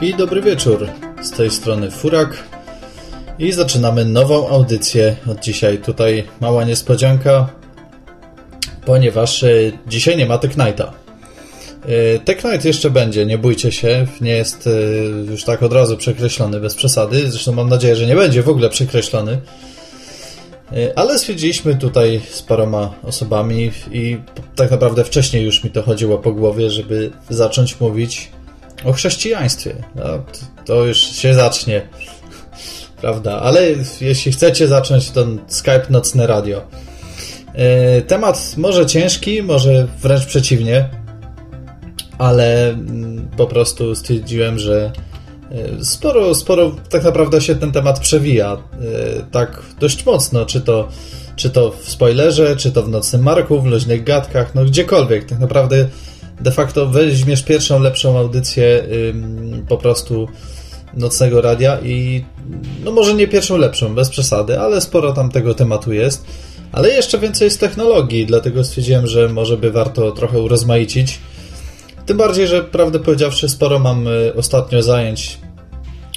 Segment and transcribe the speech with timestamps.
[0.00, 0.88] I dobry wieczór.
[1.22, 2.44] Z tej strony Furak.
[3.38, 5.78] I zaczynamy nową audycję od dzisiaj.
[5.78, 7.48] Tutaj mała niespodzianka,
[8.86, 9.48] ponieważ e,
[9.86, 10.92] dzisiaj nie ma Tech Nighta.
[11.88, 14.70] E, Tech Night jeszcze będzie, nie bójcie się, nie jest e,
[15.30, 17.30] już tak od razu przekreślony bez przesady.
[17.30, 19.40] Zresztą mam nadzieję, że nie będzie w ogóle przekreślony.
[20.96, 24.18] Ale stwierdziliśmy tutaj z paroma osobami i
[24.56, 28.30] tak naprawdę wcześniej już mi to chodziło po głowie, żeby zacząć mówić
[28.84, 29.74] o chrześcijaństwie.
[29.94, 30.04] No,
[30.64, 31.88] to już się zacznie,
[33.00, 33.40] prawda?
[33.40, 33.62] Ale
[34.00, 36.62] jeśli chcecie zacząć, to Skype Nocne Radio.
[37.54, 40.88] E, temat może ciężki, może wręcz przeciwnie,
[42.18, 44.92] ale mm, po prostu stwierdziłem, że
[45.50, 48.52] e, sporo, sporo tak naprawdę się ten temat przewija.
[48.52, 48.58] E,
[49.30, 50.88] tak dość mocno, czy to,
[51.36, 55.24] czy to w spoilerze, czy to w Nocnym Marku, w Luźnych Gadkach, no gdziekolwiek.
[55.24, 55.88] Tak naprawdę
[56.40, 58.84] de facto weźmiesz pierwszą, lepszą audycję
[59.68, 60.28] po prostu
[60.94, 62.24] nocnego radia i
[62.84, 66.24] no może nie pierwszą lepszą, bez przesady, ale sporo tam tego tematu jest.
[66.72, 71.18] Ale jeszcze więcej jest technologii, dlatego stwierdziłem, że może by warto trochę urozmaicić.
[72.08, 75.38] Tym bardziej, że prawdę powiedziawszy, sporo mam y, ostatnio zajęć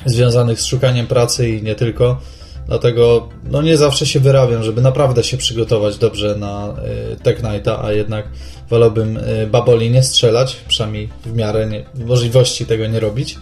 [0.06, 2.22] związanych z szukaniem pracy i nie tylko.
[2.68, 6.76] Dlatego no nie zawsze się wyrabiam, żeby naprawdę się przygotować dobrze na
[7.14, 8.26] y, Tech Nighta, a jednak
[8.70, 13.38] wolałbym y, baboli nie strzelać, przynajmniej w miarę nie, możliwości tego nie robić.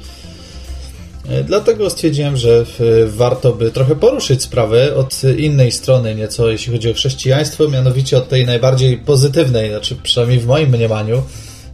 [1.46, 2.66] Dlatego stwierdziłem, że
[3.08, 8.30] warto by trochę poruszyć sprawę od innej strony, nieco jeśli chodzi o chrześcijaństwo, mianowicie od
[8.30, 11.24] tej najbardziej pozytywnej, znaczy przynajmniej w moim mniemaniu,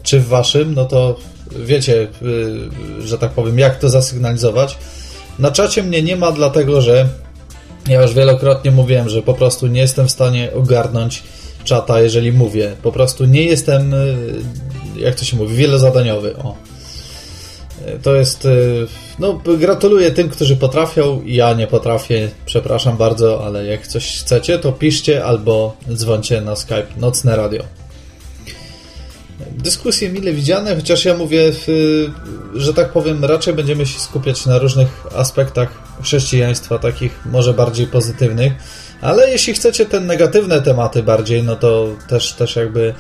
[0.06, 1.16] czy w waszym, no to
[1.52, 2.08] wiecie,
[3.00, 4.78] że tak powiem, jak to zasygnalizować.
[5.40, 7.08] Na czacie mnie nie ma, dlatego że
[7.88, 11.24] ja już wielokrotnie mówiłem, że po prostu nie jestem w stanie ogarnąć
[11.64, 12.76] czata, jeżeli mówię.
[12.84, 14.16] Po prostu nie jestem, y,
[14.98, 16.36] jak to się mówi, wielozadaniowy.
[16.38, 16.56] O.
[17.88, 18.46] Y, to jest.
[18.46, 18.88] Y,
[19.20, 21.22] no, gratuluję tym, którzy potrafią.
[21.26, 26.88] Ja nie potrafię, przepraszam bardzo, ale jak coś chcecie, to piszcie albo dzwońcie na Skype
[26.98, 27.85] Nocne Radio.
[29.58, 31.52] Dyskusje mile widziane, chociaż ja mówię,
[32.54, 35.70] że tak powiem, raczej będziemy się skupiać na różnych aspektach
[36.04, 38.54] chrześcijaństwa, takich może bardziej pozytywnych,
[39.02, 42.94] ale jeśli chcecie te negatywne tematy bardziej, no to też, też jakby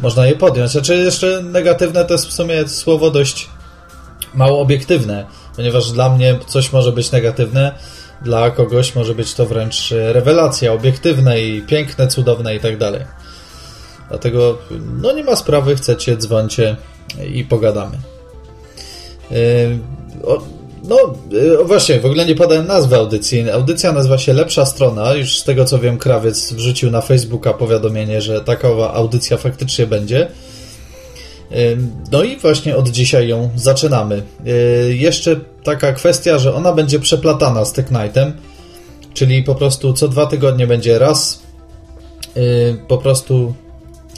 [0.00, 0.70] można je podjąć.
[0.70, 3.48] Znaczy jeszcze negatywne to jest w sumie słowo dość
[4.34, 5.26] mało obiektywne,
[5.56, 7.74] ponieważ dla mnie coś może być negatywne,
[8.22, 13.00] dla kogoś może być to wręcz rewelacja obiektywne i piękne, cudowne i tak dalej.
[14.08, 14.58] Dlatego
[15.02, 16.76] no nie ma sprawy, chcecie, dzwońcie
[17.32, 17.96] i pogadamy.
[19.30, 19.38] Yy,
[20.24, 20.42] o,
[20.88, 20.96] no,
[21.30, 23.50] yy, właśnie, w ogóle nie podałem nazwy audycji.
[23.50, 25.14] Audycja nazywa się Lepsza Strona.
[25.14, 30.28] Już z tego co wiem, Krawiec wrzucił na Facebooka powiadomienie, że taka audycja faktycznie będzie.
[31.50, 31.78] Yy,
[32.12, 34.22] no i właśnie od dzisiaj ją zaczynamy.
[34.88, 38.32] Jeszcze taka kwestia, że ona będzie przeplatana z Tech Nightem,
[39.14, 41.42] czyli po prostu co dwa tygodnie będzie raz
[42.88, 43.54] po prostu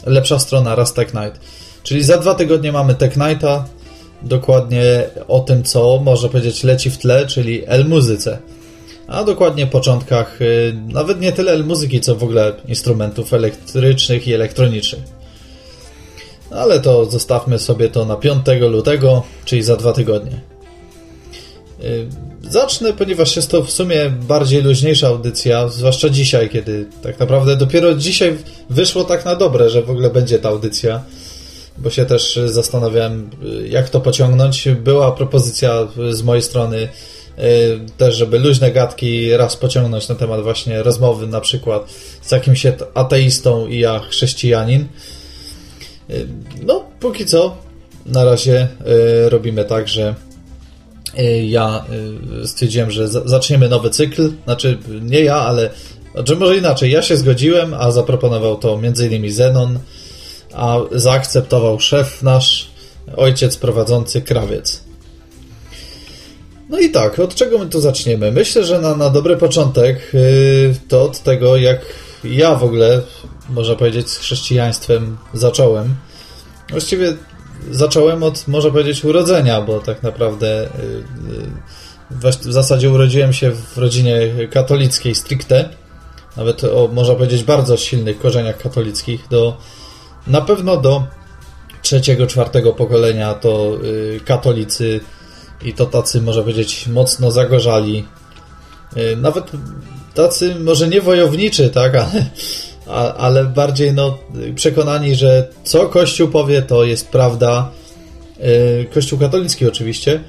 [0.06, 1.40] lepsza strona raz Tech Night.
[1.82, 3.64] Czyli za dwa tygodnie mamy Tech Nighta,
[4.22, 8.38] dokładnie o tym, co można powiedzieć leci w tle, czyli L-muzyce.
[9.06, 15.02] A dokładnie początkach y, nawet nie tyle L-muzyki, co w ogóle instrumentów elektrycznych i elektronicznych.
[16.50, 20.40] Ale to zostawmy sobie to na 5 lutego, czyli za dwa tygodnie.
[21.84, 22.06] Y,
[22.50, 27.94] zacznę, ponieważ jest to w sumie bardziej luźniejsza audycja, zwłaszcza dzisiaj, kiedy tak naprawdę dopiero
[27.94, 28.38] dzisiaj
[28.70, 31.02] wyszło tak na dobre, że w ogóle będzie ta audycja,
[31.78, 33.30] bo się też zastanawiałem,
[33.62, 34.68] y, jak to pociągnąć.
[34.68, 36.88] Była propozycja z mojej strony y,
[37.96, 41.90] też, żeby luźne gadki raz pociągnąć na temat właśnie rozmowy na przykład
[42.22, 44.86] z jakimś ateistą i ja chrześcijanin.
[46.62, 47.56] No, póki co
[48.06, 48.68] na razie
[49.30, 50.14] robimy tak, że
[51.46, 51.84] ja
[52.42, 54.32] y, stwierdziłem, że zaczniemy nowy cykl.
[54.44, 55.70] Znaczy, nie ja, ale.
[56.14, 56.90] Znaczy, może inaczej.
[56.90, 59.32] Ja się zgodziłem, a zaproponował to m.in.
[59.32, 59.78] Zenon,
[60.54, 62.70] a zaakceptował szef nasz,
[63.16, 64.86] ojciec prowadzący krawiec.
[66.68, 68.32] No i tak, od czego my tu zaczniemy?
[68.32, 71.80] Myślę, że na, na dobry początek yy, to od tego, jak
[72.24, 73.02] ja w ogóle,
[73.50, 75.94] można powiedzieć, z chrześcijaństwem zacząłem.
[76.70, 77.16] Właściwie
[77.70, 80.68] zacząłem od, można powiedzieć, urodzenia, bo tak naprawdę y,
[82.10, 84.20] y, w zasadzie urodziłem się w rodzinie
[84.50, 85.68] katolickiej stricte,
[86.36, 89.56] nawet o, można powiedzieć, bardzo silnych korzeniach katolickich, do,
[90.26, 91.04] na pewno do
[91.82, 95.00] trzeciego, czwartego pokolenia to y, katolicy
[95.62, 98.06] i to tacy, można powiedzieć, mocno zagorzali.
[99.16, 99.50] Nawet
[100.14, 102.26] tacy, może nie wojowniczy, tak, ale,
[103.18, 104.18] ale bardziej no,
[104.54, 107.70] przekonani, że co Kościół powie, to jest prawda.
[108.94, 110.20] Kościół katolicki oczywiście.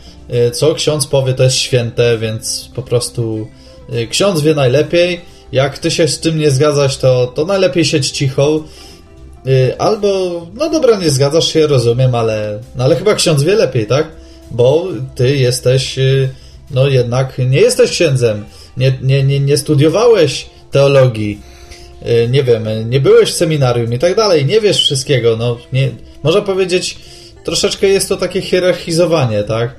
[0.54, 3.48] Co ksiądz powie, to jest święte, więc po prostu
[4.10, 5.22] ksiądz wie najlepiej.
[5.52, 8.64] Jak ty się z tym nie zgadzasz, to, to najlepiej siedź cicho
[9.78, 14.08] albo, no dobra, nie zgadzasz się, rozumiem, ale, no ale chyba ksiądz wie lepiej, tak?
[14.52, 16.00] Bo ty jesteś,
[16.72, 18.46] no jednak nie jesteś księdzem,
[18.78, 21.42] nie, nie, nie, nie studiowałeś teologii,
[22.30, 25.92] nie wiem, nie byłeś w seminarium i tak dalej, nie wiesz wszystkiego, no nie,
[26.24, 26.98] można powiedzieć,
[27.44, 29.76] troszeczkę jest to takie hierarchizowanie, tak?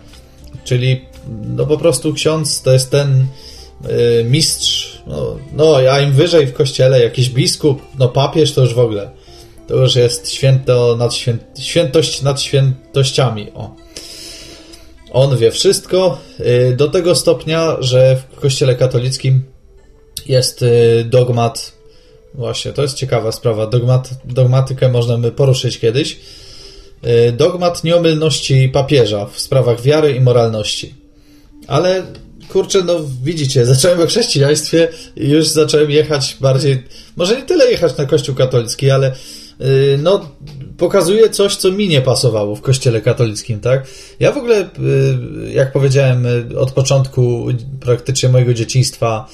[0.65, 1.05] Czyli,
[1.57, 3.27] no po prostu ksiądz to jest ten
[4.25, 8.79] mistrz, no, no a im wyżej w kościele jakiś biskup, no papież to już w
[8.79, 9.11] ogóle
[9.69, 11.39] to już jest święto nad świę...
[11.59, 13.53] świętość nad świętościami.
[13.55, 13.75] O.
[15.13, 19.45] On wie wszystko y, do tego stopnia, że w kościele katolickim
[20.27, 21.78] jest y, dogmat.
[22.39, 23.67] Właśnie, to jest ciekawa sprawa.
[23.67, 26.21] Dogmat, dogmatykę można by poruszyć kiedyś.
[27.29, 30.95] Y, dogmat nieomylności papieża w sprawach wiary i moralności.
[31.67, 32.03] Ale
[32.49, 36.83] kurczę, no widzicie, zacząłem o chrześcijaństwie i już zacząłem jechać bardziej,
[37.17, 39.13] może nie tyle jechać na kościół katolicki, ale
[39.61, 40.31] Y, no,
[40.77, 43.87] pokazuje coś, co mi nie pasowało w kościele katolickim, tak?
[44.21, 46.27] Ja w ogóle, y, jak powiedziałem,
[46.59, 47.47] od początku
[47.81, 49.29] praktycznie mojego dzieciństwa,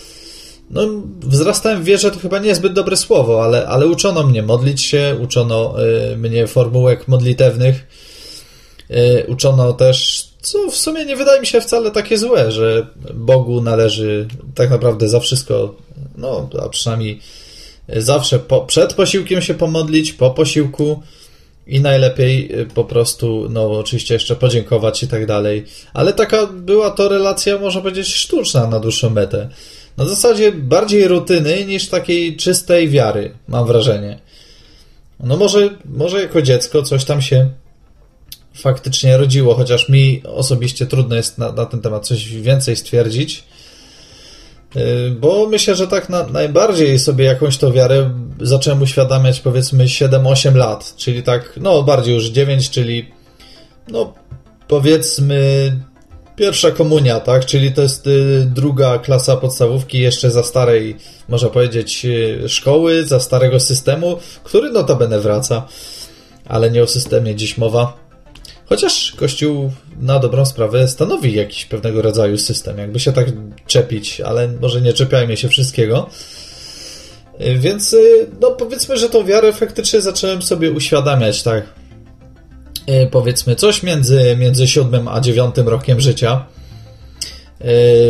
[0.71, 0.83] no,
[1.21, 5.75] wzrastałem w wierze, to chyba niezbyt dobre słowo, ale, ale uczono mnie modlić się, uczono
[6.17, 7.87] mnie formułek modlitewnych,
[9.29, 14.29] uczono też, co w sumie nie wydaje mi się wcale takie złe, że Bogu należy
[14.55, 15.75] tak naprawdę za wszystko,
[16.17, 17.21] no, a przynajmniej
[17.89, 21.03] zawsze po, przed posiłkiem się pomodlić, po posiłku
[21.67, 25.65] i najlepiej y, po prostu, no oczywiście jeszcze podziękować i tak dalej.
[25.95, 29.49] Ale taka była to relacja, można powiedzieć, sztuczna na dłuższą metę.
[29.97, 34.19] Na zasadzie bardziej rutyny niż takiej czystej wiary, mam wrażenie.
[35.21, 37.51] No może, może jako dziecko coś tam się
[38.55, 43.45] faktycznie rodziło, chociaż mi osobiście trudno jest na, na ten temat coś więcej stwierdzić.
[44.77, 50.55] Y, bo myślę, że tak na, najbardziej sobie jakąś to wiarę zacząłem uświadamiać powiedzmy 7-8
[50.55, 53.13] lat, czyli tak, no bardziej już 9, czyli
[53.89, 54.15] no
[54.69, 55.73] powiedzmy
[56.37, 60.97] pierwsza komunia, tak, czyli to jest y, druga klasa podstawówki jeszcze za starej,
[61.29, 65.67] można powiedzieć, y, szkoły, za starego systemu, który notabene wraca,
[66.45, 68.05] ale nie o systemie dziś mowa.
[68.67, 69.71] Chociaż Kościół
[70.01, 73.27] na dobrą sprawę stanowi jakiś pewnego rodzaju system, jakby się tak
[73.67, 76.11] czepić, ale może nie czepiajmy się wszystkiego.
[77.59, 77.97] Więc
[78.41, 81.65] no powiedzmy, że tą wiarę faktycznie zacząłem sobie uświadamiać, tak
[83.11, 86.47] powiedzmy coś między, między siódmym a dziewiątym rokiem życia.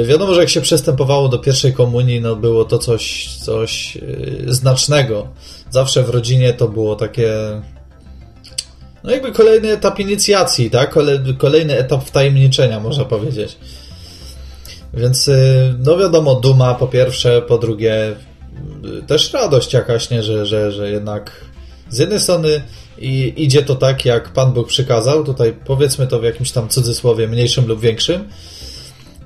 [0.05, 3.99] Wiadomo, że jak się przystępowało do pierwszej komunii, no było to coś, coś
[4.47, 5.29] znacznego.
[5.71, 7.32] Zawsze w rodzinie to było takie
[9.05, 10.94] no jakby kolejny etap inicjacji, tak?
[11.38, 13.59] Kolejny etap wtajemniczenia, można powiedzieć.
[14.94, 15.31] Więc
[15.79, 18.17] no wiadomo, duma po pierwsze, po drugie
[19.06, 20.23] też radość jakaś, nie?
[20.23, 21.31] Że, że, że jednak
[21.91, 22.63] z jednej strony
[22.99, 27.29] i idzie to tak, jak Pan Bóg przykazał, tutaj powiedzmy to w jakimś tam cudzysłowie
[27.29, 28.29] mniejszym lub większym,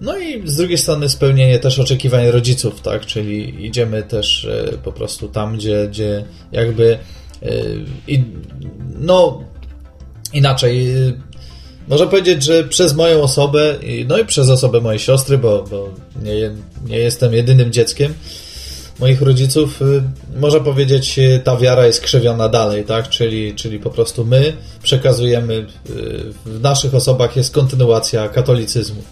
[0.01, 3.07] no i z drugiej strony spełnienie też oczekiwań rodziców, tak?
[3.07, 6.99] Czyli idziemy też y, po prostu tam, gdzie, gdzie jakby
[8.09, 8.25] i
[8.99, 9.45] no
[10.33, 10.97] inaczej.
[10.97, 11.21] Y,
[11.89, 15.89] można powiedzieć, że przez moją osobę, no i przez osobę mojej siostry, bo, bo
[16.23, 16.51] nie,
[16.87, 18.15] nie jestem jedynym dzieckiem
[19.01, 19.81] moich rodziców,
[20.39, 23.09] można powiedzieć, y, ta wiara jest krzywiona dalej, tak?
[23.09, 25.67] Czyli, czyli po prostu my przekazujemy,
[26.47, 29.03] w naszych osobach jest kontynuacja katolicyzmu.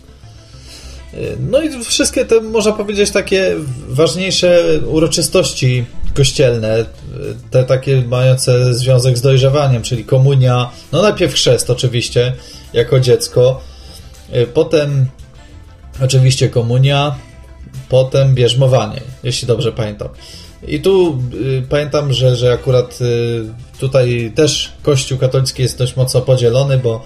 [1.40, 3.54] No i wszystkie te, można powiedzieć, takie
[3.88, 6.84] ważniejsze uroczystości kościelne,
[7.50, 12.32] te takie mające związek z dojrzewaniem, czyli komunia, no najpierw chrzest oczywiście,
[12.72, 13.60] jako dziecko,
[14.34, 15.06] y, potem
[16.02, 17.14] oczywiście komunia,
[17.88, 20.08] potem bierzmowanie, jeśli dobrze pamiętam.
[20.62, 23.44] I tu y, pamiętam, że, że akurat y,
[23.80, 27.04] tutaj też Kościół katolicki jest dość mocno podzielony, bo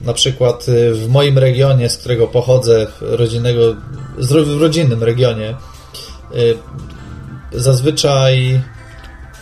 [0.00, 3.76] na przykład y, w moim regionie, z którego pochodzę, rodzinnego,
[4.18, 5.54] w rodzinnym regionie,
[6.34, 6.56] y,
[7.52, 8.60] zazwyczaj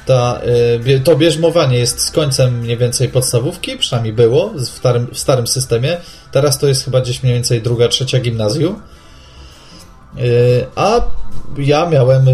[0.07, 0.41] ta,
[0.87, 5.47] y, to bierzmowanie jest z końcem mniej więcej podstawówki, przynajmniej było w starym, w starym
[5.47, 5.97] systemie.
[6.33, 8.83] Teraz to jest chyba gdzieś mniej więcej druga, trzecia gimnazjum.
[10.77, 11.01] A
[11.59, 12.25] ja miałem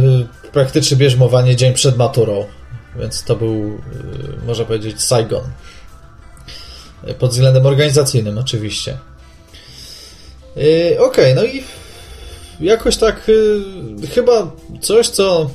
[0.52, 2.46] praktycznie bierzmowanie dzień przed maturą,
[2.98, 3.80] więc to był,
[4.46, 5.42] można powiedzieć, Saigon.
[7.18, 8.98] Pod względem organizacyjnym, oczywiście.
[10.52, 11.64] Okej, okay, no i
[12.60, 13.30] jakoś tak
[14.14, 15.50] chyba coś, co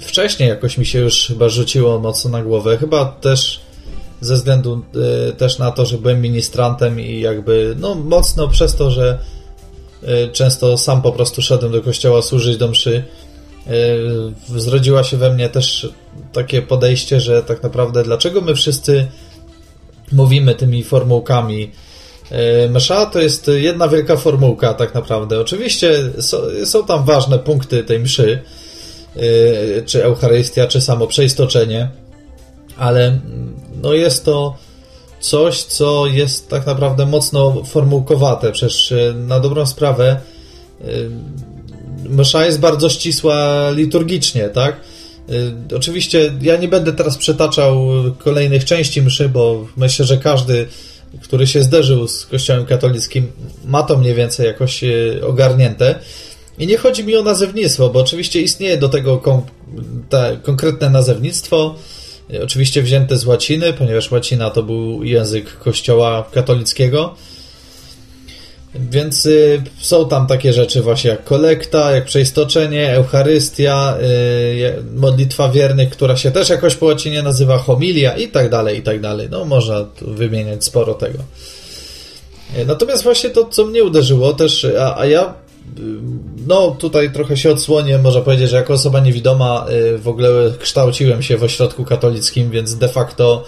[0.00, 2.78] wcześniej jakoś mi się już chyba rzuciło mocno na głowę.
[2.78, 3.60] Chyba też
[4.20, 4.82] ze względu
[5.30, 9.39] y, też na to, że byłem ministrantem i jakby no mocno przez to, że y,
[10.32, 13.04] często sam po prostu szedłem do kościoła służyć do mszy,
[14.56, 15.88] y, zrodziła się we mnie też
[16.32, 19.06] takie podejście, że tak naprawdę dlaczego my wszyscy
[20.12, 21.70] mówimy tymi formułkami
[22.70, 25.40] Msza to jest jedna wielka formułka tak naprawdę.
[25.40, 25.92] Oczywiście
[26.64, 28.42] są, tam ważne punkty tej mszy,
[29.86, 31.88] czy Eucharystia, czy samo przeistoczenie,
[32.76, 34.56] ale mm, no jest to
[35.20, 38.52] coś, co jest tak naprawdę mocno formułkowate.
[38.52, 40.20] Przecież y, na dobrą sprawę
[40.84, 41.10] y,
[42.08, 44.80] msza jest bardzo ścisła liturgicznie, tak?
[45.76, 50.66] Oczywiście ja nie będę teraz przetaczał kolejnych części mszy, bo myślę, że każdy,
[51.22, 53.32] który się zderzył z Kościołem katolickim,
[53.64, 54.84] ma to mniej więcej jakoś
[55.22, 55.94] ogarnięte.
[56.58, 59.42] I nie chodzi mi o nazewnictwo, bo oczywiście istnieje do tego kon
[60.42, 61.74] konkretne nazewnictwo,
[62.42, 67.14] oczywiście wzięte z łaciny, ponieważ łacina to był język kościoła katolickiego.
[68.74, 75.90] Więc y, są tam takie rzeczy właśnie jak kolekta, jak przeistoczenie, Eucharystia, y, modlitwa wiernych,
[75.90, 79.28] która się też jakoś po łacinie nazywa homilia i tak dalej, i tak dalej.
[79.30, 81.18] No można tu wymieniać sporo tego.
[82.58, 85.34] Y, natomiast właśnie to, co mnie uderzyło też, a, a ja
[86.46, 91.22] no tutaj trochę się odsłonię, można powiedzieć, że jako osoba niewidoma y, w ogóle kształciłem
[91.22, 93.44] się w ośrodku katolickim, więc de facto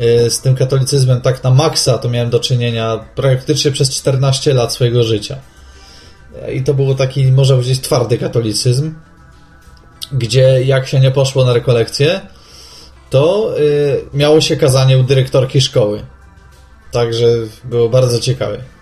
[0.00, 4.72] y, z tym katolicyzmem tak na maksa to miałem do czynienia praktycznie przez 14 lat
[4.72, 5.36] swojego życia.
[6.52, 8.94] I to było taki, można powiedzieć, twardy katolicyzm,
[10.12, 12.20] gdzie jak się nie poszło na rekolekcję,
[13.10, 16.02] to y, miało się kazanie u dyrektorki szkoły.
[16.90, 17.26] Także
[17.64, 18.73] było bardzo ciekawe.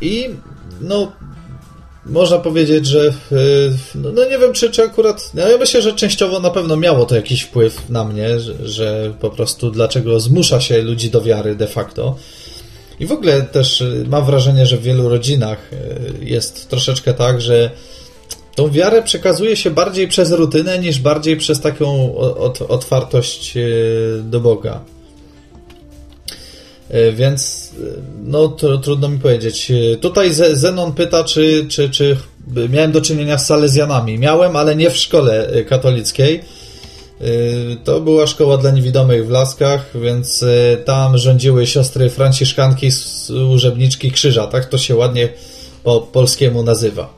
[0.00, 0.30] I
[0.80, 1.12] no,
[2.06, 3.12] można powiedzieć, że
[3.94, 5.30] no, no, nie wiem, czy, czy akurat.
[5.34, 9.14] No ja myślę, że częściowo na pewno miało to jakiś wpływ na mnie, że, że
[9.20, 12.16] po prostu dlaczego zmusza się ludzi do wiary de facto.
[13.00, 17.40] I w ogóle też y, mam wrażenie, że w wielu rodzinach y, jest troszeczkę tak,
[17.40, 17.70] że
[18.54, 22.14] tą wiarę przekazuje się bardziej przez rutynę niż bardziej przez taką
[22.68, 24.80] otwartość y, do Boga.
[26.94, 29.70] E, więc e, no to, trudno mi powiedzieć.
[29.70, 32.16] E, tutaj Zenon pyta, czy, czy, czy
[32.68, 34.18] miałem do czynienia z Salezjanami.
[34.18, 36.40] Miałem, ale nie w szkole katolickiej.
[37.84, 40.44] To była szkoła dla niewidomych w Laskach, więc
[40.84, 45.28] tam rządziły siostry franciszkanki, służebniczki krzyża, tak to się ładnie
[45.82, 47.14] po polskiemu nazywa.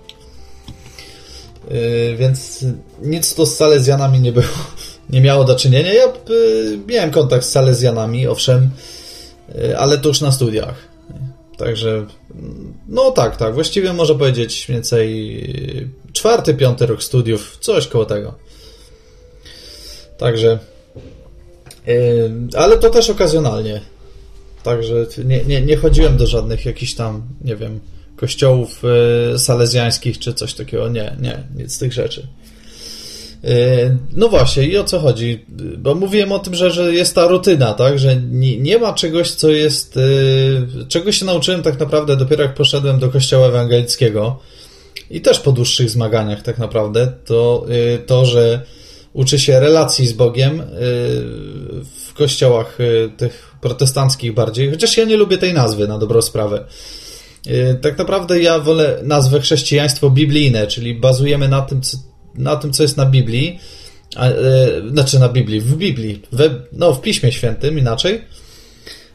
[2.17, 2.65] Więc
[3.03, 4.47] nic to z Salezjanami nie było,
[5.11, 5.93] nie miało do czynienia.
[5.93, 6.13] Ja
[6.87, 8.71] miałem kontakt z Salezjanami, owszem,
[9.79, 10.75] ale to już na studiach.
[11.57, 12.07] Także,
[12.89, 18.35] no tak, tak, właściwie można powiedzieć mniej więcej czwarty, piąty rok studiów, coś koło tego.
[20.19, 20.59] Także,
[21.87, 23.81] yy, ale to też okazjonalnie.
[24.63, 27.81] Także nie, nie, nie chodziłem do żadnych jakichś tam, nie wiem,
[28.17, 28.83] kościołów
[29.37, 30.89] salezjańskich czy coś takiego.
[30.89, 32.27] Nie, nie, nic z tych rzeczy.
[33.47, 35.45] E, no właśnie, i o co chodzi?
[35.79, 37.99] Bo mówiłem o tym, że, że jest ta rutyna, tak?
[37.99, 39.97] Że nie, nie ma czegoś, co jest.
[39.97, 40.01] E,
[40.89, 44.39] czego się nauczyłem tak naprawdę dopiero jak poszedłem do kościoła ewangelickiego
[45.11, 48.63] i też po dłuższych zmaganiach, tak naprawdę, to e, to, że
[49.13, 50.63] uczy się relacji z Bogiem
[52.07, 52.79] w kościołach
[53.17, 56.65] tych protestanckich bardziej, chociaż ja nie lubię tej nazwy na dobrą sprawę.
[57.81, 61.97] Tak naprawdę ja wolę nazwę chrześcijaństwo biblijne, czyli bazujemy na tym, co
[62.39, 63.59] na tym, co jest na Biblii,
[64.17, 64.35] a, e,
[64.91, 68.23] znaczy na Biblii, w Biblii, we, no w Piśmie Świętym inaczej,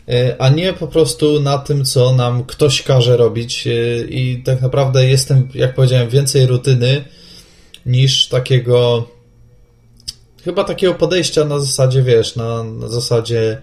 [0.10, 3.72] e, a nie po prostu na tym, co nam ktoś każe robić e,
[4.10, 7.04] i tak naprawdę jestem, jak powiedziałem, więcej rutyny
[7.86, 9.08] niż takiego
[10.44, 13.62] chyba takiego podejścia na zasadzie, wiesz, na, na zasadzie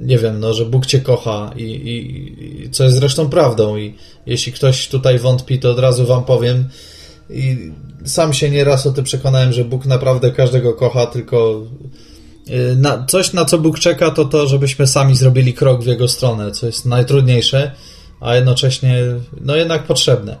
[0.00, 3.94] nie wiem, no, że Bóg cię kocha i, i, i co jest zresztą prawdą i
[4.26, 6.68] jeśli ktoś tutaj wątpi, to od razu wam powiem,
[7.32, 7.72] i
[8.04, 11.62] sam się nieraz o tym przekonałem, że Bóg naprawdę każdego kocha, tylko
[12.48, 16.08] y, na, coś, na co Bóg czeka, to to, żebyśmy sami zrobili krok w Jego
[16.08, 17.72] stronę, co jest najtrudniejsze,
[18.20, 18.98] a jednocześnie,
[19.40, 20.36] no jednak potrzebne.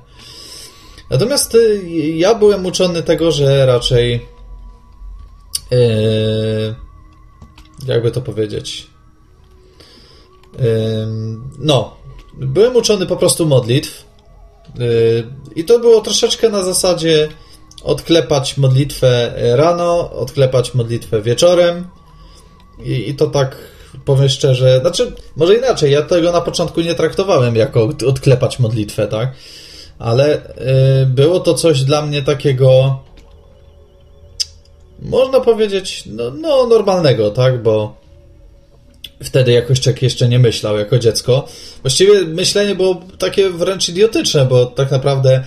[1.10, 1.82] Natomiast y,
[2.16, 4.26] ja byłem uczony tego, że raczej
[5.70, 6.74] yy,
[7.86, 8.90] jakby to powiedzieć
[11.58, 11.96] no
[12.38, 14.09] byłem uczony po prostu modlitw Y,
[15.56, 17.28] I to było troszeczkę na zasadzie
[17.84, 21.86] odklepać modlitwę rano, odklepać modlitwę wieczorem.
[22.84, 23.56] I, i to tak
[24.04, 29.34] powiem szczerze, znaczy, może inaczej, ja tego na początku nie traktowałem jako odklepać modlitwę, tak?
[29.98, 30.36] Ale
[31.02, 32.98] y, było to coś dla mnie takiego,
[35.02, 37.62] można powiedzieć, no, no normalnego, tak?
[37.62, 37.99] Bo
[39.24, 41.48] wtedy jakoś czek jeszcze nie myślał jako dziecko.
[41.82, 45.44] Właściwie myślenie było takie wręcz idiotyczne, bo tak naprawdę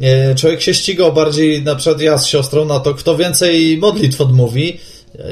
[0.00, 4.20] e, człowiek się ścigał bardziej, na przykład ja z siostrą, na to, kto więcej modlitw
[4.20, 4.78] odmówi,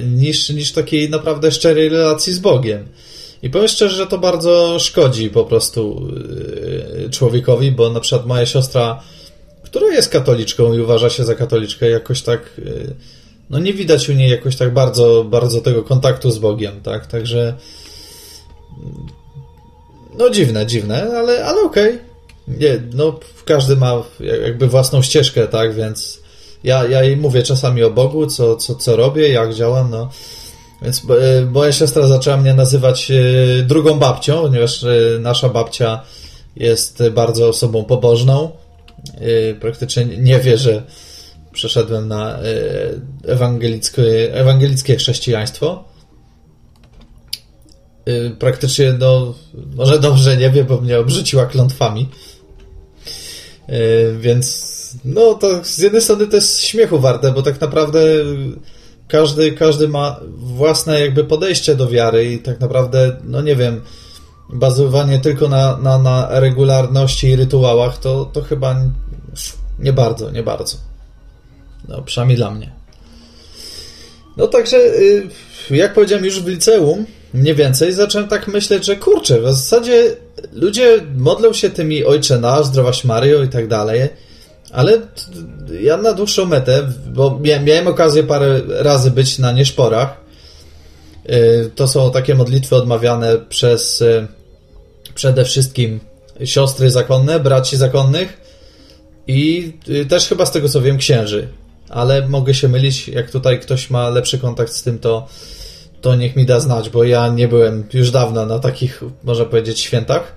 [0.02, 2.88] niż, niż takiej naprawdę szczerej relacji z Bogiem.
[3.42, 6.09] I powiem szczerze, że to bardzo szkodzi po prostu
[7.06, 9.02] e, człowiekowi, bo na przykład moja siostra,
[9.62, 12.70] która jest katoliczką i uważa się za katoliczkę, jakoś tak, e,
[13.50, 17.07] no nie widać u niej jakoś tak bardzo, bardzo tego kontaktu z Bogiem, tak?
[17.07, 17.54] Także
[20.19, 21.88] no dziwne, dziwne, ale, ale okej.
[21.88, 22.11] Okay.
[22.49, 24.02] Nie, no każdy ma
[24.42, 26.21] jakby własną ścieżkę, tak, więc
[26.64, 30.11] ja, ja jej mówię czasami o Bogu, co, co, co robię, jak działam, no.
[30.83, 34.88] Więc e, moja siostra zaczęła mnie nazywać e, drugą babcią, ponieważ e,
[35.21, 36.02] nasza babcia
[36.57, 38.50] jest bardzo osobą pobożną.
[39.61, 40.83] Praktycznie nie wie, że
[41.52, 42.38] przeszedłem na
[43.25, 45.85] ewangelickie, ewangelickie chrześcijaństwo.
[48.09, 49.35] Y, praktycznie, no,
[49.75, 52.09] może dobrze nie wie, bo mnie obrzuciła klątwami.
[53.69, 54.71] Y, więc,
[55.04, 58.00] no, to z jednej strony to jest śmiechu warte, bo tak naprawdę
[59.09, 63.80] każdy, każdy ma własne jakby podejście do wiary i tak naprawdę, no nie wiem,
[64.52, 68.76] bazowanie tylko na, na, na regularności i rytuałach, to, to chyba
[69.78, 70.89] nie bardzo, nie bardzo.
[71.90, 72.73] No, przynajmniej dla mnie.
[74.37, 75.28] No także, y,
[75.70, 80.16] jak powiedziałem już w liceum, mniej więcej zacząłem tak myśleć, że kurczę, w zasadzie
[80.52, 84.09] ludzie modlą się tymi Ojcze Nasz, Zdrowaś Mario i tak dalej,
[84.73, 85.00] ale
[85.80, 90.20] ja na dłuższą metę, bo miałem okazję parę razy być na nieszporach,
[91.30, 94.26] y, to są takie modlitwy odmawiane przez y,
[95.14, 96.00] przede wszystkim
[96.44, 98.40] siostry zakonne, braci zakonnych
[99.26, 99.72] i
[100.09, 101.48] też chyba z tego co wiem księży,
[101.90, 105.29] ale mogę się mylić, jak tutaj ktoś ma lepszy kontakt z tym, to
[106.00, 109.81] to niech mi da znać, bo ja nie byłem już dawno na takich, można powiedzieć,
[109.81, 110.37] świętach.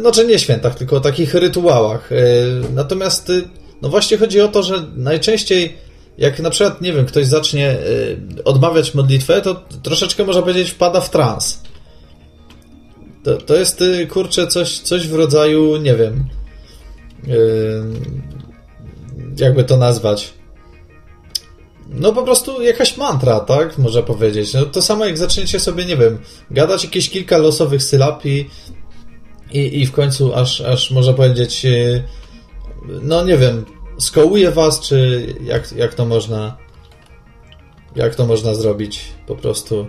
[0.00, 2.12] Znaczy nie świętach, tylko takich rytuałach.
[2.12, 2.16] E,
[2.74, 3.32] natomiast, e,
[3.82, 5.76] no właśnie chodzi o to, że najczęściej,
[6.18, 11.00] jak na przykład, nie wiem, ktoś zacznie e, odmawiać modlitwę, to troszeczkę, można powiedzieć, wpada
[11.00, 11.62] w trans.
[13.24, 16.24] To, to jest, kurczę, coś, coś w rodzaju, nie wiem,
[19.36, 20.34] jakby to nazwać
[21.92, 23.78] no po prostu jakaś mantra, tak?
[23.78, 24.54] Można powiedzieć.
[24.54, 26.18] No to samo jak zaczniecie sobie, nie wiem,
[26.50, 28.50] gadać jakieś kilka losowych sylab i,
[29.52, 32.02] i, i w końcu aż, aż można powiedzieć e,
[33.02, 33.64] no nie wiem,
[33.98, 36.56] skołuje was, czy jak, jak to można
[37.96, 39.86] jak to można zrobić po prostu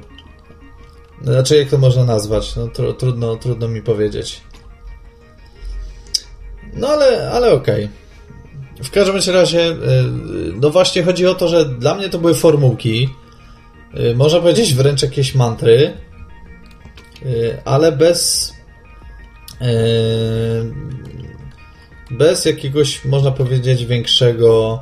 [1.22, 4.42] znaczy jak to można nazwać no tr trudno, trudno mi powiedzieć
[6.74, 8.03] no ale, ale okej okay.
[8.84, 9.76] W każdym razie, y,
[10.62, 13.10] no właśnie chodzi o to, że dla mnie to były formułki,
[14.00, 15.94] y, można powiedzieć wręcz jakieś mantry,
[17.26, 18.54] y, ale bez
[22.12, 24.82] bez jakiegoś, można powiedzieć, większego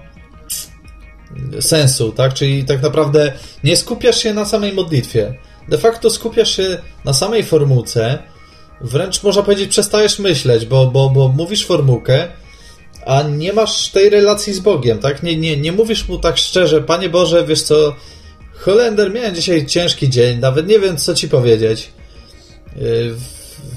[1.60, 2.34] sensu, tak?
[2.34, 5.34] Czyli tak naprawdę nie skupiasz się na samej modlitwie.
[5.70, 8.20] De facto skupiasz się na samej formułce,
[8.82, 12.28] wręcz można powiedzieć przestajesz myśleć, bo, bo, bo mówisz formułkę,
[13.06, 15.24] a nie masz tej relacji z Bogiem, tak?
[15.24, 17.96] Nie, nie, nie mówisz mu tak szczerze, Panie Boże, wiesz co,
[18.54, 21.92] Holender, miałem dzisiaj ciężki dzień, nawet nie wiem, co ci powiedzieć.
[22.76, 23.16] Yy,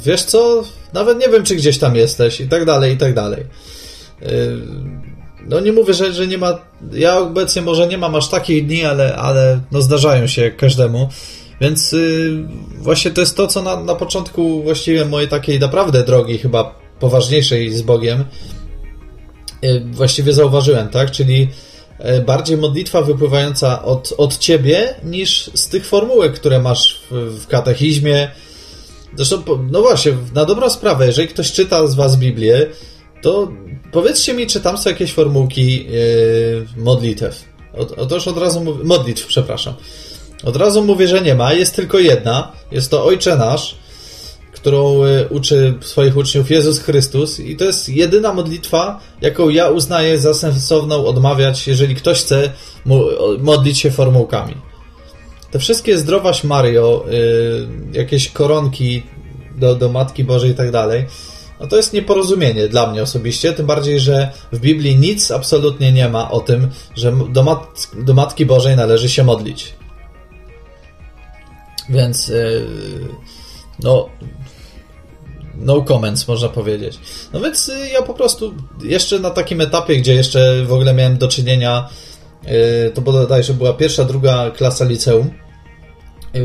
[0.05, 3.45] wiesz co, nawet nie wiem, czy gdzieś tam jesteś i tak dalej, i tak dalej.
[4.21, 4.29] Yy,
[5.47, 6.59] no nie mówię, że, że nie ma,
[6.93, 11.09] ja obecnie może nie mam aż takich dni, ale, ale no zdarzają się każdemu.
[11.61, 16.39] Więc yy, właśnie to jest to, co na, na początku właściwie mojej takiej naprawdę drogi,
[16.39, 18.25] chyba poważniejszej z Bogiem,
[19.93, 21.11] właściwie zauważyłem, tak?
[21.11, 21.49] Czyli
[21.99, 27.47] e, bardziej modlitwa wypływająca od, od ciebie niż z tych formułek, które masz w, w
[27.47, 28.31] katechizmie.
[29.17, 32.67] Zresztą, no właśnie, na dobrą sprawę, jeżeli ktoś czyta z Was Biblię,
[33.23, 33.53] to
[33.93, 37.45] powiedzcie mi, czy tam są jakieś formułki yy, modlitew.
[37.97, 39.75] Otóż od razu mówię, modlitw, przepraszam.
[40.45, 42.53] Od razu mówię, że nie ma, jest tylko jedna.
[42.73, 43.77] Jest to Ojcze Nasz
[44.55, 50.19] którą e, uczy swoich uczniów Jezus Chrystus i to jest jedyna modlitwa, jaką ja uznaję
[50.19, 52.51] za sensowną odmawiać, jeżeli ktoś chce
[53.39, 54.55] modlić się formułkami.
[55.51, 59.03] Te wszystkie zdrowaś Mario, e, jakieś koronki
[59.57, 61.07] do, do Matki Bożej i tak dalej,
[61.61, 66.09] no to jest nieporozumienie dla mnie osobiście, tym bardziej, że w Biblii nic absolutnie nie
[66.09, 69.75] ma o tym, że do, mat do Matki Bożej należy się modlić.
[71.89, 72.33] Więc
[73.83, 74.09] no
[75.59, 76.99] no comments, można powiedzieć.
[77.33, 81.29] No więc ja po prostu jeszcze na takim etapie, gdzie jeszcze w ogóle miałem do
[81.29, 81.89] czynienia,
[82.95, 85.31] to bodajże była pierwsza, druga klasa liceum,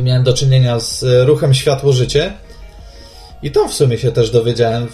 [0.03, 2.33] miałem do czynienia z ruchem Światło-Życie
[3.43, 4.87] i to w sumie się też dowiedziałem,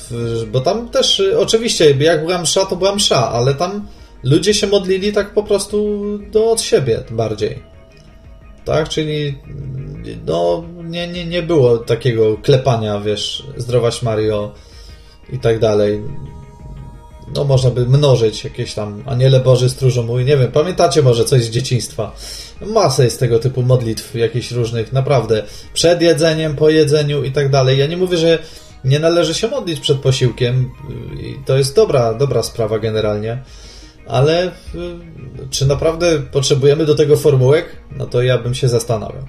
[0.51, 3.87] bo tam też oczywiście jak była msza, to była msza, ale tam
[4.23, 5.99] ludzie się modlili tak po prostu
[6.31, 7.74] do od siebie bardziej.
[8.65, 9.37] Tak, czyli
[10.25, 14.53] no nie, nie, nie było takiego klepania, wiesz, zdrowaś Mario
[15.33, 16.01] i tak dalej.
[17.35, 21.43] No można by mnożyć jakieś tam aniele Boży, stróżo mój, nie wiem, pamiętacie może coś
[21.43, 22.15] z dzieciństwa?
[22.61, 25.43] Masę jest tego typu modlitw jakichś różnych, naprawdę.
[25.73, 27.77] Przed jedzeniem, po jedzeniu i tak dalej.
[27.77, 28.39] Ja nie mówię, że
[28.83, 30.71] nie należy się modlić przed posiłkiem
[31.19, 33.43] i to jest dobra, dobra sprawa generalnie,
[34.07, 34.51] ale y,
[35.49, 37.75] czy naprawdę potrzebujemy do tego formułek?
[37.91, 39.27] No to ja bym się zastanawiał.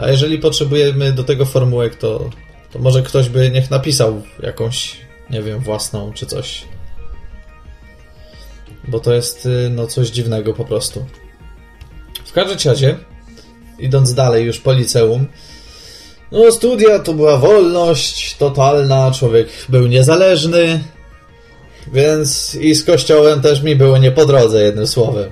[0.00, 2.30] A jeżeli potrzebujemy do tego formułek, to,
[2.72, 4.96] to może ktoś by niech napisał jakąś,
[5.30, 6.64] nie wiem, własną czy coś.
[8.88, 11.06] Bo to jest y, no coś dziwnego po prostu.
[12.24, 12.98] W każdym razie,
[13.78, 15.26] idąc dalej już po liceum,
[16.32, 20.84] no studia to była wolność totalna, człowiek był niezależny,
[21.92, 25.30] więc i z kościołem też mi było nie po drodze, jednym słowem.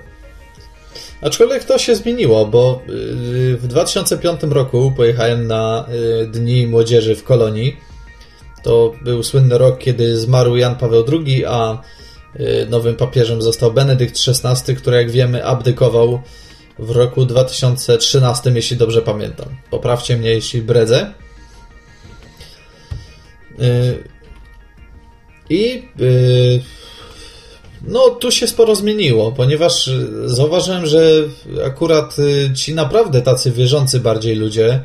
[1.25, 5.87] Aczkolwiek to się zmieniło, bo y, w 2005 roku pojechałem na
[6.23, 7.77] y, Dni Młodzieży w Kolonii.
[8.63, 11.83] To był słynny rok, kiedy zmarł Jan Paweł II, a
[12.41, 16.21] y, nowym papieżem został Benedykt XVI, który jak wiemy abdykował
[16.79, 19.49] w roku 2013, jeśli dobrze pamiętam.
[19.71, 21.13] Poprawcie mnie, jeśli bredzę.
[25.51, 25.83] I
[27.89, 31.11] no, tu się sporo zmieniło, ponieważ y, zauważyłem, że
[31.67, 34.81] akurat y, ci naprawdę tacy wierzący bardziej ludzie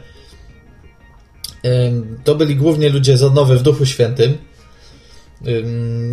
[2.24, 4.38] to byli głównie ludzie z odnowy w Duchu Świętym.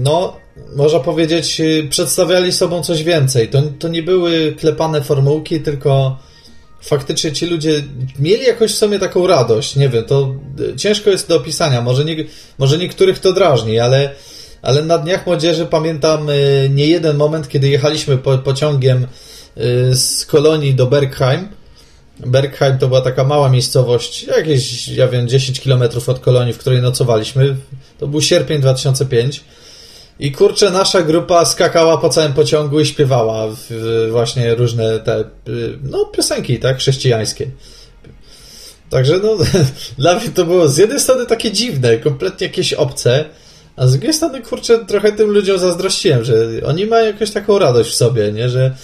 [0.03, 0.37] No,
[0.77, 3.49] można powiedzieć, y, przedstawiali sobą coś więcej.
[3.49, 6.19] To, to nie były klepane formułki, tylko
[6.81, 7.83] faktycznie ci ludzie
[8.19, 9.77] mieli jakoś w sobie taką radość.
[9.77, 10.35] Nie wiem, to
[10.77, 11.83] ciężko jest do opisania.
[11.83, 12.17] Może, nie,
[12.59, 14.15] może niektórych to drażni, ale
[14.67, 19.07] ale na Dniach Młodzieży pamiętam y, nie jeden moment, kiedy jechaliśmy po, pociągiem
[19.57, 21.49] y, z Kolonii do Bergheim.
[22.27, 26.83] Bergheim to była taka mała miejscowość, jakieś, ja wiem, 10 km od Kolonii, w której
[26.83, 27.57] nocowaliśmy.
[27.99, 29.45] To był sierpień 2005.
[30.21, 33.47] I kurczę, nasza grupa skakała po całym pociągu i śpiewała
[34.11, 37.51] właśnie różne te, y, no, piosenki, tak, chrześcijańskie.
[38.91, 39.37] Także, no,
[39.99, 43.25] dla mnie to było z jednej strony takie dziwne, kompletnie jakieś obce,
[43.77, 46.35] a z drugiej strony, kurczę, trochę tym ludziom zazdrościłem, że
[46.67, 48.49] oni mają jakąś taką radość w sobie, nie?
[48.49, 48.75] Że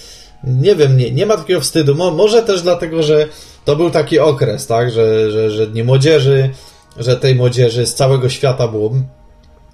[0.45, 1.95] nie wiem, nie, nie ma takiego wstydu.
[1.95, 3.29] Mo, może też dlatego, że
[3.65, 4.91] to był taki okres, tak?
[4.91, 6.51] Że, że, że Dni Młodzieży,
[6.97, 8.93] że tej młodzieży z całego świata było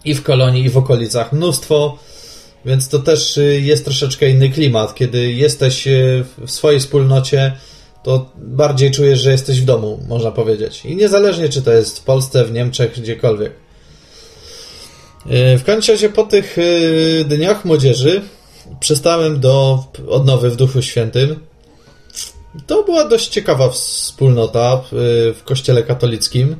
[0.04, 1.98] i w kolonii, i w okolicach mnóstwo,
[2.64, 4.94] więc to też y, jest troszeczkę inny klimat.
[4.94, 7.52] Kiedy jesteś y, w swojej wspólnocie,
[8.02, 10.84] to bardziej czujesz, że jesteś w domu, można powiedzieć.
[10.84, 13.52] I niezależnie, czy to jest w Polsce, w Niemczech, gdziekolwiek.
[15.30, 18.22] E, w każdym razie po tych e, dniach młodzieży
[18.80, 21.36] przystałem do odnowy w Duchu Świętym.
[22.66, 24.80] To była dość ciekawa wspólnota e,
[25.32, 26.56] w kościele katolickim,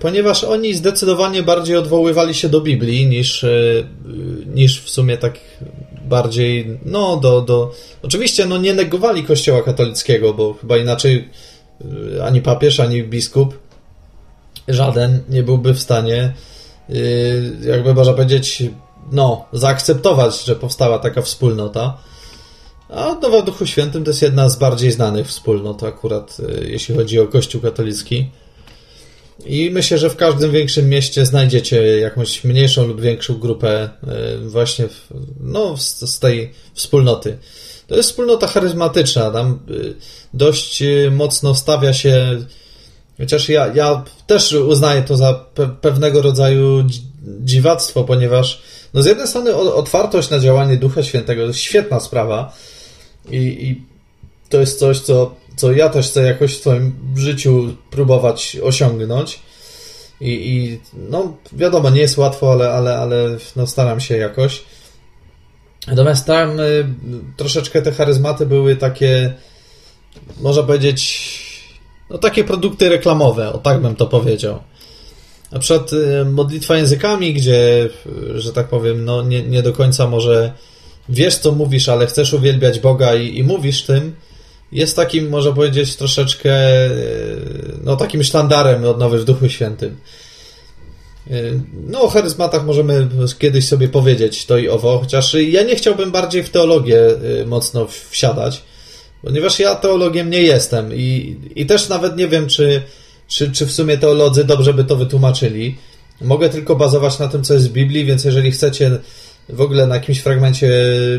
[0.00, 3.46] ponieważ oni zdecydowanie bardziej odwoływali się do Biblii niż,
[4.46, 5.38] niż w sumie tak
[6.04, 7.72] bardziej, no do, do...
[8.02, 11.28] Oczywiście no nie negowali kościoła katolickiego, bo chyba inaczej
[12.24, 13.58] ani papież, ani biskup
[14.68, 16.32] żaden nie byłby w stanie
[17.60, 18.62] jakby można powiedzieć,
[19.12, 21.98] no, zaakceptować, że powstała taka wspólnota.
[22.88, 27.20] A Nowa Duchu Świętym to jest jedna z bardziej znanych wspólnot, akurat y, jeśli chodzi
[27.20, 28.30] o Kościół katolicki.
[29.46, 33.90] I myślę, że w każdym większym mieście znajdziecie jakąś mniejszą lub większą grupę
[34.44, 35.08] y, właśnie w,
[35.40, 37.38] no, z, tej wspólnoty.
[37.86, 39.58] To jest wspólnota charyzmatyczna, tam
[40.34, 42.38] dość mocno stawia się
[43.18, 46.84] Chociaż ja, ja też uznaję to za pe pewnego rodzaju
[47.40, 48.62] dziwactwo, ponieważ
[48.94, 52.56] no z jednej strony otwartość na działanie Ducha Świętego to świetna sprawa
[53.30, 53.84] i, i
[54.48, 59.40] to jest coś, co, co ja też chcę jakoś w swoim życiu próbować osiągnąć.
[60.20, 63.16] I, I, no, wiadomo, nie jest łatwo, ale, ale, ale
[63.56, 64.64] no, staram się jakoś.
[65.86, 66.84] Natomiast tam y,
[67.36, 69.34] troszeczkę te charyzmaty były takie,
[70.40, 71.47] można powiedzieć,
[72.10, 74.58] no takie produkty reklamowe, o tak bym to powiedział.
[75.52, 77.88] Na przykład y, modlitwa językami, gdzie,
[78.34, 80.52] y, że tak powiem, no nie, nie do końca może
[81.08, 84.14] wiesz, co mówisz, ale chcesz uwielbiać Boga i, i mówisz tym,
[84.72, 86.54] jest takim, można powiedzieć, troszeczkę
[87.84, 89.96] no takim sztandarem odnowy w Duchu Świętym.
[91.86, 96.42] No, o charyzmatach możemy kiedyś sobie powiedzieć to i owo, chociaż ja nie chciałbym bardziej
[96.42, 97.00] w teologię
[97.46, 98.62] mocno wsiadać,
[99.22, 102.82] ponieważ ja teologiem nie jestem i, i też nawet nie wiem, czy,
[103.28, 105.76] czy, czy w sumie teolodzy dobrze by to wytłumaczyli.
[106.20, 108.98] Mogę tylko bazować na tym, co jest w Biblii, więc jeżeli chcecie
[109.48, 110.70] w ogóle na jakimś fragmencie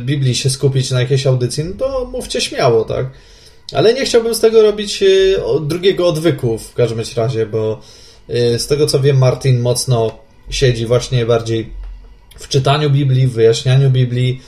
[0.02, 3.10] Biblii się skupić na jakiejś audycji, no to mówcie śmiało, tak?
[3.74, 7.82] Ale nie chciałbym z tego robić y, drugiego odwyku w każdym razie, bo
[8.30, 11.70] y, z tego co wiem, Martin mocno siedzi właśnie bardziej
[12.40, 14.42] w czytaniu Biblii, w wyjaśnianiu Biblii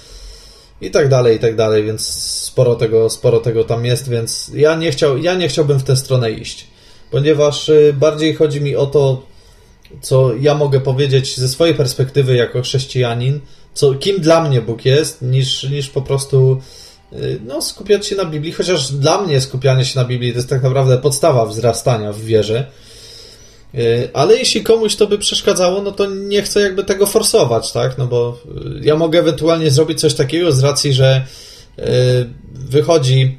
[0.81, 2.07] i tak dalej, i tak dalej, więc
[2.43, 5.97] sporo tego, sporo tego tam jest, więc ja nie, chciał, ja nie chciałbym w tę
[5.97, 6.67] stronę iść,
[7.11, 9.23] ponieważ y, bardziej chodzi mi o to,
[10.01, 13.39] co ja mogę powiedzieć ze swojej perspektywy jako chrześcijanin,
[13.73, 16.61] co, kim dla mnie Bóg jest, niż, niż po prostu
[17.13, 20.49] y, no, skupiać się na Biblii, chociaż dla mnie skupianie się na Biblii to jest
[20.49, 22.71] tak naprawdę podstawa wzrastania w wierze.
[23.75, 27.97] Y, ale jeśli komuś to by przeszkadzało, no to nie chcę jakby tego forsować, tak?
[27.97, 31.25] No bo y, ja mogę ewentualnie zrobić coś takiego z racji, że
[32.53, 33.37] wychodzi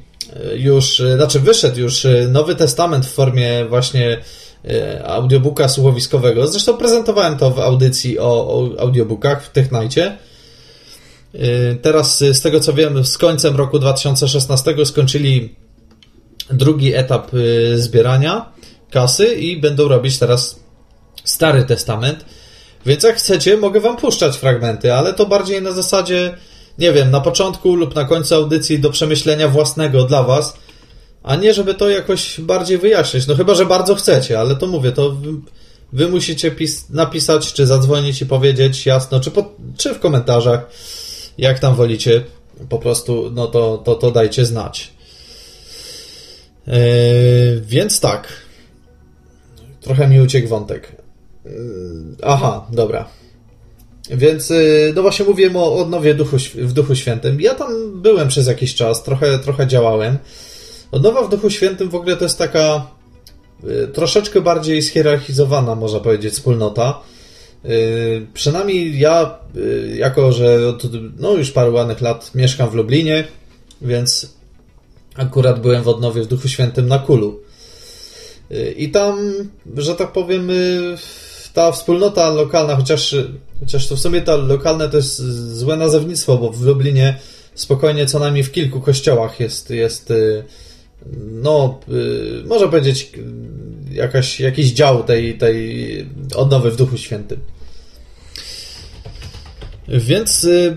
[0.55, 4.17] już, znaczy wyszedł już Nowy Testament w formie właśnie
[5.05, 6.47] audiobooka słuchowiskowego.
[6.47, 10.17] Zresztą prezentowałem to w audycji o, o audiobookach w Technajcie.
[11.35, 15.55] Y, teraz y, z tego co wiem, z końcem roku 2016 skończyli
[16.51, 18.52] drugi etap y, zbierania
[18.93, 20.59] kasy i będą robić teraz
[21.23, 22.25] Stary Testament.
[22.85, 26.37] Więc jak chcecie, mogę wam puszczać fragmenty, ale to bardziej na zasadzie,
[26.77, 30.53] nie wiem, na początku lub na końcu audycji do przemyślenia własnego dla was,
[31.23, 33.27] a nie żeby to jakoś bardziej wyjaśnić.
[33.27, 35.29] No chyba, że bardzo chcecie, ale to mówię, to wy,
[35.93, 40.69] wy musicie pis- napisać, czy zadzwonić i powiedzieć jasno, czy, po, czy w komentarzach
[41.37, 42.23] jak tam wolicie,
[42.69, 44.93] po prostu, no to, to, to dajcie znać.
[46.67, 46.73] Yy,
[47.61, 48.42] więc tak.
[49.83, 50.95] Trochę mi uciekł wątek.
[51.45, 51.51] Yy,
[52.23, 53.09] aha, dobra.
[54.09, 57.41] Więc, yy, no właśnie mówiłem o odnowie duchu, w Duchu Świętym.
[57.41, 60.17] Ja tam byłem przez jakiś czas, trochę, trochę działałem.
[60.91, 62.87] Odnowa w Duchu Świętym w ogóle to jest taka
[63.93, 66.99] troszeczkę bardziej schierarchizowana, można powiedzieć, wspólnota.
[67.65, 70.83] Y, przynajmniej ja, y, jako że od
[71.19, 73.23] no, już paru ładnych lat mieszkam w Lublinie,
[73.81, 74.33] więc
[75.15, 77.39] akurat byłem w odnowie w Duchu Świętym na Kulu.
[78.53, 79.33] Y, I tam,
[79.77, 80.49] że tak powiem,
[81.53, 83.15] ta wspólnota lokalna, chociaż,
[83.59, 85.17] chociaż to w sumie ta lokalne to jest
[85.57, 87.19] złe nazewnictwo, bo w Lublinie
[87.55, 90.13] spokojnie co najmniej w kilku kościołach jest, jest
[91.31, 91.79] no,
[92.45, 93.11] można powiedzieć,
[93.91, 97.39] jakaś, jakiś dział tej, tej odnowy w Duchu Świętym.
[99.87, 100.75] Więc y,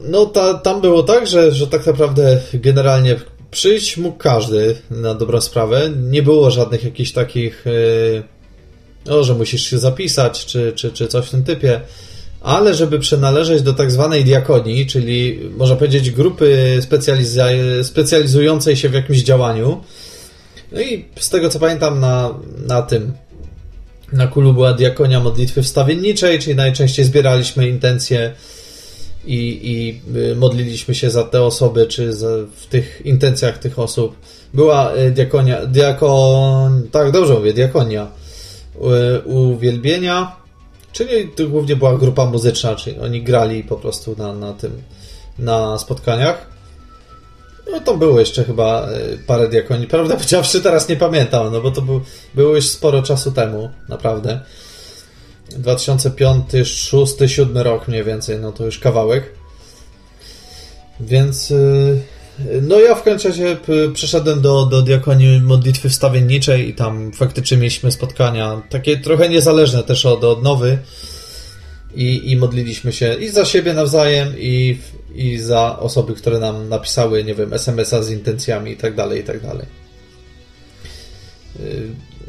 [0.00, 3.16] no ta, tam było tak, że, że tak naprawdę generalnie
[3.54, 5.90] przyjść mógł każdy na dobrą sprawę.
[6.10, 8.22] Nie było żadnych jakichś takich y,
[9.06, 11.80] no, że musisz się zapisać, czy, czy, czy coś w tym typie.
[12.40, 16.78] Ale żeby przynależeć do tak zwanej diakonii, czyli można powiedzieć grupy
[17.82, 19.80] specjalizującej się w jakimś działaniu,
[20.72, 22.34] no i z tego co pamiętam na,
[22.66, 23.12] na tym
[24.12, 28.34] na kulu była diakonia modlitwy wstawienniczej, czyli najczęściej zbieraliśmy intencje
[29.26, 34.16] i, i y, modliliśmy się za te osoby, czy za, w tych intencjach tych osób.
[34.54, 38.06] Była y, diakonia, diakon, tak dobrze mówię, diakonia
[38.76, 40.36] y, uwielbienia,
[40.92, 44.82] czyli to głównie była grupa muzyczna, czyli oni grali po prostu na, na tym,
[45.38, 46.54] na spotkaniach.
[47.72, 48.88] No to było jeszcze chyba
[49.26, 49.86] parę diakonii.
[49.86, 52.00] Prawda powiedziawszy, teraz nie pamiętam, no bo to był,
[52.34, 54.40] było już sporo czasu temu, naprawdę.
[55.50, 59.30] 2005, 2006, 2007 rok mniej więcej, no to już kawałek.
[61.00, 61.54] Więc e,
[62.62, 63.56] no ja w końcu razie
[63.94, 70.06] przeszedłem do, do diakonii modlitwy wstawienniczej i tam faktycznie mieliśmy spotkania takie trochę niezależne też
[70.06, 70.78] od odnowy
[71.94, 74.78] i, i modliliśmy się i za siebie nawzajem i
[75.14, 79.24] i za osoby, które nam napisały, nie wiem, SMS-a z intencjami i tak dalej, i
[79.24, 79.66] tak dalej.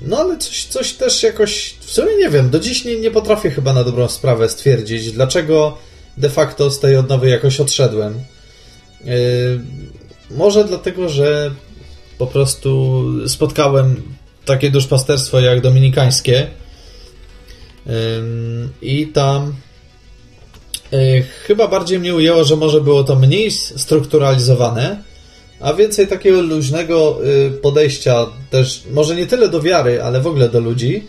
[0.02, 3.52] No ale coś, coś też jakoś, w sumie nie wiem, do dziś nie, nie potrafię
[3.52, 5.78] chyba na dobrą sprawę stwierdzić, dlaczego
[6.18, 8.20] de facto z tej odnowy jakoś odszedłem.
[9.06, 9.16] Yy,
[10.32, 11.52] może dlatego, że
[12.18, 14.02] po prostu spotkałem
[14.46, 16.48] takie duszpasterstwo jak dominikańskie
[17.86, 17.94] yy,
[18.82, 19.56] i tam
[20.94, 25.04] E, chyba bardziej mnie ujęło, że może było to mniej strukturalizowane,
[25.60, 30.50] a więcej takiego luźnego y, podejścia też, może nie tyle do wiary, ale w ogóle
[30.50, 31.04] do ludzi.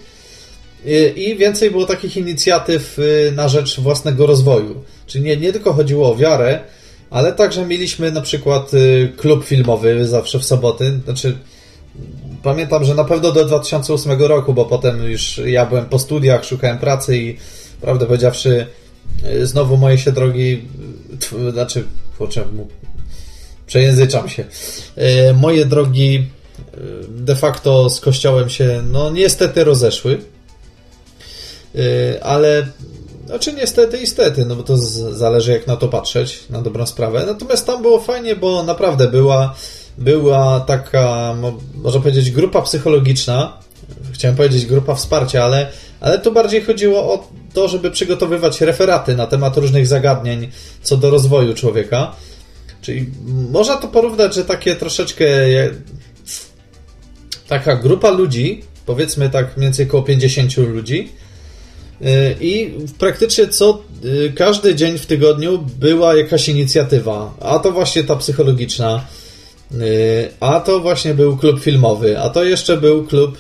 [0.87, 4.85] Y, I więcej było takich inicjatyw y, na rzecz własnego rozwoju.
[5.07, 6.61] Czyli nie, nie tylko chodziło o wiarę,
[7.11, 8.71] ale także mieliśmy na przykład
[9.17, 11.01] klub filmowy zawsze w soboty.
[11.05, 11.39] Znaczy,
[12.43, 16.79] pamiętam, że na pewno do 2008 roku, bo potem już ja byłem po studiach, szukałem
[16.79, 17.37] pracy i
[17.81, 18.67] prawdę powiedziawszy,
[19.43, 20.63] znowu moje się drogi,
[21.53, 21.85] znaczy,
[22.19, 22.45] kurczę,
[23.67, 24.45] przejęzyczam się.
[24.99, 26.27] Y, moje drogi
[27.09, 30.19] de facto z kościołem się, no niestety rozeszły.
[32.23, 32.67] Ale
[33.27, 34.77] znaczy niestety, niestety, no bo to
[35.13, 37.25] zależy jak na to patrzeć, na dobrą sprawę.
[37.27, 39.55] Natomiast tam było fajnie, bo naprawdę była,
[39.99, 41.35] była taka,
[41.75, 43.59] można powiedzieć, grupa psychologiczna.
[44.13, 45.69] Chciałem powiedzieć grupa wsparcia, ale,
[46.01, 50.51] ale tu bardziej chodziło o to, żeby przygotowywać referaty na temat różnych zagadnień
[50.83, 52.13] co do rozwoju człowieka.
[52.87, 53.07] Czyli
[53.51, 55.27] można to porównać, że takie troszeczkę
[57.49, 61.09] taka grupa ludzi, powiedzmy tak mniej więcej około 50 ludzi,
[62.03, 68.05] Y, I praktycznie co y, każdy dzień w tygodniu była jakaś inicjatywa, a to właśnie
[68.05, 69.07] ta psychologiczna,
[69.73, 73.39] y, a to właśnie był klub filmowy, a to jeszcze był klub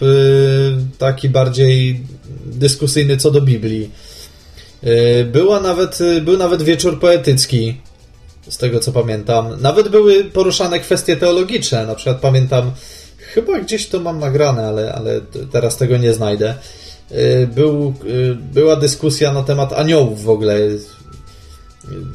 [0.99, 2.01] taki bardziej
[2.47, 3.91] dyskusyjny co do Biblii.
[5.33, 7.77] Była nawet, był nawet wieczór poetycki,
[8.49, 9.61] z tego co pamiętam.
[9.61, 12.73] Nawet były poruszane kwestie teologiczne, na przykład pamiętam,
[13.19, 15.21] chyba gdzieś to mam nagrane, ale, ale
[15.53, 16.55] teraz tego nie znajdę
[17.13, 20.59] Y, był, y, była dyskusja na temat aniołów w ogóle.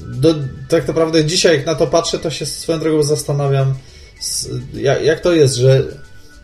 [0.08, 0.36] Do,
[0.70, 3.74] tak naprawdę dzisiaj, jak na to patrzę, to się swoją drogą zastanawiam,
[4.74, 5.84] jak, jak to jest, że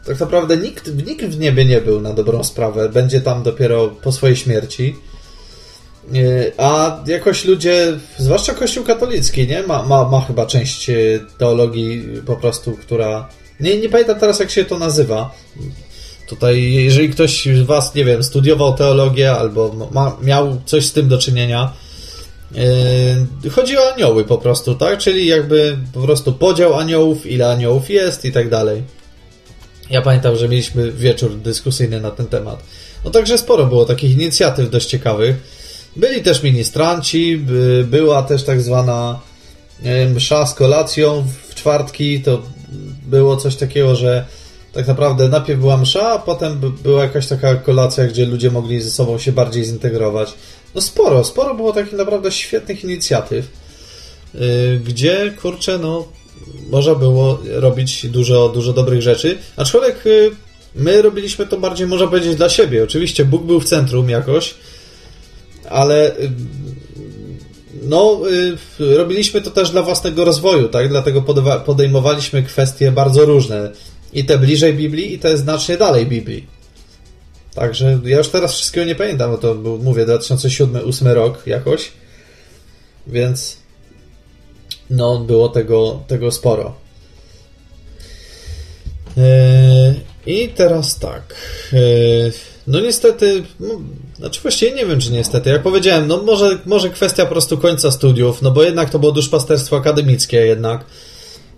[0.06, 2.89] tak naprawdę nikt, nikt w niebie nie był na dobrą sprawę.
[2.89, 4.95] Będzie tam dopiero po swojej śmierci.
[6.15, 9.63] Y, a jakoś ludzie, zwłaszcza Kościół katolicki, nie?
[9.63, 10.91] Ma, ma, ma chyba część
[11.38, 13.30] teologii po prostu, która.
[13.60, 15.36] Nie, nie pamiętam teraz, jak się to nazywa.
[16.28, 21.08] Tutaj, jeżeli ktoś z Was, nie wiem, studiował teologię albo ma, miał coś z tym
[21.08, 21.74] do czynienia,
[23.43, 25.00] yy, chodzi o anioły po prostu, tak?
[25.00, 28.84] Czyli jakby po prostu podział aniołów, ile aniołów jest i tak dalej.
[29.89, 32.63] Ja pamiętam, że mieliśmy wieczór dyskusyjny na ten temat.
[33.06, 35.36] No także sporo było takich inicjatyw dość ciekawych.
[35.98, 39.20] Byli też ministranci, by, była też tak zwana
[40.16, 42.22] msza z kolacją w czwartki.
[42.22, 42.42] To
[43.08, 44.26] było coś takiego, że
[44.74, 48.92] tak naprawdę najpierw była msza, a potem była jakaś taka kolacja, gdzie ludzie mogli ze
[48.92, 50.34] sobą się bardziej zintegrować.
[50.76, 53.48] No sporo, sporo było takich naprawdę świetnych inicjatyw,
[54.34, 56.08] yy, gdzie, kurczę, no
[56.70, 60.32] można było robić dużo, dużo dobrych rzeczy, aczkolwiek yy,
[60.76, 62.84] my robiliśmy to bardziej, można powiedzieć, dla siebie.
[62.84, 64.56] Oczywiście Bóg był w centrum jakoś,
[65.69, 66.30] ale yy,
[67.84, 68.21] no,
[68.80, 70.89] robiliśmy to też dla własnego rozwoju, tak?
[70.89, 71.21] Dlatego
[71.65, 73.71] podejmowaliśmy kwestie bardzo różne
[74.13, 76.47] i te bliżej Biblii, i te znacznie dalej Biblii.
[77.56, 81.91] Także ja już teraz wszystkiego nie pamiętam, bo to był, mówię, 2007-2008 rok jakoś.
[83.08, 83.58] Więc
[84.89, 86.75] no, było tego, tego sporo.
[89.17, 89.23] Yy,
[90.25, 91.36] I teraz tak.
[91.73, 92.32] Yy,
[92.67, 93.82] no niestety, no,
[94.17, 95.49] znaczy właściwie nie wiem, czy niestety.
[95.49, 99.12] Jak powiedziałem, no może, może kwestia po prostu końca studiów, no bo jednak to było
[99.12, 100.86] duszpasterstwo akademickie jednak.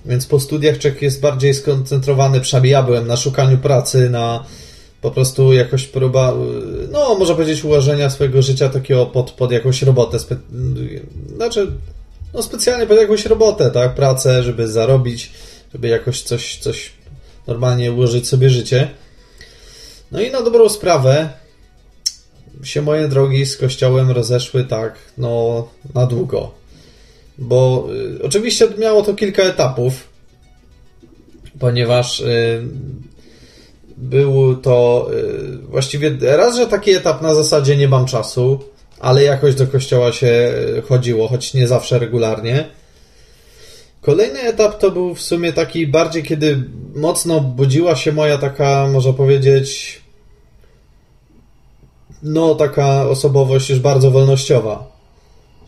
[0.05, 4.45] Więc po studiach czek jest bardziej skoncentrowany, przynajmniej ja byłem na szukaniu pracy, na
[5.01, 6.33] po prostu jakoś próba,
[6.91, 10.35] no można powiedzieć ułożenia swojego życia takiego pod, pod jakąś robotę, spe,
[11.35, 11.71] znaczy
[12.33, 15.31] no specjalnie pod jakąś robotę, tak, pracę, żeby zarobić,
[15.73, 16.91] żeby jakoś coś, coś
[17.47, 18.89] normalnie ułożyć sobie życie.
[20.11, 21.29] No i na dobrą sprawę
[22.63, 26.59] się moje drogi z kościołem rozeszły tak, no na długo
[27.39, 27.87] bo
[28.19, 30.07] y, oczywiście miało to kilka etapów,
[31.59, 32.63] ponieważ y,
[33.97, 38.59] był to y, właściwie raz, że taki etap na zasadzie nie mam czasu,
[38.99, 40.53] ale jakoś do kościoła się
[40.87, 42.65] chodziło, choć nie zawsze regularnie.
[44.01, 46.63] Kolejny etap to był w sumie taki bardziej, kiedy
[46.95, 49.98] mocno budziła się moja taka, można powiedzieć,
[52.23, 54.91] no taka osobowość już bardzo wolnościowa.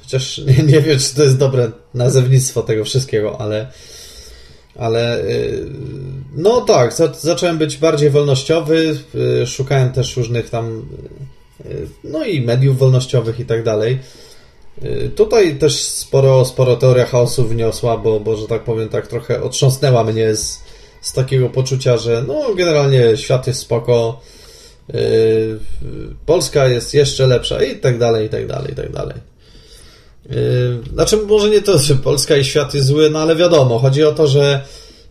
[0.02, 3.67] Chociaż nie, nie wiem, czy to jest dobre nazewnictwo tego wszystkiego, ale
[4.75, 5.65] ale y,
[6.36, 8.98] no tak, zacząłem być bardziej wolnościowy,
[9.44, 10.86] y, szukałem też różnych tam
[11.65, 14.00] y, no i mediów wolnościowych i tak dalej.
[15.15, 20.04] Tutaj też sporo, sporo teoria chaosu wniosła, bo, bo że tak powiem, tak trochę otrząsnęła
[20.04, 20.60] mnie z,
[21.02, 24.19] z takiego poczucia, że no generalnie świat jest spoko,
[26.25, 29.15] Polska jest jeszcze lepsza i tak dalej, i tak dalej, i tak dalej.
[30.29, 34.04] Yy, znaczy, może nie to, że Polska i świat jest zły, no ale wiadomo, chodzi
[34.04, 34.62] o to, że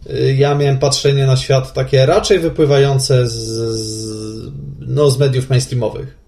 [0.07, 6.21] yy, ja miałem patrzenie na świat takie raczej wypływające z, z, no, z mediów mainstreamowych.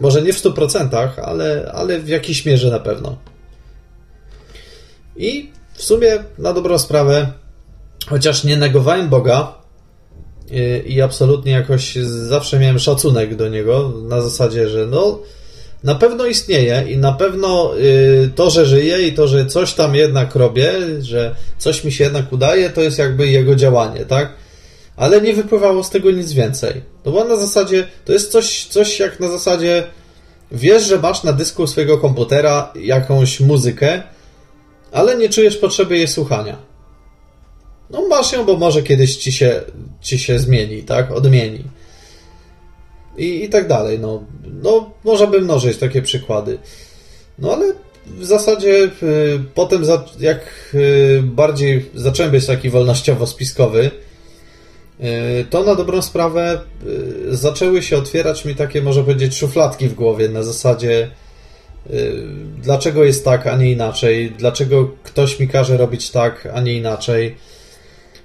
[0.00, 3.16] Może nie w 100%, ale, ale w jakiejś mierze na pewno.
[5.16, 7.32] I w sumie na dobrą sprawę,
[8.06, 9.59] chociaż nie negowałem Boga
[10.52, 15.18] y, i absolutnie jakoś zawsze miałem szacunek do niego, na zasadzie, że no
[15.84, 19.94] na pewno istnieje i na pewno y, to, że żyje i to, że coś tam
[19.94, 24.32] jednak robię, że coś mi się jednak udaje, to jest jakby jego działanie, tak?
[24.96, 26.82] Ale nie wypływało z tego nic więcej.
[27.02, 29.84] To było na zasadzie, to jest coś, coś jak na zasadzie
[30.52, 34.02] wiesz, że masz na dysku swojego komputera jakąś muzykę,
[34.92, 36.69] ale nie czujesz potrzeby jej słuchania.
[37.90, 39.60] No masz ją, bo może kiedyś ci się,
[40.00, 41.12] ci się zmieni, tak?
[41.12, 41.64] Odmieni
[43.16, 43.98] i, i tak dalej.
[43.98, 44.22] No,
[44.62, 46.58] no, można by mnożyć takie przykłady.
[47.38, 47.72] No ale
[48.06, 50.40] w zasadzie y, potem, za, jak
[50.74, 53.90] y, bardziej zacząłem być taki wolnościowo-spiskowy,
[55.00, 56.60] y, to na dobrą sprawę
[57.30, 61.10] y, zaczęły się otwierać mi takie, może powiedzieć, szufladki w głowie na zasadzie
[61.90, 62.22] y,
[62.62, 67.36] dlaczego jest tak, a nie inaczej, dlaczego ktoś mi każe robić tak, a nie inaczej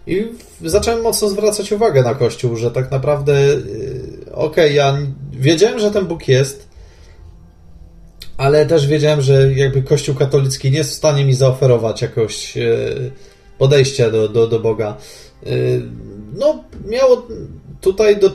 [0.07, 0.27] i
[0.65, 4.97] zacząłem mocno zwracać uwagę na Kościół, że tak naprawdę, y, okej, okay, ja
[5.31, 6.67] wiedziałem, że ten Bóg jest,
[8.37, 13.11] ale też wiedziałem, że jakby Kościół katolicki nie jest w stanie mi zaoferować jakoś y,
[13.57, 14.97] podejścia do, do, do Boga.
[15.47, 15.81] Y,
[16.33, 17.27] no, miało
[17.81, 18.31] tutaj do,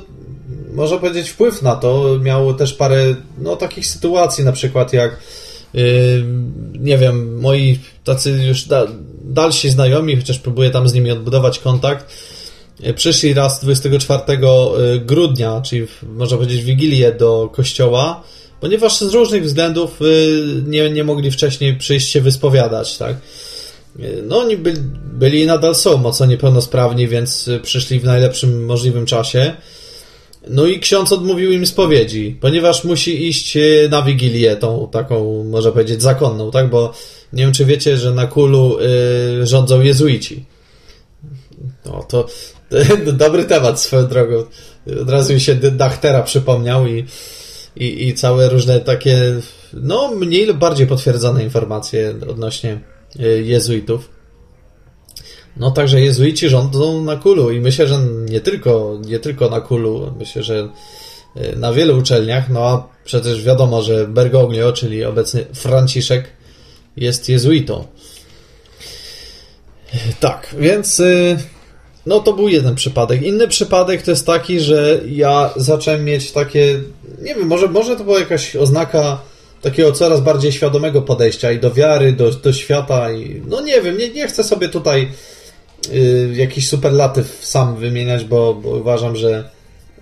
[0.73, 2.18] można powiedzieć, wpływ na to.
[2.23, 5.16] Miało też parę no, takich sytuacji, na przykład jak
[6.81, 8.87] nie wiem, moi tacy już da,
[9.21, 12.16] dalsi znajomi, chociaż próbuję tam z nimi odbudować kontakt,
[12.83, 18.23] e, przyszli raz 24 e, grudnia, czyli można powiedzieć Wigilię do kościoła,
[18.61, 20.05] ponieważ z różnych względów e,
[20.71, 23.16] nie, nie mogli wcześniej przyjść się wyspowiadać, tak?
[24.27, 24.77] No oni byli,
[25.12, 29.53] byli nadal są mocno niepełnosprawni, więc przyszli w najlepszym możliwym czasie.
[30.49, 33.59] No i ksiądz odmówił im spowiedzi, ponieważ musi iść
[33.91, 36.71] na Wigilię, tą taką, można powiedzieć, zakonną, tak?
[36.71, 36.93] Bo
[37.33, 40.45] nie wiem, czy wiecie, że na Kulu y, rządzą jezuici.
[41.87, 42.26] No to,
[43.12, 44.45] dobry temat swoją drogą.
[45.03, 47.07] Od razu mi się Dachtera przypomniał i,
[47.76, 49.41] i, i całe różne takie,
[49.72, 52.81] no mniej lub bardziej potwierdzone informacje odnośnie
[53.20, 54.11] y, jezuitów.
[55.57, 57.99] No także jezuici rządzą na Kulu i myślę, że
[58.31, 60.68] nie tylko, nie tylko na Kulu, myślę, że
[61.37, 66.39] y, na wielu uczelniach, no a przecież wiadomo, że Bergoglio, czyli obecny Franciszek,
[66.97, 67.86] jest jezuitą.
[70.20, 71.36] Tak, więc y,
[72.07, 73.22] no to był jeden przypadek.
[73.22, 76.80] Inny przypadek to jest taki, że ja zacząłem mieć takie,
[77.22, 79.20] nie wiem, może, może to była jakaś oznaka
[79.62, 83.99] takiego coraz bardziej świadomego podejścia i do wiary, do, do świata i no nie wiem,
[83.99, 85.09] nie, nie chcę sobie tutaj
[85.93, 89.51] y, jakiś superlatyw sam wymieniać, bo, bo uważam, że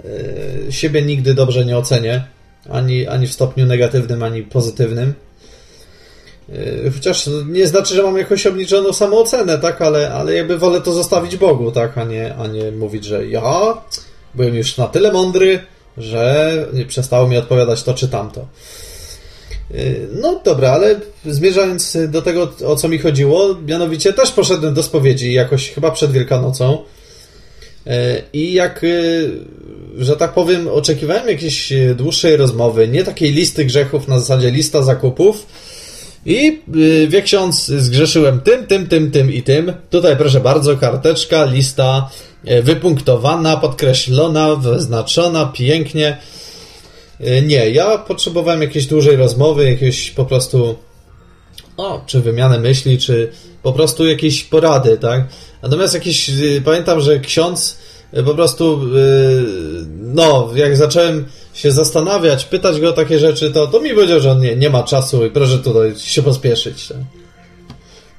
[0.04, 2.24] y, siebie nigdy dobrze nie ocenię,
[2.70, 5.14] ani, ani w stopniu negatywnym, ani pozytywnym.
[6.48, 10.92] Yy, chociaż nie znaczy, że mam jakąś obniżoną samoocenę, tak, ale, ale jakby wolę to
[10.92, 13.74] zostawić Bogu, tak, a nie, a nie mówić, że ja
[14.34, 15.60] byłem już na tyle mądry,
[15.98, 18.46] że nie przestało mi odpowiadać to czy tamto.
[19.70, 24.82] Yy, no dobra, ale zmierzając do tego, o co mi chodziło, mianowicie też poszedłem do
[24.82, 26.78] spowiedzi jakoś chyba przed Wielkanocą.
[27.86, 27.92] Yy,
[28.32, 28.86] I jak,
[29.98, 35.46] że tak powiem, oczekiwałem jakiejś dłuższej rozmowy, nie takiej listy grzechów na zasadzie lista zakupów,
[36.26, 39.72] i yy, wie ksiądz, zgrzeszyłem tym, tym, tym, tym i tym.
[39.90, 42.10] Tutaj proszę bardzo, karteczka, lista
[42.50, 46.16] y, wypunktowana, podkreślona, wyznaczona, pięknie.
[47.20, 50.76] Y, nie, ja potrzebowałem jakiejś dłużej rozmowy, jakieś po prostu
[51.76, 55.24] o, czy wymianę myśli, czy po prostu jakieś porady, tak?
[55.62, 57.78] Natomiast jakieś, y, pamiętam, że ksiądz
[58.24, 58.80] po prostu,
[59.98, 61.24] no, jak zacząłem
[61.58, 64.70] się zastanawiać, pytać go o takie rzeczy, to, to mi powiedział, że on nie, nie
[64.70, 66.88] ma czasu i proszę tutaj się pospieszyć.
[66.88, 66.96] Tak?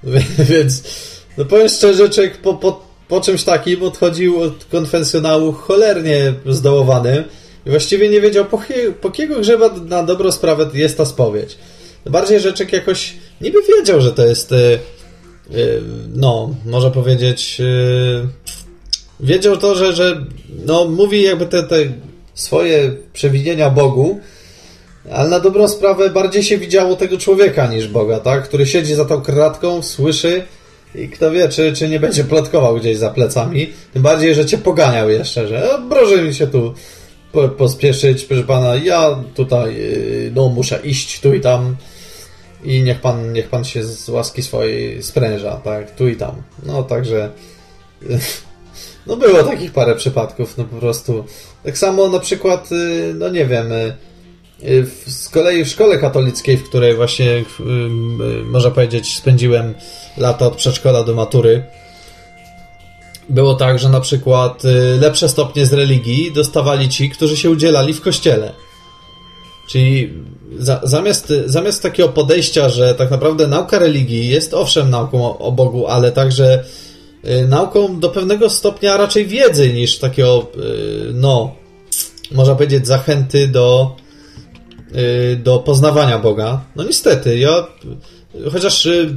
[0.49, 0.83] Więc,
[1.37, 7.23] no powiem szczerze, człowiek po, po, po czymś takim odchodził od konwencjonału cholernie zdołowany
[7.65, 8.61] i właściwie nie wiedział, po,
[9.01, 11.57] po kiego grzeba na dobrą sprawę jest ta spowiedź.
[12.05, 14.79] Bardziej, człowiek jakoś niby wiedział, że to jest, yy,
[15.49, 15.81] yy,
[16.15, 18.27] no, można powiedzieć, yy,
[19.19, 20.25] wiedział to, że, że
[20.65, 21.75] no, mówi jakby te, te
[22.39, 24.19] swoje przewidzenia Bogu,
[25.11, 28.43] ale na dobrą sprawę bardziej się widziało tego człowieka niż Boga, tak?
[28.43, 30.43] który siedzi za tą kratką, słyszy
[30.95, 33.73] i kto wie, czy, czy nie będzie plotkował gdzieś za plecami.
[33.93, 36.73] Tym bardziej, że cię poganiał jeszcze, że no, proszę mi się tu
[37.31, 41.75] po, pospieszyć, proszę pana, ja tutaj yy, no, muszę iść tu i tam
[42.63, 46.41] i niech pan, niech pan się z łaski swojej spręża, tak, tu i tam.
[46.63, 47.29] No, także
[49.07, 51.23] no było takich parę przypadków, no po prostu.
[51.63, 53.95] Tak samo na przykład, y, no nie wiem, y,
[55.07, 57.43] z kolei w szkole katolickiej, w której właśnie,
[58.45, 59.73] można powiedzieć, spędziłem
[60.17, 61.63] lata od przedszkola do matury,
[63.29, 64.63] było tak, że na przykład
[64.99, 68.53] lepsze stopnie z religii dostawali ci, którzy się udzielali w kościele.
[69.67, 70.13] Czyli
[70.57, 75.51] za, zamiast, zamiast takiego podejścia, że tak naprawdę nauka religii jest owszem nauką o, o
[75.51, 76.88] Bogu, ale także y,
[77.47, 81.55] nauką do pewnego stopnia raczej wiedzy niż takiego, y, no,
[82.31, 83.95] można powiedzieć, zachęty do,
[84.95, 86.61] y, do poznawania Boga.
[86.75, 87.67] No niestety, ja
[88.51, 89.15] chociaż y,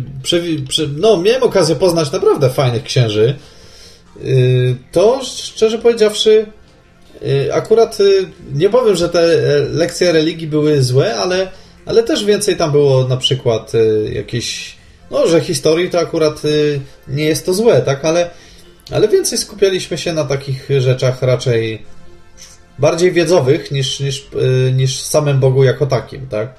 [0.96, 3.34] no, miałem okazję poznać naprawdę fajnych księży,
[4.24, 6.46] y, to szczerze powiedziawszy,
[7.26, 11.50] Y, akurat y, nie powiem, że te e, lekcje religii były złe, ale,
[11.86, 14.76] ale też więcej tam było na przykład y, jakieś,
[15.12, 16.42] no, że historii to akurat
[17.08, 18.30] nie jest to złe, tak, ale,
[18.90, 21.82] ale więcej skupialiśmy się na takich rzeczach raczej
[22.78, 24.28] bardziej wiedzowych niż, niż,
[24.72, 26.54] niż samym Bogu jako takim, tak.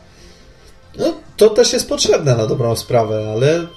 [0.97, 3.67] No, to też jest potrzebne na dobrą sprawę, ale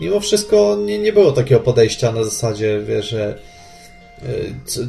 [0.00, 3.38] mimo wszystko nie, nie było takiego podejścia na zasadzie, wiesz, że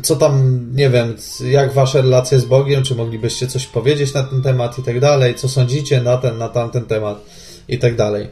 [0.01, 1.15] co tam, nie wiem,
[1.49, 5.35] jak wasze relacje z Bogiem, czy moglibyście coś powiedzieć na ten temat i tak dalej,
[5.35, 7.25] co sądzicie na ten, na tamten temat
[7.67, 8.27] i tak dalej.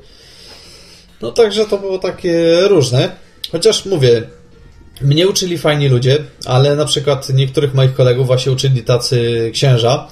[1.21, 3.11] No także to było takie różne.
[3.51, 4.23] Chociaż mówię,
[5.01, 10.07] mnie uczyli fajni ludzie, ale na przykład niektórych moich kolegów właśnie uczyli tacy księża,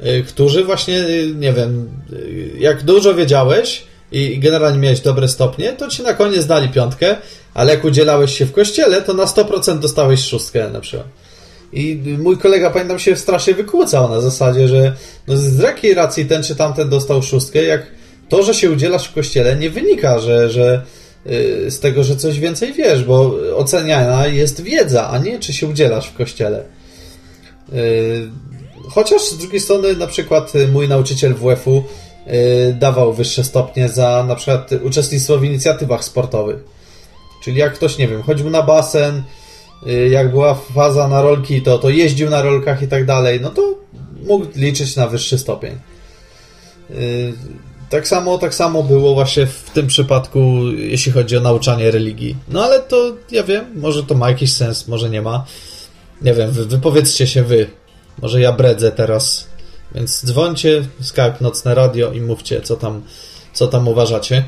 [0.00, 3.82] y, którzy właśnie, y, nie wiem, y, jak dużo wiedziałeś
[4.12, 7.16] i generalnie miałeś dobre stopnie, to ci na koniec dali piątkę,
[7.54, 11.08] ale jak udzielałeś się w kościele, to na 100% dostałeś szóstkę na przykład.
[11.72, 14.96] I mój kolega, pamiętam, się strasznie wykłócał na zasadzie, że
[15.26, 17.97] no z jakiej racji ten czy tamten dostał szóstkę, jak
[18.28, 20.82] to, że się udzielasz w kościele, nie wynika, że, że
[21.26, 25.66] yy, z tego, że coś więcej wiesz, bo oceniana jest wiedza, a nie czy się
[25.66, 26.64] udzielasz w kościele.
[27.72, 28.30] Yy,
[28.90, 31.84] chociaż z drugiej strony, na przykład mój nauczyciel WF-u
[32.74, 36.58] dawał wyższe stopnie za na przykład uczestnictwo w inicjatywach sportowych
[37.40, 39.22] Czyli jak ktoś, nie wiem, chodził na basen,
[39.86, 43.50] y, jak była faza na rolki, to, to jeździł na rolkach i tak dalej, no
[43.50, 43.74] to
[44.26, 45.78] mógł liczyć na wyższy stopień.
[47.90, 50.40] Tak samo, tak samo było właśnie w tym przypadku,
[50.72, 52.36] jeśli chodzi o nauczanie religii.
[52.48, 55.44] No ale to, ja wiem, może to ma jakiś sens, może nie ma.
[56.22, 57.66] Nie wiem, wy, wypowiedzcie się wy.
[58.22, 59.48] Może ja bredzę teraz.
[59.94, 63.02] Więc dzwońcie, Skype, Nocne Radio i mówcie, co tam,
[63.52, 64.44] co tam uważacie.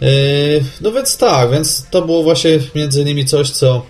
[0.00, 3.82] Yy, no więc tak, więc to było właśnie między innymi coś, co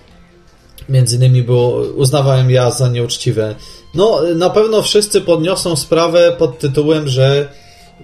[0.89, 3.55] między innymi było, uznawałem ja za nieuczciwe.
[3.95, 7.53] No, na pewno wszyscy podniosą sprawę pod tytułem, że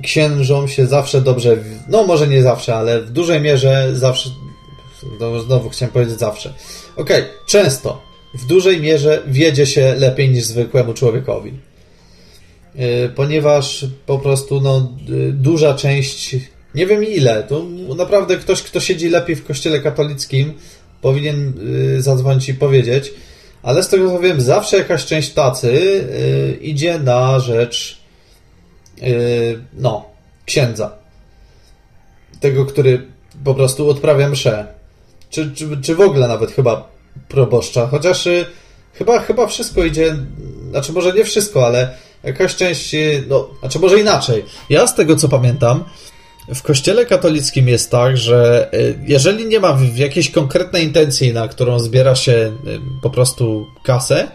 [0.04, 1.58] księżom się zawsze dobrze,
[1.90, 4.30] no może nie zawsze, ale w dużej mierze zawsze,
[5.20, 6.54] no, znowu chciałem powiedzieć zawsze.
[6.96, 8.02] Okej, okay, często,
[8.34, 11.54] w dużej mierze wiedzie się lepiej niż zwykłemu człowiekowi.
[12.76, 16.36] Yy, ponieważ po prostu, no, yy, duża część
[16.76, 17.44] nie wiem ile.
[17.44, 17.66] To
[17.98, 20.54] naprawdę ktoś, kto siedzi lepiej w kościele katolickim,
[21.02, 21.54] powinien
[21.98, 23.14] y, zadzwonić i powiedzieć.
[23.64, 28.07] Ale z tego co wiem, zawsze jakaś część tacy y, idzie na rzecz y,
[29.74, 30.06] no,
[30.46, 30.92] księdza.
[32.40, 33.08] Tego, który
[33.44, 34.68] po prostu odprawia mszę.
[35.30, 36.90] Czy, czy, czy w ogóle nawet chyba
[37.28, 37.88] proboszcza.
[37.88, 38.28] Chociaż
[38.94, 40.16] chyba, chyba wszystko idzie,
[40.70, 42.96] znaczy może nie wszystko, ale jakaś część,
[43.28, 44.46] no, znaczy może inaczej.
[44.70, 45.84] Ja z tego co pamiętam,
[46.56, 51.80] w kościele katolickim jest tak, że y, jeżeli nie ma jakiejś konkretnej intencji, na którą
[51.80, 54.28] zbiera się y, po prostu kasę,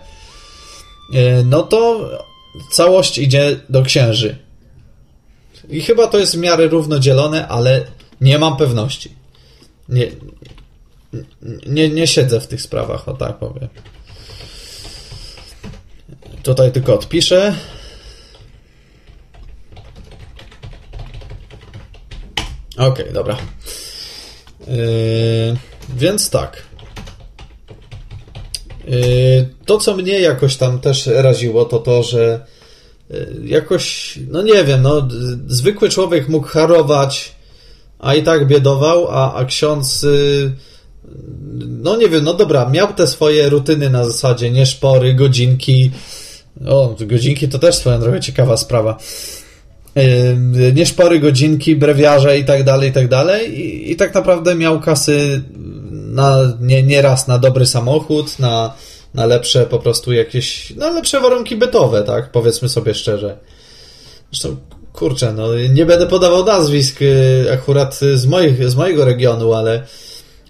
[1.14, 2.10] y, no to
[2.70, 4.36] całość idzie do księży.
[5.68, 7.84] I chyba to jest w miarę równodzielone, ale
[8.20, 9.14] nie mam pewności.
[9.88, 10.10] Nie,
[11.66, 13.68] nie, nie siedzę w tych sprawach, o tak powiem.
[16.42, 17.54] Tutaj tylko odpiszę.
[22.76, 23.36] Okej, okay, dobra.
[24.66, 25.56] Yy,
[25.96, 26.62] więc tak.
[28.88, 32.46] Yy, to, co mnie jakoś tam też raziło, to to, że
[33.44, 35.08] jakoś, no nie wiem, no,
[35.46, 37.32] zwykły człowiek mógł harować,
[37.98, 40.52] a i tak biedował, a, a ksiądz, yy,
[41.68, 45.90] no nie wiem, no dobra, miał te swoje rutyny na zasadzie nieszpory, godzinki.
[46.66, 48.98] O, godzinki to też swoją drogą ciekawa sprawa
[50.74, 53.90] nieszpory godzinki, brewiarze i tak dalej, i tak dalej.
[53.90, 55.42] I tak naprawdę miał kasy
[55.90, 58.74] na, nie, nie raz na dobry samochód, na,
[59.14, 62.30] na lepsze po prostu jakieś, na lepsze warunki bytowe, tak?
[62.30, 63.38] Powiedzmy sobie szczerze.
[64.32, 64.56] Zresztą,
[64.92, 69.86] kurczę, no nie będę podawał nazwisk y, akurat z, moich, z mojego regionu, ale,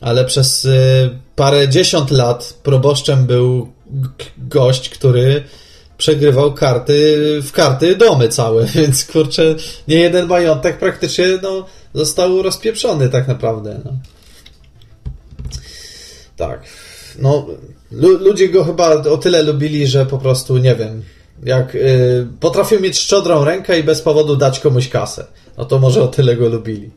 [0.01, 3.73] ale przez y, parę dziesiąt lat proboszczem był
[4.39, 5.45] gość, który
[5.99, 9.55] przegrywał karty w karty domy całe, więc kurczę,
[9.89, 13.81] nie jeden majątek praktycznie no, został rozpieprzony tak naprawdę.
[13.85, 13.93] No.
[16.37, 16.63] Tak.
[17.19, 17.47] No,
[18.01, 21.03] ludzie go chyba o tyle lubili, że po prostu, nie wiem,
[21.45, 25.27] jak y, potrafił mieć szczodrą rękę i bez powodu dać komuś kasę.
[25.59, 26.91] No to może o tyle go lubili.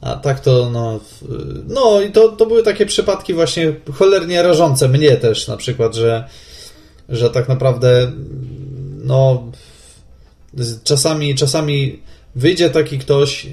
[0.00, 1.00] A tak to, no.
[1.68, 6.28] No i to, to były takie przypadki właśnie cholernie rażące mnie też, na przykład, że,
[7.08, 8.12] że tak naprawdę,
[9.04, 9.44] no.
[10.84, 12.02] Czasami, czasami
[12.34, 13.46] wyjdzie taki ktoś,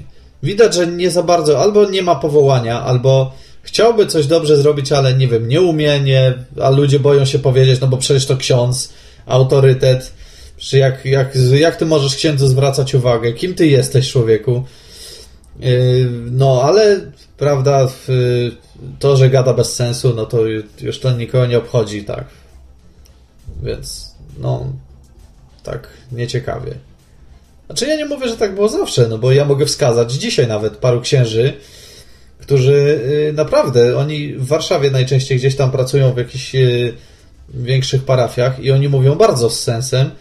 [0.43, 3.33] widać, że nie za bardzo, albo nie ma powołania, albo
[3.65, 7.81] chciałby coś dobrze zrobić, ale nie wiem, nie umie, nie, a ludzie boją się powiedzieć,
[7.81, 8.93] no bo przecież to ksiądz,
[9.25, 10.13] autorytet.
[10.57, 13.33] Czy jak, jak, jak ty możesz księdzu zwracać uwagę?
[13.33, 14.63] Kim ty jesteś, człowieku?
[15.59, 17.87] Yy, no, ale prawda,
[18.99, 20.39] to, że gada bez sensu, no to
[20.81, 22.25] już to nikogo nie obchodzi, tak.
[23.63, 24.73] Więc, no,
[25.63, 26.73] tak, nieciekawie.
[27.65, 30.77] Znaczy, ja nie mówię, że tak było zawsze, no bo ja mogę wskazać dzisiaj nawet
[30.77, 31.53] paru księży,
[32.45, 36.93] którzy yy, naprawdę, oni w Warszawie najczęściej gdzieś tam pracują w jakichś yy,
[37.53, 40.11] większych parafiach i oni mówią bardzo z sensem,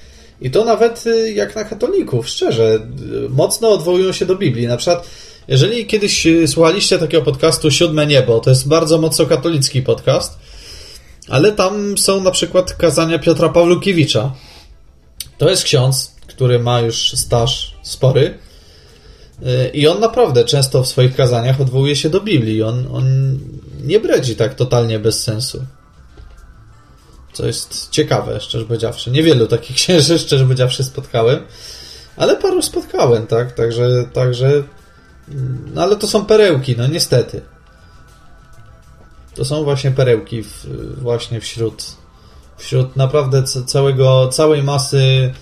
[0.41, 2.79] i to nawet y, jak na katolików, szczerze,
[3.27, 4.66] y, mocno odwołują się do Biblii.
[4.66, 5.09] Na przykład,
[5.49, 10.39] jeżeli kiedyś y, słuchaliście takiego podcastu Siódme Niebo, to jest bardzo mocno katolicki podcast,
[11.29, 14.33] ale tam są na przykład kazania Piotra Pawlukiewicza.
[15.39, 18.39] To jest ksiądz, który ma już staż spory
[19.72, 22.62] i on naprawdę często w swoich kazaniach odwołuje się do Biblii.
[22.62, 23.39] On, on
[23.85, 25.64] nie bredzi tak totalnie bez sensu.
[27.32, 29.11] Co jest ciekawe, szczerze powiedziawszy.
[29.11, 31.41] Niewielu takich księży, szczerze powiedziawszy, spotkałem,
[32.16, 33.53] ale paru spotkałem, tak?
[33.53, 34.62] Także, także
[35.74, 37.41] no ale to są perełki, no niestety.
[39.35, 40.66] To są właśnie perełki w,
[41.03, 41.85] właśnie wśród
[42.57, 45.32] wśród naprawdę całego, całej masy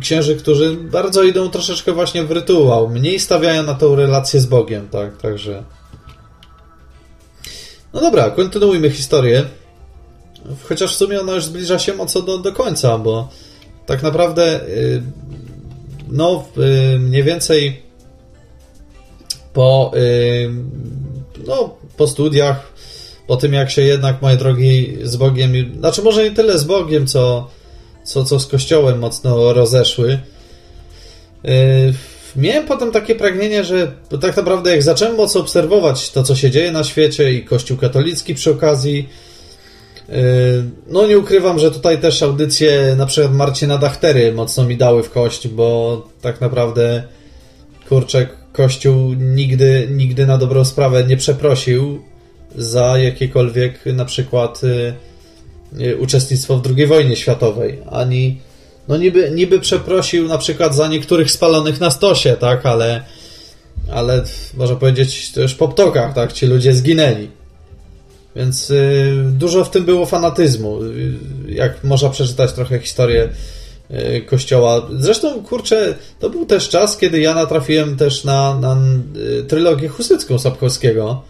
[0.00, 4.88] księży, którzy bardzo idą troszeczkę właśnie w rytuał, mniej stawiają na tą relację z Bogiem,
[4.88, 5.64] tak, także.
[7.92, 9.44] No dobra, kontynuujmy historię.
[10.68, 13.28] Chociaż w sumie ona już zbliża się mocno do, do końca, bo
[13.86, 15.02] tak naprawdę y,
[16.08, 16.44] no
[16.94, 17.82] y, mniej więcej
[19.52, 20.50] po y,
[21.46, 22.72] no, po studiach,
[23.26, 27.06] po tym jak się jednak, moje drogi, z Bogiem, znaczy może nie tyle z Bogiem,
[27.06, 27.50] co,
[28.06, 30.18] co, co z Kościołem mocno rozeszły,
[32.36, 36.72] miałem potem takie pragnienie, że tak naprawdę jak zacząłem mocno obserwować to, co się dzieje
[36.72, 39.08] na świecie i Kościół katolicki przy okazji,
[40.08, 40.14] Yy,
[40.86, 45.10] no nie ukrywam, że tutaj też audycje na przykład Marcina Dachtery mocno mi dały w
[45.10, 47.02] kość, bo tak naprawdę
[47.88, 52.02] kurczę, Kościół nigdy, nigdy na dobrą sprawę nie przeprosił
[52.56, 54.94] za jakiekolwiek na przykład yy,
[55.98, 58.40] uczestnictwo w II wojnie światowej, ani
[58.88, 63.04] no niby, niby przeprosił na przykład za niektórych spalonych na stosie, tak, ale
[63.92, 64.24] ale
[64.54, 67.30] można powiedzieć to już po ptokach, tak, ci ludzie zginęli.
[68.36, 70.82] Więc y, dużo w tym było fanatyzmu.
[70.82, 71.14] Y,
[71.48, 73.28] jak można przeczytać trochę historię
[73.90, 74.88] y, kościoła.
[74.98, 78.76] Zresztą, kurczę, to był też czas, kiedy ja natrafiłem też na, na
[79.48, 81.22] trylogię husycką Sapkowskiego.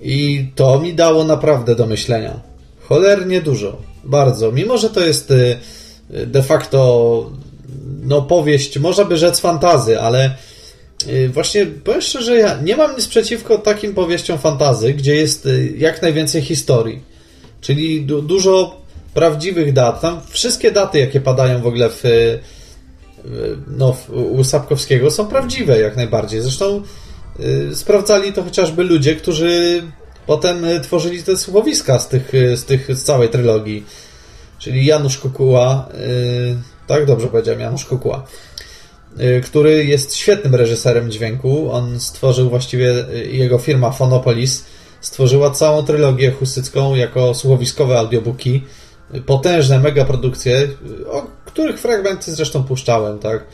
[0.00, 2.40] I to mi dało naprawdę do myślenia.
[2.88, 3.76] Cholernie dużo.
[4.04, 4.52] Bardzo.
[4.52, 5.32] Mimo, że to jest
[6.10, 7.30] de facto
[8.02, 10.34] no powieść, można by rzec fantazy, ale
[11.08, 15.74] Y, właśnie powiem szczerze, ja nie mam nic przeciwko takim powieściom fantazy, gdzie jest y,
[15.76, 17.02] jak najwięcej historii.
[17.60, 18.80] Czyli du dużo
[19.14, 20.00] prawdziwych dat.
[20.00, 22.40] Tam wszystkie daty, jakie padają w ogóle w, y,
[23.66, 26.40] no, u Sapkowskiego są prawdziwe jak najbardziej.
[26.40, 26.82] Zresztą
[27.40, 29.82] y, sprawdzali to chociażby ludzie, którzy
[30.26, 33.86] potem tworzyli te słowiska z tych, z tych z całej trylogii.
[34.58, 38.26] Czyli Janusz Kukuła, y, tak dobrze powiedziałem, Janusz Kukuła
[39.20, 41.72] Y, który jest świetnym reżyserem dźwięku.
[41.72, 44.64] On stworzył właściwie, y, jego firma Phonopolis
[45.00, 48.62] stworzyła całą trylogię husycką jako słuchowiskowe audiobooki.
[49.14, 50.68] Y, potężne megaprodukcje,
[51.10, 53.44] o których fragmenty zresztą puszczałem, tak?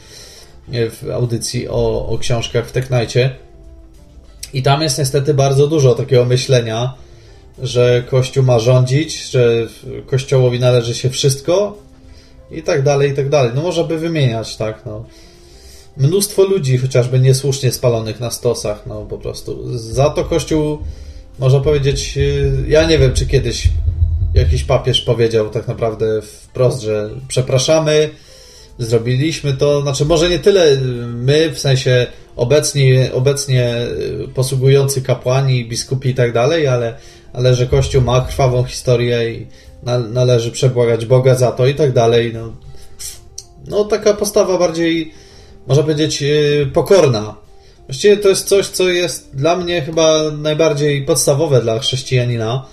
[0.68, 3.36] W audycji o, o książkach w Teknajcie.
[4.54, 6.94] I tam jest niestety bardzo dużo takiego myślenia,
[7.62, 9.66] że Kościół ma rządzić, że
[10.06, 11.78] Kościołowi należy się wszystko
[12.50, 13.52] i tak dalej, i tak dalej.
[13.54, 15.04] No można by wymieniać, tak, no
[15.96, 19.78] mnóstwo ludzi chociażby niesłusznie spalonych na stosach, no po prostu.
[19.78, 20.78] Za to Kościół,
[21.38, 23.68] można powiedzieć, y, ja nie wiem, czy kiedyś
[24.34, 28.10] jakiś papież powiedział tak naprawdę wprost, że przepraszamy,
[28.78, 32.06] zrobiliśmy to, znaczy może nie tyle my, w sensie
[32.36, 33.74] obecni, obecnie
[34.24, 36.94] y, posługujący kapłani, biskupi i tak dalej, ale,
[37.32, 39.46] ale że Kościół ma krwawą historię i
[40.12, 42.32] należy przebłagać Boga za to i tak dalej.
[42.34, 42.52] No,
[43.66, 45.12] no taka postawa bardziej,
[45.66, 47.34] można powiedzieć, yy, pokorna.
[47.86, 52.66] Właściwie to jest coś, co jest dla mnie chyba najbardziej podstawowe dla chrześcijanina.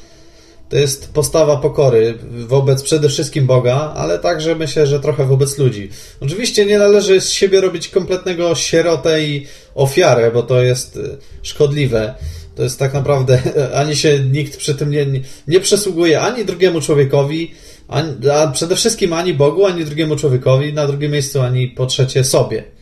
[0.70, 5.90] To jest postawa pokory wobec przede wszystkim Boga, ale także myślę, że trochę wobec ludzi.
[6.20, 12.16] Oczywiście nie należy z siebie robić kompletnego sierotę i ofiarę, bo to jest y, szkodliwe.
[12.56, 13.42] To jest tak naprawdę,
[13.82, 15.06] ani się nikt przy tym nie,
[15.48, 17.52] nie przysługuje ani drugiemu człowiekowi,
[17.88, 22.24] ani, a przede wszystkim ani Bogu, ani drugiemu człowiekowi, na drugim miejscu ani po trzecie
[22.24, 22.77] sobie.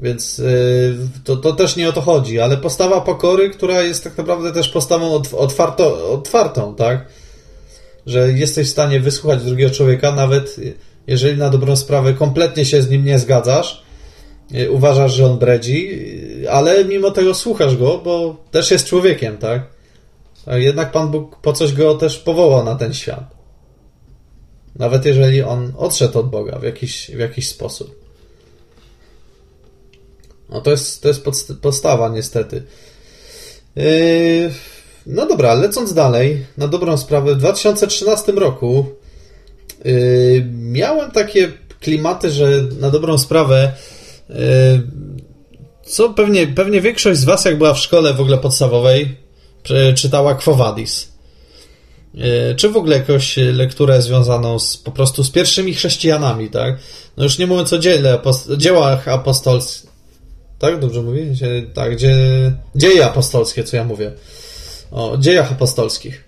[0.00, 4.18] Więc yy, to, to też nie o to chodzi, ale postawa pokory, która jest tak
[4.18, 7.06] naprawdę też postawą otwarto, otwartą, tak?
[8.06, 10.56] Że jesteś w stanie wysłuchać drugiego człowieka, nawet
[11.06, 13.82] jeżeli na dobrą sprawę kompletnie się z nim nie zgadzasz,
[14.50, 15.88] yy, uważasz, że on bredzi,
[16.40, 19.76] yy, ale mimo tego słuchasz go, bo też jest człowiekiem, tak?
[20.46, 23.36] Jednak Pan Bóg po coś go też powołał na ten świat.
[24.76, 28.05] Nawet jeżeli on odszedł od Boga w jakiś, w jakiś sposób.
[30.48, 32.62] No to jest, to jest podstawa niestety.
[33.76, 34.50] Yy,
[35.06, 38.86] no dobra, lecąc dalej, na dobrą sprawę, w 2013 roku
[39.84, 43.72] yy, miałem takie klimaty, że na dobrą sprawę
[44.28, 44.36] yy,
[45.82, 49.16] co pewnie, pewnie większość z Was, jak była w szkole w ogóle podstawowej,
[49.94, 51.08] czytała Quo Vadis.
[52.56, 56.78] Czy w ogóle jakąś lekturę związaną z, po prostu z pierwszymi chrześcijanami, tak?
[57.16, 58.18] No już nie mówiąc o dziele,
[58.56, 59.85] dziełach apostolskich,
[60.58, 60.80] tak?
[60.80, 61.24] Dobrze mówię?
[61.74, 62.16] Tak, gdzie...
[62.74, 64.12] dzieje apostolskie, co ja mówię.
[64.90, 66.24] O dziejach apostolskich.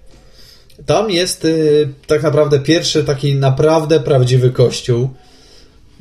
[0.86, 5.08] Tam jest y, tak naprawdę pierwszy taki naprawdę prawdziwy kościół,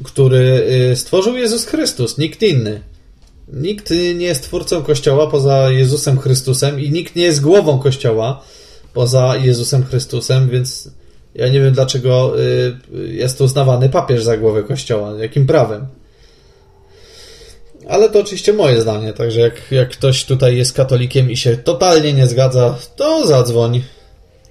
[0.03, 2.81] który y, stworzył Jezus Chrystus, nikt inny.
[3.53, 8.43] Nikt nie jest twórcą kościoła poza Jezusem Chrystusem i nikt nie jest głową kościoła
[8.93, 10.89] poza Jezusem Chrystusem, więc
[11.35, 12.75] ja nie wiem dlaczego y,
[13.07, 15.13] jest uznawany papież za głowę kościoła.
[15.19, 15.87] Jakim prawem?
[17.89, 22.13] Ale to oczywiście moje zdanie, także jak, jak ktoś tutaj jest katolikiem i się totalnie
[22.13, 23.83] nie zgadza, to zadzwoń.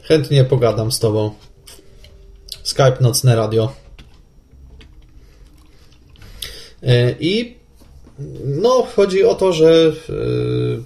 [0.02, 1.30] Chętnie pogadam z tobą.
[2.62, 3.72] Skype Nocne Radio.
[6.82, 7.56] E, I
[8.44, 10.82] no, chodzi o to, że yy,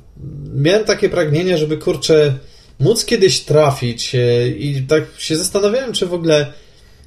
[0.55, 2.35] miałem takie pragnienie, żeby kurczę
[2.81, 6.53] móc kiedyś trafić yy, i tak się zastanawiałem, czy w ogóle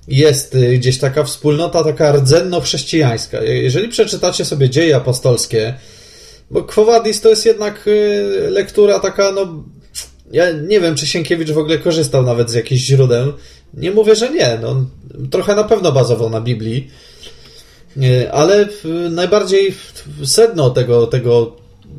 [0.08, 3.42] jest y, gdzieś taka wspólnota, taka rdzenno-chrześcijańska.
[3.42, 5.74] Jeżeli przeczytacie sobie dzieje apostolskie,
[6.52, 9.64] bo Quo Vadis to jest jednak y, lektura taka, no
[10.32, 13.34] ja nie wiem, czy Sienkiewicz w ogóle korzystał nawet z jakichś źródeł.
[13.74, 14.60] Nie mówię, że nie.
[14.62, 14.86] No,
[15.32, 16.92] trochę na pewno bazował na Biblii.
[17.98, 18.68] Y, ale
[19.10, 19.76] najbardziej
[20.26, 21.56] sedno tego, tego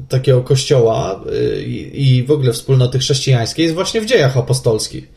[0.09, 1.25] takiego kościoła
[1.93, 5.09] i w ogóle wspólnoty chrześcijańskiej jest właśnie w dziejach apostolskich.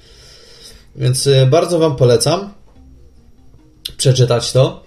[0.96, 2.54] Więc bardzo Wam polecam
[3.92, 4.84] przeczytać to.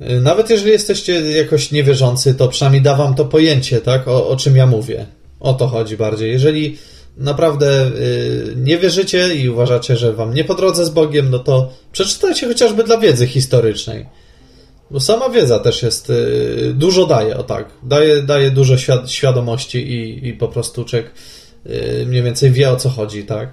[0.00, 4.36] Y, nawet jeżeli jesteście jakoś niewierzący, to przynajmniej da wam to pojęcie, tak, o, o
[4.36, 5.06] czym ja mówię.
[5.40, 6.32] O to chodzi bardziej.
[6.32, 6.78] Jeżeli
[7.16, 11.72] naprawdę y, nie wierzycie i uważacie, że wam nie po drodze z Bogiem, no to
[11.92, 14.06] przeczytajcie chociażby dla wiedzy historycznej.
[14.90, 17.68] Bo sama wiedza też jest, y, dużo daje, o tak.
[17.82, 21.10] Daje, daje dużo świad świadomości i, i po prostu człowiek
[22.06, 23.52] mniej więcej wie o co chodzi, tak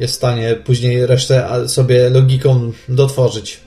[0.00, 3.60] jest w stanie później resztę sobie logiką dotworzyć.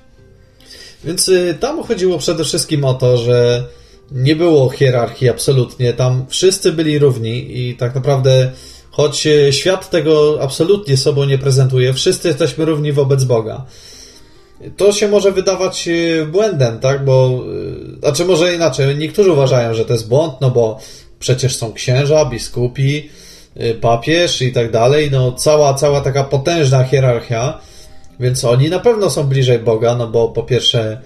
[1.04, 3.64] Więc y, tam chodziło przede wszystkim o to, że
[4.12, 8.52] nie było hierarchii absolutnie, tam wszyscy byli równi i tak naprawdę,
[8.92, 13.66] choć y, świat tego absolutnie sobą nie prezentuje, wszyscy jesteśmy równi wobec Boga.
[14.78, 17.06] To się może wydawać y, błędem, tak?
[17.06, 17.44] Bo,
[18.00, 20.80] znaczy może inaczej, niektórzy uważają, że to jest błąd, no bo
[21.20, 23.10] przecież są księża, biskupi,
[23.82, 27.60] papież i tak dalej, no cała, cała taka potężna hierarchia,
[28.20, 31.02] więc oni na pewno są bliżej Boga, no bo po pierwsze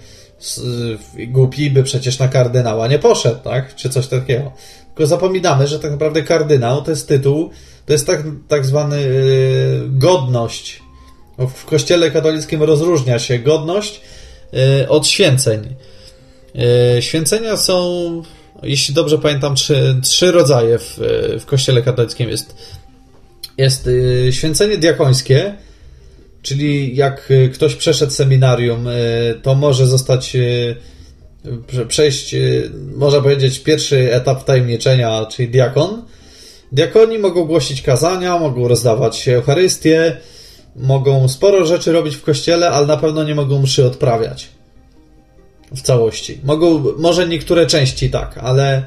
[1.28, 3.74] głupi by przecież na kardynała nie poszedł, tak?
[3.74, 4.52] Czy coś takiego.
[4.86, 7.50] Tylko zapominamy, że tak naprawdę kardynał to jest tytuł,
[7.86, 10.82] to jest tak, tak zwany yy, godność.
[11.38, 14.00] W kościele katolickim rozróżnia się godność
[14.52, 15.74] yy, od święceń.
[16.54, 18.22] Yy, święcenia są
[18.62, 21.00] jeśli dobrze pamiętam, trzy, trzy rodzaje w,
[21.40, 22.54] w kościele katolickim jest.
[23.58, 25.54] Jest y, święcenie diakońskie,
[26.42, 30.76] czyli jak ktoś przeszedł seminarium, y, to może zostać y,
[31.88, 32.34] przejść,
[32.96, 36.02] można powiedzieć, pierwszy etap tajemniczenia, czyli diakon.
[36.72, 40.16] Diakoni mogą głosić kazania, mogą rozdawać Eucharystię,
[40.76, 44.57] mogą sporo rzeczy robić w kościele, ale na pewno nie mogą mszy odprawiać
[45.76, 46.40] w całości.
[46.44, 48.82] Mogą, może niektóre części tak, ale,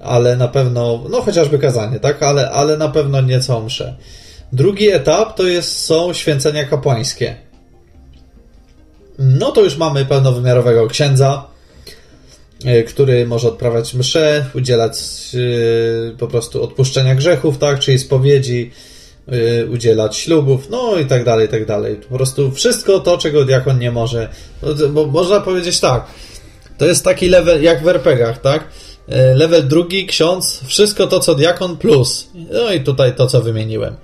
[0.00, 3.96] ale na pewno, no chociażby kazanie, tak, ale, ale na pewno nie całą mszę.
[4.52, 7.36] Drugi etap to jest, są święcenia kapłańskie.
[9.18, 11.44] No to już mamy pełnowymiarowego księdza,
[12.64, 14.98] e, który może odprawiać msze, udzielać
[15.34, 18.70] e, po prostu odpuszczenia grzechów, tak, czyli spowiedzi,
[19.70, 21.96] udzielać ślubów, no i tak dalej, i tak dalej.
[21.96, 24.28] Po prostu wszystko to, czego diakon nie może.
[24.90, 26.06] Bo można powiedzieć tak,
[26.78, 28.64] to jest taki level jak w RPGach, tak?
[29.34, 32.28] Level drugi, ksiądz, wszystko to, co diakon plus.
[32.52, 33.96] No i tutaj to, co wymieniłem.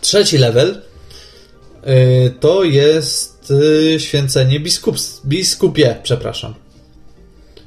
[0.00, 0.82] Trzeci level
[2.40, 6.54] to jest Y, święcenie biskup, biskupie, przepraszam.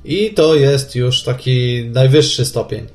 [0.06, 2.88] I to jest już taki najwyższy stopień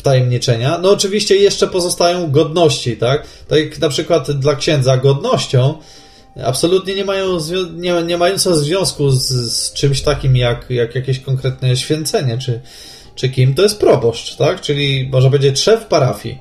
[0.00, 0.78] wtajemniczenia.
[0.78, 3.26] No oczywiście jeszcze pozostają godności, tak?
[3.48, 5.74] Tak na przykład dla księdza godnością
[6.44, 7.38] absolutnie nie mają,
[7.76, 12.60] nie, nie mającą związku z, z, czymś takim jak, jak jakieś konkretne święcenie, czy,
[13.14, 14.60] czy kim, to jest proboszcz, tak?
[14.60, 16.38] Czyli można powiedzieć szef parafii.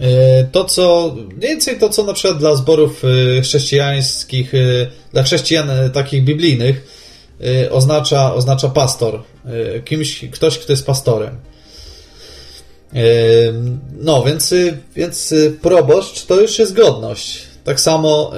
[0.00, 4.58] E, to, co mniej więcej to, co na przykład dla zborów e, chrześcijańskich, e,
[5.12, 7.06] dla chrześcijan takich biblijnych
[7.70, 9.22] oznacza, oznacza pastor.
[9.84, 11.36] Kimś, ktoś, kto jest pastorem.
[14.00, 14.54] No, więc,
[14.96, 17.42] więc proboszcz to już jest godność.
[17.64, 18.32] Tak samo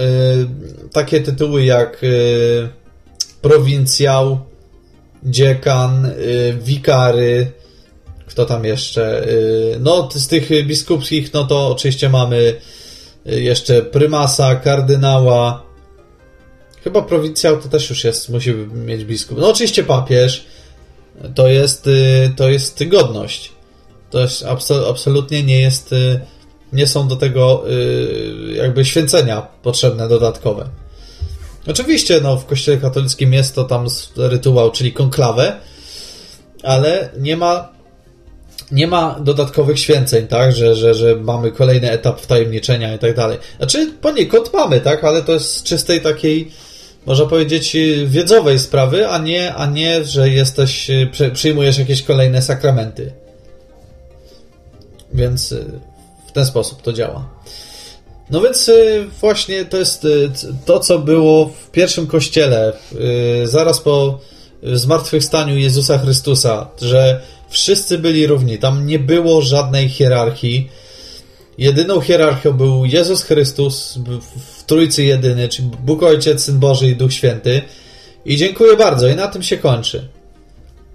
[0.93, 2.03] takie tytuły jak
[3.43, 4.39] prowincjał,
[5.25, 6.11] dziekan,
[6.61, 7.53] wikary,
[8.29, 9.29] kto tam jeszcze?
[9.29, 12.55] Y, no, z tych biskupskich, no to oczywiście mamy
[13.27, 15.63] y, jeszcze prymasa, kardynała.
[16.85, 19.39] Chyba prowincjał to też już jest, musi mieć biskup.
[19.39, 20.45] No, oczywiście papież.
[21.35, 23.53] To jest, y, to jest godność.
[24.11, 24.45] To jest
[24.89, 25.95] absolutnie nie jest,
[26.73, 27.65] nie są do tego
[28.55, 30.69] jakby święcenia potrzebne dodatkowe.
[31.67, 33.87] Oczywiście, no, w kościele katolickim jest to tam
[34.17, 35.57] rytuał, czyli konklawę,
[36.63, 37.79] ale nie ma
[38.73, 43.39] nie ma dodatkowych święceń, tak, że, że, że mamy kolejny etap wtajemniczenia i tak dalej.
[43.59, 46.51] Znaczy poniekąd mamy, tak, ale to jest z czystej takiej,
[47.07, 50.91] można powiedzieć, wiedzowej sprawy, a nie, a nie że jesteś,
[51.33, 53.13] przyjmujesz jakieś kolejne sakramenty.
[55.13, 55.81] Więc y,
[56.27, 57.29] w ten sposób to działa.
[58.31, 60.31] No więc y, właśnie to jest y,
[60.65, 62.73] to, co było w pierwszym kościele,
[63.45, 64.19] zaraz po
[64.63, 70.71] zmartwychwstaniu Jezusa Chrystusa, że Wszyscy byli równi, tam nie było żadnej hierarchii.
[71.59, 73.99] Jedyną hierarchią był Jezus Chrystus
[74.59, 77.63] w Trójcy Jedyny, czyli Bóg Ojciec, Syn Boży i Duch Święty.
[78.25, 80.09] I dziękuję bardzo, i na tym się kończy.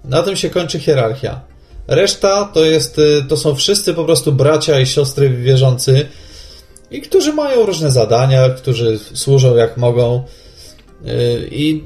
[0.04, 1.40] Na tym się kończy hierarchia.
[1.86, 6.06] Reszta to jest, y, to są wszyscy po prostu bracia i siostry wierzący
[6.90, 10.22] i którzy mają różne zadania, którzy służą jak mogą.
[11.06, 11.82] Y, I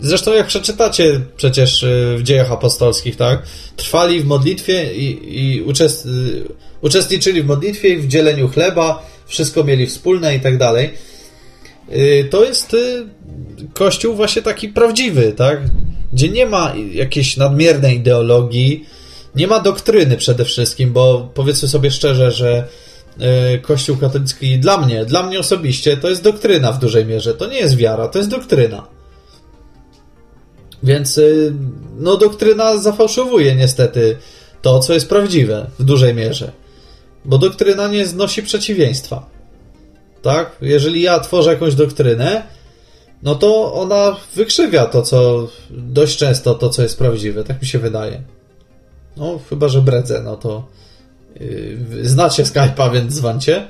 [0.00, 3.42] Zresztą jak przeczytacie przecież y, w dziejach apostolskich, tak?
[3.76, 6.08] Trwali w modlitwie i, i uczest,
[6.80, 10.90] uczestniczyli w modlitwie i w dzieleniu chleba, wszystko mieli wspólne i tak dalej.
[12.30, 12.76] To jest
[13.74, 15.60] kościół właśnie taki prawdziwy, tak?
[16.12, 18.84] Gdzie nie ma jakiejś nadmiernej ideologii,
[19.36, 22.68] nie ma doktryny przede wszystkim, bo powiedzmy sobie szczerze, że
[23.62, 27.34] Kościół katolicki dla mnie, dla mnie osobiście, to jest doktryna w dużej mierze.
[27.34, 28.86] To nie jest wiara, to jest doktryna.
[30.82, 31.52] Więc y,
[31.96, 34.16] no doktryna zafałszowuje niestety
[34.62, 36.52] to, co jest prawdziwe w dużej mierze.
[37.24, 39.30] Bo doktryna nie znosi przeciwieństwa.
[40.22, 40.56] Tak?
[40.60, 42.42] Jeżeli ja tworzę jakąś doktrynę,
[43.22, 47.44] no to ona wykrzywia to, co dość często to, co jest prawdziwe.
[47.44, 48.22] Tak mi się wydaje.
[49.16, 50.66] No, chyba, że bredzę, no to
[51.40, 53.68] yy, znacie Skype'a, więc dzwancie.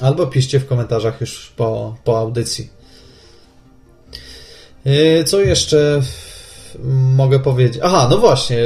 [0.00, 2.68] Albo piszcie w komentarzach już po, po audycji.
[4.86, 6.02] E, co jeszcze
[7.14, 7.80] mogę powiedzieć?
[7.82, 8.56] Aha, no właśnie.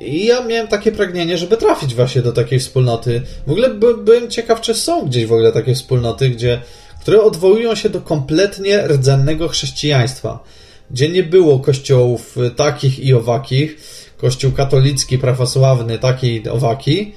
[0.00, 3.22] I ja miałem takie pragnienie, żeby trafić właśnie do takiej wspólnoty.
[3.46, 6.60] W ogóle by, byłem ciekaw, czy są gdzieś w ogóle takie wspólnoty, gdzie,
[7.00, 10.44] które odwołują się do kompletnie rdzennego chrześcijaństwa,
[10.90, 13.76] gdzie nie było kościołów takich i owakich,
[14.16, 17.14] kościół katolicki, prawosławny, taki owaki,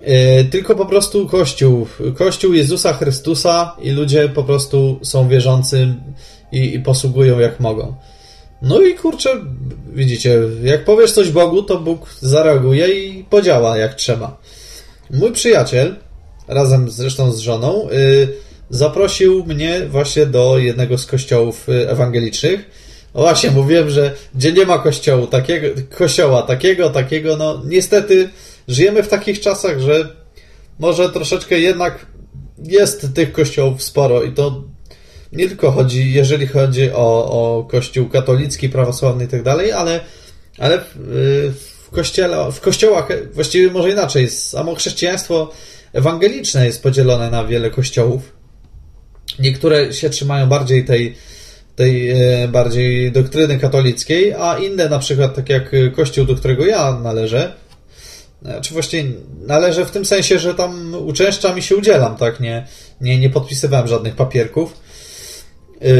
[0.00, 5.94] e, tylko po prostu Kościół, Kościół Jezusa Chrystusa i ludzie po prostu są wierzący
[6.52, 7.94] i, i posługują jak mogą.
[8.62, 9.30] No i kurczę,
[9.92, 14.40] widzicie, jak powiesz coś Bogu, to Bóg zareaguje i podziała jak trzeba.
[15.10, 15.96] Mój przyjaciel,
[16.48, 18.28] razem zresztą z żoną, yy,
[18.70, 22.79] zaprosił mnie właśnie do jednego z kościołów y, ewangelicznych.
[23.14, 25.66] O właśnie, mówiłem, że gdzie nie ma kościołu takiego,
[25.98, 28.30] kościoła takiego, takiego, no niestety
[28.68, 30.16] żyjemy w takich czasach, że
[30.78, 32.06] może troszeczkę jednak
[32.62, 34.64] jest tych kościołów sporo i to
[35.32, 40.00] nie tylko chodzi, jeżeli chodzi o, o kościół katolicki, prawosławny i tak dalej, ale,
[40.58, 45.50] ale w, kościele, w kościołach, właściwie może inaczej, samo chrześcijaństwo
[45.92, 48.32] ewangeliczne jest podzielone na wiele kościołów.
[49.38, 51.14] Niektóre się trzymają bardziej tej,
[51.80, 57.00] tej e, bardziej doktryny katolickiej, a inne, na przykład tak jak kościół, do którego ja
[57.02, 57.52] należę,
[58.62, 59.04] czy właściwie
[59.46, 62.40] należę w tym sensie, że tam uczęszczam i się udzielam, tak?
[62.40, 62.66] Nie,
[63.00, 64.76] nie, nie podpisywałem żadnych papierków.
[65.80, 65.90] Yy,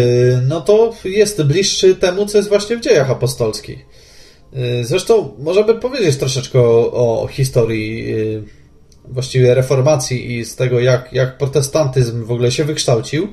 [0.48, 3.86] no to jest bliższy temu, co jest właśnie w dziejach apostolskich.
[4.82, 8.14] Zresztą możemy powiedzieć troszeczkę o, o historii
[9.04, 13.28] właściwie reformacji i z tego, jak, jak protestantyzm w ogóle się wykształcił.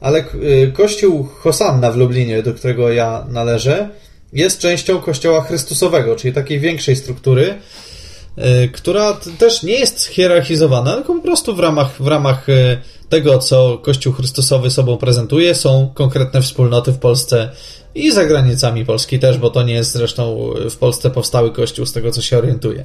[0.00, 0.24] Ale
[0.72, 3.88] kościół Hosanna w Lublinie, do którego ja należę,
[4.32, 7.54] jest częścią kościoła Chrystusowego, czyli takiej większej struktury,
[8.38, 12.78] E, która też nie jest hierarchizowana, tylko po prostu w ramach, w ramach e,
[13.08, 17.50] tego, co Kościół Chrystusowy sobą prezentuje, są konkretne wspólnoty w Polsce
[17.94, 21.92] i za granicami Polski też, bo to nie jest zresztą w Polsce powstały Kościół, z
[21.92, 22.84] tego co się orientuje.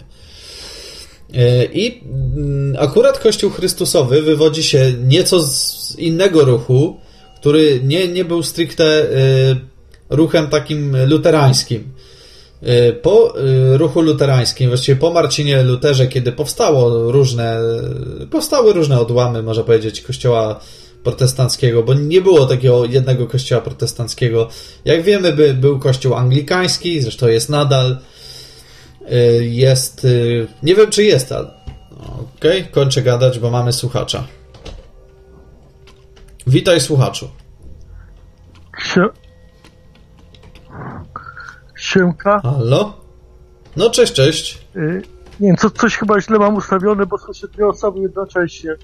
[1.73, 6.99] I mm, akurat Kościół Chrystusowy wywodzi się nieco z innego ruchu,
[7.43, 9.07] który nie, nie był stricte
[10.09, 11.93] ruchem takim luterańskim.
[12.67, 17.59] Y, po y, ruchu luterańskim, właściwie po Marcinie Luterze, kiedy powstało różne,
[18.31, 20.59] powstały różne odłamy, można powiedzieć, kościoła
[21.03, 24.49] protestanckiego, bo nie było takiego jednego kościoła protestanckiego.
[24.85, 27.97] Jak wiemy, by, był kościół anglikański, zresztą jest nadal.
[29.11, 30.07] Y, jest.
[30.63, 31.47] Nie wiem, czy jest, ale.
[32.37, 34.27] Okej, okay, kończę gadać, bo mamy słuchacza.
[36.47, 37.29] Witaj, słuchaczu.
[41.77, 42.39] Siemka.
[42.39, 42.93] Halo?
[43.75, 44.67] No, cześć, cześć.
[44.75, 45.01] Y,
[45.39, 48.75] nie wiem, co, coś chyba źle mam ustawione, bo słyszę dwie osoby jednocześnie.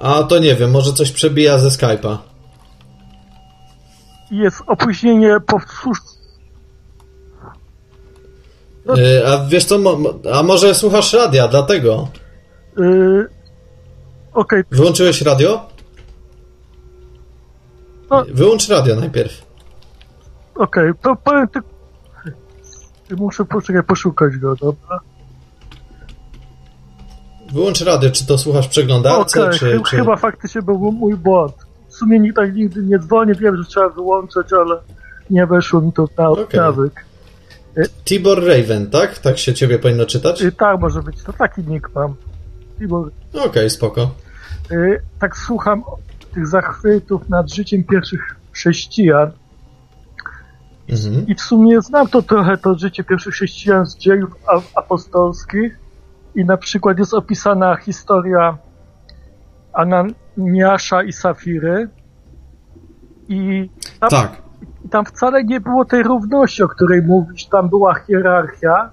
[0.00, 2.18] A to nie wiem, może coś przebija ze Skype'a.
[4.30, 5.98] Jest opóźnienie powtórz...
[8.86, 8.96] No.
[8.96, 9.78] Yy, a wiesz co,
[10.32, 12.08] a może słuchasz radia, dlatego?
[12.76, 13.28] Yy,
[14.34, 14.60] Okej.
[14.60, 14.78] Okay.
[14.78, 15.66] Wyłączyłeś radio?
[18.10, 18.24] No.
[18.34, 19.42] Wyłącz radio najpierw.
[20.54, 21.68] Okej, okay, to powiem tylko...
[23.10, 25.00] Muszę poczekaj, poszukać go, dobra?
[27.52, 29.96] Wyłącz radio, czy to słuchasz przeglądarce, okay, czy, ch czy...
[29.96, 31.54] chyba faktycznie był mój błąd.
[31.88, 34.76] W sumie nikt tak nigdy nie dzwoni, wiem, że trzeba wyłączać, ale
[35.30, 36.60] nie weszło mi to na okay.
[36.60, 37.04] nawyk.
[38.04, 39.18] Tibor Raven, tak?
[39.18, 40.42] Tak się ciebie powinno czytać?
[40.42, 41.22] Y, tak, może być.
[41.22, 42.14] To taki nick mam.
[42.78, 43.10] Tibor.
[43.32, 44.10] Okej, okay, spoko.
[44.72, 45.82] Y, tak słucham
[46.34, 49.32] tych zachwytów nad życiem pierwszych chrześcijan.
[50.88, 51.26] Mhm.
[51.26, 54.32] I w sumie znam to trochę, to życie pierwszych chrześcijan z dziejów
[54.74, 55.78] apostolskich.
[56.34, 58.58] I na przykład jest opisana historia
[59.72, 61.88] Ananiasza i Safiry.
[63.28, 64.42] I tam, tak.
[64.84, 68.90] i tam wcale nie było tej równości, o której mówisz, tam była hierarchia,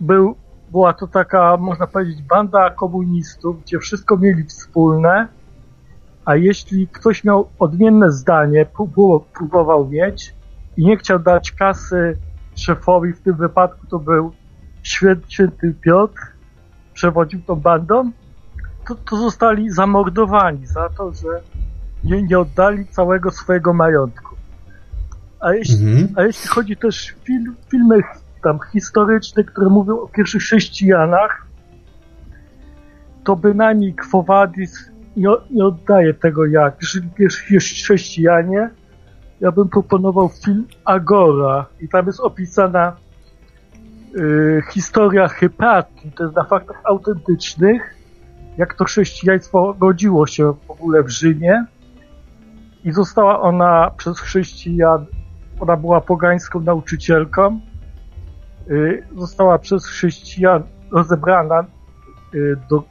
[0.00, 0.36] był,
[0.70, 5.28] była to taka, można powiedzieć, banda komunistów, gdzie wszystko mieli wspólne,
[6.24, 8.66] a jeśli ktoś miał odmienne zdanie,
[9.34, 10.34] próbował mieć,
[10.76, 12.16] i nie chciał dać kasy
[12.54, 14.32] szefowi, w tym wypadku to był
[14.82, 16.20] święty Piotr,
[16.94, 18.10] przewodził tą bandą,
[18.88, 21.28] to, to zostali zamordowani za to, że
[22.04, 24.36] nie, nie oddali całego swojego majątku.
[25.40, 26.08] A jeśli, mhm.
[26.16, 28.00] a jeśli chodzi też film, filmy
[28.42, 31.46] tam historyczne, które mówią o pierwszych chrześcijanach,
[33.24, 37.10] to bynajmniej Quo Vadis nie, nie oddaje tego, jak żyli
[37.46, 38.70] pierwsi chrześcijanie,
[39.40, 42.96] ja bym proponował film Agora i tam jest opisana
[44.16, 47.94] y, historia Hypatii, to jest na faktach autentycznych,
[48.58, 51.64] jak to chrześcijaństwo godziło się w ogóle w Rzymie.
[52.84, 55.06] I została ona przez chrześcijan,
[55.60, 57.60] ona była pogańską nauczycielką,
[59.16, 60.62] została przez chrześcijan
[60.92, 61.64] rozebrana
[62.34, 62.82] y, do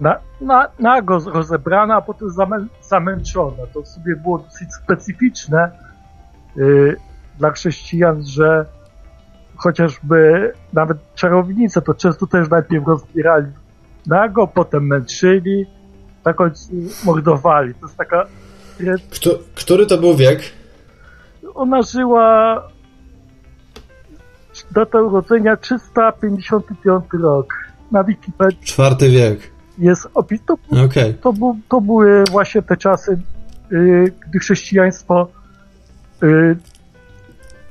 [0.00, 3.66] na, na, nago rozebrana, a potem zamę, zamęczona.
[3.72, 5.70] To w sobie było dosyć specyficzne
[6.56, 6.96] yy,
[7.38, 8.66] dla chrześcijan, że
[9.56, 13.52] chociażby nawet czarownice to często też najpierw rozbierali
[14.06, 15.66] nago, potem męczyli,
[16.22, 16.36] tak
[17.04, 17.74] mordowali.
[17.74, 18.26] To jest taka...
[19.10, 20.40] Kto, który to był wiek?
[21.54, 22.62] Ona żyła
[24.72, 27.54] data urodzenia 355 rok.
[27.90, 28.64] Na Wikipedii.
[28.64, 30.40] Czwarty wiek jest opis.
[30.44, 31.14] To, okay.
[31.14, 33.20] to, to, to były właśnie te czasy,
[33.70, 35.28] yy, gdy chrześcijaństwo
[36.22, 36.56] yy,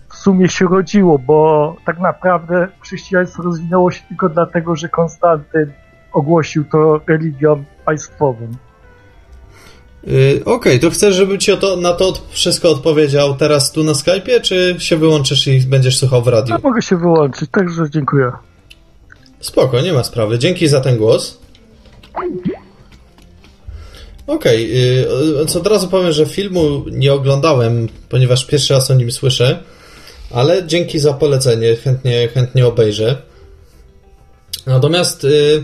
[0.09, 5.71] w sumie się rodziło, bo tak naprawdę chrześcijaństwo rozwinęło się tylko dlatego, że Konstantyn
[6.13, 8.47] ogłosił to religią państwową.
[10.03, 13.91] Yy, Okej, okay, to chcesz, żebym ci to, na to wszystko odpowiedział teraz tu na
[13.91, 16.53] Skype'ie, czy się wyłączysz i będziesz słuchał w radiu?
[16.53, 18.31] Ja mogę się wyłączyć, także dziękuję.
[19.39, 20.39] Spoko, nie ma sprawy.
[20.39, 21.41] Dzięki za ten głos.
[24.27, 24.71] Okej,
[25.05, 29.63] okay, co od razu powiem, że filmu nie oglądałem, ponieważ pierwszy raz o nim słyszę,
[30.31, 33.21] ale dzięki za polecenie, chętnie, chętnie obejrzę.
[34.65, 35.63] Natomiast y, y,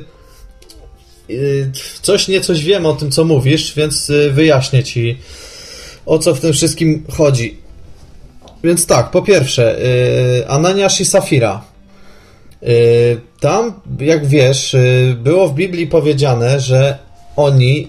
[2.02, 5.18] coś niecoś wiem o tym, co mówisz, więc y, wyjaśnię ci,
[6.06, 7.58] o co w tym wszystkim chodzi.
[8.64, 9.78] Więc tak, po pierwsze,
[10.48, 11.64] Ananiasz i Safira.
[13.40, 14.76] Tam, jak wiesz,
[15.16, 16.98] było w Biblii powiedziane, że
[17.36, 17.88] oni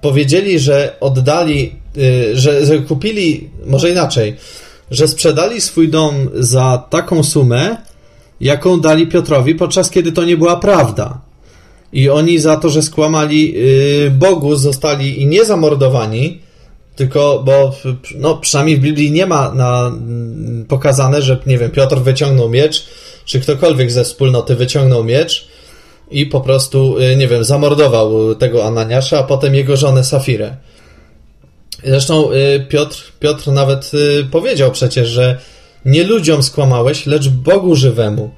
[0.00, 1.74] powiedzieli, że oddali,
[2.32, 4.36] że, że kupili, może inaczej,
[4.90, 7.76] że sprzedali swój dom za taką sumę,
[8.40, 11.20] jaką dali Piotrowi, podczas kiedy to nie była prawda.
[11.92, 16.40] I oni za to, że skłamali yy, Bogu, zostali i nie zamordowani,
[16.96, 17.74] tylko, bo
[18.16, 22.86] no, przynajmniej w Biblii nie ma na, mm, pokazane, że nie wiem, Piotr wyciągnął miecz,
[23.24, 25.48] czy ktokolwiek ze wspólnoty wyciągnął miecz
[26.10, 30.56] i po prostu, yy, nie wiem, zamordował tego Ananiasza, a potem jego żonę Safirę.
[31.84, 35.38] Zresztą yy, Piotr, Piotr nawet y, powiedział przecież, że
[35.84, 38.30] nie ludziom skłamałeś, lecz Bogu żywemu.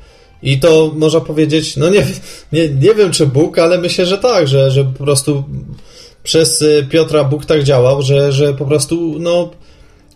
[0.43, 2.07] I to można powiedzieć, no nie,
[2.53, 5.45] nie, nie wiem czy Bóg, ale myślę, że tak, że, że po prostu
[6.22, 9.51] przez y, Piotra Bóg tak działał, że, że po prostu no,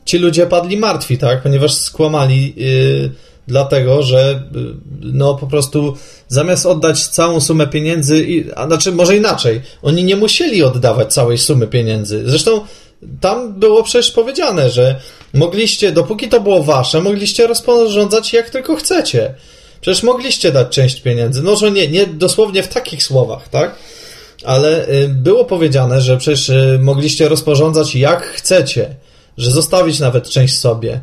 [0.05, 3.11] ci ludzie padli martwi, tak, ponieważ skłamali yy,
[3.47, 5.97] dlatego, że yy, no po prostu
[6.29, 11.66] zamiast oddać całą sumę pieniędzy, a znaczy może inaczej, oni nie musieli oddawać całej sumy
[11.66, 12.22] pieniędzy.
[12.27, 12.61] Zresztą
[13.20, 15.01] tam było przecież powiedziane, że
[15.35, 19.35] mogliście, dopóki to było wasze, mogliście rozporządzać jak tylko chcecie.
[19.81, 21.43] Przecież mogliście dać część pieniędzy.
[21.43, 23.74] No, że nie, nie dosłownie w takich słowach, tak?
[24.45, 28.97] Ale y, było powiedziane, że przecież y, mogliście rozporządzać jak chcecie,
[29.39, 31.01] że zostawić nawet część sobie.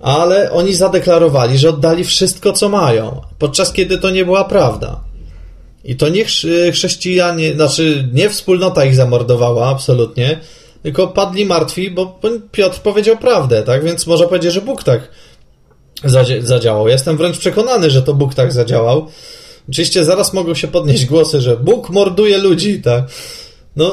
[0.00, 5.00] Ale oni zadeklarowali, że oddali wszystko, co mają, podczas kiedy to nie była prawda.
[5.84, 6.24] I to nie
[6.72, 10.40] chrześcijanie, znaczy nie wspólnota ich zamordowała, absolutnie,
[10.82, 12.20] tylko padli martwi, bo
[12.52, 13.84] Piotr powiedział prawdę, tak?
[13.84, 15.08] Więc można powiedzieć, że Bóg tak
[16.40, 16.88] zadziałał.
[16.88, 19.06] Jestem wręcz przekonany, że to Bóg tak zadziałał.
[19.68, 23.04] Oczywiście zaraz mogą się podnieść głosy, że Bóg morduje ludzi, tak?
[23.76, 23.86] No,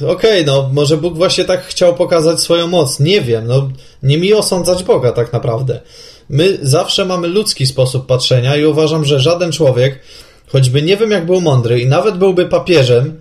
[0.00, 3.00] okej, okay, no, może Bóg właśnie tak chciał pokazać swoją moc.
[3.00, 3.70] Nie wiem, no,
[4.02, 5.80] nie mi osądzać Boga tak naprawdę.
[6.28, 10.00] My zawsze mamy ludzki sposób patrzenia i uważam, że żaden człowiek,
[10.46, 13.20] choćby nie wiem jak był mądry i nawet byłby papieżem,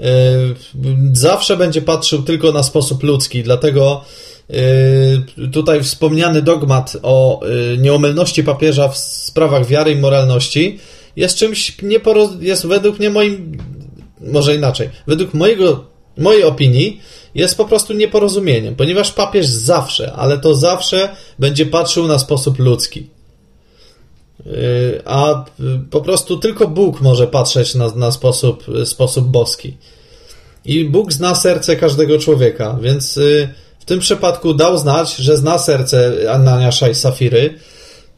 [0.00, 0.04] E,
[1.12, 4.04] zawsze będzie patrzył tylko na sposób ludzki, dlatego e,
[5.52, 10.78] tutaj wspomniany dogmat o e, nieomylności papieża w sprawach wiary i moralności
[11.16, 12.30] jest czymś nieporoz...
[12.40, 13.58] jest według mnie moim
[14.20, 15.84] może inaczej, według mojego
[16.16, 17.00] mojej opinii
[17.34, 23.10] jest po prostu nieporozumieniem, ponieważ papież zawsze, ale to zawsze będzie patrzył na sposób ludzki.
[24.46, 25.44] Y, a
[25.90, 29.76] po prostu tylko Bóg może patrzeć na, na sposób, sposób boski.
[30.64, 33.48] I Bóg zna serce każdego człowieka, więc y,
[33.88, 37.54] tym przypadku dał znać, że zna serce Ananiasza i Safiry.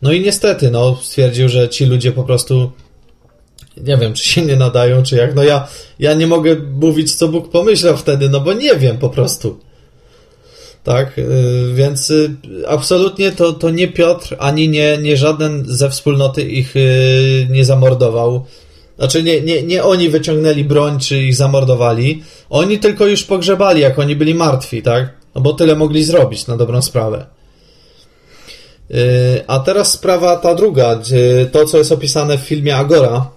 [0.03, 2.73] No i niestety, no, stwierdził, że ci ludzie po prostu
[3.77, 5.35] nie wiem, czy się nie nadają, czy jak.
[5.35, 5.69] No ja,
[5.99, 9.59] ja nie mogę mówić, co Bóg pomyślał wtedy, no bo nie wiem po prostu.
[10.85, 11.25] Tak, y,
[11.75, 12.31] więc y,
[12.69, 18.45] absolutnie to, to nie Piotr, ani nie, nie żaden ze wspólnoty ich y, nie zamordował.
[18.99, 22.23] Znaczy, nie, nie, nie oni wyciągnęli broń, czy ich zamordowali.
[22.51, 25.20] Oni tylko już pogrzebali, jak oni byli martwi, tak?
[25.35, 27.27] No bo tyle mogli zrobić na dobrą sprawę.
[29.47, 31.01] A teraz sprawa ta druga,
[31.53, 33.31] to co jest opisane w filmie Agora,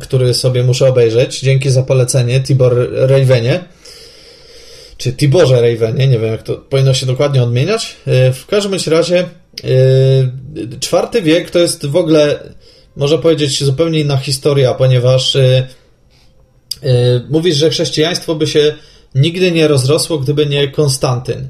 [0.00, 1.40] który sobie muszę obejrzeć.
[1.40, 3.64] Dzięki za polecenie, Tibor Ravenie
[5.00, 7.96] czy Tiborze Ravenie, nie wiem jak to powinno się dokładnie odmieniać.
[8.06, 9.26] E, w każdym razie e,
[10.80, 12.40] czwarty wiek to jest w ogóle,
[12.96, 15.36] można powiedzieć, zupełnie inna historia, ponieważ
[17.30, 18.74] mówisz, że chrześcijaństwo by się
[19.14, 21.48] nigdy nie rozrosło, gdyby nie Konstantyn.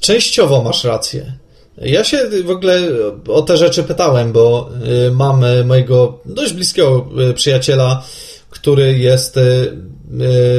[0.00, 1.32] Częściowo masz rację.
[1.78, 2.80] Ja się w ogóle
[3.28, 4.70] o te rzeczy pytałem, bo
[5.12, 8.04] mam mojego dość bliskiego przyjaciela,
[8.50, 9.38] który jest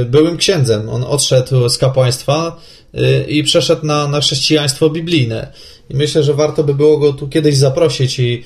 [0.02, 0.90] Y, byłym księdzem.
[0.90, 2.62] On odszedł z kapłaństwa
[2.96, 5.52] y, i przeszedł na, na chrześcijaństwo biblijne.
[5.90, 8.44] I myślę, że warto by było go tu kiedyś zaprosić i,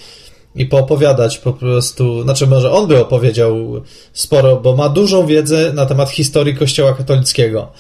[0.56, 3.82] i poopowiadać po prostu, znaczy może on by opowiedział
[4.14, 7.72] sporo, bo ma dużą wiedzę na temat historii Kościoła katolickiego.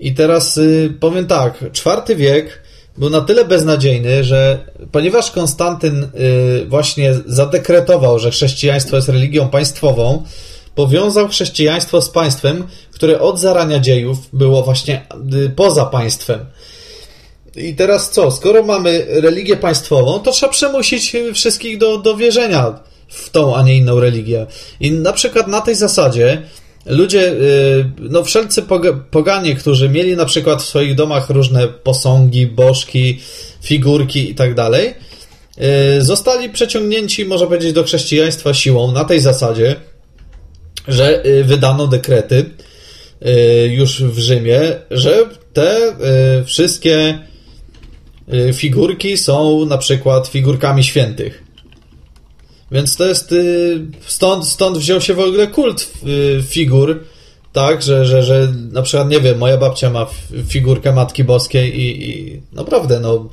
[0.00, 2.62] I teraz y, powiem tak, czwarty wiek
[2.98, 4.58] był na tyle beznadziejny, że
[4.92, 6.08] ponieważ Konstantyn
[6.68, 10.24] właśnie zadekretował, że chrześcijaństwo jest religią państwową,
[10.74, 16.46] powiązał chrześcijaństwo z państwem, które od zarania dziejów było właśnie y, poza państwem.
[17.60, 18.30] I teraz co?
[18.30, 23.76] Skoro mamy religię państwową, to trzeba przemusić wszystkich do, do wierzenia w tą, a nie
[23.76, 24.46] inną religię.
[24.80, 26.42] I na przykład na tej zasadzie
[26.86, 28.62] ludzie, y, no wszelcy
[29.10, 33.20] poganie, którzy mieli na przykład w swoich domach różne posągi, bożki,
[33.62, 34.94] figurki i tak dalej,
[35.98, 39.76] y, zostali przeciągnięci, można powiedzieć, do chrześcijaństwa siłą na tej zasadzie,
[40.88, 42.44] że y, wydano dekrety
[43.70, 44.60] już w Rzymie,
[44.90, 45.96] że te
[46.44, 47.18] wszystkie
[48.52, 51.48] figurki są na przykład figurkami świętych.
[52.72, 53.32] Więc to jest.
[53.32, 57.04] Y, stąd, stąd wziął się w ogóle kult y, figur,
[57.52, 60.06] tak, że, że, że na przykład, nie wiem, moja babcia ma
[60.48, 63.28] figurkę Matki Boskiej i, i naprawdę, no,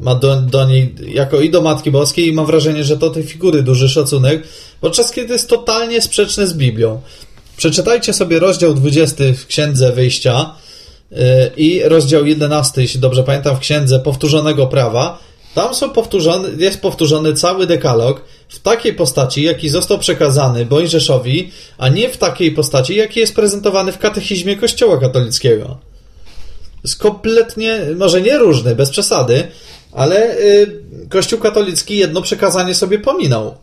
[0.00, 3.22] ma do, do niej jako i do Matki Boskiej i mam wrażenie, że to tej
[3.22, 4.42] figury duży szacunek,
[4.80, 7.00] podczas kiedy jest totalnie sprzeczne z Biblią.
[7.56, 10.63] Przeczytajcie sobie rozdział 20 w Księdze Wyjścia y,
[11.56, 15.18] i rozdział 11, jeśli dobrze pamiętam, w Księdze Powtórzonego Prawa.
[15.54, 15.90] Tam są
[16.58, 22.52] jest powtórzony cały dekalog, w takiej postaci, jaki został przekazany Mojżeszowi, a nie w takiej
[22.52, 25.78] postaci, jaki jest prezentowany w katechizmie Kościoła katolickiego.
[26.84, 29.46] Jest kompletnie, może nie różny, bez przesady,
[29.92, 30.80] ale y,
[31.10, 33.54] Kościół katolicki jedno przekazanie sobie pominął.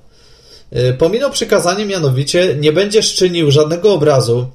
[0.76, 4.48] Y, pominął przekazanie mianowicie nie będziesz czynił żadnego obrazu,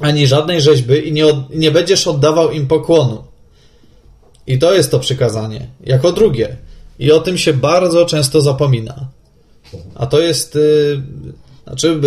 [0.00, 3.24] ani żadnej rzeźby i nie, od, nie będziesz oddawał im pokłonu.
[4.46, 6.56] I to jest to przykazanie, jako drugie.
[6.98, 9.08] I o tym się bardzo często zapomina.
[9.94, 10.54] A to jest.
[10.54, 11.02] Yy,
[11.66, 12.00] znaczy,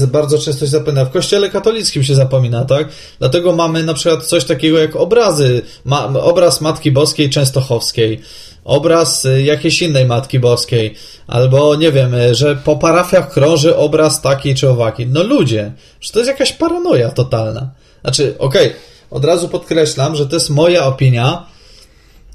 [0.00, 1.04] yy, bardzo często się zapomina.
[1.04, 2.88] W kościele katolickim się zapomina, tak?
[3.18, 5.62] Dlatego mamy na przykład coś takiego jak obrazy.
[5.84, 8.20] Ma, obraz Matki Boskiej Częstochowskiej,
[8.68, 10.94] obraz y, jakiejś innej Matki Boskiej,
[11.26, 15.06] albo nie wiem, y, że po parafiach krąży obraz taki czy owaki.
[15.06, 17.70] No ludzie, że to jest jakaś paranoja totalna.
[18.02, 18.80] Znaczy, okej, okay,
[19.10, 21.46] od razu podkreślam, że to jest moja opinia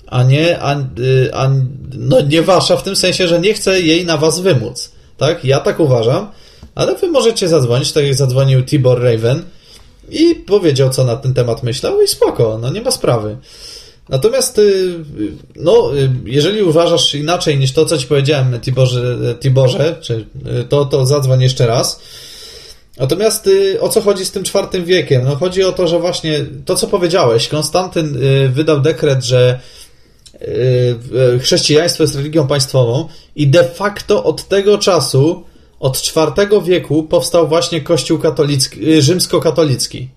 [0.07, 1.49] a nie, a, y, a,
[1.93, 4.91] no nie wasza w tym sensie, że nie chcę jej na was wymóc.
[5.17, 5.45] Tak?
[5.45, 6.31] Ja tak uważam,
[6.75, 9.43] ale wy możecie zadzwonić, tak jak zadzwonił Tibor Raven
[10.09, 13.37] i powiedział, co na ten temat myślał i spoko, no nie ma sprawy.
[14.09, 14.95] Natomiast, y,
[15.55, 20.25] no, y, jeżeli uważasz inaczej niż to, co ci powiedziałem, Tiborze, Tiborze czy
[20.69, 21.99] to, to zadzwoń jeszcze raz.
[22.97, 23.49] Natomiast
[23.79, 25.23] o co chodzi z tym czwartym wiekiem?
[25.25, 28.17] No chodzi o to, że właśnie to, co powiedziałeś, Konstantyn
[28.49, 29.59] wydał dekret, że
[30.41, 35.43] Y, chrześcijaństwo jest religią państwową i de facto od tego czasu,
[35.79, 40.09] od IV wieku powstał właśnie Kościół katolicki, y, rzymskokatolicki.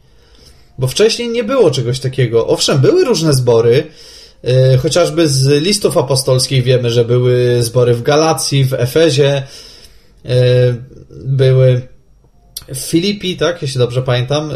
[0.79, 2.47] Bo wcześniej nie było czegoś takiego.
[2.47, 3.87] Owszem, były różne zbory,
[4.75, 9.43] y, chociażby z listów apostolskich wiemy, że były zbory w Galacji, w Efezie,
[11.11, 11.83] były
[12.69, 14.53] w Filipi, tak, jeśli dobrze pamiętam,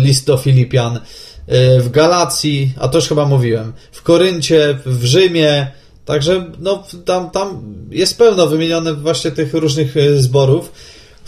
[0.00, 1.00] list do Filipian,
[1.46, 5.70] E, w Galacji, a to już chyba mówiłem, w Koryncie, w Rzymie,
[6.04, 10.72] także no, tam, tam jest pełno wymienione właśnie tych różnych e, zborów,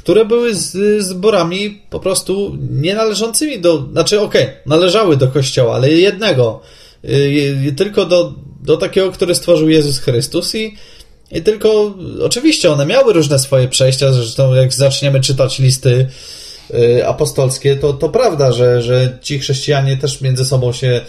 [0.06, 5.74] które były z, zborami po prostu nie należącymi do, znaczy okej, okay, należały do Kościoła,
[5.74, 6.60] ale jednego,
[7.04, 10.74] e, tylko do, do takiego, który stworzył Jezus Chrystus i,
[11.32, 16.06] i tylko, oczywiście one miały różne swoje przejścia, zresztą jak zaczniemy czytać listy
[16.74, 21.00] Y, apostolskie, to, to prawda, że, że ci chrześcijanie też między sobą się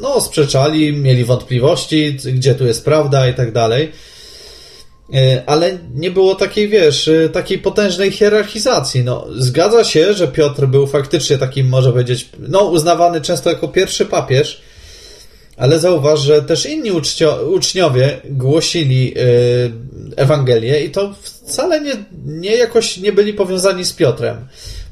[0.00, 3.92] no, sprzeczali, mieli wątpliwości, gdzie tu jest prawda i tak dalej.
[5.14, 9.04] Y, ale nie było takiej, wiesz, y, takiej potężnej hierarchizacji.
[9.04, 14.06] No, zgadza się, że Piotr był faktycznie takim, może powiedzieć, no, uznawany często jako pierwszy
[14.06, 14.60] papież,
[15.56, 16.90] ale zauważ, że też inni
[17.46, 19.14] uczniowie głosili
[20.16, 21.92] Ewangelię i to wcale nie,
[22.24, 24.36] nie jakoś nie byli powiązani z Piotrem.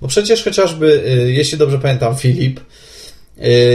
[0.00, 2.60] Bo przecież chociażby, y, jeśli dobrze pamiętam, Filip,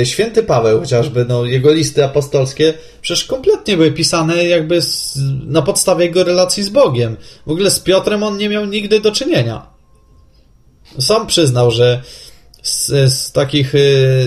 [0.03, 6.05] Święty Paweł chociażby, no, jego listy apostolskie, przecież kompletnie były pisane jakby z, na podstawie
[6.05, 7.17] jego relacji z Bogiem.
[7.47, 9.65] W ogóle z Piotrem on nie miał nigdy do czynienia.
[10.99, 12.01] Sam przyznał, że
[12.63, 14.25] z, z takich y,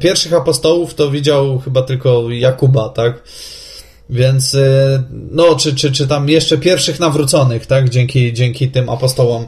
[0.00, 3.22] pierwszych apostołów to widział chyba tylko Jakuba, tak?
[4.10, 9.46] Więc, y, no, czy, czy, czy tam jeszcze pierwszych nawróconych, tak, dzięki, dzięki tym apostołom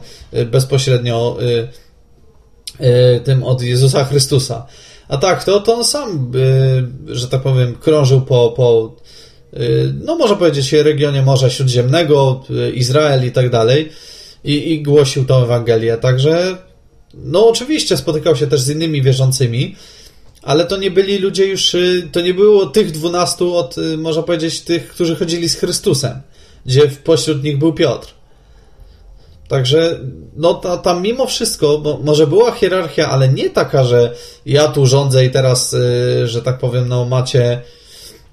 [0.51, 1.67] bezpośrednio y,
[3.23, 4.65] tym od Jezusa Chrystusa.
[5.07, 6.31] A tak, to, to on sam,
[7.07, 8.95] że tak powiem, krążył po, po
[10.05, 12.43] no można powiedzieć, regionie Morza Śródziemnego,
[12.73, 13.89] Izrael i tak dalej
[14.43, 16.57] i, i głosił tą Ewangelię, także
[17.13, 19.75] no oczywiście spotykał się też z innymi wierzącymi,
[20.41, 21.75] ale to nie byli ludzie już,
[22.11, 26.21] to nie było tych dwunastu od, można powiedzieć, tych, którzy chodzili z Chrystusem,
[26.65, 28.14] gdzie pośród nich był Piotr.
[29.47, 29.99] Także,
[30.35, 34.15] no tam mimo wszystko, bo może była hierarchia, ale nie taka, że
[34.45, 37.61] ja tu rządzę i teraz, y, że tak powiem, no macie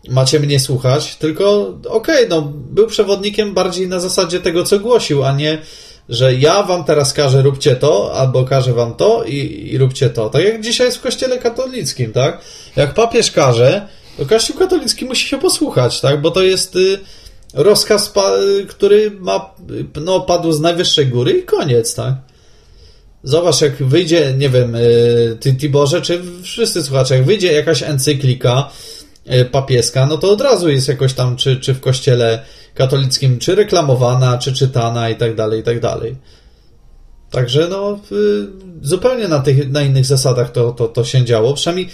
[0.08, 5.24] macie mnie słuchać, tylko okej, okay, no był przewodnikiem bardziej na zasadzie tego, co głosił,
[5.24, 5.58] a nie,
[6.08, 10.30] że ja wam teraz każę róbcie to, albo każę wam to i, i róbcie to.
[10.30, 12.40] Tak jak dzisiaj jest w kościele katolickim, tak?
[12.76, 16.20] Jak papież każe, to kościół katolicki musi się posłuchać, tak?
[16.20, 16.98] Bo to jest y,
[17.54, 18.12] rozkaz,
[18.68, 19.54] który ma,
[20.04, 22.14] no, padł z najwyższej góry i koniec, tak?
[23.22, 28.70] Zobacz, jak wyjdzie, nie wiem, y, ty, Tiborze, czy wszyscy słuchacze, jak wyjdzie jakaś encyklika
[29.32, 33.54] y, papieska, no to od razu jest jakoś tam, czy, czy w kościele katolickim, czy
[33.54, 36.16] reklamowana, czy czytana i tak dalej, i tak dalej.
[37.30, 37.98] Także no,
[38.82, 41.54] zupełnie na, tych, na innych zasadach to, to, to się działo.
[41.54, 41.88] Przynajmniej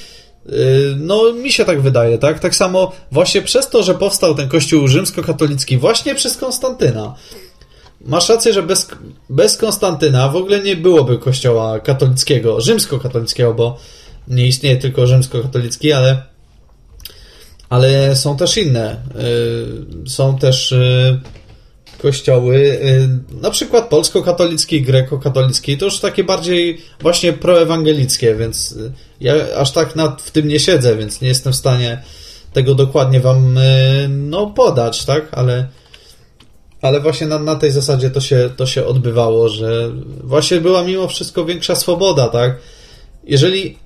[0.97, 2.39] no, mi się tak wydaje, tak?
[2.41, 7.15] Tak samo właśnie przez to, że powstał ten kościół rzymskokatolicki, właśnie przez Konstantyna.
[8.01, 8.89] Masz rację, że bez,
[9.31, 13.79] bez Konstantyna w ogóle nie byłoby kościoła katolickiego, rzymskokatolickiego, bo
[14.29, 16.23] nie istnieje tylko rzymskokatolicki, ale,
[17.69, 18.97] ale są też inne.
[20.07, 21.21] Y, są też y,
[22.03, 23.09] kościoły, y,
[23.43, 28.75] na przykład polsko-katolicki, greko-katolicki, to już takie bardziej właśnie proewangelickie, więc
[29.21, 32.03] ja aż tak nad, w tym nie siedzę, więc nie jestem w stanie
[32.53, 33.59] tego dokładnie wam
[34.09, 35.29] no, podać, tak?
[35.33, 35.69] Ale
[36.83, 39.91] ale właśnie na, na tej zasadzie to się, to się odbywało, że
[40.25, 42.59] właśnie była mimo wszystko większa swoboda, tak?
[43.25, 43.79] Jeżeli,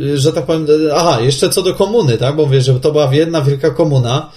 [0.00, 2.36] y, że tak powiem, aha, jeszcze co do komuny, tak?
[2.36, 4.30] Bo wiesz, że to była jedna wielka komuna.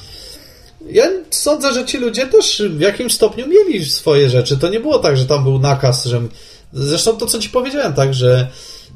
[0.91, 4.57] Ja sądzę, że ci ludzie też w jakimś stopniu mieli swoje rzeczy.
[4.57, 6.21] To nie było tak, że tam był nakaz, że.
[6.73, 8.47] Zresztą to, co ci powiedziałem, tak, że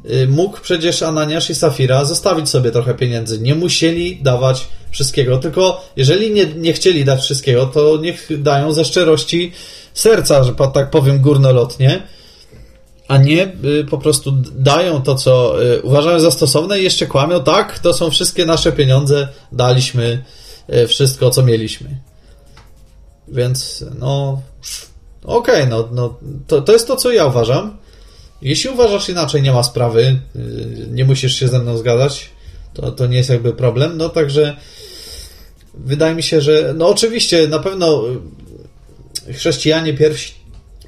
[0.06, 3.40] y, mógł przecież Ananiasz i Safira zostawić sobie trochę pieniędzy.
[3.40, 8.86] Nie musieli dawać wszystkiego, tylko jeżeli nie, nie chcieli dać wszystkiego, to niech dają ze
[8.86, 9.52] szczerości
[9.94, 12.04] serca, że tak powiem górnolotnie,
[13.08, 17.44] a nie y, po prostu dają to, co y, uważają za stosowne i jeszcze kłamią,
[17.44, 20.24] tak, to są wszystkie nasze pieniądze, daliśmy
[20.88, 21.98] wszystko, co mieliśmy.
[23.28, 24.42] Więc, no,
[25.24, 26.18] okej, okay, no, no
[26.48, 27.78] to, to jest to, co ja uważam.
[28.42, 30.20] Jeśli uważasz inaczej, nie ma sprawy,
[30.92, 32.30] nie musisz się ze mną zgadzać,
[32.74, 34.58] to, to nie jest jakby problem, no także
[35.74, 38.04] wydaje mi się, że no oczywiście na pewno
[39.28, 40.34] y, chrześcijanie pierwsi,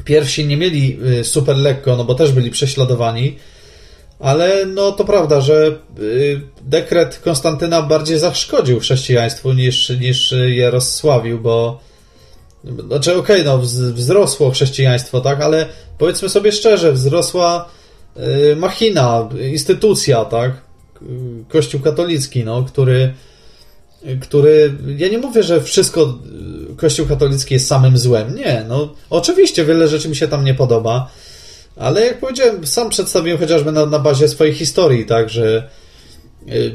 [0.05, 3.37] pierwsi nie mieli y, super lekko, no bo też byli prześladowani,
[4.23, 11.39] ale no to prawda, że y, dekret Konstantyna bardziej zaszkodził chrześcijaństwu niż, niż je rozsławił,
[11.39, 11.79] bo
[12.63, 13.57] znaczy okej, okay, no
[13.93, 15.65] wzrosło chrześcijaństwo, tak, ale
[15.97, 17.69] powiedzmy sobie szczerze, wzrosła
[18.55, 20.51] machina, instytucja, tak,
[21.49, 23.13] Kościół katolicki, no, który
[24.21, 26.19] który, ja nie mówię, że wszystko
[26.77, 28.35] Kościół katolicki jest samym złem.
[28.35, 31.11] Nie, no oczywiście wiele rzeczy mi się tam nie podoba,
[31.75, 35.69] ale jak powiedziałem, sam przedstawiłem chociażby na, na bazie swojej historii, tak, że
[36.49, 36.71] y,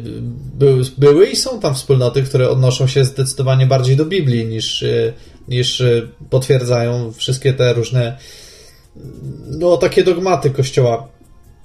[0.54, 5.12] by, były i są tam wspólnoty, które odnoszą się zdecydowanie bardziej do Biblii niż, y,
[5.48, 8.18] niż y, potwierdzają wszystkie te różne
[9.46, 11.08] no takie dogmaty Kościoła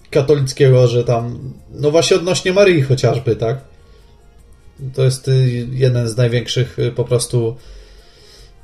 [0.09, 3.61] katolickiego, że tam no właśnie odnośnie Maryi chociażby, tak?
[4.93, 5.31] To jest
[5.71, 7.55] jeden z największych po prostu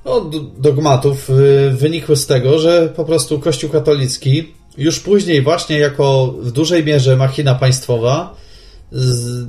[0.05, 1.29] no, dogmatów.
[1.71, 7.15] Wynikły z tego, że po prostu Kościół katolicki już później właśnie jako w dużej mierze
[7.15, 8.35] machina państwowa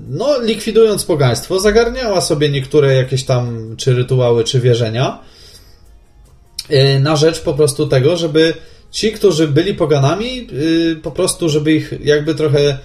[0.09, 5.19] no, likwidując pogaństwo, zagarniała sobie niektóre jakieś tam czy rytuały, czy wierzenia
[7.01, 8.55] na rzecz po prostu tego, żeby
[8.91, 10.49] ci, którzy byli poganami,
[11.03, 12.79] po prostu, żeby ich jakby trochę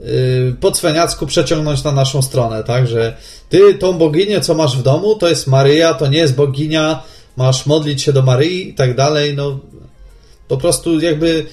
[0.00, 3.16] Y, po cweniacku przeciągnąć na naszą stronę, tak, że
[3.48, 7.02] ty tą boginię, co masz w domu, to jest Maryja, to nie jest boginia,
[7.36, 9.58] masz modlić się do Maryi i tak dalej, no
[10.48, 11.46] po prostu jakby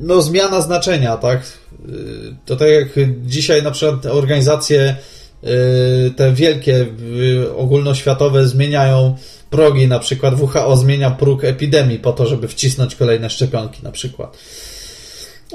[0.00, 1.40] no zmiana znaczenia, tak,
[1.88, 2.88] y, to tak jak
[3.22, 4.96] dzisiaj na przykład organizacje
[5.44, 6.86] y, te wielkie,
[7.56, 9.16] ogólnoświatowe zmieniają
[9.50, 14.38] progi, na przykład WHO zmienia próg epidemii po to, żeby wcisnąć kolejne szczepionki na przykład.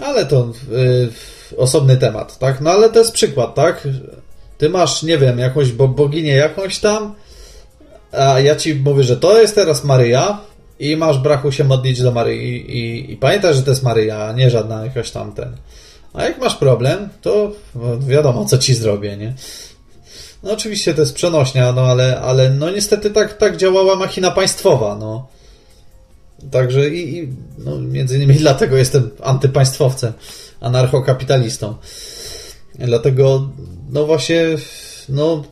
[0.02, 0.52] Ale to
[1.58, 2.62] osobny temat, tak?
[2.62, 3.88] No ale to jest przykład, tak?
[4.58, 7.16] Ty masz, nie wiem, jakąś boginię jakąś tam,
[8.12, 10.42] a ja ci mówię, że to jest teraz Maryja
[10.80, 13.20] i masz brachu się modlić do Maryi i, i,
[13.54, 15.56] że to jest Maryja, a nie żadna jakaś tam ten.
[16.14, 17.52] A jak masz problem, to
[18.00, 19.34] wiadomo, co ci zrobię, nie?
[20.44, 24.98] No oczywiście to jest przenośnia, no ale, ale no niestety tak, tak działała machina państwowa,
[25.00, 25.28] no.
[26.52, 30.14] Także i, i no, między innymi dlatego jestem antypaństwowcem
[30.62, 31.76] anarchokapitalistą.
[32.76, 33.50] Dlatego,
[33.90, 34.46] no właśnie,
[35.10, 35.44] no,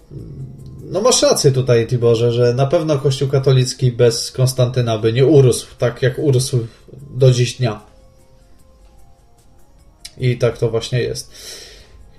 [0.83, 5.67] no masz rację tutaj, Tiborze, że na pewno Kościół katolicki bez Konstantyna by nie urósł
[5.77, 7.81] tak, jak urósł do dziś dnia.
[10.17, 11.31] I tak to właśnie jest.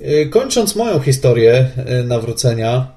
[0.01, 1.71] Y, kończąc moją historię
[2.01, 2.95] y, nawrócenia,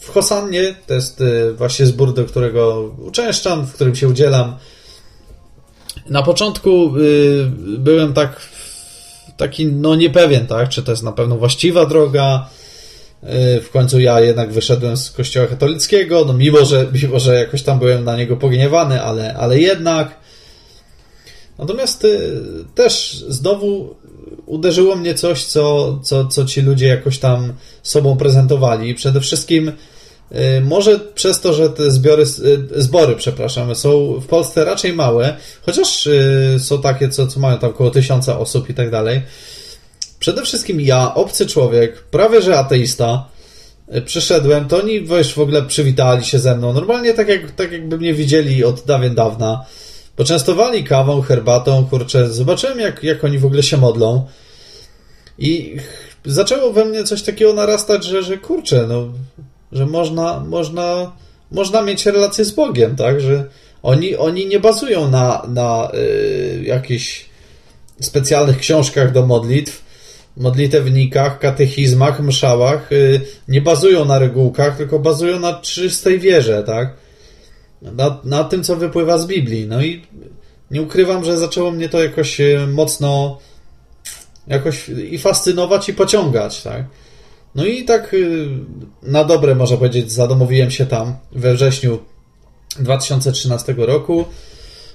[0.00, 1.22] w Hosannie, to jest
[1.54, 4.56] właśnie zbór, do którego uczęszczam, w którym się udzielam.
[6.08, 6.92] Na początku
[7.78, 8.40] byłem tak
[9.36, 12.48] taki no niepewien, tak, czy to jest na pewno właściwa droga.
[13.62, 17.78] W końcu ja jednak wyszedłem z kościoła katolickiego, no mimo, że, mimo, że jakoś tam
[17.78, 20.20] byłem na niego pogniewany, ale, ale jednak.
[21.58, 22.06] Natomiast
[22.74, 23.94] też znowu
[24.46, 28.94] uderzyło mnie coś, co, co, co ci ludzie jakoś tam sobą prezentowali.
[28.94, 32.24] Przede wszystkim y, może przez to, że te zbiory,
[32.76, 36.08] zbory, przepraszam, są w Polsce raczej małe, chociaż
[36.58, 39.22] są takie, co, co mają tam około tysiąca osób i tak dalej.
[40.22, 43.28] Przede wszystkim ja, obcy człowiek, prawie że ateista,
[44.04, 46.72] przyszedłem, to oni wiesz, w ogóle przywitali się ze mną.
[46.72, 49.64] Normalnie tak, jak, tak jakby mnie widzieli od dawien dawna.
[50.16, 54.26] Poczęstowali kawą, herbatą, kurczę, zobaczyłem jak, jak oni w ogóle się modlą.
[55.38, 55.76] I
[56.24, 59.08] zaczęło we mnie coś takiego narastać, że, że kurczę, no,
[59.72, 61.12] że można, można,
[61.50, 63.20] można mieć relację z Bogiem, tak?
[63.20, 63.44] Że
[63.82, 67.26] oni, oni nie bazują na, na y, jakichś
[68.00, 69.81] specjalnych książkach do modlitw,
[70.36, 72.92] modlitewnikach, katechizmach, mszałach.
[72.92, 76.94] Y, nie bazują na regułkach, tylko bazują na czystej wierze, tak?
[77.82, 79.66] Na, na tym, co wypływa z Biblii.
[79.66, 80.02] No i
[80.70, 83.38] nie ukrywam, że zaczęło mnie to jakoś y, mocno
[84.46, 86.84] jakoś i fascynować, i pociągać, tak?
[87.54, 88.48] No i tak y,
[89.02, 91.98] na dobre, można powiedzieć, zadomowiłem się tam we wrześniu
[92.80, 94.24] 2013 roku.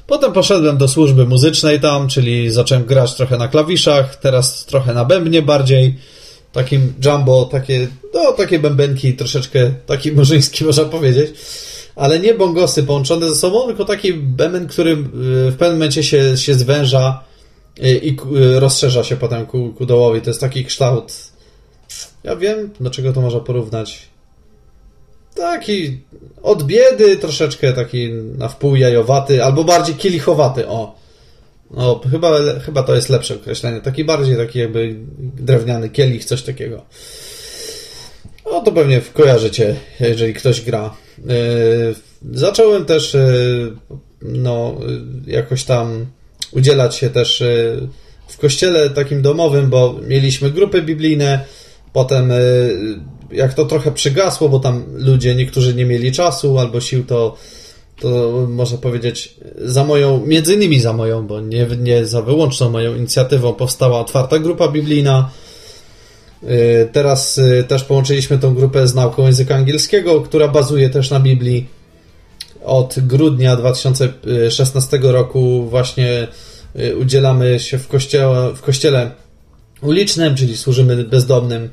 [0.07, 5.05] Potem poszedłem do służby muzycznej tam, czyli zacząłem grać trochę na klawiszach, teraz trochę na
[5.05, 5.95] bębnie bardziej.
[6.51, 11.33] Takim jumbo, takie, no, takie bębenki, troszeczkę taki murzyński, można powiedzieć.
[11.95, 14.97] Ale nie bongosy połączone ze sobą, tylko taki bęben, który y,
[15.51, 17.23] w pewnym momencie się, się zwęża
[17.81, 18.17] i
[18.55, 20.21] rozszerza się potem ku, ku dołowi.
[20.21, 21.13] To jest taki kształt.
[22.23, 23.99] Ja wiem, do czego to można porównać.
[25.37, 25.99] Taki
[26.41, 30.95] od biedy, troszeczkę taki na wpół jajowaty, albo bardziej kielichowaty, o.
[31.71, 32.31] No, chyba,
[32.65, 33.81] chyba to jest lepsze określenie.
[33.81, 36.85] Taki bardziej taki jakby drewniany kielich, coś takiego.
[38.51, 40.93] No to pewnie kojarzycie, jeżeli ktoś gra.
[41.17, 41.95] Yy,
[42.33, 43.73] zacząłem też yy,
[44.21, 44.75] no,
[45.27, 46.05] jakoś tam
[46.51, 47.87] udzielać się też y,
[48.27, 51.45] w kościele takim domowym, bo mieliśmy grupy biblijne,
[51.93, 52.31] potem
[53.31, 57.35] jak to trochę przygasło, bo tam ludzie, niektórzy nie mieli czasu albo sił, to,
[57.99, 62.95] to można powiedzieć za moją, między innymi za moją, bo nie, nie za wyłączną moją
[62.95, 65.29] inicjatywą powstała otwarta grupa biblijna.
[66.43, 71.67] Y, teraz też połączyliśmy tą grupę z nauką języka angielskiego, która bazuje też na Biblii
[72.67, 76.27] od grudnia 2016 roku właśnie
[76.79, 79.11] y, udzielamy się w kościele, w kościele
[79.81, 81.69] ulicznym, czyli służymy bezdomnym.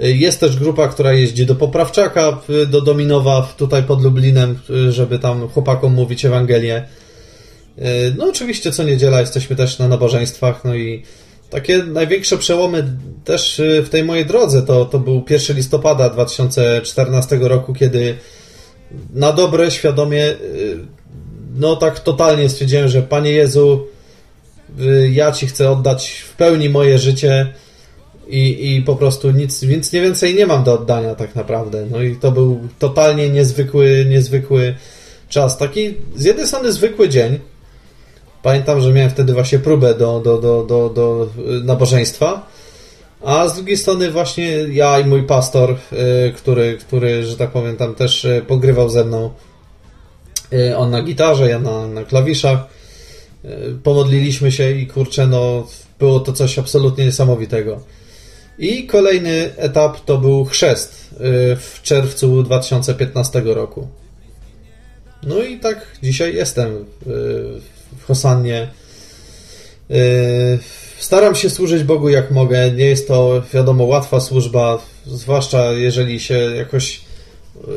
[0.00, 4.58] Jest też grupa, która jeździ do Poprawczaka, do Dominowa, tutaj pod Lublinem,
[4.90, 6.84] żeby tam chłopakom mówić Ewangelię.
[8.18, 11.02] No oczywiście co niedziela jesteśmy też na nabożeństwach, no i
[11.50, 17.74] takie największe przełomy też w tej mojej drodze to, to był 1 listopada 2014 roku,
[17.74, 18.16] kiedy
[19.14, 20.36] na dobre, świadomie, y,
[21.54, 23.86] no tak totalnie stwierdziłem, że Panie Jezu,
[25.10, 27.54] ja Ci chcę oddać w pełni moje życie
[28.30, 31.86] i, i po prostu nic, więc nie więcej nie mam do oddania tak naprawdę.
[31.90, 34.74] No i to był totalnie niezwykły, niezwykły
[35.28, 35.58] czas.
[35.58, 37.38] Taki z jednej strony zwykły dzień.
[38.42, 41.28] Pamiętam, że miałem wtedy właśnie próbę do, do, do, do, do
[41.64, 42.46] nabożeństwa
[43.24, 45.76] a z drugiej strony właśnie ja i mój pastor,
[46.28, 49.30] y, który, który że tak powiem, tam też y, pogrywał ze mną.
[50.52, 52.58] Y, on na gitarze, ja na, na klawiszach.
[53.82, 55.66] Pomodliliśmy się i kurczę, no
[55.98, 57.80] było to coś absolutnie niesamowitego.
[58.60, 61.14] I kolejny etap to był chrzest
[61.56, 63.88] w czerwcu 2015 roku.
[65.22, 66.84] No i tak dzisiaj jestem
[67.98, 68.68] w Hosannie.
[70.98, 72.70] Staram się służyć Bogu jak mogę.
[72.70, 77.00] Nie jest to, wiadomo, łatwa służba, zwłaszcza jeżeli się jakoś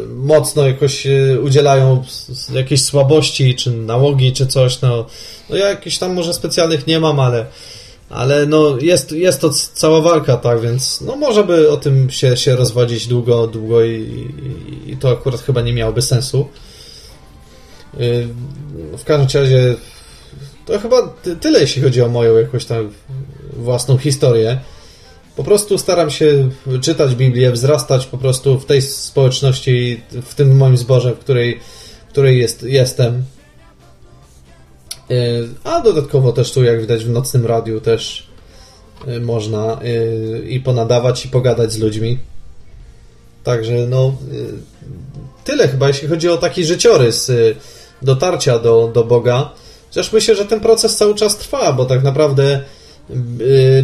[0.10, 1.08] mocno jakoś
[1.44, 2.04] udzielają
[2.54, 4.82] jakiejś słabości, czy nałogi, czy coś.
[4.82, 5.06] No,
[5.50, 7.46] no ja jakichś tam może specjalnych nie mam, ale,
[8.14, 12.38] ale no jest, jest to cała walka, tak, więc no może by o tym się,
[12.38, 14.28] się rozwodzić długo, długo i,
[14.88, 16.48] i, to akurat chyba nie miałoby sensu.
[17.94, 17.98] E,
[18.98, 19.76] w każdym razie
[20.66, 22.90] to chyba tyle, jeśli chodzi o moją jakąś tam
[23.54, 24.60] własną historię.
[25.36, 26.50] Po prostu staram się
[26.82, 31.60] czytać Biblię, wzrastać po prostu w tej społeczności, w tym moim zborze, w której,
[32.08, 33.24] w której jest, jestem.
[35.12, 35.16] E,
[35.64, 38.28] a dodatkowo też tu, jak widać w nocnym radiu, też
[39.08, 42.20] e, można e, i ponadawać, i pogadać z ludźmi.
[43.44, 44.16] Także no
[45.44, 47.32] tyle chyba, jeśli chodzi o taki życiorys
[48.02, 49.50] dotarcia do, do Boga.
[49.90, 52.62] Chociaż myślę, że ten proces cały czas trwa, bo tak naprawdę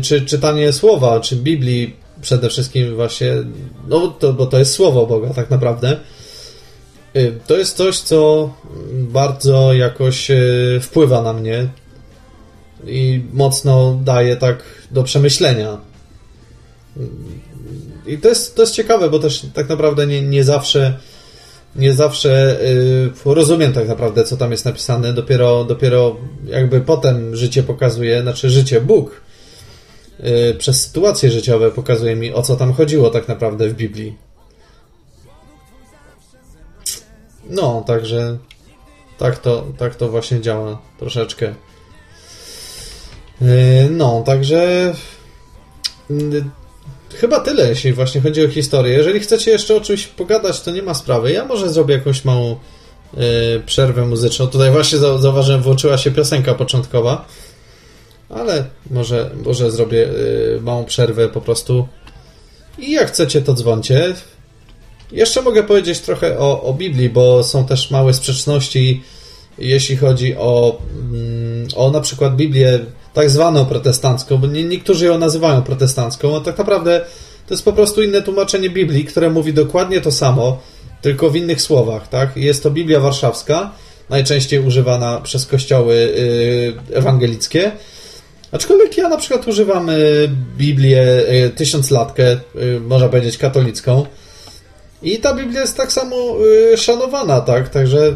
[0.02, 3.34] czy czytanie słowa, czy Biblii przede wszystkim właśnie,
[3.88, 6.00] no to, bo to jest słowo Boga tak naprawdę,
[7.48, 8.54] to jest coś, co
[8.94, 10.32] bardzo jakoś
[10.82, 11.68] wpływa na mnie
[12.86, 15.78] i mocno daje tak do przemyślenia.
[18.08, 21.00] I to jest, to jest ciekawe, bo też tak naprawdę nie, nie zawsze
[21.76, 22.60] nie zawsze
[23.26, 25.14] yy, rozumiem tak naprawdę, co tam jest napisane.
[25.14, 29.22] Dopiero, dopiero jakby potem życie pokazuje, znaczy życie Bóg
[30.20, 34.29] yy, przez sytuacje życiowe pokazuje mi, o co tam chodziło tak naprawdę w Biblii.
[37.50, 38.38] No, także
[39.18, 41.56] tak to, tak to właśnie działa troszeczkę.
[43.42, 43.48] Yy,
[43.90, 44.94] no, także
[46.10, 46.44] yy,
[47.16, 48.94] chyba tyle, jeśli właśnie chodzi o historię.
[48.94, 51.32] Jeżeli chcecie jeszcze o czymś pogadać, to nie ma sprawy.
[51.32, 52.56] Ja może zrobię jakąś małą
[53.18, 53.24] yy,
[53.66, 54.48] przerwę muzyczną.
[54.48, 57.26] Tutaj właśnie zauważyłem, włączyła się piosenka początkowa,
[58.30, 60.08] ale może, może zrobię
[60.62, 61.88] małą przerwę po prostu.
[62.78, 64.14] I jak chcecie, to dzwoncie.
[65.12, 69.04] Jeszcze mogę powiedzieć trochę o, o Biblii, bo są też małe sprzeczności,
[69.58, 70.82] jeśli chodzi o,
[71.12, 72.80] mm, o na przykład Biblię
[73.14, 77.06] tak zwaną protestancką, bo nie, niektórzy ją nazywają protestancką, a tak naprawdę
[77.48, 80.62] to jest po prostu inne tłumaczenie Biblii, które mówi dokładnie to samo,
[81.02, 82.38] tylko w innych słowach, tak?
[82.38, 83.72] Jest to Biblia warszawska,
[84.10, 85.96] najczęściej używana przez kościoły
[86.90, 87.72] yy, ewangelickie,
[88.52, 92.38] aczkolwiek ja na przykład używam yy, Biblię yy, tysiąclatkę,
[92.82, 94.06] można powiedzieć katolicką
[95.02, 96.16] i ta Biblia jest tak samo
[96.72, 97.70] yy, szanowana, tak?
[97.70, 98.16] Także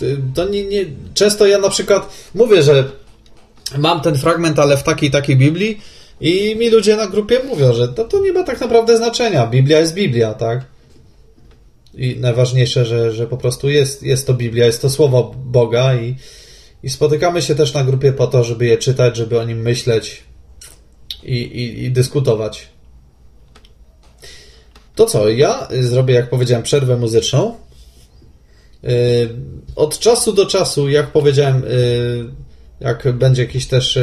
[0.00, 0.84] yy, to nie, nie,
[1.14, 2.84] często ja na przykład mówię, że
[3.78, 5.80] mam ten fragment, ale w takiej takiej Biblii
[6.20, 9.46] i mi ludzie na grupie mówią, że to, to nie ma tak naprawdę znaczenia.
[9.46, 10.64] Biblia jest Biblia, tak?
[11.94, 16.14] I najważniejsze, że, że po prostu jest, jest to Biblia, jest to słowo Boga i,
[16.82, 20.22] i spotykamy się też na grupie po to, żeby je czytać, żeby o nim myśleć
[21.22, 22.68] i, i, i dyskutować.
[24.98, 27.54] To co, ja zrobię, jak powiedziałem, przerwę muzyczną.
[28.82, 28.90] Yy,
[29.76, 32.30] od czasu do czasu, jak powiedziałem, yy,
[32.80, 33.98] jak będzie jakiś też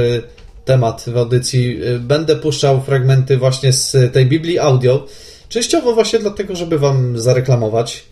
[0.65, 5.07] temat w audycji, będę puszczał fragmenty właśnie z tej Biblii audio.
[5.49, 8.05] Częściowo właśnie dlatego, żeby Wam zareklamować,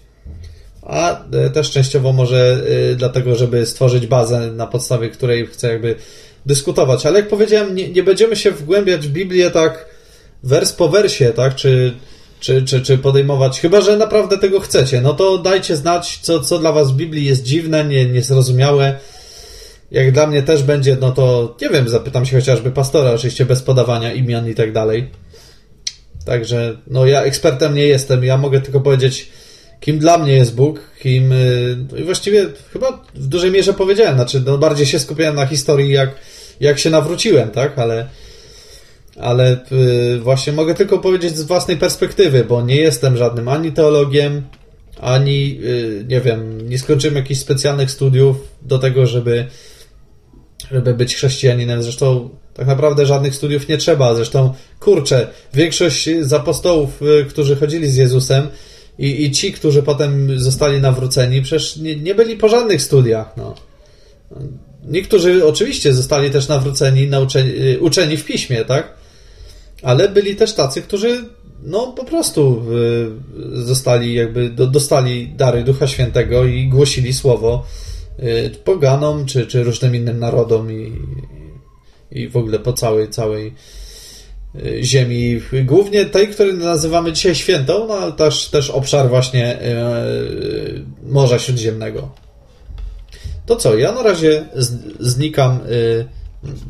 [0.82, 1.24] a
[1.54, 2.64] też częściowo może
[2.96, 5.96] dlatego, żeby stworzyć bazę, na podstawie której chcę jakby
[6.46, 7.06] dyskutować.
[7.06, 9.86] Ale jak powiedziałem, nie, nie będziemy się wgłębiać w Biblię tak
[10.44, 11.94] wers po wersie, tak, czy,
[12.44, 16.60] czy, czy, czy podejmować, chyba że naprawdę tego chcecie, no to dajcie znać, co, co
[16.60, 19.00] dla Was w Biblii jest dziwne, nie, niezrozumiałe,
[19.92, 23.62] jak dla mnie też będzie, no to nie wiem, zapytam się chociażby pastora, oczywiście bez
[23.62, 25.10] podawania imion i tak dalej.
[26.26, 29.30] Także, no ja ekspertem nie jestem, ja mogę tylko powiedzieć,
[29.80, 31.32] kim dla mnie jest Bóg, kim.
[31.32, 35.46] Y, no I właściwie chyba w dużej mierze powiedziałem, znaczy, no bardziej się skupiałem na
[35.46, 36.10] historii, jak,
[36.60, 38.08] jak się nawróciłem, tak, ale.
[39.20, 39.58] Ale
[40.16, 44.42] y, właśnie mogę tylko powiedzieć z własnej perspektywy, bo nie jestem żadnym ani teologiem,
[45.02, 49.48] ani y, nie wiem, nie skończyłem jakichś specjalnych studiów do tego, żeby
[50.72, 51.84] żeby być chrześcijaninem.
[51.84, 54.16] Zresztą tak naprawdę żadnych studiów nie trzeba.
[54.16, 58.48] Zresztą, kurczę, większość z apostołów, y, którzy chodzili z Jezusem
[59.00, 63.38] i, i ci, którzy potem zostali nawróceni, przecież nie, nie byli po żadnych studiach.
[63.38, 63.56] No.
[64.88, 69.03] Niektórzy oczywiście zostali też nawróceni, nauczeni, uczeni w piśmie, tak?
[69.84, 71.26] Ale byli też tacy, którzy
[71.64, 72.64] no po prostu
[73.58, 77.66] y, zostali jakby, dostali dary Ducha Świętego i głosili słowo
[78.20, 81.02] Y, poganom, czy, czy różnym innym narodom i,
[82.12, 83.54] i w ogóle po całej, całej
[84.56, 89.58] y, ziemi, głównie tej, której nazywamy dzisiaj świętą, no ale też, też obszar właśnie
[91.04, 92.10] Morza Śródziemnego.
[93.46, 94.46] To co, ja na razie
[95.00, 95.60] znikam,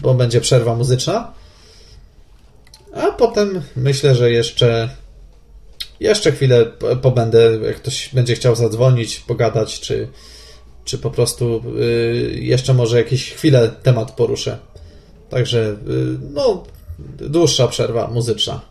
[0.02, 1.34] bo będzie przerwa muzyczna,
[2.96, 4.90] a potem myślę, że jeszcze
[6.00, 6.66] jeszcze chwilę
[7.02, 10.08] pobędę, jak ktoś będzie chciał zadzwonić, pogadać, czy
[10.84, 14.58] czy po prostu y, jeszcze może jakieś chwilę temat poruszę.
[15.30, 15.76] Także, y,
[16.34, 16.64] no,
[17.18, 18.62] dłuższa przerwa muzyczna.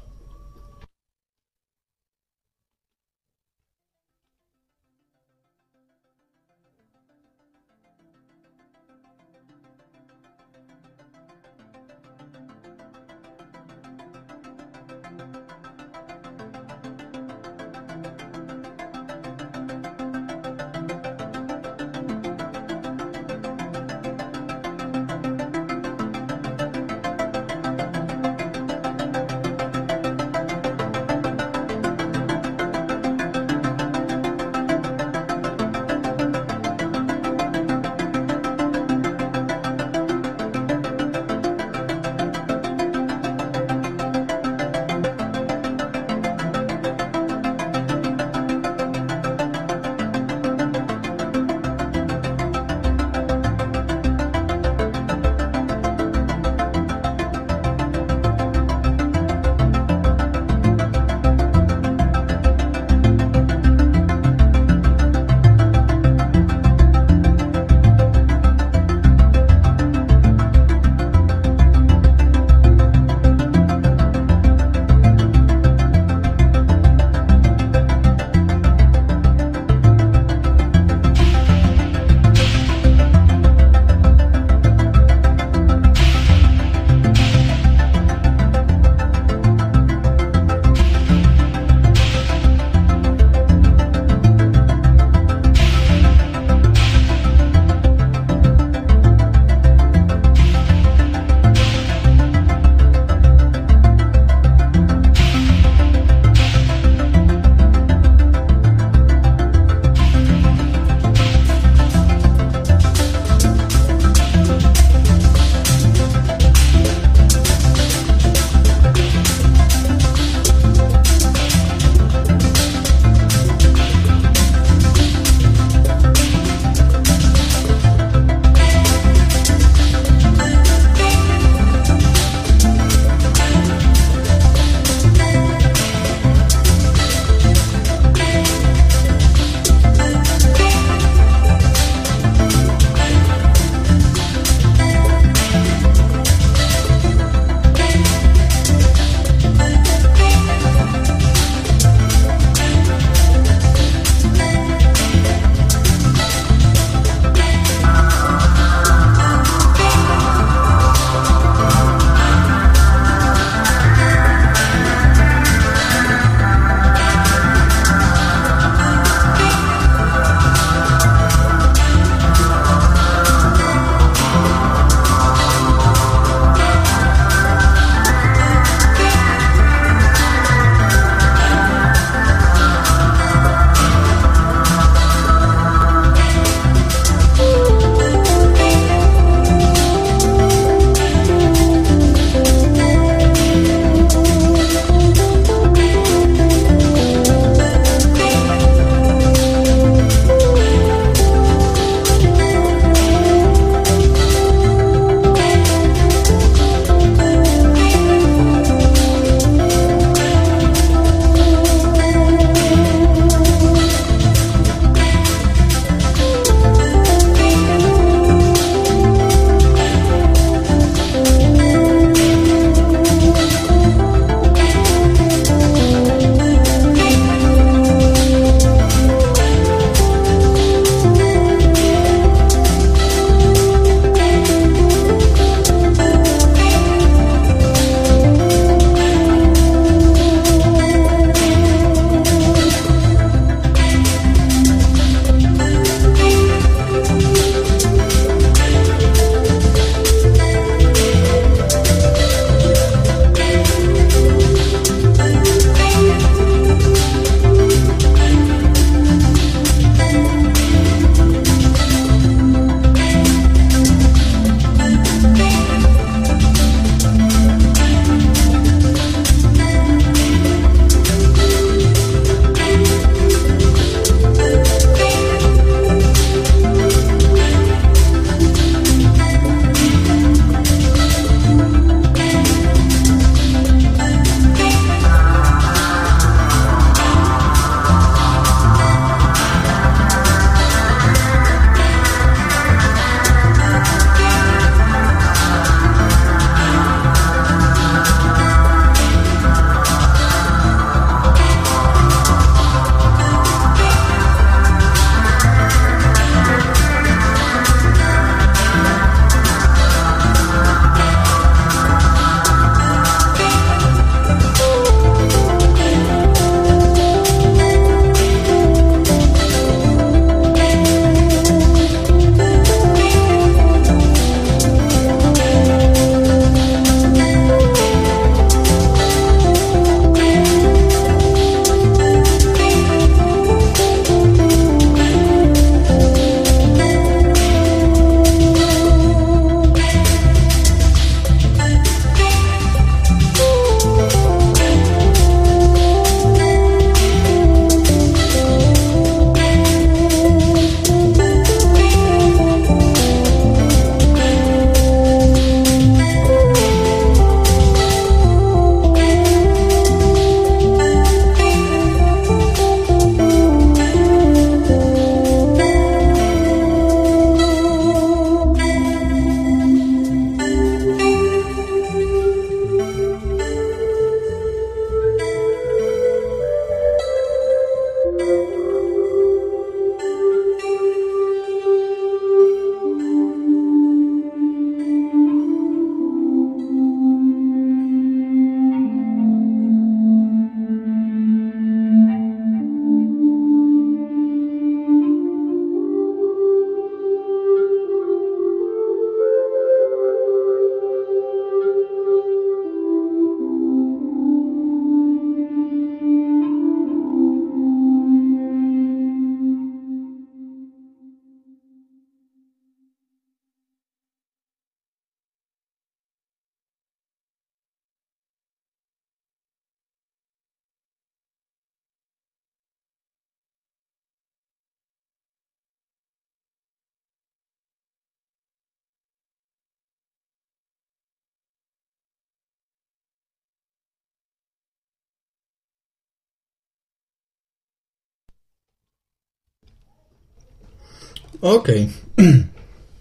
[441.52, 441.88] Okej.
[442.16, 442.44] Okay.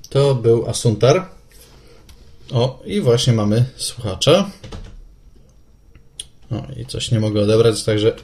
[0.10, 1.26] To był Asuntar.
[2.54, 4.50] O, i właśnie mamy słuchacza.
[6.52, 8.16] O, i coś nie mogę odebrać, także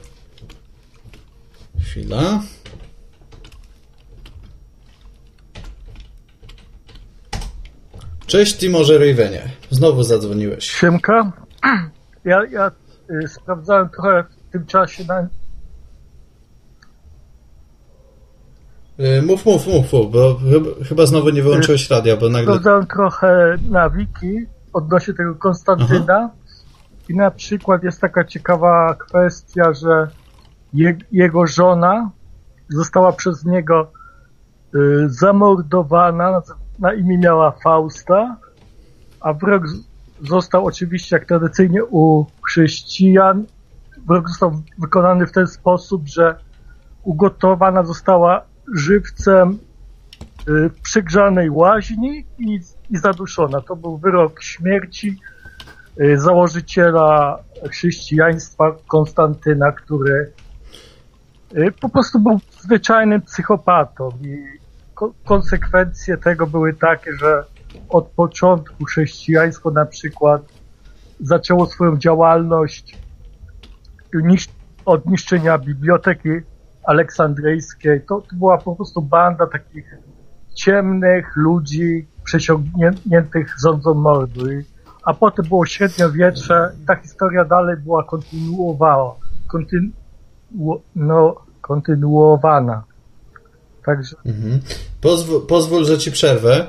[1.80, 2.42] chwila.
[8.26, 9.50] Cześć Timorze Ravenie.
[9.70, 10.70] Znowu zadzwoniłeś.
[10.70, 11.32] Siemka.
[12.24, 12.70] Ja, ja
[13.24, 15.28] y, sprawdzałem trochę w tym czasie na...
[19.00, 20.40] Y, mów, mów, mów, bo
[20.88, 22.42] chyba znowu nie wyłączyłeś radia, bo nagle...
[22.42, 26.30] Sprawdzałem trochę na wiki odnośnie tego Konstantyna Aha.
[27.08, 30.08] i na przykład jest taka ciekawa kwestia, że
[30.74, 32.10] je, jego żona
[32.68, 33.92] została przez niego
[34.74, 36.42] y, zamordowana,
[36.78, 38.36] na imię miała Fausta,
[39.20, 39.64] a wyrok
[40.28, 43.44] został oczywiście, jak tradycyjnie u chrześcijan,
[44.06, 46.34] wyrok został wykonany w ten sposób, że
[47.02, 48.42] ugotowana została
[48.74, 49.58] żywcem
[50.48, 53.60] y, przygrzanej łaźni i, i zaduszona.
[53.60, 55.20] To był wyrok śmierci
[56.00, 57.38] y, założyciela
[57.70, 60.32] chrześcijaństwa Konstantyna, który
[61.56, 64.58] y, po prostu był zwyczajnym psychopatą i
[65.24, 67.44] konsekwencje tego były takie, że
[67.88, 70.42] od początku chrześcijaństwo na przykład
[71.20, 72.98] zaczęło swoją działalność
[74.84, 76.28] od niszczenia biblioteki
[76.88, 78.00] aleksandryjskiej.
[78.08, 79.94] To, to była po prostu banda takich
[80.54, 84.44] ciemnych ludzi przesiągniętych rządzą mordu.
[85.04, 89.14] A potem było średniowiecze i ta historia dalej była kontynuowała,
[89.48, 89.90] kontynu,
[90.96, 92.84] no, kontynuowana.
[93.84, 94.16] Także...
[94.26, 94.60] Mhm.
[95.48, 96.66] Pozwól, że ci przerwę.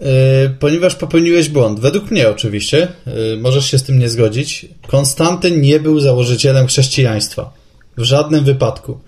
[0.00, 0.06] Yy,
[0.60, 1.80] ponieważ popełniłeś błąd.
[1.80, 4.68] Według mnie oczywiście, yy, możesz się z tym nie zgodzić.
[4.86, 7.59] Konstantyn nie był założycielem chrześcijaństwa.
[7.96, 8.98] W żadnym wypadku.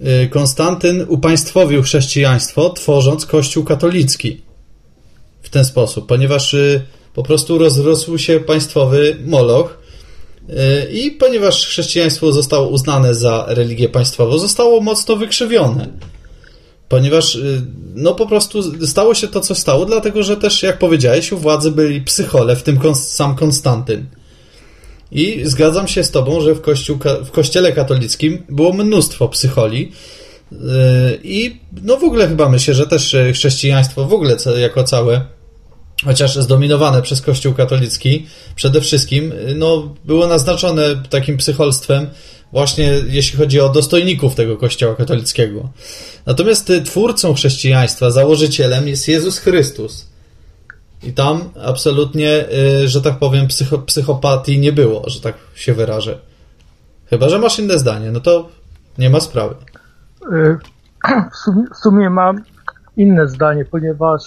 [0.00, 4.42] Yy, Konstantyn upaństwowił chrześcijaństwo, tworząc kościół katolicki.
[5.42, 6.56] W ten sposób, ponieważ
[7.14, 9.78] po prostu rozrosł się państwowy moloch
[10.92, 15.88] i ponieważ chrześcijaństwo zostało uznane za religię państwową, zostało mocno wykrzywione
[16.92, 17.62] ponieważ y,
[17.94, 21.70] no po prostu stało się to, co stało, dlatego że też, jak powiedziałeś, u władzy
[21.70, 24.06] byli psychole, w tym sam Konstantyn.
[25.12, 29.92] I zgadzam się z tobą, że w, kościół, w kościele katolickim było mnóstwo psycholi
[30.52, 30.56] y,
[31.22, 35.24] i no w ogóle chyba myślę, że też y, chrześcijaństwo w ogóle jako całe
[36.04, 38.26] chociaż zdominowane przez Kościół katolicki,
[38.56, 42.06] przede wszystkim no, było naznaczone takim psycholstwem,
[42.52, 45.68] właśnie jeśli chodzi o dostojników tego Kościoła katolickiego.
[46.26, 50.11] Natomiast y, twórcą chrześcijaństwa, założycielem jest Jezus Chrystus.
[51.02, 52.44] I tam absolutnie,
[52.82, 56.18] y, że tak powiem, psycho, psychopatii nie było, że tak się wyrażę.
[57.06, 58.48] Chyba, że masz inne zdanie, no to
[58.98, 59.54] nie ma sprawy.
[60.32, 60.58] Y,
[61.74, 62.42] w sumie, mam
[62.96, 64.22] inne zdanie, ponieważ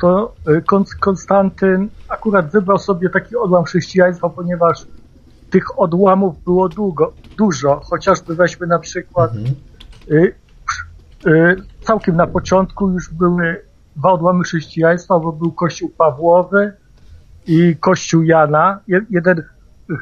[0.00, 0.34] to
[1.00, 4.86] Konstantyn akurat wybrał sobie taki odłam chrześcijaństwa, ponieważ
[5.50, 7.80] tych odłamów było długo, dużo.
[7.84, 9.54] Chociażby weźmy na przykład mhm.
[10.10, 10.34] y,
[11.26, 13.64] y, całkiem na początku już były
[13.96, 16.72] dwa odłamy chrześcijaństwa, bo był kościół Pawłowy
[17.46, 18.80] i kościół Jana.
[19.10, 19.42] Jeden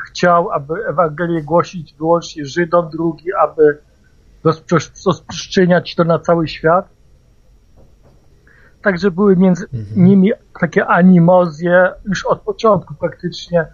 [0.06, 3.78] chciał, aby Ewangelię głosić wyłącznie Żydom, drugi, aby
[4.44, 6.88] rozprzestrzeniać to na cały świat.
[8.82, 10.06] Także były między mhm.
[10.06, 13.66] nimi takie animozje już od początku praktycznie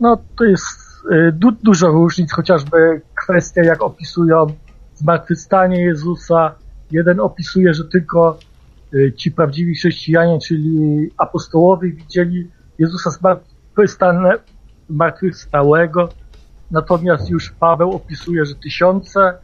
[0.00, 0.80] no to jest
[1.12, 4.46] y, du dużo różnic, chociażby kwestia, jak opisują
[4.94, 6.54] zmartwychwstanie Jezusa.
[6.90, 8.38] Jeden opisuje, że tylko
[9.16, 13.10] ci prawdziwi chrześcijanie, czyli apostołowie widzieli Jezusa
[14.88, 16.08] zmartwychwstałego,
[16.70, 19.34] natomiast już Paweł opisuje, że tysiące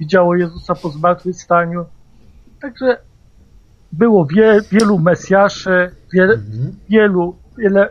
[0.00, 1.84] widziało Jezusa po zmartwychwstaniu.
[2.60, 2.98] Także
[3.92, 6.76] było wie, wielu Mesjaszy, wie, mhm.
[6.88, 7.88] wielu, wiele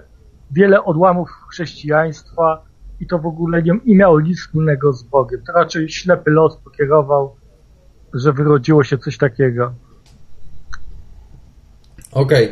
[0.51, 2.65] wiele odłamów chrześcijaństwa
[2.99, 5.41] i to w ogóle nie, nie miało nic wspólnego z Bogiem.
[5.47, 7.35] To raczej ślepy los pokierował,
[8.13, 9.73] że wyrodziło się coś takiego.
[12.11, 12.45] Okej.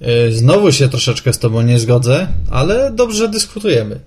[0.00, 0.32] Okay.
[0.32, 4.00] Znowu się troszeczkę z Tobą nie zgodzę, ale dobrze dyskutujemy.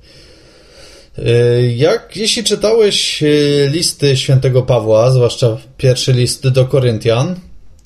[1.76, 3.28] Jak, jeśli czytałeś e,
[3.70, 7.36] listy świętego Pawła, zwłaszcza pierwszy list do Koryntian,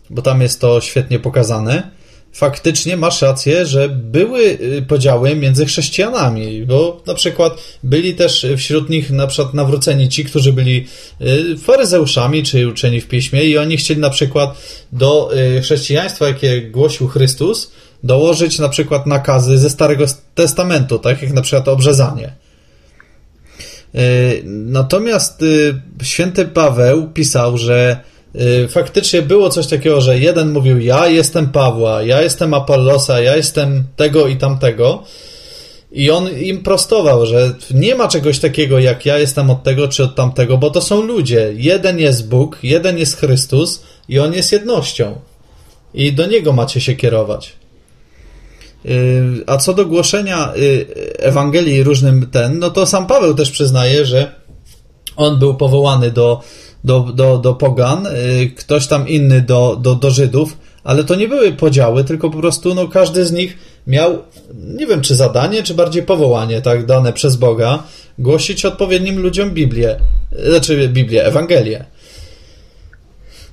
[0.10, 1.92] bo tam jest to świetnie pokazane,
[2.36, 7.54] faktycznie masz rację, że były y, podziały między chrześcijanami, bo na przykład
[7.84, 10.88] byli też wśród nich na przykład nawróceni ci, którzy byli
[11.22, 14.58] y, faryzeuszami czy uczeni w piśmie i oni chcieli na przykład
[14.92, 17.72] do y, chrześcijaństwa, jakie głosił Chrystus,
[18.04, 20.06] dołożyć na przykład nakazy ze Starego
[20.36, 22.34] Testamentu, tak jak na przykład obrzezanie.
[24.46, 25.44] Natomiast
[26.04, 28.00] święty Paweł pisał, że
[28.70, 33.84] faktycznie było coś takiego, że jeden mówił ja jestem Pawła, ja jestem Apollosa, ja jestem
[33.96, 35.04] tego i tamtego
[35.96, 40.04] i on im prostował, że nie ma czegoś takiego jak ja jestem od tego czy
[40.04, 41.54] od tamtego, bo to są ludzie.
[41.56, 45.20] Jeden jest Bóg, jeden jest Chrystus i on jest jednością.
[45.94, 47.54] I do niego macie się kierować.
[48.86, 50.88] Y, a co do głoszenia y,
[51.18, 54.36] Ewangelii różnym ten, no to sam Paweł też przyznaje, że
[55.16, 56.42] on był powołany do,
[56.86, 61.28] do, do, do pogan, y, ktoś tam inny do, do, do Żydów, ale to nie
[61.28, 63.58] były podziały, tylko po prostu no, każdy z nich
[63.88, 64.18] miał,
[64.54, 67.84] nie wiem czy zadanie, czy bardziej powołanie, tak, dane przez Boga,
[68.20, 70.00] głosić odpowiednim ludziom Biblię,
[70.50, 71.86] znaczy Biblię, Ewangelię.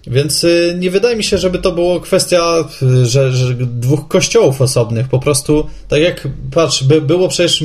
[0.06, 4.60] Więc y, nie wydaje mi się, żeby to było kwestia y, że, że dwóch kościołów
[4.60, 5.08] osobnych.
[5.08, 7.64] Po prostu, tak jak patrz, by, było przecież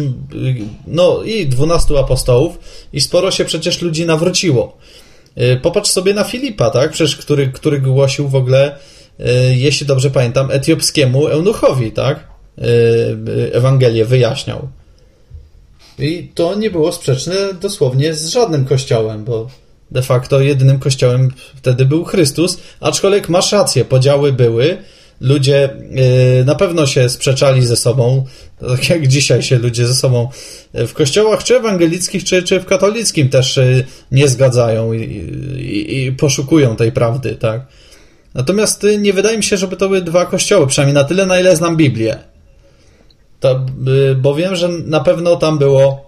[0.87, 2.59] no i dwunastu apostołów
[2.93, 4.77] i sporo się przecież ludzi nawróciło.
[5.41, 6.91] Y, popatrz sobie na Filipa, tak?
[6.91, 8.77] Przecież który, który głosił w ogóle,
[9.49, 12.27] jeśli dobrze pamiętam, etiopskiemu eunuchowi, tak?
[13.53, 14.67] Ewangelię wyjaśniał.
[15.99, 19.49] I to nie było sprzeczne dosłownie z żadnym kościołem, bo
[19.91, 24.77] de facto jedynym kościołem wtedy był Chrystus, aczkolwiek masz rację, podziały były,
[25.21, 25.69] ludzie
[26.37, 28.25] yy, na pewno się sprzeczali ze sobą,
[28.59, 30.29] tak jak dzisiaj się ludzie ze sobą
[30.73, 33.59] w kościołach, czy ewangelickich, czy, czy w katolickim też
[34.11, 37.61] nie zgadzają i, i, i, poszukują tej prawdy, tak?
[38.33, 41.39] Natomiast yy, nie wydaje mi się, żeby to były dwa kościoły, przynajmniej na tyle, na
[41.39, 42.17] ile znam Biblię.
[43.39, 43.65] To,
[44.11, 46.07] y, bo wiem, że na pewno tam było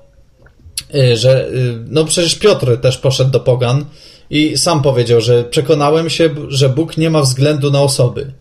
[0.96, 3.86] Y, że y, no przecież Piotr też poszedł do pogan
[4.30, 8.32] i sam powiedział, że przekonałem się, że Bóg nie ma względu na osoby.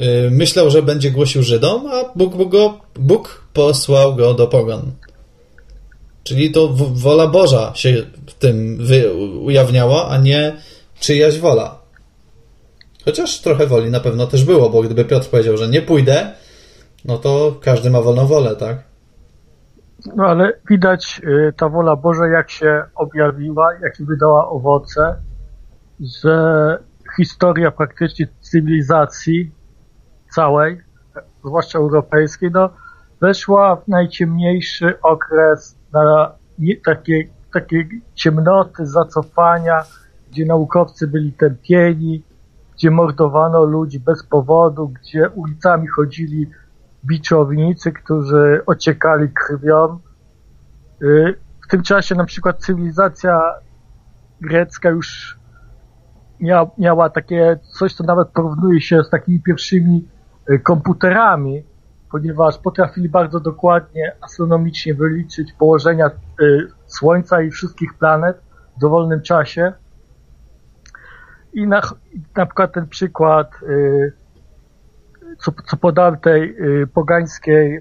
[0.00, 2.32] Y, myślał, że będzie głosił Żydom, a Bóg,
[2.98, 4.82] Bóg posłał go do pogan.
[6.22, 8.78] Czyli to wola Boża się w tym
[9.42, 10.56] ujawniała, a nie
[11.00, 11.78] czyjaś wola.
[13.04, 16.32] Chociaż trochę woli na pewno też było, bo gdyby Piotr powiedział, że nie pójdę,
[17.04, 18.82] no to każdy ma wolną wolę, tak?
[20.16, 25.16] No ale widać y, ta wola Boża, jak się objawiła, jakie wydała owoce,
[26.00, 26.78] że
[27.16, 29.50] historia praktycznie cywilizacji
[30.34, 30.80] całej,
[31.44, 32.70] zwłaszcza europejskiej, no,
[33.20, 36.32] weszła w najciemniejszy okres na
[36.84, 37.30] takiej,
[38.14, 39.84] ciemnoty, zacofania,
[40.30, 42.22] gdzie naukowcy byli tępieni,
[42.74, 46.50] gdzie mordowano ludzi bez powodu, gdzie ulicami chodzili
[47.04, 49.98] biczownicy, którzy ociekali krwią.
[51.02, 51.34] Y,
[51.64, 53.40] w tym czasie na przykład cywilizacja
[54.40, 55.38] grecka już
[56.40, 60.08] miała, miała takie coś, co nawet porównuje się z takimi pierwszymi
[60.58, 61.64] komputerami,
[62.10, 68.40] ponieważ potrafili bardzo dokładnie astronomicznie wyliczyć położenia y, Słońca i wszystkich planet
[68.76, 69.72] w dowolnym czasie.
[71.52, 71.80] I na,
[72.36, 73.50] na przykład ten przykład
[75.38, 76.42] co, co podałem tej
[76.82, 77.76] y, pogańskiej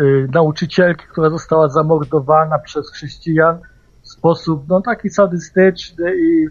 [0.00, 3.58] y, nauczycielki, która została zamordowana przez chrześcijan
[4.02, 6.46] w sposób no, taki sadystyczny i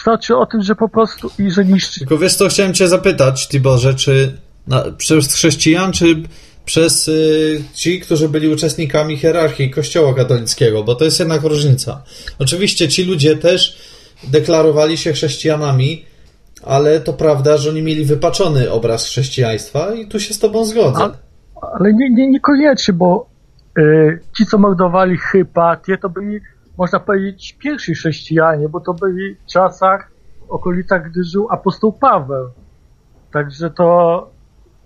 [0.00, 2.00] świadczy o tym, że po prostu i że niszczy.
[2.00, 6.22] Tylko wiesz co, chciałem cię zapytać, Tiborze, czy na, przez chrześcijan, czy
[6.64, 12.02] przez y, ci, którzy byli uczestnikami hierarchii kościoła katolickiego, bo to jest jednak różnica.
[12.38, 13.78] Oczywiście ci ludzie też
[14.30, 16.04] deklarowali się chrześcijanami,
[16.62, 21.02] ale to prawda, że oni mieli wypaczony obraz chrześcijaństwa i tu się z tobą zgodzę.
[21.02, 21.14] Ale,
[21.80, 23.26] ale nie, nie, niekoniecznie, bo
[23.78, 26.40] y, ci, co mordowali Hypatię, to byli,
[26.80, 30.10] można powiedzieć, pierwsi chrześcijanie, bo to byli w czasach,
[30.48, 32.50] w okolicach, gdy żył apostoł Paweł.
[33.32, 34.30] Także to,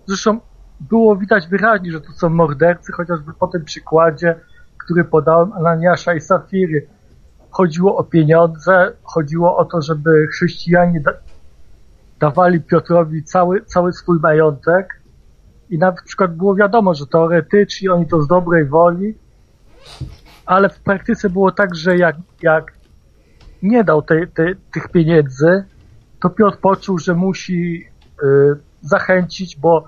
[0.05, 0.39] zresztą
[0.79, 4.35] było widać wyraźnie, że to są mordercy, chociażby po tym przykładzie,
[4.77, 6.87] który podałem Ananiasza i Safiry.
[7.49, 11.01] Chodziło o pieniądze, chodziło o to, żeby chrześcijanie
[12.19, 15.01] dawali Piotrowi cały, cały swój majątek
[15.69, 19.17] i na przykład było wiadomo, że teoretycznie oni to z dobrej woli,
[20.45, 22.73] ale w praktyce było tak, że jak, jak
[23.61, 25.63] nie dał te, te, tych pieniędzy,
[26.21, 27.85] to Piotr poczuł, że musi
[28.23, 28.25] y,
[28.81, 29.85] zachęcić, bo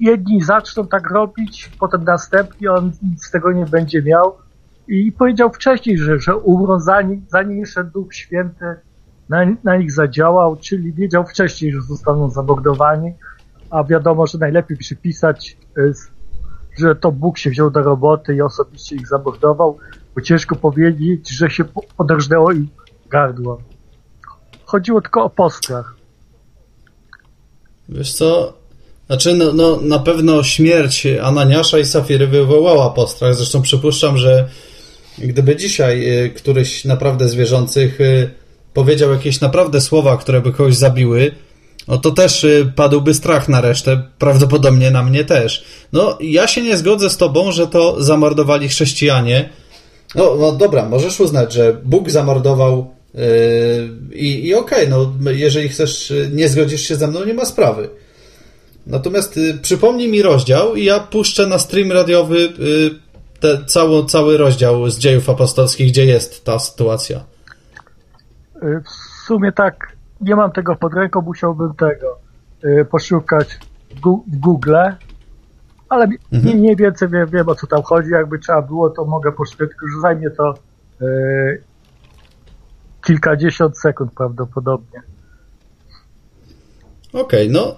[0.00, 4.36] jedni zaczną tak robić, potem następni on nic z tego nie będzie miał.
[4.88, 8.76] I powiedział wcześniej, że, że umrą zanim, zanim jeszcze Duch Święty
[9.28, 13.14] na, na nich zadziałał, czyli wiedział wcześniej, że zostaną zamordowani,
[13.70, 15.92] a wiadomo, że najlepiej przypisać, y,
[16.78, 19.78] że to Bóg się wziął do roboty i osobiście ich zamordował,
[20.14, 21.64] bo ciężko powiedzieć, że się
[21.96, 22.68] podrżnęło im
[23.10, 23.62] gardło.
[24.64, 25.94] Chodziło tylko o postrach.
[27.88, 28.52] Wiesz co,
[29.06, 33.34] znaczy, no, no, na pewno śmierć Ananiasza i Safiry wywołała postrach.
[33.34, 34.48] Zresztą przypuszczam, że
[35.18, 38.30] gdyby dzisiaj y, któryś naprawdę z wierzących y,
[38.74, 41.32] powiedział jakieś naprawdę słowa, które by kogoś zabiły,
[41.90, 45.64] no to też y, padłby strach na resztę, prawdopodobnie na mnie też.
[45.92, 49.48] No, ja się nie zgodzę z tobą, że to zamordowali chrześcijanie.
[50.14, 53.22] No, no dobra, możesz uznać, że Bóg zamordował yy,
[54.12, 57.88] i, i okej, okay, no jeżeli chcesz, nie zgodzisz się ze mną, nie ma sprawy.
[58.86, 62.50] Natomiast y, przypomnij mi rozdział i ja puszczę na stream radiowy y,
[63.40, 67.24] te, cały, cały rozdział z dziejów apostolskich, gdzie jest ta sytuacja.
[68.62, 72.18] Y, w sumie tak, nie mam tego pod ręką, musiałbym tego
[72.64, 73.58] y, poszukać
[74.04, 74.76] w, Google,
[75.88, 76.58] ale mhm.
[76.58, 78.10] mniej więcej wiem, wiem o co tam chodzi.
[78.10, 80.54] Jakby trzeba było, to mogę poszukać, tylko że zajmie to
[81.02, 81.62] y,
[83.06, 85.02] kilkadziesiąt sekund prawdopodobnie.
[87.12, 87.76] Okej, okay, no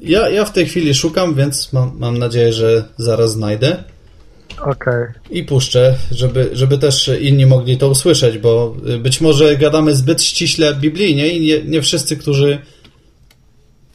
[0.00, 3.84] ja, ja w tej chwili szukam, więc mam, mam nadzieję, że zaraz znajdę.
[4.62, 4.72] Okej.
[4.74, 5.12] Okay.
[5.30, 10.74] I puszczę, żeby, żeby też inni mogli to usłyszeć, bo być może gadamy zbyt ściśle
[10.74, 12.58] biblijnie i nie, nie wszyscy, którzy,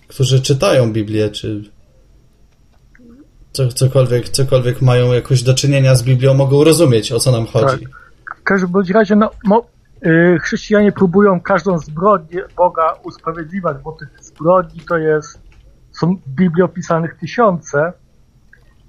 [0.07, 1.63] którzy czytają Biblię, czy
[3.51, 7.85] co, cokolwiek, cokolwiek mają jakoś do czynienia z Biblią, mogą rozumieć, o co nam chodzi.
[7.85, 8.37] Tak.
[8.39, 9.67] W każdym bądź razie, no, mo,
[10.01, 15.39] yy, chrześcijanie próbują każdą zbrodnię Boga usprawiedliwiać, bo tych zbrodni to jest,
[15.91, 17.93] są w Biblii opisanych tysiące,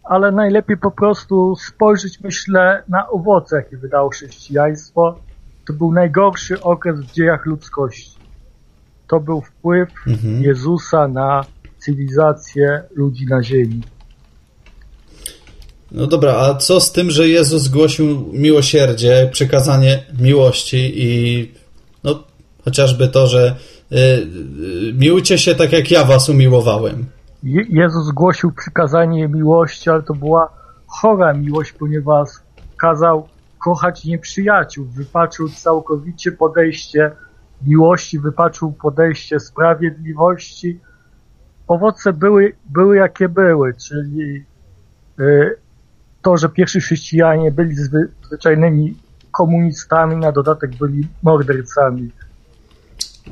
[0.08, 5.18] ale najlepiej po prostu spojrzeć, myślę, na owoce, jakie wydało chrześcijaństwo.
[5.66, 8.18] To był najgorszy okres w dziejach ludzkości.
[9.08, 10.42] To był wpływ mhm.
[10.42, 11.44] Jezusa na
[11.78, 13.82] cywilizację ludzi na ziemi.
[15.92, 21.52] No dobra, a co z tym, że Jezus głosił miłosierdzie, przekazanie miłości i
[22.04, 22.24] no
[22.64, 23.56] chociażby to, że
[23.92, 27.17] y, y, miłujcie się tak jak ja was umiłowałem.
[27.42, 30.52] Jezus głosił przykazanie miłości, ale to była
[30.86, 32.28] chora miłość, ponieważ
[32.76, 33.28] kazał
[33.58, 34.86] kochać nieprzyjaciół.
[34.86, 37.10] Wypaczył całkowicie podejście
[37.66, 40.80] miłości, wypaczył podejście sprawiedliwości.
[41.68, 44.44] Owoce były, były jakie były, czyli
[45.20, 45.56] y,
[46.22, 47.74] to, że pierwsi chrześcijanie byli
[48.22, 48.96] zwyczajnymi
[49.30, 52.10] komunistami, na dodatek byli mordercami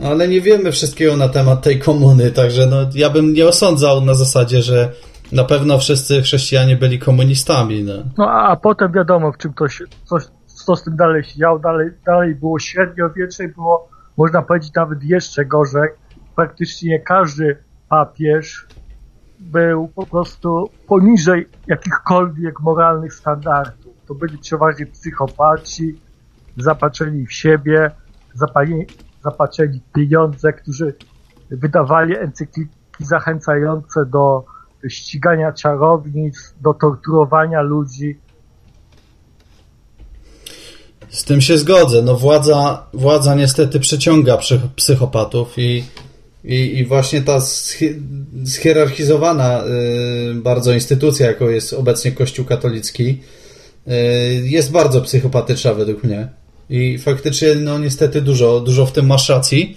[0.05, 4.15] ale nie wiemy wszystkiego na temat tej komuny, także no, ja bym nie osądzał na
[4.15, 4.93] zasadzie, że
[5.33, 7.85] na pewno wszyscy chrześcijanie byli komunistami.
[7.85, 11.25] No, no a, a potem wiadomo, w czym to się, coś, co z tym dalej
[11.25, 15.89] się działo, dalej, dalej było średniowiecze było, można powiedzieć, nawet jeszcze gorzej.
[16.37, 17.57] Praktycznie każdy
[17.89, 18.67] papież
[19.39, 23.95] był po prostu poniżej jakichkolwiek moralnych standardów.
[24.09, 26.01] To byli przeważnie psychopaci,
[26.57, 27.91] zapatrzeni w siebie,
[28.35, 28.87] zapaleni,
[29.31, 30.95] zapatrzeni pieniądze, którzy
[31.51, 34.45] wydawali encykliki zachęcające do
[34.89, 38.19] ścigania czarownic, do torturowania ludzi.
[41.11, 42.03] Z tym się zgodzę.
[42.03, 44.39] No władza, władza niestety przyciąga
[44.77, 45.85] psychopatów i,
[46.45, 47.39] i, i właśnie ta
[48.47, 53.21] schierarchizowana y, bardzo instytucja, jaką jest obecnie Kościół katolicki,
[53.89, 53.93] y,
[54.45, 56.29] jest bardzo psychopatyczna według mnie.
[56.71, 59.77] I faktycznie, no niestety dużo, dużo w tym masz racji.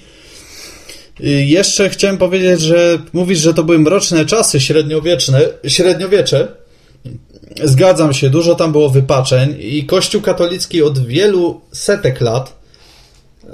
[1.46, 6.48] Jeszcze chciałem powiedzieć, że mówisz, że to były mroczne czasy średniowieczne, średniowiecze.
[7.64, 12.60] Zgadzam się, dużo tam było wypaczeń i Kościół katolicki od wielu setek lat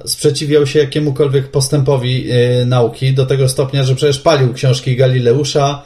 [0.05, 5.83] sprzeciwiał się jakiemukolwiek postępowi yy, nauki, do tego stopnia, że przecież palił książki Galileusza.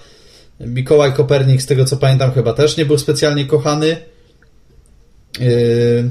[0.59, 3.97] Mikołaj Kopernik, z tego co pamiętam, chyba też nie był specjalnie kochany.
[5.39, 6.09] Yy,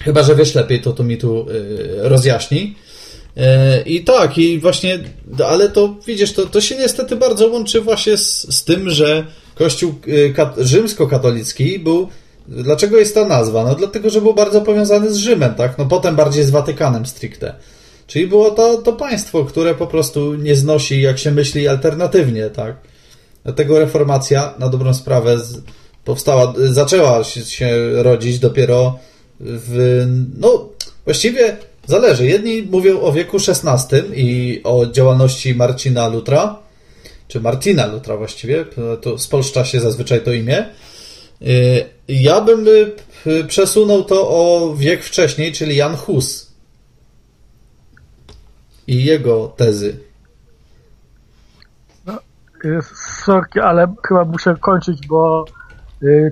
[0.00, 2.74] Chyba, że wiesz lepiej, to to mi tu y, rozjaśni.
[3.36, 3.40] Y,
[3.86, 4.98] I tak, i właśnie,
[5.46, 9.94] ale to widzisz, to, to się niestety bardzo łączy właśnie z, z tym, że Kościół
[10.08, 12.08] y, rzymskokatolicki był.
[12.48, 13.64] Dlaczego jest ta nazwa?
[13.64, 15.78] No dlatego, że był bardzo powiązany z Rzymem, tak?
[15.78, 17.54] No potem bardziej z Watykanem stricte.
[18.06, 22.76] Czyli było to, to państwo, które po prostu nie znosi, jak się myśli, alternatywnie, tak?
[23.44, 25.36] Dlatego reformacja, na dobrą sprawę,
[26.04, 28.98] powstała, zaczęła się rodzić dopiero
[29.40, 30.04] w,
[30.38, 30.68] no
[31.04, 31.56] właściwie
[31.86, 32.26] zależy.
[32.26, 36.58] Jedni mówią o wieku XVI i o działalności Marcina Lutra,
[37.28, 38.64] czy Martina Lutra właściwie,
[39.00, 40.66] to spolszcza się zazwyczaj to imię.
[41.42, 42.66] Y, ja bym
[43.26, 46.52] y, przesunął to o wiek wcześniej, czyli Jan Hus
[48.86, 49.98] i jego tezy.
[52.06, 52.18] No,
[53.24, 55.44] sorki, ale chyba muszę kończyć, bo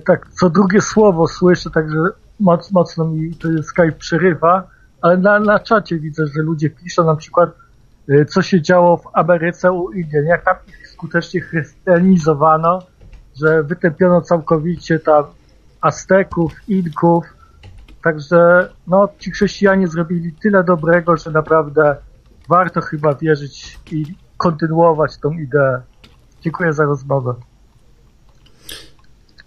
[0.07, 1.99] tak co drugie słowo słyszę, także
[2.41, 4.69] moc, mocno mi Skype przerywa,
[5.03, 7.51] ale na, na czacie widzę, że ludzie piszą na przykład,
[8.11, 12.79] y, co się działo w Ameryce u Indian, jak tam ich skutecznie chrystianizowano,
[13.41, 15.25] że wytępiono całkowicie tam
[15.81, 17.25] Azteków, Inków.
[18.03, 21.97] Także no, ci chrześcijanie zrobili tyle dobrego, że naprawdę
[22.49, 24.05] warto chyba wierzyć i
[24.37, 25.81] kontynuować tą ideę.
[26.41, 27.35] Dziękuję za rozmowę.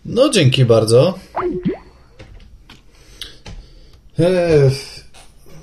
[0.05, 1.19] No, dzięki bardzo.
[4.19, 4.71] Eee,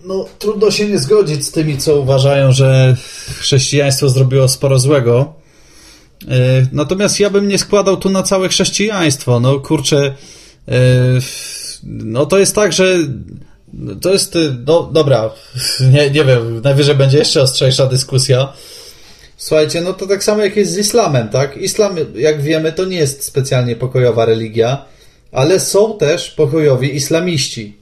[0.04, 2.96] no, trudno się nie zgodzić z tymi, co uważają, że
[3.38, 5.34] chrześcijaństwo zrobiło sporo złego.
[6.28, 9.40] Eee, natomiast ja bym nie składał tu na całe chrześcijaństwo.
[9.40, 10.14] No, kurczę,
[10.68, 11.20] eee,
[11.84, 12.96] no to jest tak, że
[14.00, 15.30] to jest, no dobra,
[15.92, 18.52] nie, nie wiem, najwyżej będzie jeszcze ostrzejsza dyskusja.
[19.40, 21.56] Słuchajcie, no to tak samo jak jest z islamem, tak?
[21.56, 24.84] Islam, jak wiemy, to nie jest specjalnie pokojowa religia,
[25.32, 27.76] ale są też pokojowi islamiści.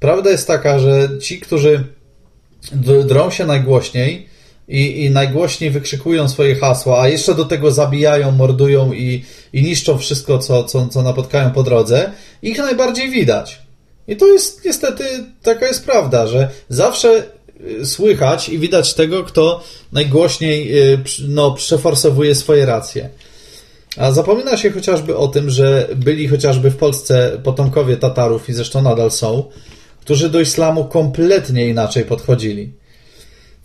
[0.00, 1.84] Prawda jest taka, że ci, którzy
[3.04, 4.28] drą się najgłośniej
[4.68, 9.98] i, i najgłośniej wykrzykują swoje hasła, a jeszcze do tego zabijają, mordują i, i niszczą
[9.98, 12.12] wszystko, co, co, co napotkają po drodze,
[12.42, 13.62] ich najbardziej widać.
[14.08, 15.04] I to jest niestety
[15.42, 17.35] taka jest prawda, że zawsze
[17.84, 23.08] słychać i widać tego, kto najgłośniej y, no, przeforsowuje swoje racje.
[23.96, 28.82] A zapomina się chociażby o tym, że byli chociażby w Polsce potomkowie Tatarów i zresztą
[28.82, 29.44] nadal są,
[30.00, 32.72] którzy do islamu kompletnie inaczej podchodzili.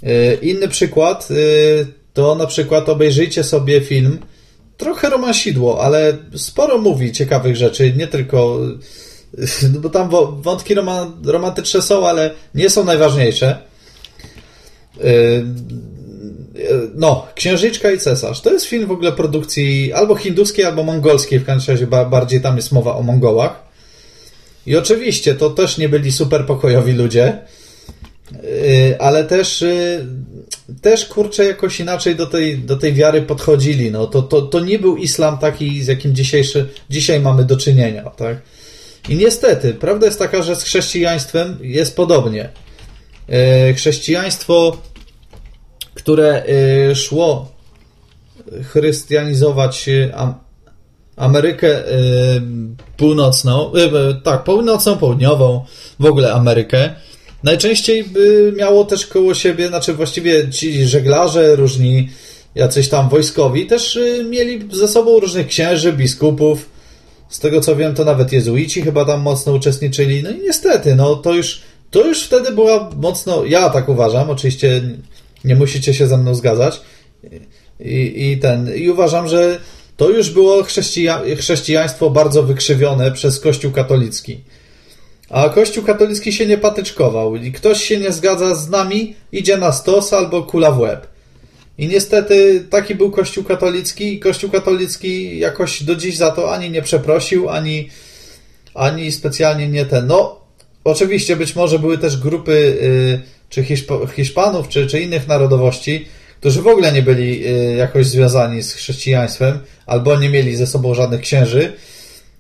[0.04, 1.28] Y, inny przykład
[2.14, 4.20] to na przykład obejrzyjcie sobie film,
[4.78, 8.60] trochę romansidło, ale sporo mówi ciekawych rzeczy, nie tylko
[9.74, 10.10] no bo tam
[10.42, 10.76] wątki
[11.26, 13.71] romantyczne są, ale nie są najważniejsze.
[15.04, 15.46] Yy,
[16.96, 18.42] no, Księżyczka i Cesarz.
[18.42, 21.40] To jest film w ogóle produkcji albo hinduskiej, albo mongolskiej.
[21.40, 23.64] W każdym razie bardziej tam jest mowa o Mongołach.
[24.66, 27.38] I oczywiście to też nie byli super pokojowi ludzie,
[28.32, 30.06] yy, ale też, yy,
[30.82, 33.92] też kurczę jakoś inaczej do tej, do tej wiary podchodzili.
[33.92, 38.04] No, to, to, to nie był islam taki, z jakim dzisiejszy, dzisiaj mamy do czynienia.
[38.04, 38.38] Tak?
[39.10, 42.50] I niestety, prawda jest taka, że z chrześcijaństwem jest podobnie.
[43.76, 44.78] Chrześcijaństwo,
[46.02, 47.52] które e, szło
[48.64, 50.34] chrystianizować e,
[51.16, 51.84] Amerykę
[52.98, 53.72] północną,
[54.24, 55.66] tak, północną, południową,
[56.00, 56.90] w ogóle Amerykę,
[57.44, 58.06] najczęściej
[58.58, 62.10] miało też koło siebie, znaczy właściwie ci żeglarze, różni
[62.56, 64.00] jacyś tam wojskowi, też
[64.30, 66.70] mieli ze sobą różnych księży, biskupów,
[67.30, 70.24] z tego co wiem, to nawet jezuici chyba tam mocno uczestniczyli.
[70.24, 71.62] No i niestety, no to już,
[71.92, 74.82] to już wtedy była mocno, ja tak uważam, oczywiście
[75.46, 76.82] nie musicie się ze mną zgadzać.
[77.80, 79.60] I, i ten, i uważam, że
[79.98, 84.40] to już było chrześcija, chrześcijaństwo bardzo wykrzywione przez Kościół katolicki.
[85.30, 89.72] A Kościół katolicki się nie patyczkował i ktoś się nie zgadza z nami, idzie na
[89.72, 91.08] stos albo kula w łeb.
[91.78, 96.72] I niestety taki był Kościół katolicki i Kościół katolicki jakoś do dziś za to ani
[96.72, 97.90] nie przeprosił, ani,
[98.74, 100.08] ani specjalnie nie ten.
[100.08, 100.42] No,
[100.84, 103.66] oczywiście być może były też grupy y, czy
[104.16, 106.06] Hiszpanów, czy, czy innych narodowości,
[106.40, 110.94] którzy w ogóle nie byli y, jakoś związani z chrześcijaństwem, albo nie mieli ze sobą
[110.94, 111.74] żadnych księży.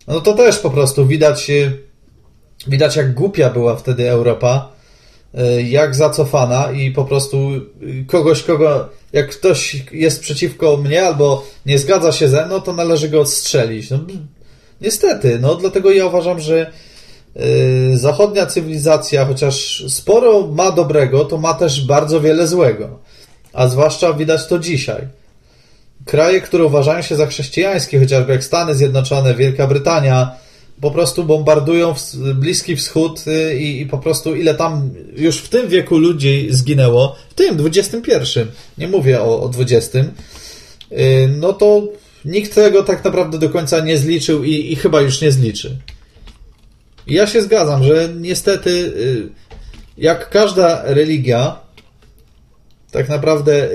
[0.07, 1.77] No to też po prostu widać, y,
[2.67, 4.71] widać jak głupia była wtedy Europa
[5.33, 7.51] E, jak zacofana i po prostu
[8.07, 13.09] kogoś, kogo, jak ktoś jest przeciwko mnie albo nie zgadza się ze mną, to należy
[13.09, 13.89] go odstrzelić.
[13.89, 13.99] No,
[14.81, 16.71] niestety, no dlatego ja uważam, że
[17.93, 22.99] zachodnia cywilizacja, chociaż sporo ma dobrego, to ma też bardzo wiele złego.
[23.53, 25.07] A zwłaszcza widać to dzisiaj.
[26.05, 30.35] Kraje, które uważają się za chrześcijańskie, chociażby jak Stany Zjednoczone, Wielka Brytania,
[30.81, 31.93] po prostu bombardują
[32.35, 37.15] Bliski Wschód y, i, i, po prostu ile tam już w tym wieku ludzi zginęło,
[37.29, 38.39] w tym XXI,
[38.77, 40.07] nie mówię o, o XX, y,
[41.39, 41.83] no to
[42.25, 45.77] nikt tego tak naprawdę do końca nie zliczył i, i chyba już nie zliczy.
[47.07, 49.29] Ja się zgadzam, że niestety y,
[49.97, 51.59] jak każda religia
[52.91, 53.69] tak naprawdę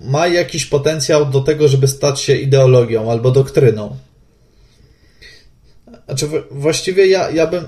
[0.00, 3.96] ma jakiś potencjał do tego, żeby stać się ideologią albo doktryną.
[6.06, 7.64] Znaczy, właściwie ja, ja bym.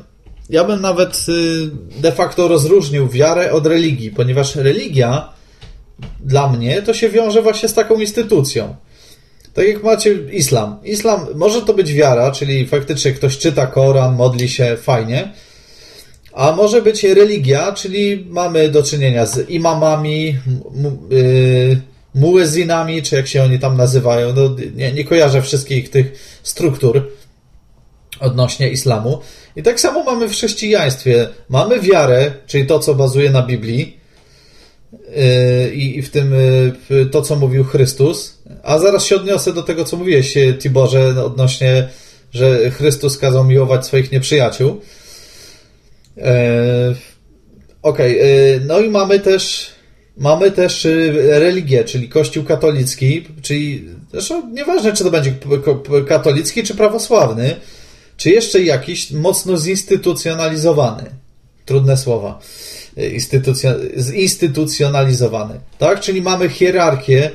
[0.50, 1.70] Ja bym nawet y,
[2.00, 5.32] de facto rozróżnił wiarę od religii, ponieważ religia
[6.20, 8.76] dla mnie to się wiąże właśnie z taką instytucją.
[9.56, 10.76] Tak jak macie islam.
[10.84, 15.32] Islam może to być wiara, czyli faktycznie ktoś czyta Koran, modli się fajnie,
[16.32, 20.36] a może być religia, czyli mamy do czynienia z imamami,
[21.12, 21.80] y,
[22.14, 24.32] muezinami, czy jak się oni tam nazywają.
[24.32, 26.12] No, nie, nie kojarzę wszystkich tych
[26.42, 27.12] struktur
[28.20, 29.20] odnośnie islamu.
[29.56, 31.28] I tak samo mamy w chrześcijaństwie.
[31.48, 33.96] Mamy wiarę, czyli to, co bazuje na Biblii
[34.92, 36.34] yy, i w tym
[36.90, 38.35] yy, to, co mówił Chrystus.
[38.66, 41.88] A zaraz się odniosę do tego, co mówiłeś, Tiborze, odnośnie,
[42.32, 44.80] że Chrystus kazał miłować swoich nieprzyjaciół.
[46.18, 46.94] E,
[47.82, 48.66] Okej, okay.
[48.66, 49.70] no i mamy też
[50.16, 55.34] mamy też y, religię, czyli Kościół katolicki, czyli zresztą nieważne, czy to będzie
[56.08, 57.56] katolicki, czy prawosławny,
[58.16, 61.04] czy jeszcze jakiś mocno zinstytucjonalizowany.
[61.64, 62.40] Trudne słowa.
[63.12, 65.60] Instytucjon zinstytucjonalizowany.
[65.78, 66.00] Tak?
[66.00, 67.30] Czyli mamy hierarchię,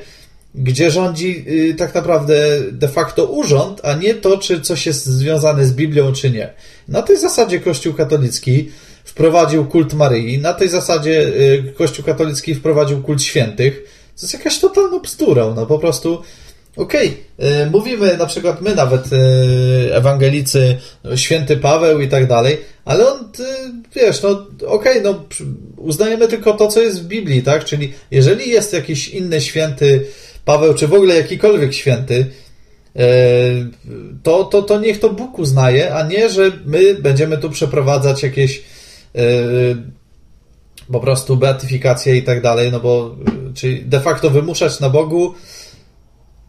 [0.54, 2.34] gdzie rządzi y, tak naprawdę
[2.72, 6.50] de facto urząd, a nie to, czy coś jest związane z Biblią, czy nie.
[6.88, 8.70] Na tej zasadzie Kościół katolicki
[9.04, 13.82] wprowadził kult Maryi, na tej zasadzie y, Kościół katolicki wprowadził kult świętych.
[14.16, 16.22] To jest jakaś totalna bzdura, no po prostu
[16.76, 17.70] Okej, okay.
[17.70, 20.76] mówimy na przykład my nawet y, ewangelicy,
[21.16, 23.18] święty Paweł i tak dalej, ale on,
[23.94, 24.28] wiesz, no
[24.66, 25.24] okej, okay, no
[25.76, 27.64] uznajemy tylko to, co jest w Biblii, tak?
[27.64, 30.06] Czyli jeżeli jest jakiś inny święty
[30.44, 32.26] Paweł, czy w ogóle jakikolwiek święty,
[32.96, 33.04] e,
[34.22, 38.62] to, to, to niech to Bóg uznaje, a nie, że my będziemy tu przeprowadzać jakieś
[39.14, 39.22] e,
[40.92, 43.16] po prostu beatyfikacje i tak dalej, no bo
[43.54, 45.34] czyli de facto wymuszać na Bogu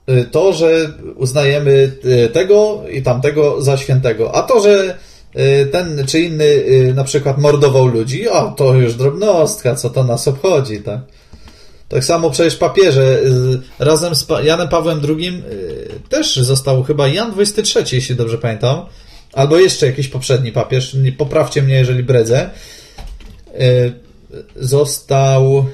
[0.08, 1.92] e, to, że uznajemy
[2.34, 4.98] tego i tamtego za świętego, a to, że
[5.72, 6.64] ten czy inny
[6.96, 11.00] na przykład mordował ludzi, a to już drobnostka, co to nas obchodzi, tak?
[11.94, 13.20] Tak samo przecież papieże
[13.80, 18.86] razem z Janem Pawłem II y, też został chyba Jan XXIII, jeśli dobrze pamiętam,
[19.34, 22.50] albo jeszcze jakiś poprzedni papież, poprawcie mnie, jeżeli bredzę,
[23.62, 23.94] y,
[24.56, 25.66] został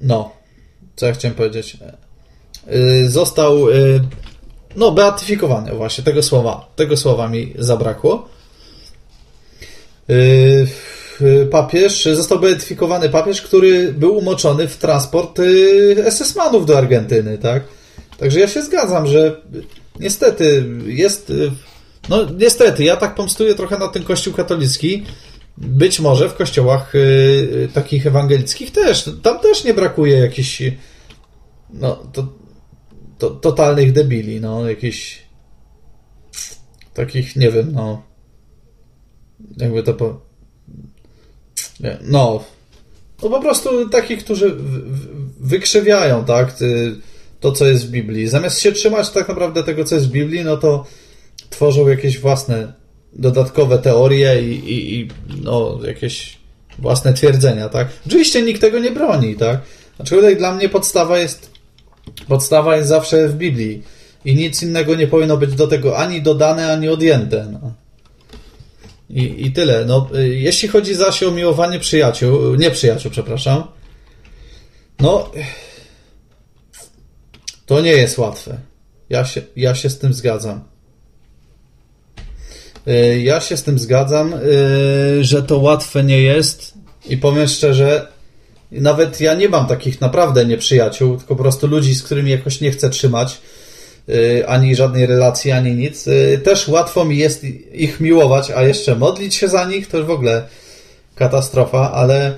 [0.00, 0.32] no,
[0.96, 1.76] co ja chciałem powiedzieć,
[2.72, 3.66] y, został
[4.76, 8.28] no, beatyfikowany właśnie, tego słowa, tego słowa mi zabrakło.
[10.10, 10.66] Y,
[11.50, 17.64] papież, został beatyfikowany papież, który był umoczony w transport y, SS-manów do Argentyny, tak?
[18.18, 19.40] Także ja się zgadzam, że
[20.00, 21.50] niestety jest, y,
[22.08, 25.04] no niestety, ja tak pomstuję trochę na ten kościół katolicki,
[25.58, 26.92] być może w kościołach
[27.74, 30.62] takich ewangelickich też, tam też nie brakuje jakichś
[31.70, 32.32] no, to,
[33.18, 35.22] to, totalnych debili, no, jakichś
[36.94, 38.02] takich, nie wiem, no
[39.56, 40.25] jakby to
[42.02, 42.44] no.
[43.22, 44.56] No po prostu takich, którzy
[45.40, 46.54] wykrzywiają, tak,
[47.40, 48.28] to, co jest w Biblii.
[48.28, 50.86] Zamiast się trzymać tak naprawdę tego, co jest w Biblii, no to
[51.50, 52.72] tworzą jakieś własne
[53.12, 55.08] dodatkowe teorie i, i, i
[55.42, 56.38] no, jakieś
[56.78, 57.88] własne twierdzenia, tak.
[58.06, 59.60] Oczywiście nikt tego nie broni, tak.
[59.98, 61.50] Aczkolwiek dla mnie podstawa jest
[62.28, 63.82] podstawa jest zawsze w Biblii
[64.24, 67.48] i nic innego nie powinno być do tego ani dodane, ani odjęte.
[67.52, 67.72] No.
[69.10, 69.84] I, I tyle.
[69.84, 73.64] No, y, jeśli chodzi zaś o miłowanie przyjaciół, nie przyjaciół, przepraszam,
[75.00, 75.30] no
[77.66, 78.58] to nie jest łatwe.
[79.10, 80.64] Ja się, ja się z tym zgadzam.
[82.88, 86.74] Y, ja się z tym zgadzam, y, że to łatwe nie jest
[87.08, 88.08] i powiem szczerze,
[88.70, 92.70] nawet ja nie mam takich naprawdę nieprzyjaciół, tylko po prostu ludzi, z którymi jakoś nie
[92.70, 93.65] chcę trzymać Y,
[94.46, 96.06] ani żadnej relacji, ani nic.
[96.06, 100.06] Y, też łatwo mi jest ich miłować, a jeszcze modlić się za nich to już
[100.06, 100.42] w ogóle
[101.14, 102.36] katastrofa, ale,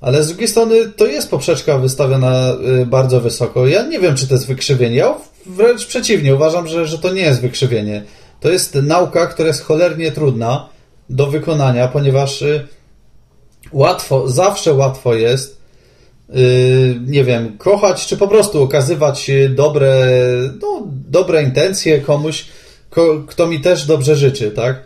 [0.00, 3.66] ale z drugiej strony to jest poprzeczka wystawiona y, bardzo wysoko.
[3.66, 4.96] Ja nie wiem, czy to jest wykrzywienie.
[4.96, 5.14] Ja
[5.46, 8.02] wręcz przeciwnie, uważam, że, że to nie jest wykrzywienie.
[8.40, 10.68] To jest nauka, która jest cholernie trudna
[11.10, 12.44] do wykonania, ponieważ
[13.72, 15.59] łatwo, zawsze łatwo jest Y,
[17.06, 20.10] nie wiem, kochać, czy po prostu okazywać dobre,
[20.62, 22.44] no, dobre intencje komuś,
[23.26, 24.84] kto mi też dobrze życzy, tak?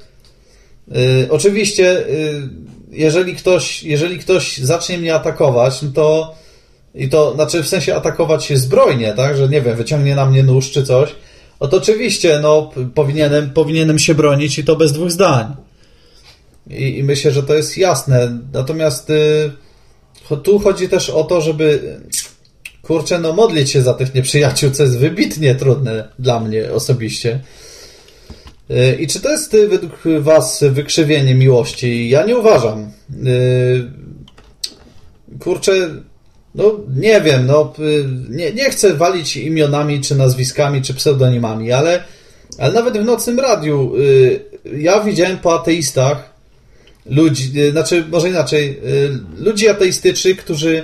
[0.97, 2.43] Y, oczywiście, y,
[2.91, 6.35] jeżeli ktoś, jeżeli ktoś zacznie mnie atakować, no to
[6.95, 10.43] i to, znaczy w sensie atakować się zbrojnie, tak, że nie wiem, wyciągnie na mnie
[10.43, 11.15] nóż czy coś,
[11.61, 15.55] no to oczywiście, no, powinienem, powinienem się bronić i to bez dwóch zdań.
[16.71, 18.39] I, i myślę, że to jest jasne.
[18.53, 19.12] Natomiast
[20.28, 21.98] tu chodzi też o to, żeby
[22.82, 27.40] kurczę, no modlić się za tych nieprzyjaciół, co jest wybitnie trudne dla mnie osobiście.
[28.70, 32.09] Y, I czy to jest y, według Was wykrzywienie miłości?
[32.09, 32.90] Ja nie uważam.
[33.26, 33.90] Y,
[35.40, 35.72] kurczę,
[36.55, 37.72] no nie wiem, no
[38.30, 42.05] nie, nie chcę walić imionami, czy nazwiskami, czy pseudonimami, ale,
[42.59, 43.92] ale nawet w nocnym radiu
[44.76, 46.34] ja widziałem po ateistach,
[47.06, 50.82] ludzi, y, znaczy może inaczej, y, ludzi ateistycznych, którzy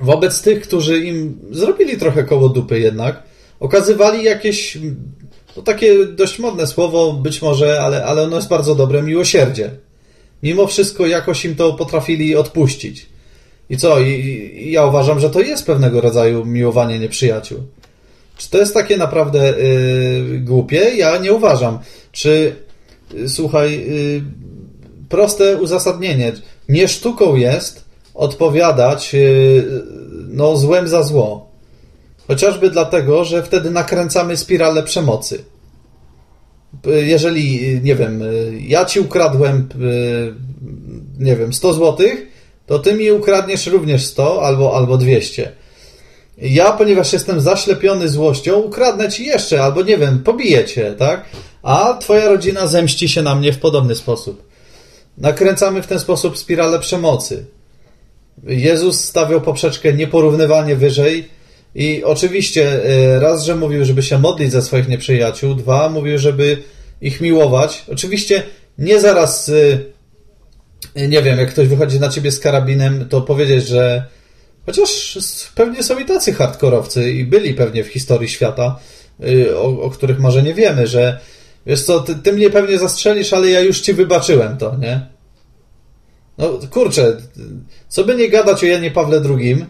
[0.00, 3.22] wobec tych, którzy im zrobili trochę koło dupy jednak,
[3.60, 4.78] okazywali jakieś,
[5.56, 9.70] no takie dość modne słowo być może, ale, ale ono jest bardzo dobre, miłosierdzie.
[10.42, 13.06] Mimo wszystko jakoś im to potrafili odpuścić.
[13.70, 14.00] I co?
[14.00, 17.58] I, I, ja uważam, że to jest pewnego rodzaju miłowanie nieprzyjaciół.
[18.36, 20.76] Czy to jest takie naprawdę yy, głupie?
[20.96, 21.78] Ja nie uważam.
[22.12, 22.56] Czy,
[23.14, 24.22] yy, słuchaj, yy,
[25.08, 26.32] proste uzasadnienie.
[26.68, 27.84] Nie sztuką jest
[28.14, 29.82] odpowiadać yy,
[30.28, 31.50] no, złem za zło.
[32.28, 35.44] Chociażby dlatego, że wtedy nakręcamy spiralę przemocy.
[36.86, 38.22] Jeżeli, nie wiem,
[38.60, 39.68] ja ci ukradłem,
[41.18, 42.26] nie wiem, 100 złotych,
[42.66, 45.52] to ty mi ukradniesz również 100 albo, albo 200.
[46.38, 51.24] Ja, ponieważ jestem zaślepiony złością, ukradnę ci jeszcze, albo nie wiem, pobiję cię, tak?
[51.62, 54.45] A twoja rodzina zemści się na mnie w podobny sposób.
[55.18, 57.46] Nakręcamy w ten sposób spiralę przemocy.
[58.44, 61.28] Jezus stawiał poprzeczkę nieporównywanie wyżej
[61.74, 66.62] i oczywiście e, raz, że mówił, żeby się modlić za swoich nieprzyjaciół, dwa, mówił, żeby
[67.00, 67.84] ich miłować.
[67.92, 68.42] Oczywiście
[68.78, 69.50] nie zaraz,
[70.96, 74.04] e, nie wiem, jak ktoś wychodzi na ciebie z karabinem, to powiedzieć, że
[74.66, 75.18] chociaż
[75.54, 78.78] pewnie są i tacy hardkorowcy i byli pewnie w historii świata,
[79.22, 81.20] e, o, o których może nie wiemy, że
[81.66, 85.06] wiesz co, ty, ty mnie pewnie zastrzelisz, ale ja już ci wybaczyłem to, nie?
[86.38, 87.16] No kurczę,
[87.88, 89.66] co by nie gadać o Janie Pawle II,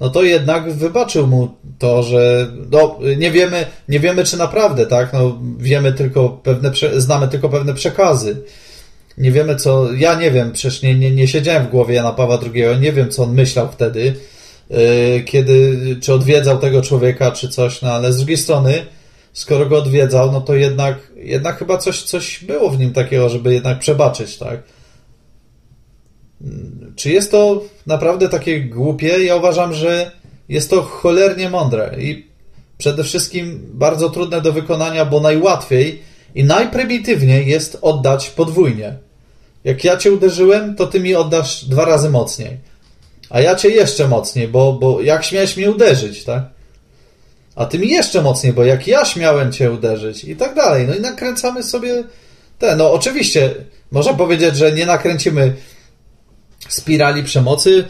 [0.00, 1.48] no to jednak wybaczył mu
[1.78, 5.12] to, że no, nie wiemy, nie wiemy czy naprawdę, tak?
[5.12, 8.36] No, wiemy tylko pewne, znamy tylko pewne przekazy.
[9.18, 12.38] Nie wiemy co, ja nie wiem, przecież nie, nie, nie siedziałem w głowie Jana Pawła
[12.54, 14.14] II, nie wiem co on myślał wtedy,
[14.70, 14.78] yy,
[15.26, 18.86] kiedy, czy odwiedzał tego człowieka, czy coś, no ale z drugiej strony,
[19.32, 23.54] skoro go odwiedzał, no to jednak, jednak chyba coś, coś było w nim takiego, żeby
[23.54, 24.62] jednak przebaczyć, tak?
[26.96, 29.24] Czy jest to naprawdę takie głupie?
[29.24, 30.10] Ja uważam, że
[30.48, 32.26] jest to cholernie mądre i
[32.78, 36.02] przede wszystkim bardzo trudne do wykonania, bo najłatwiej
[36.34, 38.96] i najprymitywniej jest oddać podwójnie.
[39.64, 42.56] Jak ja cię uderzyłem, to ty mi oddasz dwa razy mocniej.
[43.30, 46.42] A ja cię jeszcze mocniej, bo, bo jak śmiałeś mnie uderzyć, tak?
[47.54, 50.86] A ty mi jeszcze mocniej, bo jak ja śmiałem cię uderzyć i tak dalej.
[50.86, 52.04] No i nakręcamy sobie
[52.58, 52.76] te.
[52.76, 53.54] No oczywiście,
[53.90, 55.56] można powiedzieć, że nie nakręcimy
[56.68, 57.84] spirali przemocy,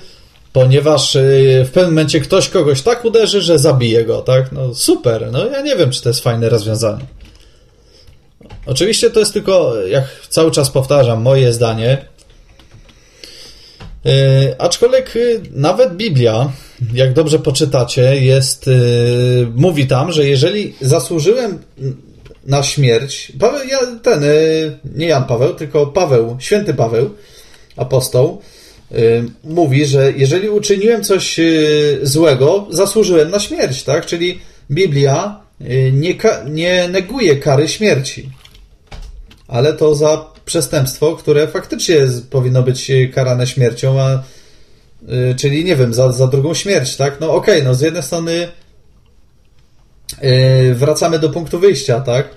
[0.53, 4.53] ponieważ y, w pewnym momencie ktoś kogoś tak uderzy, że zabije go, tak?
[4.53, 7.05] No super, no ja nie wiem, czy to jest fajne rozwiązanie.
[8.67, 12.05] Oczywiście to jest tylko, jak cały czas powtarzam, moje zdanie.
[14.05, 14.13] Yy,
[14.59, 16.53] aczkolwiek y, nawet Biblia,
[16.95, 18.73] jak dobrze poczytacie, jest, yy,
[19.55, 21.59] mówi tam, że jeżeli zasłużyłem
[22.47, 27.11] na śmierć, Paweł, ja, ten, yy, nie Jan Paweł, tylko Paweł, święty Paweł,
[27.77, 28.43] apostoł,
[28.93, 34.07] Y, mówi, że jeżeli uczyniłem coś y, złego, zasłużyłem na śmierć, tak?
[34.07, 34.41] Czyli
[34.71, 36.15] Biblia y, nie,
[36.47, 38.31] nie neguje kary śmierci,
[39.49, 41.97] ale to za przestępstwo, które faktycznie
[42.31, 44.23] powinno być karane śmiercią, a
[45.37, 47.21] czyli nie wiem, za, za drugą śmierć, tak?
[47.21, 48.49] No okej, okay, no z jednej strony
[50.75, 52.29] wracamy do punktu wyjścia, tak?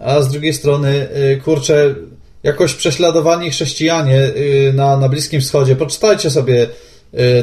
[0.00, 1.08] A z drugiej strony,
[1.44, 1.94] kurczę,
[2.42, 4.30] jakoś prześladowani chrześcijanie
[4.74, 6.66] na, na Bliskim Wschodzie, poczytajcie sobie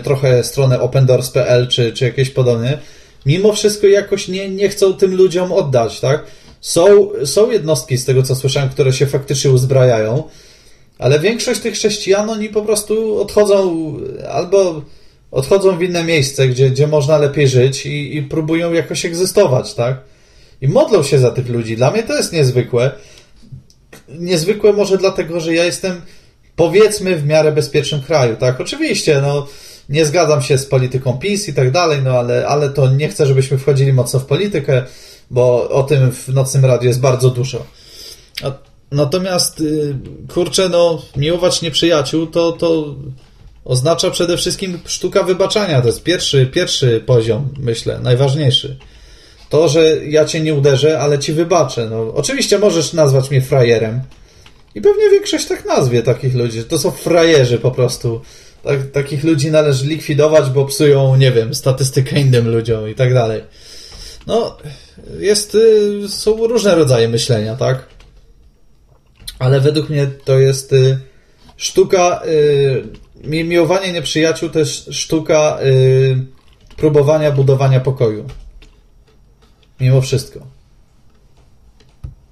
[0.03, 2.77] trochę stronę opendoors.pl czy, czy jakieś podobne,
[3.25, 6.23] mimo wszystko jakoś nie, nie chcą tym ludziom oddać, tak?
[6.61, 10.23] Są, są jednostki, z tego co słyszałem, które się faktycznie uzbrajają,
[10.99, 13.93] ale większość tych chrześcijan, oni po prostu odchodzą
[14.29, 14.81] albo
[15.31, 20.01] odchodzą w inne miejsce, gdzie, gdzie można lepiej żyć i, i próbują jakoś egzystować, tak?
[20.61, 21.75] I modlą się za tych ludzi.
[21.75, 22.91] Dla mnie to jest niezwykłe
[24.19, 26.01] niezwykłe może dlatego, że ja jestem
[26.55, 28.61] powiedzmy w miarę bezpiecznym kraju, tak?
[28.61, 29.47] Oczywiście, no
[29.89, 33.25] nie zgadzam się z polityką PiS i tak dalej, no ale, ale to nie chcę,
[33.25, 34.83] żebyśmy wchodzili mocno w politykę,
[35.31, 37.65] bo o tym w Nocnym Radiu jest bardzo dużo.
[38.43, 38.51] A,
[38.91, 39.95] natomiast, y,
[40.33, 42.95] kurczę, no miłować nieprzyjaciół to, to
[43.65, 45.81] oznacza przede wszystkim sztuka wybaczania.
[45.81, 48.77] To jest pierwszy, pierwszy poziom, myślę, najważniejszy.
[49.49, 51.87] To, że ja cię nie uderzę, ale ci wybaczę.
[51.89, 54.01] No, oczywiście możesz nazwać mnie frajerem.
[54.75, 56.63] I pewnie większość tak nazwie takich ludzi.
[56.63, 58.21] To są frajerzy po prostu.
[58.63, 63.41] Tak, takich ludzi należy likwidować, bo psują, nie wiem, statystykę innym ludziom i tak dalej.
[64.27, 64.57] No,
[65.19, 67.87] jest, y, są różne rodzaje myślenia, tak?
[69.39, 70.99] Ale według mnie to jest y,
[71.57, 72.83] sztuka, y,
[73.23, 75.59] miłowanie nieprzyjaciół to jest sztuka
[76.77, 78.25] próbowania budowania pokoju.
[79.79, 80.47] Mimo wszystko.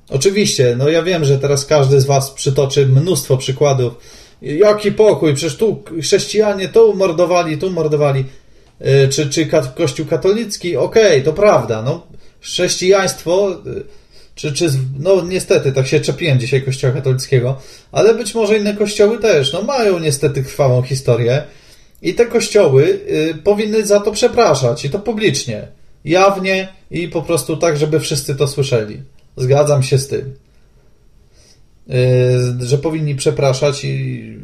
[0.10, 3.94] Oczywiście, no ja wiem, że teraz każdy z Was przytoczy mnóstwo przykładów.
[4.42, 8.26] Jaki pokój, przecież tu chrześcijanie tu mordowali, tu mordowali.
[8.82, 10.78] Y, czy, czy Kościół katolicki?
[10.78, 11.82] Okej, okay, to prawda.
[11.82, 12.08] No,
[12.42, 13.84] chrześcijaństwo, y,
[14.36, 14.70] czy, czy,
[15.00, 17.62] no niestety, tak się czepiłem dzisiaj Kościoła katolickiego,
[17.92, 21.44] ale być może inne kościoły też, no mają niestety krwawą historię
[22.02, 25.68] i te kościoły y, powinny za to przepraszać i to publicznie
[26.06, 29.02] jawnie i po prostu tak, żeby wszyscy to słyszeli.
[29.38, 30.36] Zgadzam się z tym.
[32.60, 34.38] Że powinni przepraszać i,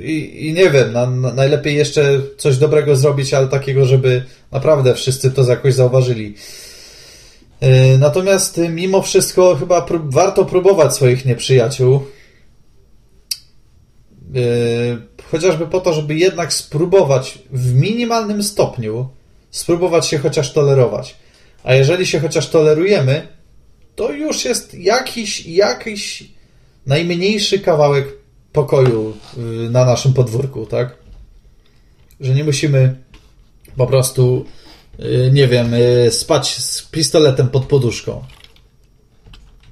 [0.00, 4.94] i, i nie wiem, na, na, najlepiej jeszcze coś dobrego zrobić, ale takiego, żeby naprawdę
[4.94, 6.34] wszyscy to jakoś zauważyli.
[7.60, 12.02] Yy, natomiast mimo wszystko chyba warto próbować swoich nieprzyjaciół.
[14.32, 14.42] Yy,
[15.30, 19.08] chociażby po to, żeby jednak spróbować w minimalnym stopniu
[19.50, 21.16] spróbować się chociaż tolerować.
[21.64, 23.28] A jeżeli się chociaż tolerujemy,
[23.96, 26.24] to już jest jakiś, jakiś
[26.86, 28.17] najmniejszy kawałek
[28.58, 30.96] pokoju y, na naszym podwórku, tak?
[32.20, 32.96] Że nie musimy
[33.76, 34.44] po prostu,
[35.00, 38.24] y, nie wiem, y, spać z pistoletem pod poduszką.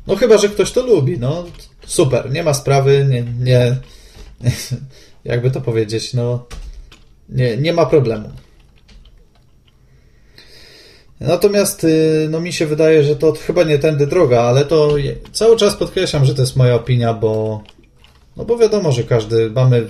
[0.07, 1.45] No chyba, że ktoś to lubi, no
[1.87, 3.77] super, nie ma sprawy, nie, nie
[5.33, 6.47] jakby to powiedzieć, no
[7.29, 8.29] nie, nie ma problemu.
[11.21, 11.87] Natomiast
[12.29, 14.95] no, mi się wydaje, że to chyba nie tędy droga, ale to
[15.33, 17.63] cały czas podkreślam, że to jest moja opinia, bo
[18.37, 19.89] no bo wiadomo, że każdy mamy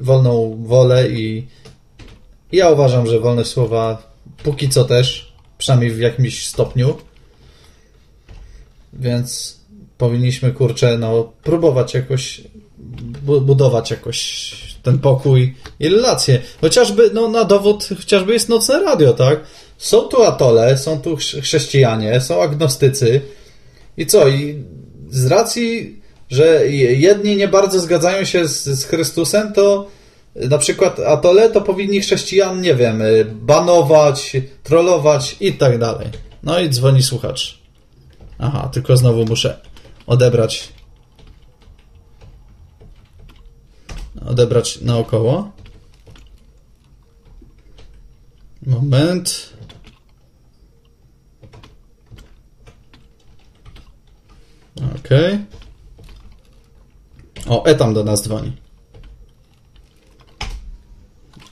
[0.00, 1.46] wolną wolę i
[2.52, 4.12] ja uważam, że wolność słowa
[4.42, 6.96] póki co też, przynajmniej w jakimś stopniu.
[8.92, 9.58] Więc
[9.98, 12.40] powinniśmy, kurczę, no, próbować jakoś
[13.22, 14.50] budować jakoś
[14.82, 16.42] ten pokój i relacje.
[16.60, 19.40] Chociażby, no, na dowód, chociażby jest nocne radio, tak?
[19.78, 23.20] Są tu atole, są tu chrześcijanie, są agnostycy.
[23.96, 24.28] I co?
[24.28, 24.64] I
[25.10, 26.00] z racji,
[26.30, 29.86] że jedni nie bardzo zgadzają się z, z Chrystusem, to
[30.36, 33.02] na przykład atole to powinni chrześcijan, nie wiem,
[33.32, 36.08] banować, trollować i tak dalej.
[36.42, 37.58] No i dzwoni słuchacz.
[38.38, 39.60] Aha, tylko znowu muszę
[40.06, 40.72] odebrać.
[44.26, 45.50] Odebrać naokoło.
[48.66, 49.52] Moment.
[54.76, 55.34] Okej.
[55.34, 55.57] Okay.
[57.48, 58.52] O, Etam do nas dzwoni.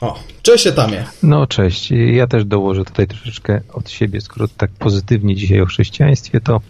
[0.01, 1.05] O, cześć Etamie.
[1.23, 1.91] No, cześć.
[1.91, 6.61] Ja też dołożę tutaj troszeczkę od siebie, skoro tak pozytywnie dzisiaj o chrześcijaństwie, to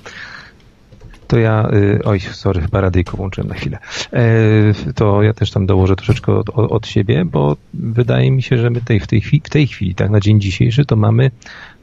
[1.28, 3.78] to ja, y, oj, sorry, chyba radyjko włączyłem na chwilę,
[4.12, 8.70] e, to ja też tam dołożę troszeczkę od, od siebie, bo wydaje mi się, że
[8.70, 11.30] my tej, w, tej chwili, w tej chwili, tak na dzień dzisiejszy, to mamy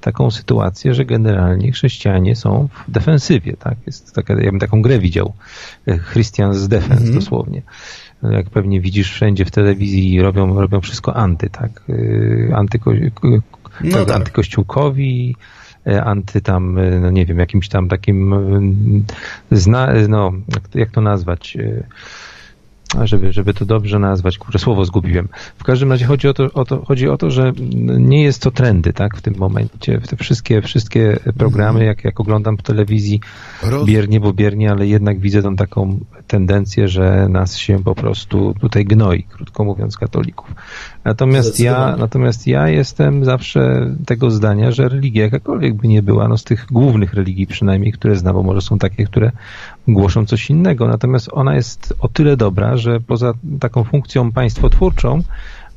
[0.04, 3.78] taką sytuację, że generalnie chrześcijanie są w defensywie, tak?
[3.86, 5.34] Jest taka, ja bym taką grę widział,
[5.86, 7.14] e, Christian's Defense mhm.
[7.14, 7.62] dosłownie.
[8.24, 11.84] Jak pewnie widzisz wszędzie w telewizji robią, robią wszystko anty, tak?
[12.50, 12.92] E, Antyko,
[13.24, 13.40] no
[13.92, 14.16] tak, tak.
[14.16, 15.36] Antykościółkowi,
[15.88, 18.36] e, anty tam, no nie wiem, jakimś tam takim,
[19.52, 20.32] zna, no,
[20.76, 21.58] jak to nazwać,
[23.04, 25.28] żeby, żeby to dobrze nazwać, kurczę, słowo zgubiłem.
[25.58, 27.52] W każdym razie chodzi o to, o to, chodzi o to że
[28.00, 30.00] nie jest to trendy, tak, w tym momencie.
[30.00, 33.22] Te wszystkie, wszystkie programy, jak, jak oglądam w telewizji,
[33.86, 38.86] biernie, bo biernie, ale jednak widzę tą taką tendencję, że nas się po prostu tutaj
[38.86, 40.56] gnoi, krótko mówiąc, katolików.
[41.06, 46.38] Natomiast ja, natomiast ja jestem zawsze tego zdania, że religia jakakolwiek by nie była, no
[46.38, 49.32] z tych głównych religii przynajmniej, które znam, bo może są takie, które
[49.88, 55.24] głoszą coś innego, natomiast ona jest o tyle dobra, że poza taką funkcją państwotwórczą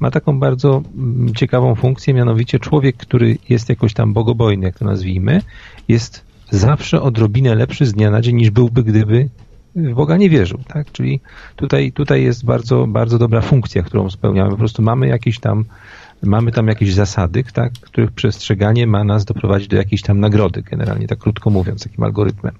[0.00, 4.84] ma taką bardzo mm, ciekawą funkcję, mianowicie człowiek, który jest jakoś tam bogobojny, jak to
[4.84, 5.42] nazwijmy,
[5.88, 9.28] jest zawsze odrobinę lepszy z dnia na dzień niż byłby, gdyby
[9.76, 10.92] w Boga nie wierzył, tak?
[10.92, 11.20] Czyli
[11.56, 14.50] tutaj, tutaj jest bardzo, bardzo dobra funkcja, którą spełniamy.
[14.50, 15.64] Po prostu mamy jakieś tam,
[16.22, 17.72] mamy tam jakieś zasady, tak?
[17.72, 22.54] których przestrzeganie ma nas doprowadzić do jakiejś tam nagrody, generalnie, tak krótko mówiąc, takim algorytmem.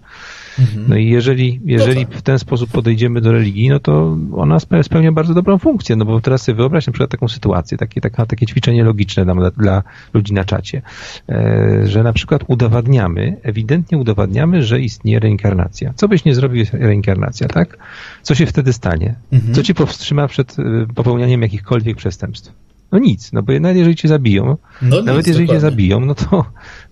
[0.59, 0.85] Mhm.
[0.89, 2.19] No i jeżeli, jeżeli no tak.
[2.19, 6.21] w ten sposób podejdziemy do religii, no to ona spełnia bardzo dobrą funkcję, no bo
[6.21, 9.83] teraz sobie wyobraź na przykład taką sytuację, takie, taka, takie ćwiczenie logiczne dla, dla
[10.15, 10.83] ludzi na czacie,
[11.29, 15.93] e, że na przykład udowadniamy, ewidentnie udowadniamy, że istnieje reinkarnacja.
[15.97, 17.79] Co byś nie zrobił, jest reinkarnacja, tak?
[18.23, 19.15] Co się wtedy stanie?
[19.33, 19.55] Mhm.
[19.55, 20.63] Co ci powstrzyma przed e,
[20.95, 22.66] popełnianiem jakichkolwiek przestępstw?
[22.93, 25.47] No nic, no bo nawet jeżeli cię zabiją, no nawet nic, jeżeli dokładnie.
[25.47, 26.47] cię zabiją, no to,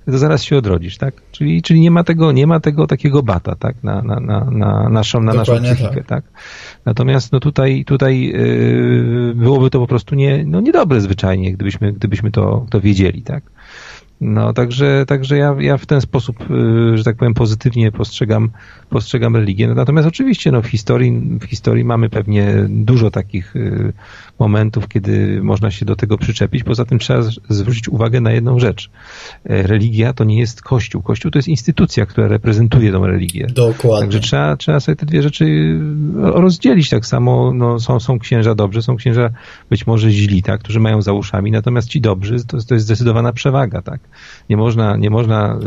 [0.06, 1.14] to zaraz się odrodzisz, tak?
[1.32, 3.76] Czyli, czyli nie ma tego, nie ma tego takiego bata, tak?
[3.82, 6.06] Na, na, na, na naszą, na naszą psychikę, tak.
[6.06, 6.24] tak?
[6.84, 12.30] Natomiast no tutaj, tutaj yy, byłoby to po prostu nie, no niedobre zwyczajnie, gdybyśmy, gdybyśmy
[12.30, 13.44] to, to wiedzieli, tak?
[14.20, 18.50] No, także, także ja, ja w ten sposób, y, że tak powiem, pozytywnie postrzegam,
[18.90, 19.68] postrzegam religię.
[19.68, 23.92] No, natomiast oczywiście no, w, historii, w historii mamy pewnie dużo takich y,
[24.38, 26.64] momentów, kiedy można się do tego przyczepić.
[26.64, 28.90] Poza tym trzeba zwrócić uwagę na jedną rzecz.
[29.44, 31.02] E, religia to nie jest Kościół.
[31.02, 33.46] Kościół to jest instytucja, która reprezentuje tą religię.
[33.54, 34.00] Dokładnie.
[34.00, 35.80] Także trzeba, trzeba sobie te dwie rzeczy y,
[36.14, 36.90] rozdzielić.
[36.90, 39.30] Tak samo no, są, są księża dobrzy, są księża
[39.70, 43.32] być może źli, tak, którzy mają za uszami, natomiast ci dobrzy to, to jest zdecydowana
[43.32, 43.82] przewaga.
[43.82, 44.00] Tak.
[44.50, 45.58] Nie można, nie można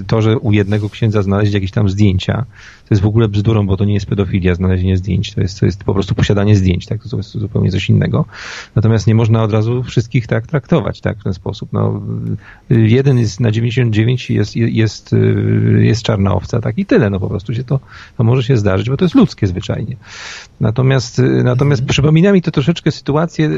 [0.00, 2.44] y, to, że u jednego księdza znaleźć jakieś tam zdjęcia,
[2.88, 5.66] to jest w ogóle bzdurą, bo to nie jest pedofilia, znalezienie zdjęć, to jest, to
[5.66, 8.24] jest po prostu posiadanie zdjęć, tak, to jest zupełnie coś innego.
[8.74, 11.72] Natomiast nie można od razu wszystkich tak traktować, tak, w ten sposób.
[11.72, 12.02] No,
[12.70, 15.14] jeden jest na 99 jest, jest,
[15.78, 17.80] jest czarna owca, tak, i tyle, no po prostu się to,
[18.16, 19.96] to może się zdarzyć, bo to jest ludzkie zwyczajnie.
[20.60, 21.88] Natomiast, natomiast mhm.
[21.88, 23.50] przypomina mi to troszeczkę sytuację,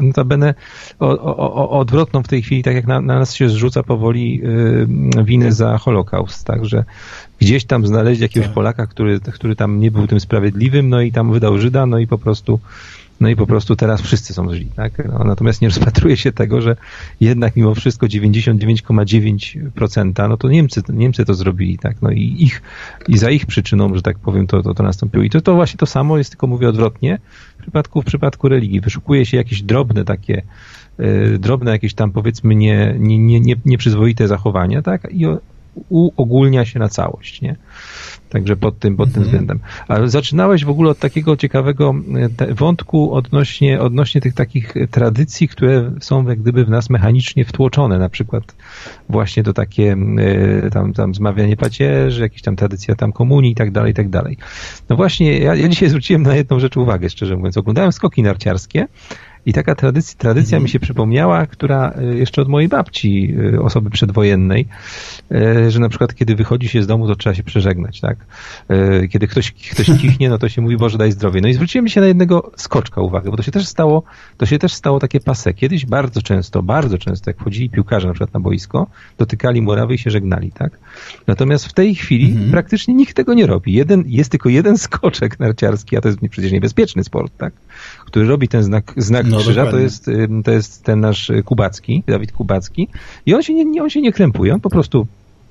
[0.00, 0.54] notabene
[1.00, 4.42] o, o, o, odwrotną w tej chwili, tak jak na, na nas się zrzuca powoli
[5.24, 6.84] winy za Holokaust, także
[7.42, 8.54] gdzieś tam znaleźli jakiegoś tak.
[8.54, 12.06] Polaka, który, który tam nie był tym sprawiedliwym, no i tam wydał Żyda, no i
[12.06, 12.60] po prostu
[13.20, 14.66] no i po prostu teraz wszyscy są źli.
[14.76, 15.08] Tak?
[15.08, 16.76] No, natomiast nie rozpatruje się tego, że
[17.20, 21.78] jednak mimo wszystko 99,9% no to Niemcy, Niemcy to zrobili.
[21.78, 22.02] Tak?
[22.02, 22.62] No i, ich,
[23.08, 25.24] i za ich przyczyną, że tak powiem, to, to, to nastąpiło.
[25.24, 27.18] I to, to właśnie to samo jest, tylko mówię odwrotnie,
[27.58, 28.80] w przypadku, w przypadku religii.
[28.80, 30.42] Wyszukuje się jakieś drobne takie
[30.98, 35.08] yy, drobne jakieś tam powiedzmy nie, nie, nie, nie, nieprzyzwoite zachowania, tak?
[35.10, 35.26] I
[35.88, 37.56] uogólnia się na całość, nie?
[38.28, 39.24] Także pod tym, pod tym mhm.
[39.24, 39.60] względem.
[39.88, 41.94] Ale zaczynałeś w ogóle od takiego ciekawego
[42.38, 47.98] e, wątku odnośnie, odnośnie tych takich tradycji, które są jak gdyby w nas mechanicznie wtłoczone,
[47.98, 48.54] na przykład
[49.08, 49.96] właśnie to takie
[50.64, 54.08] e, tam, tam zmawianie pacierzy, jakieś tam tradycja tam komunii i tak dalej, i tak
[54.08, 54.36] dalej.
[54.88, 57.56] No właśnie, ja, ja dzisiaj zwróciłem na jedną rzecz uwagę, szczerze mówiąc.
[57.56, 58.86] Oglądałem skoki narciarskie
[59.46, 63.90] i taka tradycja, tradycja mi się przypomniała, która e, jeszcze od mojej babci, e, osoby
[63.90, 64.66] przedwojennej,
[65.30, 68.16] e, że na przykład kiedy wychodzi się z domu, to trzeba się przeżegnać, tak?
[69.10, 71.40] Kiedy ktoś, ktoś kichnie, no to się mówi, Boże daj zdrowie.
[71.40, 74.02] No i zwróciłem się na jednego skoczka uwagę, bo to się też stało,
[74.36, 75.54] to się też stało takie pase.
[75.54, 78.86] Kiedyś bardzo często, bardzo często, jak wchodzili piłkarze na przykład na boisko,
[79.18, 80.78] dotykali murawy i się żegnali, tak?
[81.26, 82.50] Natomiast w tej chwili mhm.
[82.50, 83.72] praktycznie nikt tego nie robi.
[83.72, 87.52] Jeden, jest tylko jeden skoczek narciarski, a to jest przecież niebezpieczny sport, tak?
[88.12, 90.10] Który robi ten znak, znak no, krzyża, to jest,
[90.44, 92.88] to jest ten nasz Kubacki, Dawid Kubacki
[93.26, 95.06] i on się nie, on się nie krępuje, on po prostu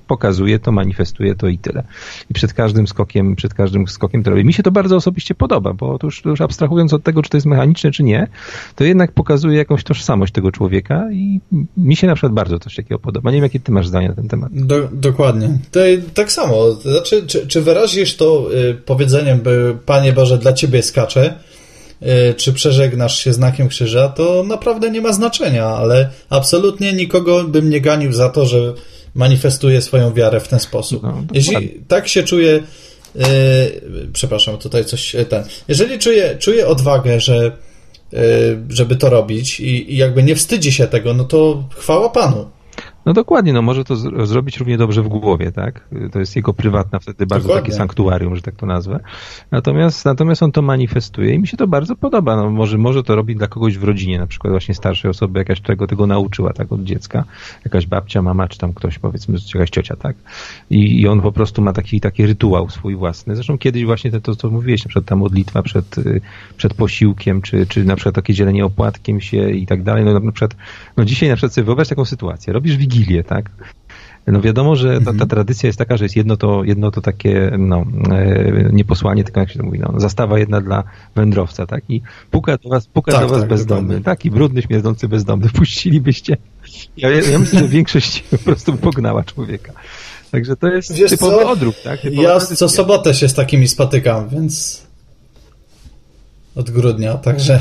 [0.07, 1.83] pokazuje to, manifestuje to i tyle.
[2.29, 4.45] I przed każdym skokiem, przed każdym skokiem to robi.
[4.45, 7.29] Mi się to bardzo osobiście podoba, bo to już, to już abstrahując od tego, czy
[7.29, 8.27] to jest mechaniczne, czy nie,
[8.75, 11.39] to jednak pokazuje jakąś tożsamość tego człowieka i
[11.77, 13.31] mi się na przykład bardzo coś takiego podoba.
[13.31, 14.49] Nie wiem, jakie ty masz zdanie na ten temat.
[14.53, 15.57] Do, dokładnie.
[15.71, 15.79] To,
[16.13, 16.71] tak samo.
[16.71, 21.60] Znaczy, czy, czy wyrazisz to y, powiedzeniem, by Panie Boże, dla Ciebie skacze, y,
[22.37, 27.81] czy przeżegnasz się znakiem krzyża, to naprawdę nie ma znaczenia, ale absolutnie nikogo bym nie
[27.81, 28.73] ganił za to, że
[29.15, 31.03] manifestuje swoją wiarę w ten sposób.
[31.03, 32.63] No, Jeśli tak się czuje,
[33.15, 33.23] yy,
[34.13, 35.43] przepraszam, tutaj coś e, ten.
[35.67, 37.57] Jeżeli czuje, czuje odwagę, że
[38.11, 38.19] yy,
[38.69, 42.49] żeby to robić i, i jakby nie wstydzi się tego, no to chwała Panu.
[43.05, 45.87] No dokładnie, no może to z- zrobić równie dobrze w głowie, tak?
[46.11, 47.69] To jest jego prywatna wtedy bardzo dokładnie.
[47.69, 48.99] takie sanktuarium, że tak to nazwę.
[49.51, 52.35] Natomiast, natomiast on to manifestuje i mi się to bardzo podoba.
[52.35, 55.61] No może, może to robi dla kogoś w rodzinie, na przykład właśnie starszej osoby, jakaś
[55.61, 57.23] czego tego nauczyła, tak, od dziecka.
[57.65, 60.15] Jakaś babcia, mama, czy tam ktoś, powiedzmy, jakaś ciocia, tak?
[60.69, 63.35] I, i on po prostu ma taki, taki rytuał swój własny.
[63.35, 66.21] Zresztą kiedyś właśnie to, to co mówiłeś, na przykład ta modlitwa przed, y,
[66.57, 70.05] przed posiłkiem, czy, czy na przykład takie dzielenie opłatkiem się i tak dalej.
[70.05, 70.55] No na przykład,
[71.01, 72.53] no dzisiaj na przykład sobie wyobraź taką sytuację.
[72.53, 73.49] Robisz Wigilię, tak?
[74.27, 75.29] No wiadomo, że ta, ta, mhm.
[75.29, 79.39] tradycja jest taka, że jest jedno to, jedno to takie, no, e, nie posłanie, tylko
[79.39, 80.83] jak się to mówi, no, zastawa jedna dla
[81.15, 81.83] wędrowca, tak?
[81.89, 82.01] I
[82.31, 85.49] puka do was, puka tak, do was tak, bezdomny, taki brudny, śmierdzący bezdomny.
[85.59, 86.37] Puścilibyście?
[86.97, 89.73] Ja, ja myślę, że większość po prostu pognała człowieka.
[90.31, 91.51] Także to jest Wiesz typowy co?
[91.51, 92.01] odruch, tak?
[92.01, 94.83] Typowa ja co sobotę się z takimi spotykam, więc
[96.55, 97.59] od grudnia, także...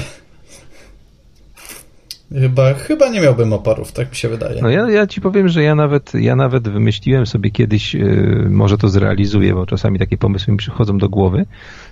[2.35, 4.63] Chyba, chyba nie miałbym oporów, tak mi się wydaje.
[4.63, 8.79] No ja, ja ci powiem, że ja nawet, ja nawet wymyśliłem sobie kiedyś, yy, może
[8.79, 11.47] to zrealizuję, bo czasami takie pomysły mi przychodzą do głowy,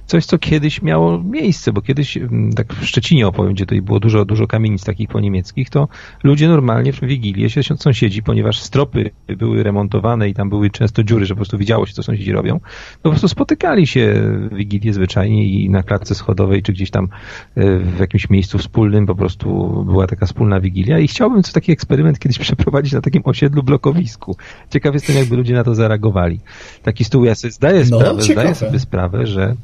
[0.09, 4.01] coś, co kiedyś miało miejsce, bo kiedyś, mm, tak w Szczecinie opowiem, gdzie tutaj było
[4.01, 5.89] dużo, dużo kamienic takich po niemieckich, to
[6.23, 11.27] ludzie normalnie w Wigilię się sąsiedzi, ponieważ stropy były remontowane i tam były często dziury,
[11.27, 12.61] że po prostu widziało się, co sąsiedzi robią,
[13.03, 14.15] po prostu spotykali się
[14.51, 17.09] w Wigilię zwyczajnie i na klatce schodowej, czy gdzieś tam
[17.55, 19.49] e, w jakimś miejscu wspólnym po prostu
[19.85, 24.37] była taka wspólna Wigilia i chciałbym coś taki eksperyment kiedyś przeprowadzić na takim osiedlu blokowisku.
[24.71, 26.41] Ciekaw jestem, jakby ludzie na to zareagowali.
[26.83, 29.57] Taki stół, ja sobie zdaję no, sprawę, zdaję sobie sprawę, że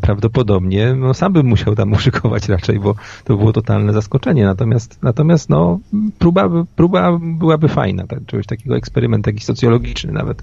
[0.00, 2.94] prawdopodobnie no, sam bym musiał tam uszykować raczej, bo
[3.24, 4.44] to było totalne zaskoczenie.
[4.44, 5.80] Natomiast, natomiast no,
[6.18, 10.42] próba, próba byłaby fajna, tak, czegoś takiego eksperyment taki socjologiczny nawet,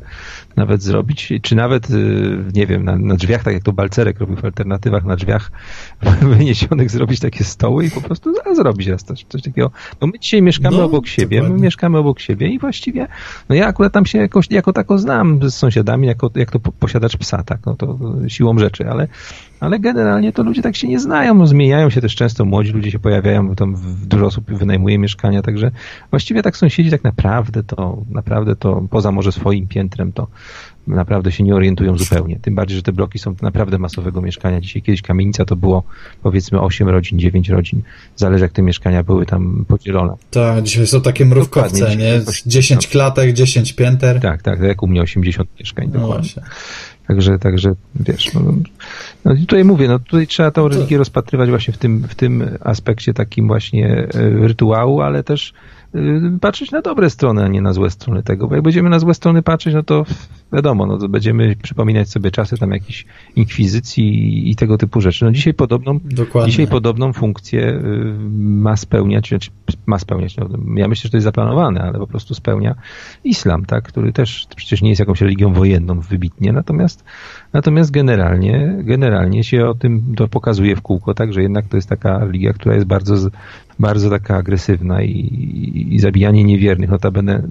[0.55, 4.35] nawet zrobić, czy nawet, y, nie wiem, na, na drzwiach, tak jak to Balcerek robił
[4.35, 5.51] w alternatywach, na drzwiach
[6.38, 9.72] wyniesionych zrobić takie stoły i po prostu zrobić raz coś, coś takiego.
[9.99, 11.57] Bo my dzisiaj mieszkamy no, obok siebie, dokładnie.
[11.57, 13.07] my mieszkamy obok siebie i właściwie,
[13.49, 17.18] no ja akurat tam się jakoś, jako tako znam z sąsiadami, jako, jak to posiadacz
[17.18, 17.97] psa, tak, no to
[18.27, 19.07] siłą rzeczy, ale
[19.59, 22.91] ale generalnie to ludzie tak się nie znają, no, zmieniają się też często, młodzi ludzie
[22.91, 23.75] się pojawiają, bo tam
[24.05, 25.71] dużo osób wynajmuje mieszkania, także
[26.09, 30.27] właściwie tak sąsiedzi tak naprawdę to, naprawdę to poza może swoim piętrem to
[30.87, 32.39] naprawdę się nie orientują zupełnie.
[32.39, 34.61] Tym bardziej, że te bloki są naprawdę masowego mieszkania.
[34.61, 35.83] Dzisiaj kiedyś kamienica to było
[36.23, 37.81] powiedzmy 8 rodzin, 9 rodzin.
[38.15, 40.13] Zależy jak te mieszkania były tam podzielone.
[40.31, 42.21] Tak, dzisiaj są takie mrówkowce, nie?
[42.45, 44.19] 10 klatek, 10 pięter.
[44.19, 46.29] Tak, tak, jak u mnie 80 mieszkań no dokładnie.
[46.33, 46.43] Właśnie.
[47.11, 48.41] Także, także wiesz, no,
[49.25, 53.13] no tutaj mówię, no tutaj trzeba tą religię rozpatrywać właśnie w tym, w tym aspekcie
[53.13, 54.07] takim właśnie e,
[54.47, 55.53] rytuału, ale też
[56.41, 59.13] patrzeć na dobre strony, a nie na złe strony tego, bo jak będziemy na złe
[59.13, 60.05] strony patrzeć, no to
[60.53, 63.05] wiadomo, no to będziemy przypominać sobie czasy tam jakiejś
[63.36, 65.26] inkwizycji i tego typu rzeczy.
[65.26, 65.99] No dzisiaj podobną,
[66.45, 67.84] dzisiaj podobną funkcję y,
[68.39, 69.52] ma spełniać, znaczy
[69.86, 72.76] ma spełniać, no, ja myślę, że to jest zaplanowane, ale po prostu spełnia
[73.23, 77.03] islam, tak, który też przecież nie jest jakąś religią wojenną wybitnie, natomiast
[77.53, 81.89] natomiast generalnie, generalnie się o tym to pokazuje w kółko, tak, że jednak to jest
[81.89, 83.29] taka religia, która jest bardzo
[83.81, 85.13] bardzo taka agresywna i,
[85.91, 86.89] i, zabijanie niewiernych.
[86.89, 87.43] Notabene,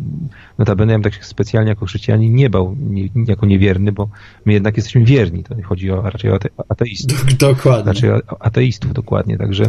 [0.59, 4.09] notabene ja bym tak specjalnie jako chrześcijanin nie bał nie, jako niewierny, bo
[4.45, 5.45] my jednak jesteśmy wierni.
[5.45, 7.25] To chodzi o, raczej o ateistów.
[7.49, 7.93] Dokładnie.
[7.93, 9.39] Raczej o ateistów, dokładnie.
[9.39, 9.65] Także,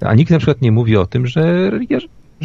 [0.00, 1.98] a nikt na przykład nie mówi o tym, że religia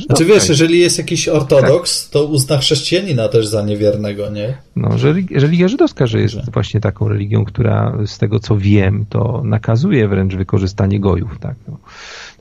[0.05, 2.13] znaczy wiesz, jeżeli jest jakiś ortodoks, tak.
[2.13, 4.57] to uzna chrześcijanina też za niewiernego, nie?
[4.75, 6.43] No, że religia żydowska, że jest że.
[6.53, 11.55] właśnie taką religią, która z tego co wiem, to nakazuje wręcz wykorzystanie gojów, tak.
[11.67, 11.77] No.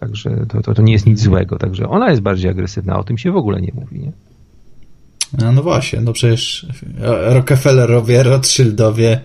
[0.01, 3.18] Także to, to, to nie jest nic złego, także ona jest bardziej agresywna, o tym
[3.18, 4.12] się w ogóle nie mówi, nie?
[5.39, 6.67] No, no właśnie, no przecież
[7.26, 9.20] Rockefellerowie, Rothschildowie,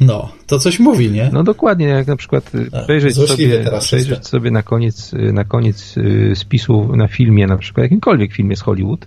[0.00, 1.30] no, to coś mówi, nie?
[1.32, 5.96] No dokładnie, jak na przykład y, przejrzeć, sobie, przejrzeć sobie na koniec, y, na koniec
[5.96, 9.06] y, spisu na filmie, na przykład jakimkolwiek filmie z Hollywood,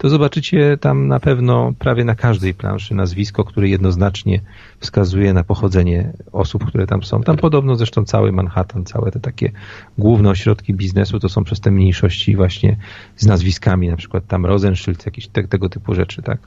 [0.00, 4.40] to zobaczycie tam na pewno prawie na każdej planszy nazwisko, które jednoznacznie
[4.78, 7.22] wskazuje na pochodzenie osób, które tam są.
[7.22, 9.52] Tam podobno zresztą cały Manhattan, całe te takie
[9.98, 12.76] główne ośrodki biznesu to są przez te mniejszości właśnie
[13.16, 16.38] z nazwiskami, na przykład tam Rosenschild, jakieś te, tego typu rzeczy, tak?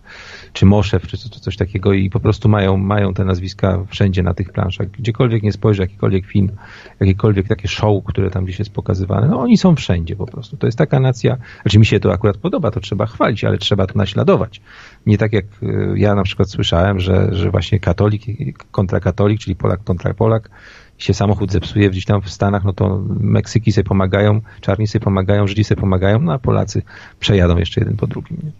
[0.53, 4.51] Czy Moszew, czy coś takiego i po prostu mają, mają te nazwiska wszędzie na tych
[4.51, 4.87] planszach.
[4.91, 6.51] Gdziekolwiek nie spojrzy, jakikolwiek film,
[6.99, 10.57] jakiekolwiek takie show, które tam gdzieś jest pokazywane, no oni są wszędzie po prostu.
[10.57, 13.87] To jest taka nacja, znaczy mi się to akurat podoba, to trzeba chwalić, ale trzeba
[13.87, 14.61] to naśladować.
[15.05, 18.23] Nie tak jak y, ja na przykład słyszałem, że, że właśnie katolik
[18.71, 20.49] kontra katolik, czyli Polak kontra Polak,
[20.97, 25.47] się samochód zepsuje gdzieś tam w Stanach, no to Meksyki sobie pomagają, czarni sobie pomagają,
[25.47, 26.81] Żydzi sobie pomagają, no a Polacy
[27.19, 28.37] przejadą jeszcze jeden po drugim.
[28.43, 28.51] Nie?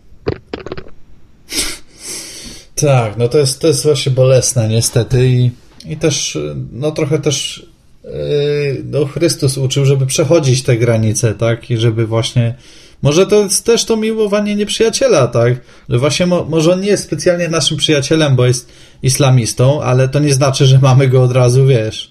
[2.76, 5.52] Tak, no to jest, to jest właśnie bolesne niestety i,
[5.86, 6.38] i też,
[6.72, 7.68] no trochę też
[8.04, 8.12] yy,
[8.86, 12.56] no Chrystus uczył, żeby przechodzić te granice, tak, i żeby właśnie
[13.04, 15.54] może to jest też to miłowanie nieprzyjaciela, tak?
[15.90, 18.72] Że właśnie mo może on nie jest specjalnie naszym przyjacielem, bo jest
[19.04, 22.10] islamistą, ale to nie znaczy, że mamy go od razu, wiesz,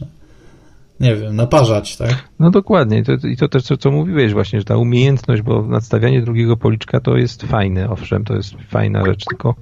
[1.00, 2.28] nie wiem, naparzać, tak?
[2.38, 2.98] No dokładnie.
[2.98, 6.56] I to, i to też, co, co mówiłeś właśnie, że ta umiejętność, bo nadstawianie drugiego
[6.56, 9.54] policzka to jest fajne, owszem, to jest fajna rzecz, tylko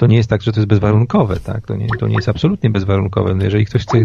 [0.00, 1.66] to nie jest tak, że to jest bezwarunkowe, tak?
[1.66, 3.34] To nie, to nie jest absolutnie bezwarunkowe.
[3.34, 3.98] No jeżeli ktoś chce,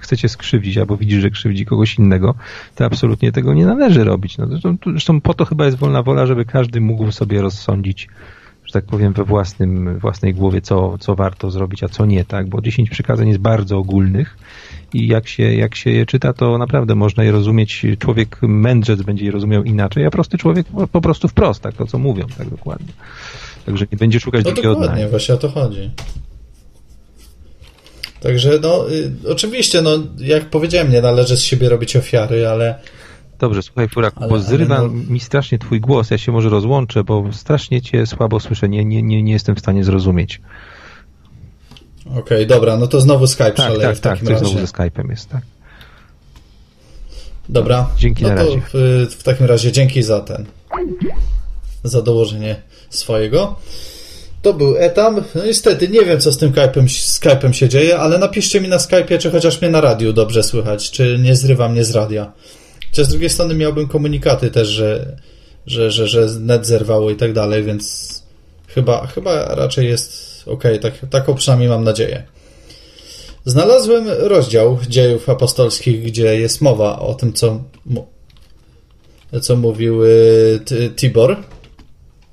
[0.00, 2.34] chce cię skrzywdzić albo widzi, że krzywdzi kogoś innego,
[2.74, 4.38] to absolutnie tego nie należy robić.
[4.38, 8.08] No, zresztą, zresztą po to chyba jest wolna wola, żeby każdy mógł sobie rozsądzić,
[8.64, 12.48] że tak powiem, we własnym, własnej głowie, co, co warto zrobić, a co nie, tak?
[12.48, 14.38] Bo 10 przykazań jest bardzo ogólnych
[14.94, 17.86] i jak się, jak się je czyta, to naprawdę można je rozumieć.
[17.98, 21.74] Człowiek mędrzec będzie je rozumiał inaczej, a prosty człowiek po prostu wprost, tak?
[21.74, 22.92] To, co mówią, tak dokładnie.
[23.66, 25.10] Także nie będzie szukać no drugiego dokładnie, dna.
[25.10, 25.90] właśnie o to chodzi.
[28.20, 32.78] Także no, y, oczywiście, no, jak powiedziałem, nie należy z siebie robić ofiary, ale...
[33.38, 34.88] Dobrze, słuchaj Furaku, ale, bo zrywa no...
[34.88, 39.02] mi strasznie twój głos, ja się może rozłączę, bo strasznie cię słabo słyszę, nie, nie,
[39.02, 40.40] nie, nie jestem w stanie zrozumieć.
[42.06, 44.46] Okej, okay, dobra, no to znowu Skype tak, szaleje tak, w takim tak, razie.
[44.46, 45.42] znowu ze Skype'em jest, tak.
[47.48, 47.90] Dobra.
[47.96, 48.60] Dzięki no na razie.
[48.74, 50.46] W, w takim razie dzięki za ten
[51.84, 53.56] za dołożenie swojego.
[54.42, 55.24] To był etam.
[55.34, 59.18] No niestety nie wiem, co z tym Skype'em, się dzieje, ale napiszcie mi na Skype'ie,
[59.18, 62.32] czy chociaż mnie na radiu dobrze słychać, czy nie zrywa mnie z radia.
[62.92, 65.16] Czy z drugiej strony miałbym komunikaty też, że,
[65.66, 68.14] że, że, że net zerwało i tak dalej, więc
[68.68, 72.22] chyba, chyba raczej jest ok, tak, taką przynajmniej mam nadzieję.
[73.44, 77.62] Znalazłem rozdział dziejów apostolskich, gdzie jest mowa o tym, co,
[79.40, 80.00] co mówił
[80.96, 81.36] Tibor,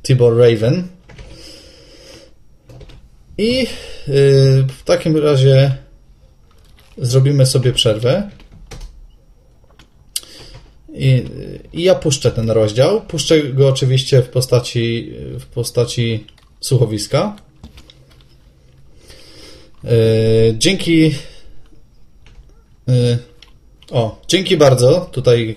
[0.04, 0.88] Tibor Raven.
[3.38, 3.68] I yy,
[4.68, 5.78] w takim razie
[6.98, 8.30] zrobimy sobie przerwę.
[10.94, 11.24] I,
[11.74, 13.02] I, ja puszczę ten rozdział.
[13.02, 16.28] Puszczę go oczywiście w postaci, w postaci
[16.60, 17.36] słuchowiska.
[19.84, 19.90] Yy,
[20.58, 21.12] dzięki
[22.90, 23.18] Y,
[23.92, 25.56] o, dzięki bardzo tutaj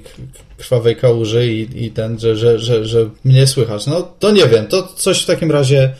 [0.56, 3.86] krwawej kałuży i, i ten, że, że, że, że mnie słychać.
[3.86, 5.94] No to nie wiem, to coś w takim razie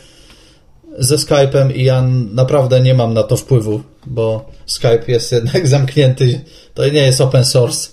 [0.97, 6.41] ze Skype'em i ja naprawdę nie mam na to wpływu, bo Skype jest jednak zamknięty,
[6.73, 7.89] to nie jest open source,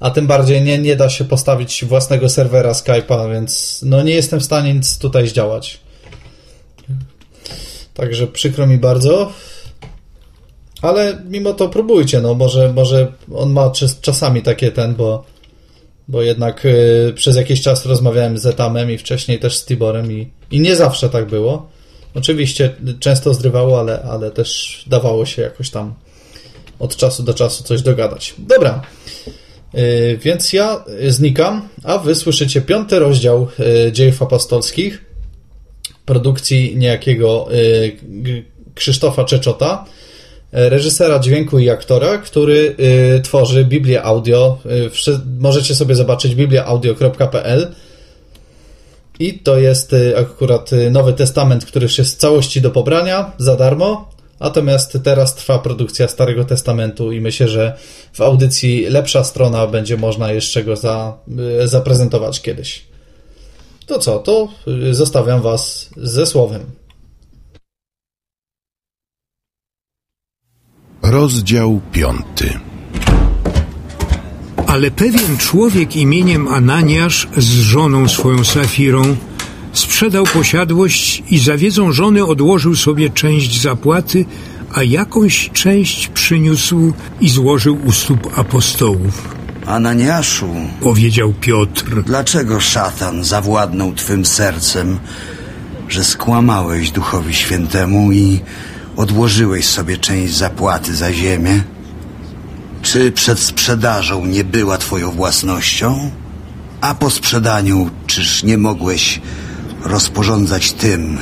[0.00, 4.40] a tym bardziej nie, nie da się postawić własnego serwera Skype'a, więc no nie jestem
[4.40, 5.80] w stanie nic tutaj zdziałać.
[7.94, 9.32] Także przykro mi bardzo.
[10.82, 15.24] Ale mimo to próbujcie, no może, może on ma czasami takie ten, bo,
[16.08, 20.30] bo jednak y, przez jakiś czas rozmawiałem z Etamem i wcześniej też z Tiborem i,
[20.50, 21.68] i nie zawsze tak było.
[22.14, 25.94] Oczywiście często zrywało, ale, ale też dawało się jakoś tam
[26.78, 28.34] od czasu do czasu coś dogadać.
[28.38, 28.82] Dobra,
[29.74, 33.48] y, więc ja znikam, a wy słyszycie piąty rozdział
[33.88, 35.04] y, dziejów apostolskich
[36.06, 37.48] produkcji niejakiego
[38.74, 39.84] Krzysztofa Czeczota
[40.54, 42.76] reżysera dźwięku i aktora, który
[43.16, 44.58] y, tworzy Biblię Audio.
[44.66, 44.90] Y,
[45.38, 47.74] możecie sobie zobaczyć bibliaaudio.pl
[49.18, 54.10] i to jest akurat Nowy Testament, który już jest w całości do pobrania za darmo.
[54.40, 57.76] Natomiast teraz trwa produkcja Starego Testamentu i myślę, że
[58.12, 61.18] w audycji lepsza strona będzie można jeszcze go za,
[61.64, 62.84] zaprezentować kiedyś.
[63.86, 64.48] To co, to
[64.90, 66.83] zostawiam Was ze słowem.
[71.04, 72.58] Rozdział piąty.
[74.66, 79.16] Ale pewien człowiek imieniem Ananiasz z żoną swoją Safirą
[79.72, 84.24] sprzedał posiadłość i za wiedzą żony odłożył sobie część zapłaty,
[84.74, 89.34] a jakąś część przyniósł i złożył u stóp apostołów.
[89.66, 90.48] Ananiaszu,
[90.80, 94.98] powiedział Piotr, dlaczego szatan zawładnął twym sercem,
[95.88, 98.40] że skłamałeś Duchowi Świętemu i
[98.96, 101.62] odłożyłeś sobie część zapłaty za ziemię?
[102.82, 106.10] Czy przed sprzedażą nie była twoją własnością?
[106.80, 109.20] A po sprzedaniu czyż nie mogłeś
[109.84, 111.18] rozporządzać tym,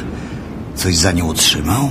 [0.74, 1.90] coś za nią otrzymał?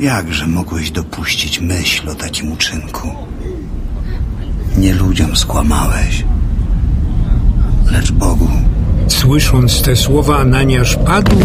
[0.00, 3.08] Jakże mogłeś dopuścić myśl o takim uczynku?
[4.76, 6.24] Nie ludziom skłamałeś,
[7.90, 8.48] lecz Bogu.
[9.08, 11.36] Słysząc te słowa, Ananiasz padł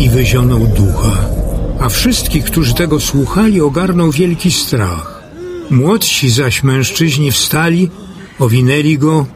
[0.00, 1.38] i wyzionął ducha
[1.80, 5.22] a wszystkich, którzy tego słuchali, ogarnął wielki strach.
[5.70, 7.90] Młodsi zaś mężczyźni wstali,
[8.38, 9.26] owinęli go,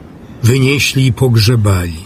[0.43, 1.97] wynieśli i pogrzebali.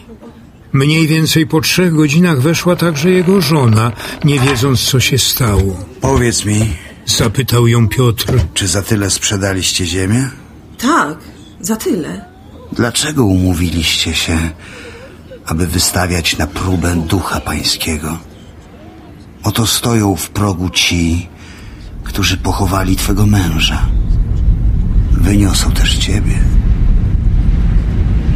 [0.74, 3.92] Mniej więcej po trzech godzinach weszła także jego żona,
[4.24, 5.86] nie wiedząc, co się stało.
[6.02, 6.74] Powiedz mi,
[7.06, 10.30] zapytał ją Piotr, czy za tyle sprzedaliście ziemię?
[10.78, 11.18] Tak,
[11.62, 12.26] za tyle.
[12.72, 14.38] Dlaczego umówiliście się,
[15.46, 18.18] aby wystawiać na próbę ducha pańskiego?
[19.44, 21.28] Oto stoją w progu ci,
[22.04, 23.86] którzy pochowali twego męża.
[25.12, 26.40] Wyniosą też ciebie.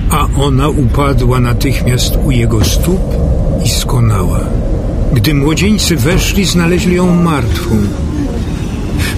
[0.09, 3.01] A ona upadła natychmiast u jego stóp
[3.65, 4.39] i skonała.
[5.13, 7.77] Gdy młodzieńcy weszli, znaleźli ją martwą.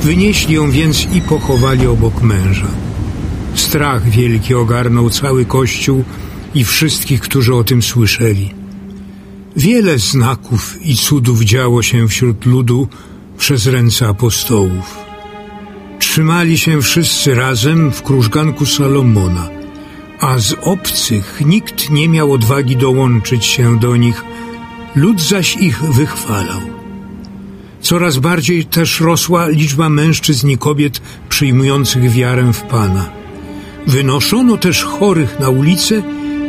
[0.03, 2.67] Wynieśli ją więc i pochowali obok męża.
[3.55, 6.03] Strach wielki ogarnął cały kościół
[6.53, 8.62] i wszystkich, którzy o tym słyszeli.
[9.56, 12.88] Wiele znaków i cudów działo się wśród ludu
[13.38, 14.98] przez ręce apostołów.
[15.99, 19.49] Trzymali się wszyscy razem w krużganku Salomona,
[20.19, 24.23] a z obcych nikt nie miał odwagi dołączyć się do nich,
[24.95, 26.61] lud zaś ich wychwalał.
[27.82, 33.09] Coraz bardziej też rosła liczba mężczyzn i kobiet przyjmujących wiarę w Pana.
[33.88, 36.03] Wynoszono też chorych na ulice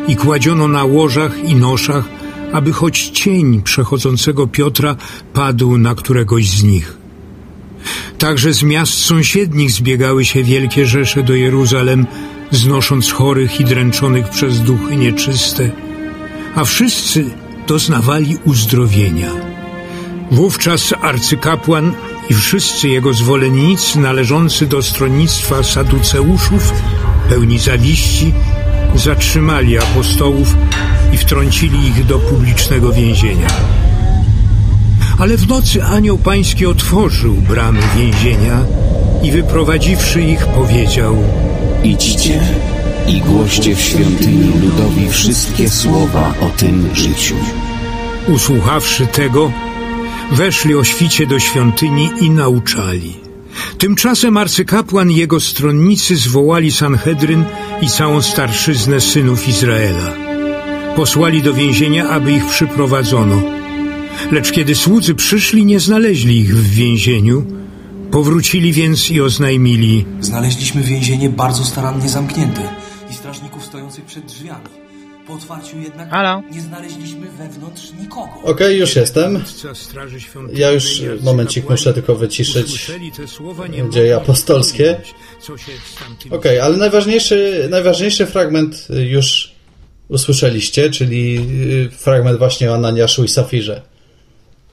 [0.08, 2.13] i kładziono na łożach i noszach,
[2.54, 4.96] aby choć cień przechodzącego Piotra
[5.32, 6.96] padł na któregoś z nich.
[8.18, 12.06] Także z miast sąsiednich zbiegały się wielkie rzesze do Jeruzalem,
[12.50, 15.70] znosząc chorych i dręczonych przez duchy nieczyste,
[16.54, 17.30] a wszyscy
[17.66, 19.30] doznawali uzdrowienia.
[20.30, 21.92] Wówczas arcykapłan
[22.30, 26.72] i wszyscy jego zwolennicy należący do stronnictwa saduceuszów,
[27.28, 28.32] pełni zawiści,
[28.94, 30.56] zatrzymali apostołów
[31.12, 33.48] i wtrącili ich do publicznego więzienia.
[35.18, 38.64] Ale w nocy anioł pański otworzył bramy więzienia
[39.22, 41.16] i wyprowadziwszy ich powiedział
[41.84, 42.40] Idźcie
[43.08, 47.34] i głoście w świątyni ludowi wszystkie słowa o tym życiu.
[48.28, 49.52] Usłuchawszy tego,
[50.32, 53.23] weszli o świcie do świątyni i nauczali.
[53.78, 57.44] Tymczasem arcykapłan i jego stronnicy zwołali Sanhedryn
[57.82, 60.12] i całą starszyznę synów Izraela.
[60.96, 63.42] Posłali do więzienia, aby ich przyprowadzono.
[64.30, 67.44] Lecz kiedy słudzy przyszli, nie znaleźli ich w więzieniu,
[68.14, 70.04] Powrócili więc i oznajmili.
[70.20, 72.60] Znaleźliśmy więzienie bardzo starannie zamknięte
[73.10, 74.83] i strażników stojących przed drzwiami.
[75.26, 76.42] Po otwarciu jednak Halo?
[76.50, 78.32] nie znaleźliśmy wewnątrz nikogo.
[78.42, 79.44] Okej, już jestem.
[80.52, 82.90] Ja już momencik muszę tylko wyciszyć
[83.90, 85.00] dzieje apostolskie.
[86.30, 89.52] Okej, ale najważniejszy, najważniejszy fragment y, już
[90.08, 91.46] usłyszeliście, czyli
[91.86, 93.82] y, fragment właśnie o Ananiaszu i Safirze.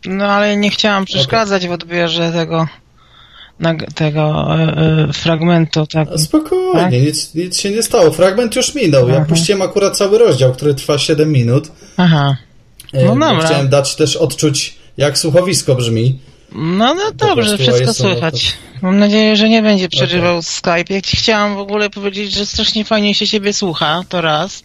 [0.06, 2.68] No ale nie chciałam przeszkadzać w odbiorze tego,
[3.96, 4.78] tego e,
[5.10, 5.88] e, fragmentu.
[5.88, 6.08] Tak.
[6.14, 6.92] A Spokojnie, Tak?
[6.92, 8.12] nic, nic się nie stało.
[8.12, 9.10] Fragment już minął.
[9.10, 9.26] Ja Aha.
[9.30, 11.72] puściłem akurat cały rozdział, który trwa 7 minut.
[11.98, 12.38] Aha.
[12.94, 13.46] E, No dobra.
[13.46, 16.20] Chciałem dać też odczuć, jak słuchowisko brzmi.
[16.56, 18.54] No, no dobrze, wszystko słychać.
[18.82, 20.94] Mam nadzieję, że nie będzie przerywał Skype.
[20.94, 24.64] Ja ci chciałam w ogóle powiedzieć, że strasznie fajnie się ciebie słucha, to raz.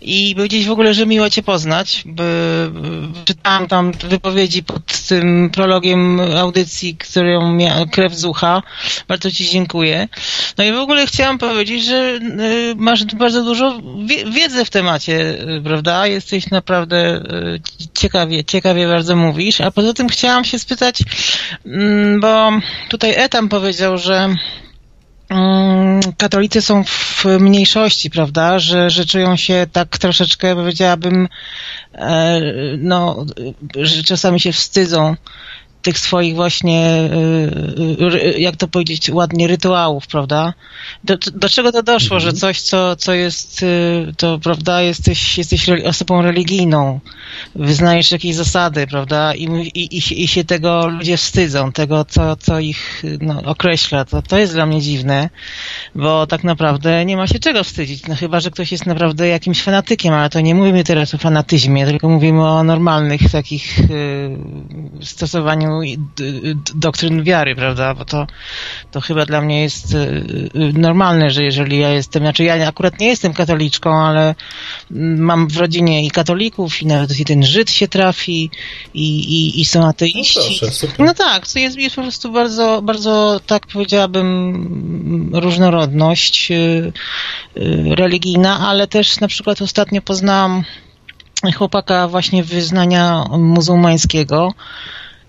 [0.00, 2.04] I powiedzieć w ogóle, że miło cię poznać.
[3.24, 8.62] Czytałam tam wypowiedzi pod tym prologiem audycji, którą miała krew z ucha.
[9.08, 10.08] Bardzo ci dziękuję.
[10.58, 15.38] No i w ogóle chciałam powiedzieć, że y, masz bardzo dużo wie, wiedzy w temacie,
[15.58, 16.06] y, prawda?
[16.06, 17.60] Jesteś naprawdę y,
[17.98, 19.60] ciekawie, ciekawie bardzo mówisz.
[19.60, 20.98] A poza tym chciałam się spytać,
[21.66, 22.50] mm, bo
[22.88, 24.34] tutaj Etam powiedział, że
[25.28, 28.58] mm, katolicy są w mniejszości, prawda?
[28.58, 31.28] Że, że czują się tak troszeczkę, powiedziałabym,
[31.94, 32.40] e,
[32.78, 33.26] no,
[33.76, 35.16] że czasami się wstydzą
[35.82, 37.08] tych swoich właśnie,
[38.00, 40.54] y, y, jak to powiedzieć ładnie, rytuałów, prawda?
[41.04, 45.68] Do, do czego to doszło, że coś, co, co jest, y, to prawda, jesteś, jesteś
[45.68, 47.00] osobą religijną,
[47.54, 49.34] wyznajesz jakieś zasady, prawda?
[49.34, 49.44] I,
[49.74, 54.04] i, i, się- i się tego ludzie wstydzą, tego, co, co ich no, określa.
[54.04, 55.30] To, to jest dla mnie dziwne,
[55.94, 58.06] bo tak naprawdę nie ma się czego wstydzić.
[58.08, 61.86] No chyba, że ktoś jest naprawdę jakimś fanatykiem, ale to nie mówimy teraz o fanatyzmie,
[61.86, 64.36] tylko mówimy o normalnych takich y,
[65.02, 65.69] stosowaniu
[66.74, 67.94] doktryn wiary, prawda?
[67.94, 68.26] Bo to,
[68.90, 69.98] to chyba dla mnie jest y,
[70.54, 74.34] y, normalne, że jeżeli ja jestem, znaczy ja akurat nie jestem katoliczką, ale
[75.16, 78.50] mam w rodzinie i katolików, i nawet jeden Żyd się trafi,
[78.94, 80.58] i, i, i są ateiści.
[80.62, 80.86] No proszę.
[80.98, 86.92] No tak, to jest, jest po prostu bardzo, bardzo, tak powiedziałabym, różnorodność y,
[87.96, 90.64] religijna, ale też na przykład ostatnio poznałam
[91.56, 94.54] chłopaka właśnie wyznania muzułmańskiego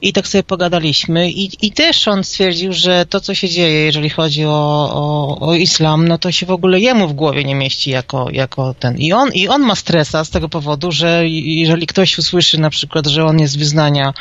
[0.02, 4.10] i tak sobie pogadaliśmy i, i też on stwierdził, że to co się dzieje, jeżeli
[4.10, 7.90] chodzi o, o, o islam, no to się w ogóle jemu w głowie nie mieści
[7.90, 8.98] jako, jako ten.
[8.98, 13.08] I on, I on ma stresa z tego powodu, że jeżeli ktoś usłyszy na przykład,
[13.08, 14.14] że on jest wyznania,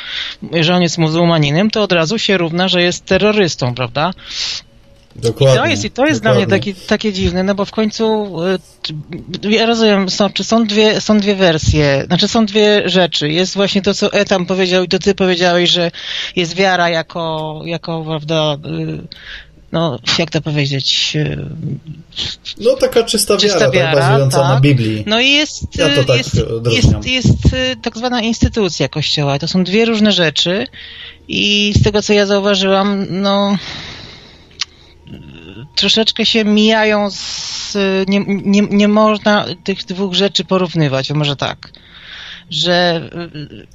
[0.61, 4.13] że on jest muzułmaninem, to od razu się równa, że jest terrorystą, prawda?
[5.21, 5.55] Dokładnie.
[5.55, 6.73] I to jest, i to jest dla mnie dokładnie.
[6.87, 8.35] takie, dziwne, no bo w końcu
[9.43, 13.29] y, ja rozumiem, są, czy są dwie, są dwie wersje, znaczy są dwie rzeczy.
[13.29, 15.91] Jest właśnie to, co Etam powiedział i to ty powiedziałeś, że
[16.35, 19.01] jest wiara jako, jako prawda, y,
[19.71, 21.45] no jak to powiedzieć, y,
[22.57, 24.61] No taka czysta wiara, czysta tak wiara, bazująca na tak.
[24.61, 25.03] Biblii.
[25.07, 26.35] No i jest, Ja tak jest,
[26.71, 27.37] jest, jest
[27.81, 29.39] tak zwana instytucja kościoła.
[29.39, 30.67] To są dwie różne rzeczy
[31.27, 33.57] i z tego, co ja zauważyłam, no
[35.75, 37.77] troszeczkę się mijają z...
[38.07, 41.71] Nie, nie, nie można tych dwóch rzeczy porównywać, może tak.
[42.49, 43.67] Że y,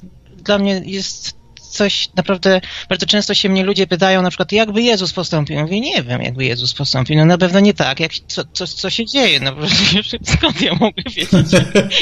[0.43, 1.35] dla mnie jest
[1.67, 5.55] coś naprawdę, bardzo często się mnie ludzie pytają na przykład, jakby Jezus postąpił?
[5.55, 7.17] Ja mówię, nie wiem, jakby Jezus postąpił.
[7.17, 9.39] No na pewno nie tak, jak, co, co, co się dzieje?
[9.39, 9.55] No
[9.93, 11.51] wiesz, skąd ja mogę wiedzieć,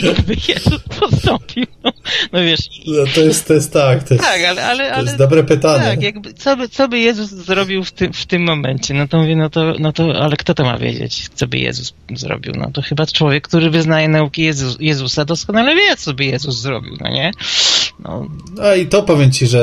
[0.03, 1.65] jakby Jezus postąpił?
[1.83, 1.91] No,
[2.33, 5.17] no wiesz, No, to jest, to jest tak, to jest, tak, ale, ale, to jest
[5.17, 5.83] dobre pytanie.
[5.83, 8.93] tak, jakby, co, by, co by Jezus zrobił w tym, w tym momencie?
[8.93, 11.93] No to mówię, no to, no to, ale kto to ma wiedzieć, co by Jezus
[12.15, 12.53] zrobił?
[12.55, 16.97] No to chyba człowiek, który wyznaje nauki Jezus, Jezusa, doskonale wie, co by Jezus zrobił,
[17.01, 17.31] no nie?
[17.99, 18.27] No,
[18.63, 19.54] A i to powiem ci, że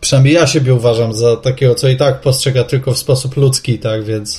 [0.00, 4.04] przynajmniej ja siebie uważam za takiego, co i tak postrzega tylko w sposób ludzki, tak,
[4.04, 4.38] więc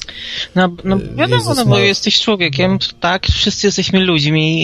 [0.56, 4.61] no, no wiadomo, Jezus no bo ma- jesteś człowiekiem, tak, wszyscy jesteśmy ludźmi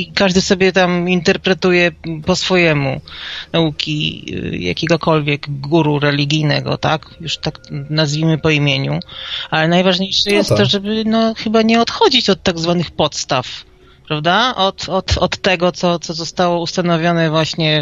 [0.00, 1.90] i każdy sobie tam interpretuje
[2.26, 3.00] po swojemu
[3.52, 7.60] nauki y, jakiegokolwiek guru religijnego, tak, już tak
[7.90, 9.00] nazwijmy po imieniu,
[9.50, 10.58] ale najważniejsze No jest tak.
[10.58, 13.64] to, żeby no chyba nie odchodzić od tak zwanych podstaw,
[14.08, 17.80] prawda, od, od, od tego, co, co zostało ustanowione właśnie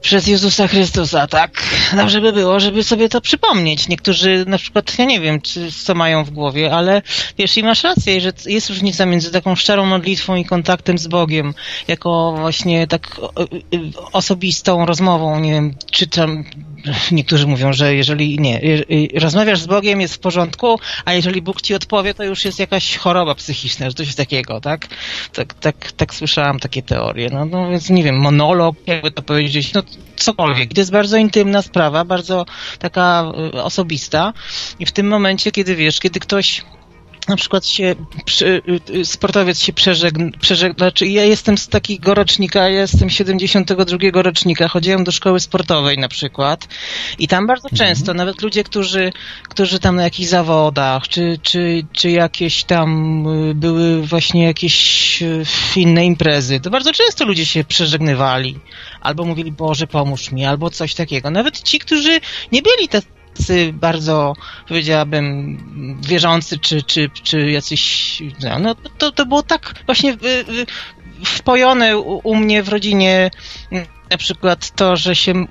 [0.00, 1.62] przez Jezusa Chrystusa, tak?
[1.96, 3.88] Dobrze by było, żeby sobie to przypomnieć.
[3.88, 7.02] Niektórzy na przykład, ja nie wiem, czy, co mają w głowie, ale
[7.38, 11.54] wiesz, i masz rację, że jest różnica między taką szczerą modlitwą i kontaktem z Bogiem,
[11.88, 13.20] jako właśnie tak
[14.12, 16.44] osobistą rozmową, nie wiem, czytam
[17.12, 18.60] niektórzy mówią, że jeżeli nie,
[19.14, 22.96] rozmawiasz z Bogiem jest w porządku, a jeżeli Bóg ci odpowie, to już jest jakaś
[22.96, 24.86] choroba psychiczna, że coś takiego, tak?
[25.32, 27.28] Tak, tak, tak słyszałam takie teorie.
[27.32, 29.82] No, no więc nie wiem, monolog, jakby to powiedzieć, no
[30.16, 30.74] cokolwiek.
[30.74, 32.46] To jest bardzo intymna sprawa, bardzo
[32.78, 34.32] taka y, osobista
[34.78, 36.62] i w tym momencie, kiedy wiesz, kiedy ktoś
[37.28, 37.94] na przykład się
[38.42, 44.22] y, y, sportowiec się przeżegna, przeżegna, znaczy ja jestem z takiego rocznika, ja jestem 72
[44.22, 46.68] rocznika, chodziłem do szkoły sportowej na przykład
[47.18, 47.88] i tam bardzo mhm.
[47.88, 49.12] często, nawet ludzie, którzy,
[49.48, 55.22] którzy tam na jakichś zawodach, czy, czy, czy jakieś tam y, były właśnie jakieś
[55.76, 58.58] inne imprezy, to bardzo często ludzie się przeżegnywali,
[59.00, 61.30] albo mówili, Boże pomóż mi, albo coś takiego.
[61.30, 62.20] Nawet ci, którzy
[62.52, 62.88] nie byli
[63.46, 64.34] te bardzo,
[64.68, 65.58] powiedziałabym,
[66.02, 68.22] wierzący, czy, czy, czy jacyś,
[68.60, 70.16] no to, to było tak właśnie
[71.24, 73.30] wpojone u, u mnie w rodzinie
[74.10, 75.46] na przykład to, że się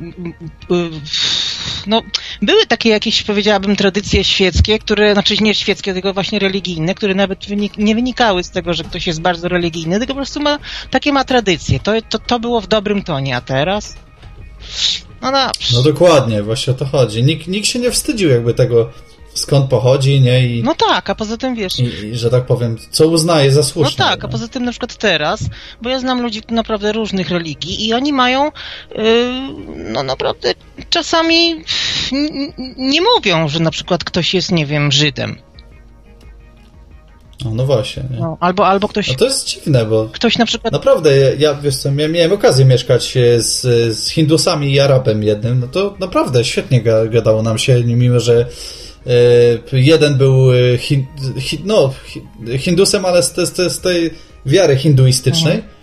[1.87, 2.01] no,
[2.41, 7.45] były takie jakieś, powiedziałabym, tradycje świeckie, które, znaczy nie świeckie, tylko właśnie religijne, które nawet
[7.45, 10.59] wynik nie wynikały z tego, że ktoś jest bardzo religijny, tylko po prostu ma,
[10.91, 11.79] takie ma tradycje.
[11.79, 13.95] To, to, to było w dobrym tonie, a teraz?
[15.21, 15.31] No.
[15.73, 17.23] No dokładnie, właśnie o to chodzi.
[17.23, 18.89] Nikt, nikt się nie wstydził jakby tego,
[19.33, 20.47] skąd pochodzi, nie?
[20.47, 21.79] I, no tak, a poza tym wiesz...
[21.79, 24.05] I, I, że tak powiem, co uznaje za słuszne.
[24.05, 25.39] No tak, a poza tym na przykład teraz,
[25.81, 29.03] bo ja znam ludzi naprawdę różnych religii i oni mają, yy,
[29.75, 30.53] no naprawdę
[30.89, 31.63] czasami
[32.77, 35.48] nie mówią, że na przykład ktoś jest, nie wiem, Żydem.
[37.45, 38.03] No, no właśnie.
[38.19, 39.07] No, albo, albo ktoś.
[39.07, 40.09] No to jest dziwne, bo.
[40.11, 40.73] Ktoś na przykład.
[40.73, 43.61] Naprawdę, ja wiesz co, miałem okazję mieszkać z,
[43.97, 48.45] z Hindusami i Arabem jednym, no to naprawdę świetnie gadało nam się, mimo że
[49.71, 51.05] e, jeden był e, hin,
[51.37, 51.93] hin, no,
[52.57, 54.11] Hindusem, ale z, z, z tej
[54.45, 55.53] wiary hinduistycznej.
[55.53, 55.79] Mhm.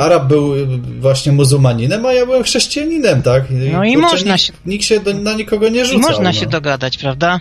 [0.00, 0.54] Arab był
[1.00, 3.44] właśnie muzułmaninem, a ja byłem chrześcijaninem, tak?
[3.50, 4.52] No i można nikt, się.
[4.66, 6.00] Nikt się do, na nikogo nie rzucał.
[6.00, 6.32] I można no.
[6.32, 7.40] się dogadać, prawda?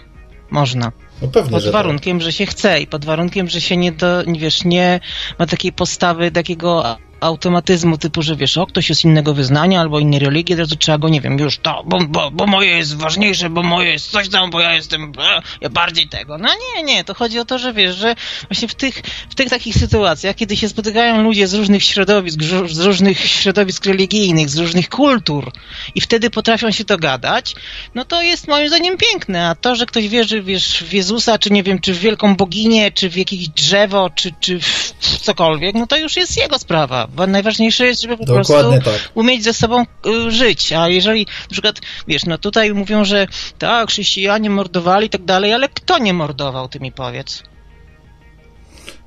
[0.51, 0.91] Można.
[1.23, 2.25] No pewnie, pod że warunkiem, tak.
[2.25, 4.99] że się chce i pod warunkiem, że się nie do, wiesz, nie
[5.39, 10.19] ma takiej postawy takiego automatyzmu typu, że wiesz, o, ktoś jest innego wyznania albo innej
[10.19, 13.63] religii, to trzeba go, nie wiem, już to, bo, bo, bo moje jest ważniejsze, bo
[13.63, 16.37] moje jest coś tam, bo ja jestem e, ja bardziej tego.
[16.37, 18.15] No nie, nie, to chodzi o to, że wiesz, że
[18.49, 22.79] właśnie w tych, w tych takich sytuacjach, kiedy się spotykają ludzie z różnych środowisk, z
[22.79, 25.51] różnych środowisk religijnych, z różnych kultur
[25.95, 27.55] i wtedy potrafią się dogadać,
[27.95, 31.49] no to jest moim zdaniem piękne, a to, że ktoś wierzy, wiesz, w Jezusa, czy
[31.49, 35.87] nie wiem, czy w wielką boginię, czy w jakieś drzewo, czy, czy w cokolwiek, no
[35.87, 39.11] to już jest jego sprawa bo najważniejsze jest, żeby po Dokładnie prostu tak.
[39.15, 39.85] umieć ze sobą
[40.27, 40.73] y, żyć.
[40.73, 43.27] A jeżeli na przykład, wiesz, no tutaj mówią, że
[43.59, 47.43] tak, chrześcijanie mordowali i tak dalej, ale kto nie mordował, ty mi powiedz.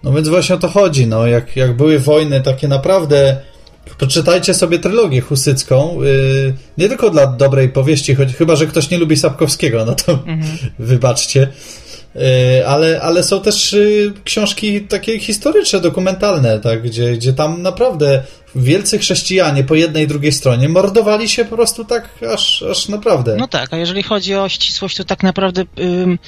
[0.02, 1.26] No więc właśnie o to chodzi, no.
[1.26, 3.36] Jak, jak były wojny takie naprawdę...
[3.98, 8.98] Poczytajcie sobie trylogię husycką, yy, nie tylko dla dobrej powieści, choć chyba, że ktoś nie
[8.98, 10.58] lubi Sapkowskiego, no to mhm.
[10.78, 11.48] wybaczcie.
[12.18, 18.22] E, ale, ale są też y, książki takie historyczne, dokumentalne, tak, gdzie, gdzie tam naprawdę
[18.54, 23.36] wielcy chrześcijanie po jednej i drugiej stronie mordowali się po prostu tak aż, aż naprawdę.
[23.36, 26.18] No tak, a jeżeli chodzi o ścisłość, to tak naprawdę ym,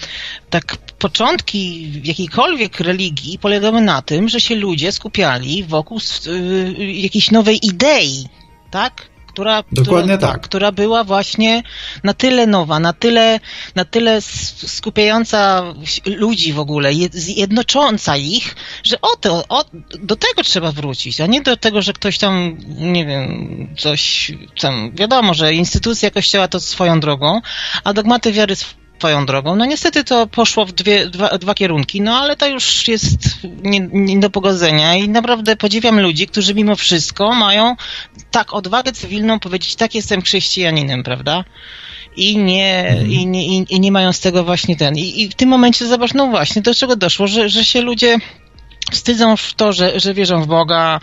[0.50, 7.66] tak początki jakiejkolwiek religii polegały na tym, że się ludzie skupiali wokół y, jakiejś nowej
[7.66, 8.28] idei,
[8.70, 9.08] tak?
[9.38, 10.40] Która, Dokładnie która, tak.
[10.42, 11.62] która była właśnie
[12.04, 13.40] na tyle nowa, na tyle,
[13.74, 14.20] na tyle
[14.66, 15.62] skupiająca
[16.06, 16.90] ludzi w ogóle,
[17.26, 19.64] jednocząca ich, że o to, o,
[19.98, 24.92] do tego trzeba wrócić, a nie do tego, że ktoś tam, nie wiem, coś tam,
[24.94, 27.40] wiadomo, że instytucja kościoła to swoją drogą,
[27.84, 28.87] a dogmaty wiary swoją
[29.26, 29.56] drogą.
[29.56, 33.18] No niestety to poszło w dwie, dwa, dwa kierunki, no ale to już jest
[33.62, 37.76] nie, nie, do pogodzenia i naprawdę podziwiam ludzi, którzy mimo wszystko mają
[38.30, 41.44] tak odwagę cywilną powiedzieć, tak jestem chrześcijaninem, prawda?
[42.16, 43.10] I nie, mm.
[43.10, 44.96] i, nie, i, i, nie mają z tego właśnie ten.
[44.96, 48.18] I, I w tym momencie zobacz, no właśnie, do czego doszło, że, że się ludzie
[48.92, 51.00] wstydzą w to, że, że wierzą w Boga.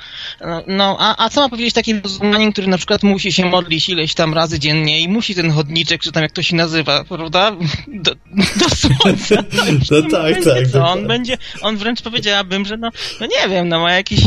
[0.68, 4.14] No, a, a co ma powiedzieć taki muzułmanin, który na przykład musi się modlić ileś
[4.14, 7.52] tam razy dziennie i musi ten chodniczek, czy tam jak to się nazywa, prawda?
[7.88, 9.36] Do, do słońca.
[9.92, 10.68] no tak, tak.
[10.68, 10.88] Co?
[10.88, 12.90] On będzie, on wręcz powiedziałabym, że no,
[13.20, 14.20] no nie wiem, no ma jakiś,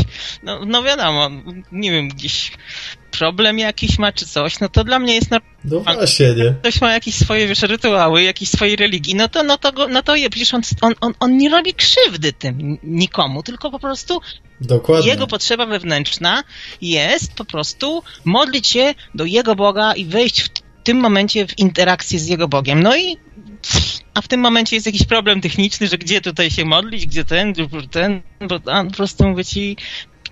[0.43, 1.29] no, no wiadomo,
[1.71, 2.51] nie wiem, gdzieś
[3.11, 5.39] problem jakiś ma, czy coś, no to dla mnie jest na...
[5.65, 6.53] No właśnie, nie?
[6.61, 10.03] Ktoś ma jakieś swoje, wiesz, rytuały, jakieś swojej religii, no to, no to, go, no
[10.03, 14.21] to je, przecież on, on, on, on nie robi krzywdy tym nikomu, tylko po prostu
[14.61, 15.09] Dokładnie.
[15.09, 16.43] jego potrzeba wewnętrzna
[16.81, 20.49] jest po prostu modlić się do jego Boga i wejść w
[20.83, 22.83] tym momencie w interakcję z jego Bogiem.
[22.83, 23.17] No i
[24.13, 27.53] a w tym momencie jest jakiś problem techniczny, że gdzie tutaj się modlić, gdzie ten,
[27.91, 29.77] ten, bo a, po prostu mówię ci,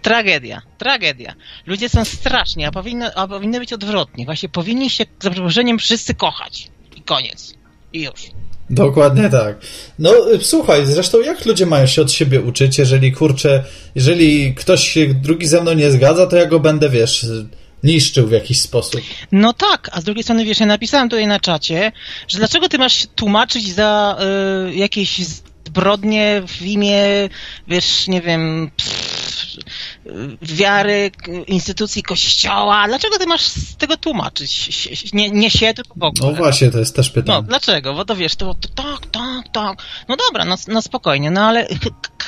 [0.01, 1.34] tragedia, tragedia.
[1.66, 4.26] Ludzie są straszni, a powinno, a powinno być odwrotnie.
[4.26, 6.72] Właśnie powinni się za przeproszeniem wszyscy kochać.
[6.95, 7.53] I koniec.
[7.93, 8.22] I już.
[8.69, 9.56] Dokładnie tak.
[10.00, 10.11] No
[10.42, 13.64] słuchaj, zresztą jak ludzie mają się od siebie uczyć, jeżeli kurczę,
[13.95, 17.26] jeżeli ktoś się drugi ze mną nie zgadza, to ja go będę, wiesz,
[17.84, 19.01] niszczył w jakiś sposób.
[19.32, 21.92] No tak, a z drugiej strony, wiesz, ja napisałem tutaj na czacie,
[22.27, 24.17] że dlaczego ty masz się tłumaczyć za
[24.69, 25.19] y, jakieś
[25.67, 27.30] zbrodnie w imię,
[27.67, 29.26] wiesz, nie wiem, pff,
[30.42, 31.11] wiary,
[31.48, 32.88] instytucji kościoła.
[32.88, 34.69] Dlaczego ty masz z tego tłumaczyć?
[35.14, 36.32] Nie, nie się, tylko w ogóle.
[36.32, 37.38] No właśnie, to jest też pytanie.
[37.38, 37.94] No, dlaczego?
[37.94, 39.84] Bo to wiesz, to, to tak, tak, tak.
[40.08, 41.68] No dobra, no, no spokojnie, no ale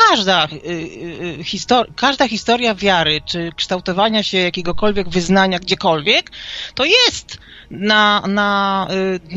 [0.07, 6.31] każda, y, y, histor każda historia wiary, czy kształtowania się jakiegokolwiek wyznania gdziekolwiek,
[6.75, 7.37] to jest
[7.71, 8.87] na, na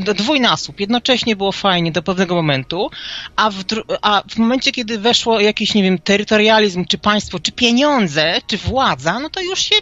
[0.09, 0.81] y, dwójnasób.
[0.81, 2.91] Jednocześnie było fajnie do pewnego momentu,
[3.36, 3.65] a w,
[4.02, 9.20] a w momencie, kiedy weszło jakiś, nie wiem, terytorializm, czy państwo, czy pieniądze, czy władza,
[9.20, 9.77] no to już się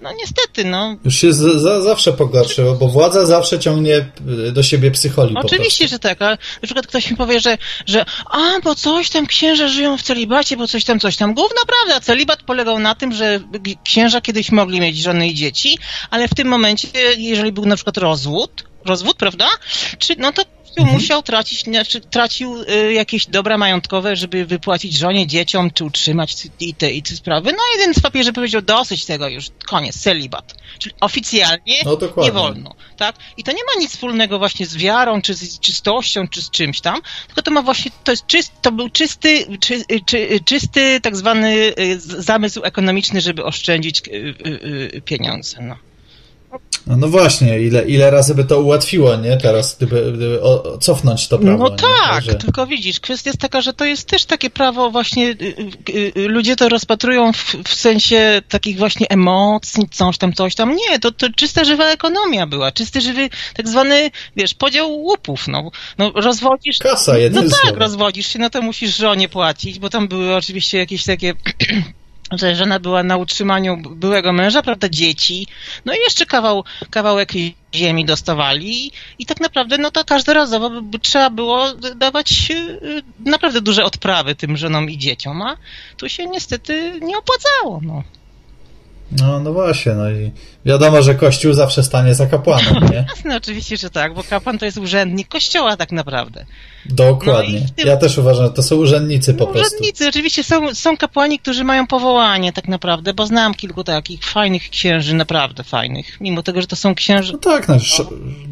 [0.00, 0.96] no niestety, no.
[1.04, 4.06] Już się za, zawsze pogorszyło, bo władza zawsze ciągnie
[4.52, 5.34] do siebie psycholi.
[5.36, 9.26] Oczywiście, że tak, ale na przykład ktoś mi powie, że, że a, bo coś tam
[9.26, 11.34] księża żyją w celibacie, bo coś tam, coś tam.
[11.34, 13.40] Główna prawda, celibat polegał na tym, że
[13.84, 15.78] księża kiedyś mogli mieć żony i dzieci,
[16.10, 19.48] ale w tym momencie, jeżeli był na przykład rozwód, rozwód, prawda?
[19.98, 20.42] Czy, no to
[20.82, 21.00] mhm.
[21.00, 26.74] musiał tracić, znaczy tracił y, jakieś dobra majątkowe, żeby wypłacić żonie, dzieciom, czy utrzymać i
[26.74, 27.52] te, i te sprawy.
[27.52, 30.54] No jeden z papieży powiedział, dosyć tego już, koniec, celibat.
[30.78, 33.16] Czyli oficjalnie no, nie wolno, tak?
[33.36, 36.80] I to nie ma nic wspólnego właśnie z wiarą, czy z czystością, czy z czymś
[36.80, 41.16] tam, tylko to ma właśnie, to jest czyst, to był czysty, czy, czy, czysty tak
[41.16, 45.76] zwany y, zamysł ekonomiczny, żeby oszczędzić y, pieniądze, no.
[46.86, 49.36] No, no właśnie, ile, ile razy by to ułatwiło, nie?
[49.36, 51.64] Teraz, gdyby, gdyby o, cofnąć to prawo.
[51.64, 55.34] No tak, tylko widzisz, kwestia jest taka, że to jest też takie prawo właśnie, y,
[55.88, 60.76] y, y, ludzie to rozpatrują w, w sensie takich właśnie emocji, coś tam, coś tam.
[60.76, 65.70] Nie, to, to czysta żywa ekonomia była, czysty żywy tak zwany, wiesz, podział łupów, no.
[65.98, 66.78] no rozwodzisz...
[66.78, 67.80] Kasa, jednym No tak, słowem.
[67.80, 71.34] rozwodzisz się, no to musisz żonie płacić, bo tam były oczywiście jakieś takie
[72.32, 75.46] że żona była na utrzymaniu byłego męża, prawda, dzieci,
[75.84, 77.32] no i jeszcze kawał, kawałek
[77.74, 83.84] ziemi dostawali i tak naprawdę no to każdorazowo by trzeba było dawać y, naprawdę duże
[83.84, 85.56] odprawy tym żonom i dzieciom, a
[85.96, 88.02] tu się niestety nie opłacało, no.
[89.12, 90.32] No, no właśnie, no i
[90.64, 93.06] wiadomo, że Kościół zawsze stanie za kapłanem, nie?
[93.14, 96.46] Jasne, oczywiście, że tak, bo kapłan to jest urzędnik Kościoła tak naprawdę.
[96.90, 97.60] Dokładnie.
[97.60, 97.86] No tym...
[97.86, 99.76] Ja też uważam, że to są urzędnicy po no, prostu.
[99.76, 104.70] Urzędnicy, oczywiście są, są kapłani, którzy mają powołanie tak naprawdę, bo znam kilku takich fajnych
[104.70, 107.32] księży, naprawdę fajnych, mimo tego, że to są księży...
[107.32, 108.08] No tak, no, sz,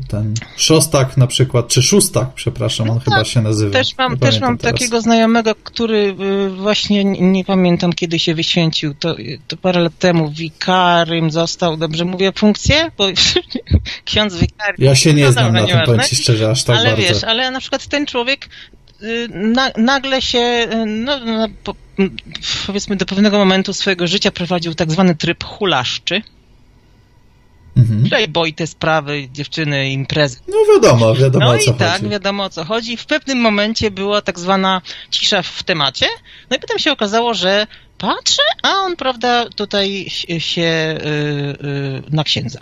[0.09, 3.73] ten Szostak na przykład, czy Szóstak, przepraszam, on no chyba tak, się nazywa.
[3.73, 8.95] Też mam, też mam takiego znajomego, który y, właśnie, nie, nie, pamiętam kiedy się wyświęcił,
[8.95, 9.17] to,
[9.49, 12.91] to parę lat temu wikarym został, dobrze mówię, funkcję?
[12.99, 13.07] Bo
[14.05, 14.75] ksiądz wikary...
[14.79, 17.03] Ja się nie no, znam na tym, powiem ci szczerze, aż tak ale bardzo.
[17.03, 18.24] wiesz, ale na przykład ten człowiek
[19.03, 21.75] y, na, nagle się, y, no, no, po,
[22.67, 26.23] powiedzmy do pewnego momentu swojego życia prowadził tak zwany tryb hulaszczy.
[27.77, 28.09] Mhm.
[28.09, 30.39] Playboy, te sprawy, dziewczyny, imprezy.
[30.49, 32.97] No wiadomo, wiadomo no o co i tak, wiadomo o co chodzi.
[32.97, 36.07] W pewnym momencie była tak zwana cisza w temacie.
[36.51, 37.67] No i potem się okazało, że
[37.99, 40.07] patrzę, a on, prawda, tutaj
[40.39, 40.61] się
[41.05, 42.61] yy, yy, na księdza.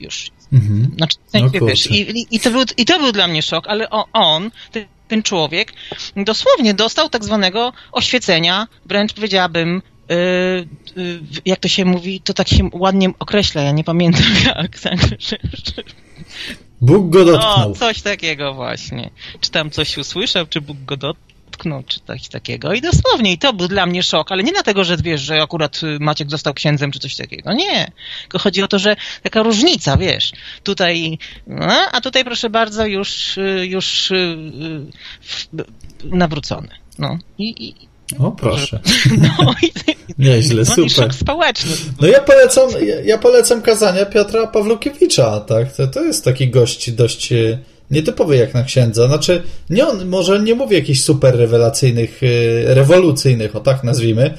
[0.00, 0.30] Już.
[0.52, 0.90] Mhm.
[0.96, 3.66] Znaczy, w sensie, no wiesz, i, i, to był, i to był dla mnie szok,
[3.68, 4.50] ale on,
[5.08, 5.72] ten, człowiek,
[6.16, 12.48] dosłownie dostał tak zwanego oświecenia, wręcz powiedziałabym, Yy, yy, jak to się mówi, to tak
[12.48, 14.78] się ładnie określa, ja nie pamiętam jak.
[14.78, 14.98] Tak,
[16.80, 17.72] Bóg go dotknął.
[17.72, 19.10] O, coś takiego właśnie.
[19.40, 21.31] Czy tam coś usłyszał, czy Bóg go dotknął?
[21.86, 22.72] Czy coś takiego.
[22.72, 25.80] I dosłownie, i to był dla mnie szok, ale nie dlatego, że wiesz, że akurat
[26.00, 27.52] Maciek został księdzem, czy coś takiego.
[27.52, 27.92] Nie.
[28.22, 30.32] Tylko chodzi o to, że taka różnica, wiesz.
[30.62, 34.10] Tutaj, no, a tutaj proszę bardzo, już, już
[35.52, 35.66] yy,
[36.04, 36.68] nawrócony.
[36.98, 37.18] No.
[37.38, 37.74] I, i
[38.18, 38.80] o, proszę.
[39.38, 39.72] No, i,
[40.18, 40.90] Nieźle, no, super.
[40.90, 41.70] szok społeczny.
[42.00, 45.76] No ja polecam, ja, ja polecam kazania Piotra Pawlukiewicza, tak?
[45.76, 47.32] To, to jest taki gość dość
[47.92, 49.06] nietypowy jak na księdza.
[49.06, 54.34] Znaczy, nie on, może nie mówi jakichś super rewelacyjnych, e, rewolucyjnych, o tak nazwijmy,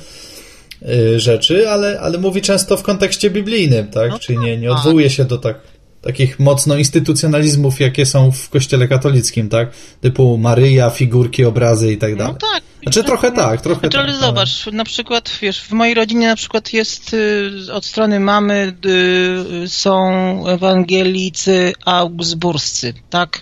[0.81, 4.11] e, rzeczy, ale, ale mówi często w kontekście biblijnym, tak?
[4.11, 4.77] No Czyli nie, nie tak.
[4.77, 5.59] odwołuje się do tak
[6.03, 9.71] takich mocno instytucjonalizmów, jakie są w kościele katolickim, tak?
[10.01, 12.33] Typu Maryja, figurki, obrazy i tak no dalej.
[12.33, 12.63] No tak.
[12.83, 14.05] Znaczy trochę tak, trochę znaczy, tak.
[14.05, 18.73] Ale zobacz, na przykład, wiesz, w mojej rodzinie na przykład jest y, od strony mamy
[18.85, 20.07] y, są
[20.47, 23.41] ewangelicy augsburscy, tak?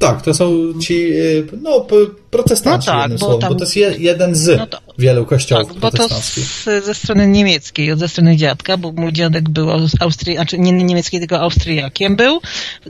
[0.00, 0.50] Tak, to są
[0.80, 1.86] ci y, no,
[2.30, 5.26] protestanci, No tak, bo słowem, tam- bo to jest je, jeden z No to- wielu
[5.26, 6.44] kościołów Tak, bo to protestanckich.
[6.44, 10.58] z, ze strony niemieckiej, od ze strony dziadka, bo mój dziadek był aus- Austrii, znaczy
[10.58, 12.40] nie niemieckiej, tylko Austriakiem był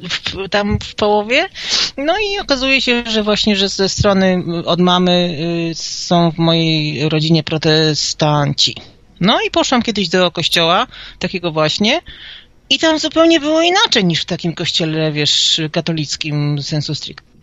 [0.09, 1.47] w, tam w połowie.
[1.97, 5.37] No i okazuje się, że właśnie, że ze strony y, od mamy
[5.71, 8.75] y, są w mojej rodzinie protestanci.
[9.21, 10.87] No i poszłam kiedyś do kościoła,
[11.19, 12.01] takiego właśnie,
[12.75, 17.35] i tam zupełnie było inaczej niż w takim kościele, wiesz, katolickim sensu stricte.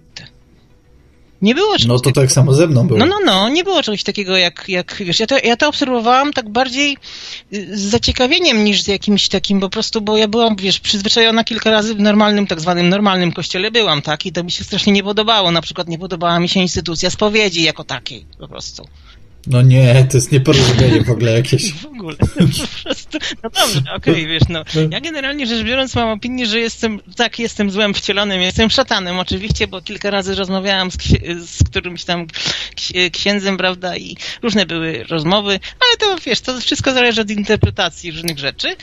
[1.41, 2.99] Nie było czegoś No to tak samo ze mną było.
[2.99, 6.33] no, no, no, nie było czegoś takiego jak, jak wiesz, ja to, ja to obserwowałam
[6.33, 6.97] tak bardziej
[7.53, 11.71] y, z zaciekawieniem niż z jakimś takim po prostu, bo ja byłam, wiesz, przyzwyczajona kilka
[11.71, 15.03] razy w normalnym, tak zwanym normalnym kościele byłam, tak, i to mi się strasznie nie
[15.03, 18.87] podobało, na przykład nie podobała mi się instytucja spowiedzi jako takiej, po prostu.
[19.47, 21.73] No nie, to jest nieporozumienie w ogóle jakieś.
[21.81, 22.25] W ogóle, po
[22.83, 27.39] prostu, no dobrze, okej, wiesz, no, ja generalnie rzecz biorąc mam opinię, że jestem, tak,
[27.39, 30.95] jestem złem wcielonym, jestem szatanem oczywiście, bo kilka razy rozmawiałam z,
[31.49, 32.27] z którymś tam
[32.75, 38.11] ksi- księdzem, prawda, i różne były rozmowy, ale to, wiesz, to wszystko zależy od interpretacji
[38.11, 38.75] różnych rzeczy.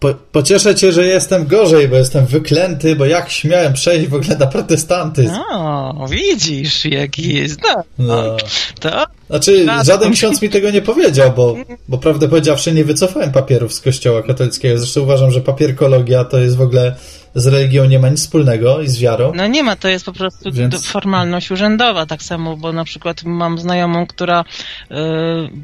[0.00, 4.36] Po, pocieszę cię, że jestem gorzej, bo jestem wyklęty, bo jak śmiałem przejść w ogóle
[4.38, 5.34] na protestantyzm.
[5.52, 8.36] O, widzisz, jaki jest, no, No.
[8.80, 11.56] to Znaczy, żaden ksiądz mi tego nie powiedział, bo,
[11.88, 14.78] bo prawdę powiedziawszy nie wycofałem papierów z kościoła katolickiego.
[14.78, 16.96] Zresztą uważam, że papierkologia to jest w ogóle
[17.40, 19.32] z religią nie ma nic wspólnego i z wiarą.
[19.34, 23.24] No nie ma, to jest po prostu Więc- formalność urzędowa, tak samo, bo na przykład
[23.24, 24.94] mam znajomą, która y,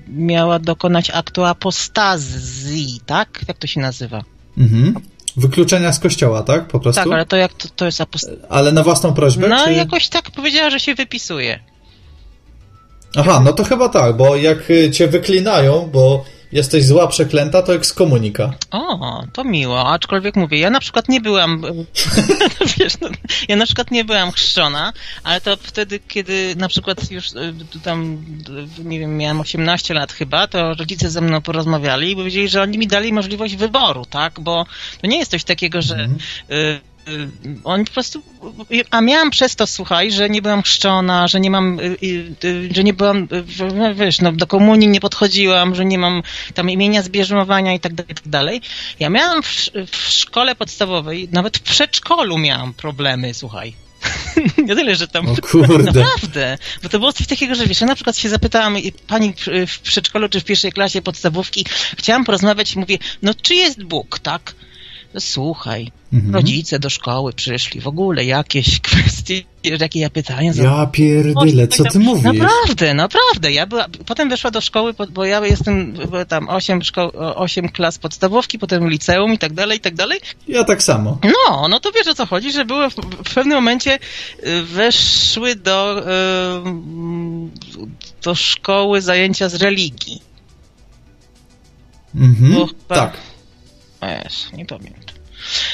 [0.09, 3.41] miała dokonać aktu apostazji, tak?
[3.49, 4.25] Jak to się nazywa?
[4.59, 4.95] Mhm.
[5.37, 6.69] Wykluczenia z kościoła, tak?
[6.69, 7.03] Po prostu?
[7.03, 8.49] Tak, ale to jak to, to jest apostazja?
[8.49, 9.49] Ale na własną prośbę?
[9.49, 9.73] No czy...
[9.73, 11.61] jakoś tak powiedziała, że się wypisuje.
[13.17, 16.25] Aha, no to chyba tak, bo jak y, cię wyklinają, bo
[16.55, 18.55] jesteś zła, przeklęta, to ekskomunika.
[18.71, 21.63] O, to miło, aczkolwiek mówię, ja na przykład nie byłam,
[22.79, 23.09] wiesz, no,
[23.49, 24.93] ja na przykład nie byłam chrzczona,
[25.25, 28.25] ale to wtedy, kiedy na przykład już y, tam,
[28.81, 32.63] y, nie wiem, miałam 18 lat chyba, to rodzice ze mną porozmawiali i powiedzieli, że
[32.63, 34.67] oni mi dali możliwość wyboru, tak, bo
[35.01, 36.09] to nie jest coś takiego, że
[36.51, 36.94] y, y,
[37.65, 38.23] oni po prostu,
[38.91, 42.69] a miałam przez to, słuchaj, że nie byłam chrzczona, że nie mam, y, y, y,
[42.75, 46.23] że nie byłam, y, w- wiesz, no, do komunii nie podchodziłam, że nie mam
[46.55, 48.61] tam imienia zbierzmowania i tak dalej, i tak dalej.
[49.01, 49.49] Ja miałam w,
[49.91, 53.75] w szkole podstawowej, nawet w przedszkolu miałam problemy, słuchaj.
[54.67, 55.29] Nie tyle, że tam.
[55.29, 55.79] O kurde.
[55.93, 56.59] Naprawdę.
[56.83, 59.35] Bo to było coś takiego, że wiesz, ja na przykład się zapytałam i pani
[59.67, 61.67] w- przedszkolu czy w pierwszej klasie podstawówki,
[61.99, 64.55] chciałam porozmawiać, mówię, no czy jest Bóg, tak?
[65.19, 66.35] Słuchaj, Mhm.
[66.35, 71.99] rodzice do szkoły przyszli, w ogóle jakieś kwestie, jakie ja pytania Ja pierdyle, co ty
[71.99, 72.25] mówisz?
[72.25, 73.53] Naprawdę, naprawdę.
[73.53, 75.95] Ja była, potem weszła do szkoły, bo ja jestem
[76.29, 80.21] tam 8, szko, 8 klas podstawówki, potem liceum i tak dalej, i tak dalej.
[80.49, 81.19] Ja tak samo.
[81.25, 82.95] No, no to wiesz o co chodzi, że były w,
[83.25, 83.99] w pewnym momencie
[84.47, 86.05] y, weszły do, y,
[88.23, 90.23] do szkoły zajęcia z religii.
[92.15, 92.67] Mhm.
[92.89, 93.17] Tak.
[94.03, 95.04] Wiesz, nie pamiętam.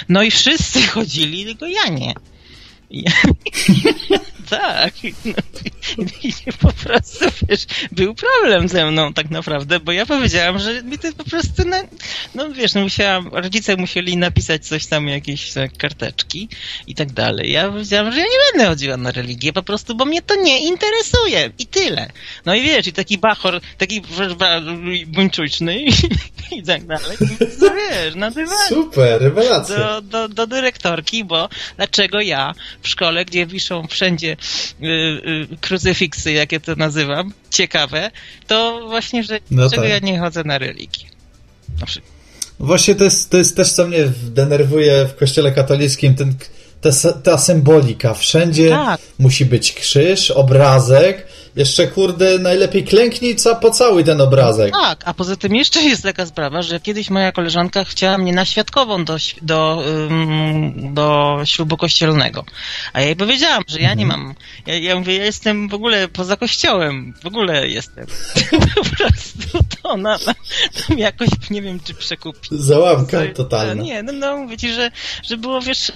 [0.08, 2.14] No i wszyscy chodzili, tylko ja nie.
[2.90, 3.04] I-
[4.50, 4.94] tak.
[5.24, 10.58] No, i, i po prostu, wiesz, był problem ze mną tak naprawdę, bo ja powiedziałam,
[10.58, 11.76] że mi to po prostu, no,
[12.34, 16.48] no wiesz, no musiałam, rodzice musieli napisać coś tam, jakieś e, karteczki
[16.86, 17.52] i tak dalej.
[17.52, 20.66] Ja powiedziałam, że ja nie będę chodziła na religię po prostu, bo mnie to nie
[20.66, 22.10] interesuje i tyle.
[22.44, 24.02] No i wiesz, i taki bachor, taki
[25.06, 25.90] buńczuczny i,
[26.58, 27.16] i tak dalej.
[27.60, 29.76] No wiesz, na dywanie Super, rewelacja.
[29.76, 34.36] do, do, do dyrektorki, bo dlaczego ja w szkole, gdzie wiszą wszędzie
[35.60, 38.10] krucyfiksy, jak ja to nazywam, ciekawe,
[38.46, 39.90] to właśnie, że No dlaczego tak.
[39.90, 41.06] ja nie chodzę na religię.
[41.80, 42.12] Na przykład.
[42.60, 46.34] Właśnie to jest, to jest też, co mnie denerwuje w kościele katolickim, ten,
[46.80, 48.14] ta, ta symbolika.
[48.14, 49.00] Wszędzie Tak.
[49.18, 54.72] musi być krzyż, obrazek, jeszcze kurde, najlepiej klęknij, co pocałuj ten obrazek.
[54.72, 58.44] Tak, a poza tym jeszcze jest taka sprawa, że kiedyś moja koleżanka chciała mnie na
[58.44, 59.84] świadkową do, do,
[60.92, 62.44] do ślubu kościelnego.
[62.92, 64.34] A ja jej powiedziałam, że ja nie mam.
[64.66, 67.14] Ja, ja mówię, ja jestem w ogóle poza kościołem.
[67.22, 68.06] W ogóle jestem.
[68.74, 72.48] po prostu to ona tam jakoś, nie wiem, czy przekupi.
[72.50, 73.82] Załamka totalna.
[73.82, 74.90] Nie, no, no mówię ci, że,
[75.22, 75.92] że było, wiesz,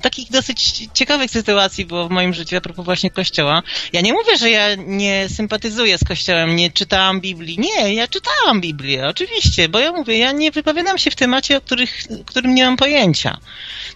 [0.00, 3.62] takich dosyć ciekawych sytuacji było w moim życiu a propos właśnie kościoła.
[3.92, 7.58] Ja nie mówię, że ja nie sympatyzuję z kościołem, nie czytałam Biblii.
[7.58, 11.60] Nie, ja czytałam Biblię, oczywiście, bo ja mówię, ja nie wypowiadam się w temacie, o
[11.60, 13.38] których, którym nie mam pojęcia.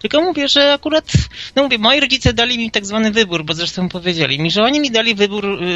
[0.00, 1.12] Tylko mówię, że akurat,
[1.56, 4.80] no mówię, moi rodzice dali mi tak zwany wybór, bo zresztą powiedzieli mi, że oni
[4.80, 5.66] mi dali wybór, y,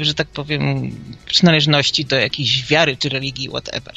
[0.00, 0.90] y, że tak powiem,
[1.26, 3.94] przynależności do jakiejś wiary czy religii, whatever.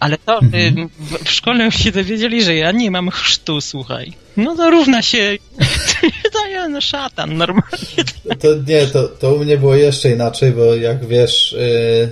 [0.00, 0.88] Ale to mhm.
[0.98, 4.12] w, w, szkole już się dowiedzieli, że ja nie mam chrztu, słuchaj.
[4.36, 5.38] No to równa się.
[6.32, 8.04] to ja no szatan, normalnie.
[8.40, 11.56] To nie, to, to u mnie było jeszcze inaczej, bo jak wiesz.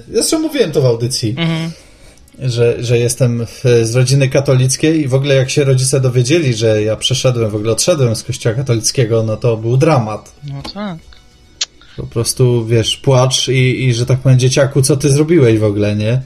[0.08, 1.34] Yy, zresztą mówiłem to w audycji.
[1.38, 1.70] Mhm.
[2.38, 3.46] Że, że jestem
[3.82, 7.72] z rodziny katolickiej i w ogóle jak się rodzice dowiedzieli, że ja przeszedłem, w ogóle
[7.72, 10.32] odszedłem z kościoła katolickiego, no to był dramat.
[10.44, 10.98] No tak.
[11.96, 15.96] Po prostu, wiesz, płacz i, i że tak powiem, dzieciaku, co ty zrobiłeś w ogóle,
[15.96, 16.22] nie?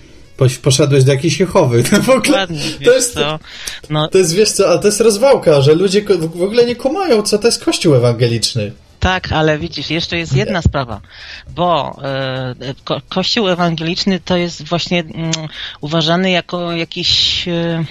[0.62, 1.82] Poszedłeś do jakichś Jehowy.
[2.02, 2.46] w ogóle,
[2.84, 3.38] to jest, co?
[3.90, 4.08] No.
[4.08, 7.38] to jest, wiesz co, a to jest rozwałka, że ludzie w ogóle nie kumają, co
[7.38, 8.72] to jest Kościół ewangeliczny.
[9.00, 11.00] Tak, ale widzisz, jeszcze jest jedna sprawa,
[11.54, 15.32] bo e, ko Kościół ewangeliczny to jest właśnie mm,
[15.80, 17.44] uważany jako jakiś...
[17.48, 17.84] E,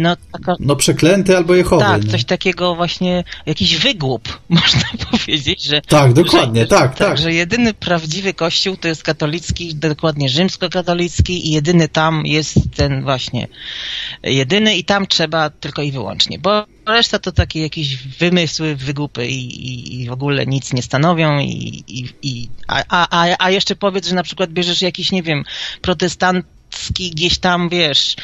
[0.00, 1.82] no, taka, no przeklęty albo Jehowy.
[1.82, 5.82] Tak, coś takiego właśnie, jakiś wygłup, można powiedzieć, że...
[5.82, 7.18] Tak, dokładnie, że, tak, tak, tak.
[7.18, 13.48] Że jedyny prawdziwy kościół to jest katolicki, dokładnie rzymskokatolicki i jedyny tam jest ten właśnie
[14.22, 19.68] jedyny i tam trzeba tylko i wyłącznie, bo reszta to takie jakieś wymysły, wygłupy i,
[19.68, 24.08] i, i w ogóle nic nie stanowią i, i, i a, a, a jeszcze powiedz,
[24.08, 25.44] że na przykład bierzesz jakiś, nie wiem,
[25.82, 26.46] protestant
[27.12, 28.16] gdzieś tam, wiesz,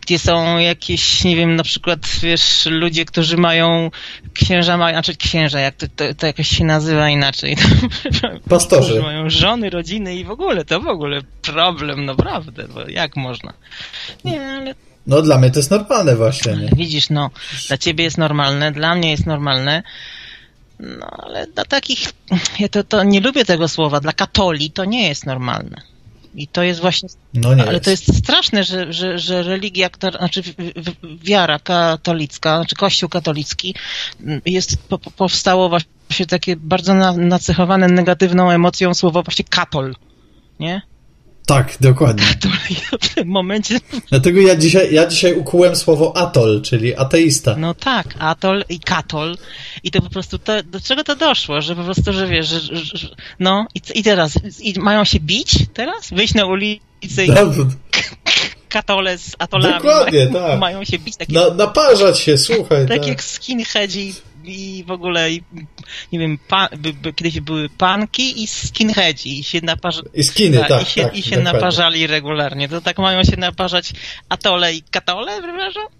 [0.00, 3.90] gdzie są jakieś, nie wiem, na przykład, wiesz, ludzie, którzy mają,
[4.34, 7.56] księża mają, znaczy księża, jak to, to, to jakoś się nazywa inaczej.
[8.48, 9.02] Pastorzy.
[9.02, 13.52] Mają żony, rodziny i w ogóle, to w ogóle problem, naprawdę, bo jak można?
[14.24, 14.74] Nie, ale
[15.06, 16.52] no dla mnie to jest normalne właśnie.
[16.52, 16.68] Nie?
[16.76, 17.30] Widzisz, no,
[17.68, 19.82] dla ciebie jest normalne, dla mnie jest normalne.
[20.80, 22.12] No ale dla takich,
[22.58, 25.93] ja to, to nie lubię tego słowa, dla katoli to nie jest normalne.
[26.34, 27.08] I to jest właśnie.
[27.34, 27.84] No ale jest.
[27.84, 29.88] to jest straszne, że, że, że religia,
[30.18, 30.42] znaczy
[31.22, 33.74] wiara katolicka, znaczy Kościół katolicki
[34.46, 34.78] jest
[35.16, 39.94] powstało właśnie takie bardzo nacechowane negatywną emocją słowo właśnie katol.
[40.60, 40.82] Nie?
[41.46, 42.24] Tak, dokładnie.
[43.02, 43.80] w tym momencie.
[44.10, 47.56] Dlatego ja dzisiaj, ja dzisiaj ukułem słowo atol, czyli ateista.
[47.58, 49.36] No tak, atol i katol.
[49.82, 51.62] I to po prostu, to, do czego to doszło?
[51.62, 53.08] Że po prostu, że wiesz, że, że
[53.40, 56.10] no i, i teraz, i mają się bić teraz?
[56.10, 57.30] Wyjść na ulicę i
[58.68, 60.60] katole z atolami Dokładnie, tak.
[60.60, 61.16] mają się bić.
[61.16, 62.86] Tak na, naparzać się, słuchaj.
[62.88, 63.06] Tak, tak.
[63.06, 64.14] jak skinheadzi
[64.48, 65.30] i w ogóle,
[66.12, 66.38] nie wiem,
[66.78, 70.08] by, by, kiedyś były panki i skinheadzi i się naparzali.
[70.14, 72.68] I skiny, tak, tak, I się, tak, i się naparzali regularnie.
[72.68, 73.92] To tak mają się naparzać
[74.28, 75.84] atole i katole, przepraszam?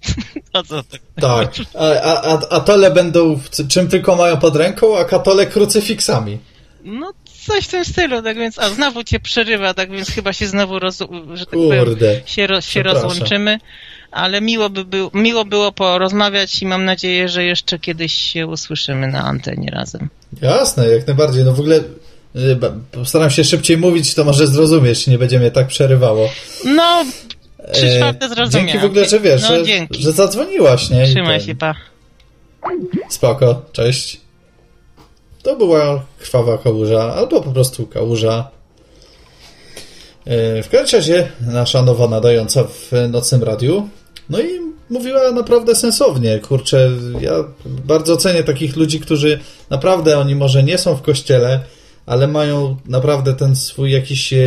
[0.53, 0.99] O co to?
[1.21, 6.39] Tak, a, a, atole będą czym tylko mają pod ręką, a katole krucyfiksami.
[6.85, 7.13] No
[7.47, 10.79] coś w tym stylu, tak więc, a znowu cię przerywa, tak więc chyba się znowu
[10.79, 10.99] roz,
[11.35, 13.59] że tak Kurde, powiem, się, roz, się rozłączymy
[14.15, 19.09] ale miło, by był, miło było porozmawiać i mam nadzieję, że jeszcze kiedyś się usłyszymy
[19.09, 20.09] na antenie razem.
[20.43, 21.44] Jasne, jak najbardziej.
[21.44, 22.57] No w ogóle y,
[22.93, 26.28] postaram się szybciej mówić, to może zrozumiesz, nie będzie mnie tak przerywało.
[26.65, 27.05] No,
[27.73, 28.68] trzy e, czwarte zrozumiałem.
[28.68, 31.07] Dzięki w ogóle, że wiesz, no, że, że zadzwoniłaś, nie?
[31.07, 31.75] Trzymaj się, pa.
[33.09, 34.20] Spoko, cześć.
[35.43, 38.49] To była krwawa kałuża, albo po prostu kałuża.
[40.26, 43.89] E, w każdym razie nasza nowa nadająca w nocnym radiu
[44.31, 46.39] no i mówiła naprawdę sensownie.
[46.39, 47.33] Kurczę, ja
[47.65, 51.61] bardzo cenię takich ludzi, którzy naprawdę oni może nie są w kościele,
[52.07, 54.39] ale mają naprawdę ten swój jakiś e,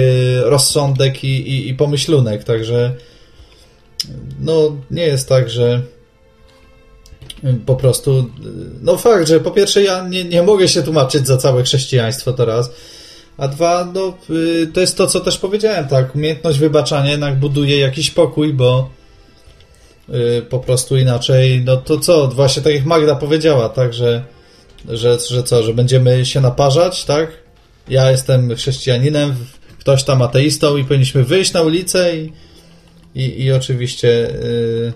[0.43, 2.43] rozsądek i, i, i pomyślunek.
[2.43, 2.93] Także
[4.39, 5.81] no nie jest tak, że
[7.65, 8.30] po prostu,
[8.81, 12.72] no fakt, że po pierwsze ja nie, nie mogę się tłumaczyć za całe chrześcijaństwo teraz,
[13.38, 14.17] a dwa, no
[14.73, 18.89] to jest to, co też powiedziałem, tak, umiejętność wybaczania jednak buduje jakiś pokój, bo
[20.49, 24.23] po prostu inaczej, no to co, właśnie tak jak Magda powiedziała, tak, że,
[24.89, 27.29] że, że co, że będziemy się naparzać, tak?
[27.89, 29.35] Ja jestem chrześcijaninem,
[29.79, 32.33] ktoś tam ateistą i powinniśmy wyjść na ulicę i,
[33.15, 34.93] i, i oczywiście yy,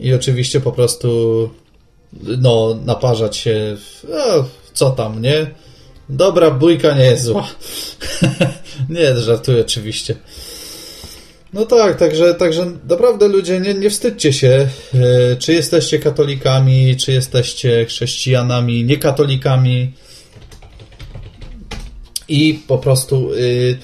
[0.00, 1.50] i oczywiście po prostu
[2.22, 3.76] no, naparzać się
[4.08, 5.50] no, co tam, nie?
[6.08, 7.48] Dobra bójka nie jest zła.
[8.88, 10.16] nie, żartuję oczywiście.
[11.52, 17.12] No tak, także, także naprawdę ludzie, nie, nie wstydźcie się, e, czy jesteście katolikami, czy
[17.12, 19.92] jesteście chrześcijanami, niekatolikami
[22.30, 23.78] i po prostu y,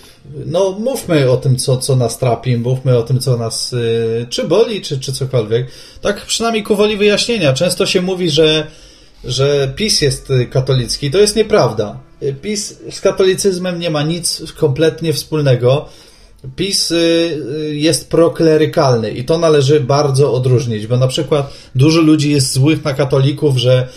[0.47, 4.45] no mówmy o tym, co, co nas trapi, mówmy o tym, co nas y, czy
[4.45, 5.67] boli, czy, czy cokolwiek.
[6.01, 7.53] Tak przynajmniej ku woli wyjaśnienia.
[7.53, 8.67] Często się mówi, że,
[9.25, 11.11] że PiS jest katolicki.
[11.11, 11.99] To jest nieprawda.
[12.43, 15.89] PiS z katolicyzmem nie ma nic kompletnie wspólnego.
[16.57, 22.31] PiS y, y, jest proklerykalny i to należy bardzo odróżnić, bo na przykład dużo ludzi
[22.31, 23.89] jest złych na katolików, że,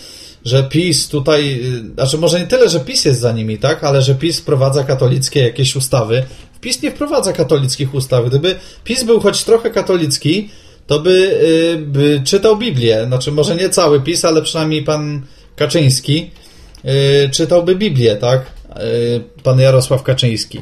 [0.44, 1.60] że PiS tutaj,
[1.90, 4.84] y, znaczy może nie tyle, że PiS jest za nimi, tak, ale że PiS wprowadza
[4.84, 6.22] katolickie jakieś ustawy
[6.60, 8.26] PiS nie wprowadza katolickich ustaw.
[8.26, 8.54] Gdyby
[8.84, 10.50] PiS był choć trochę katolicki,
[10.86, 11.40] to by,
[11.86, 13.04] by czytał Biblię.
[13.06, 15.22] Znaczy, może nie cały PiS, ale przynajmniej pan
[15.56, 16.30] Kaczyński
[17.32, 18.46] czytałby Biblię, tak?
[19.42, 20.60] Pan Jarosław Kaczyński.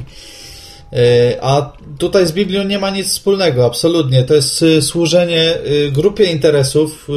[1.41, 4.23] A tutaj z Biblią nie ma nic wspólnego, absolutnie.
[4.23, 5.57] To jest służenie
[5.91, 7.07] grupie interesów,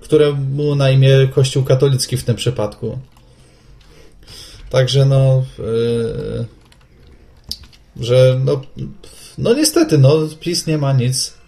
[0.00, 2.98] któremu na imię Kościół katolicki w tym przypadku.
[4.70, 5.44] Także no,
[8.00, 8.60] że no,
[9.38, 11.40] no niestety, no PiS nie ma nic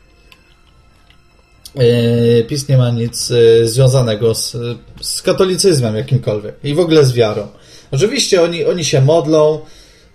[1.78, 4.56] E, PiS nie ma nic e, związanego z,
[5.00, 7.48] z katolicyzmem jakimkolwiek i w ogóle z wiarą.
[7.90, 9.60] Oczywiście oni, oni się modlą,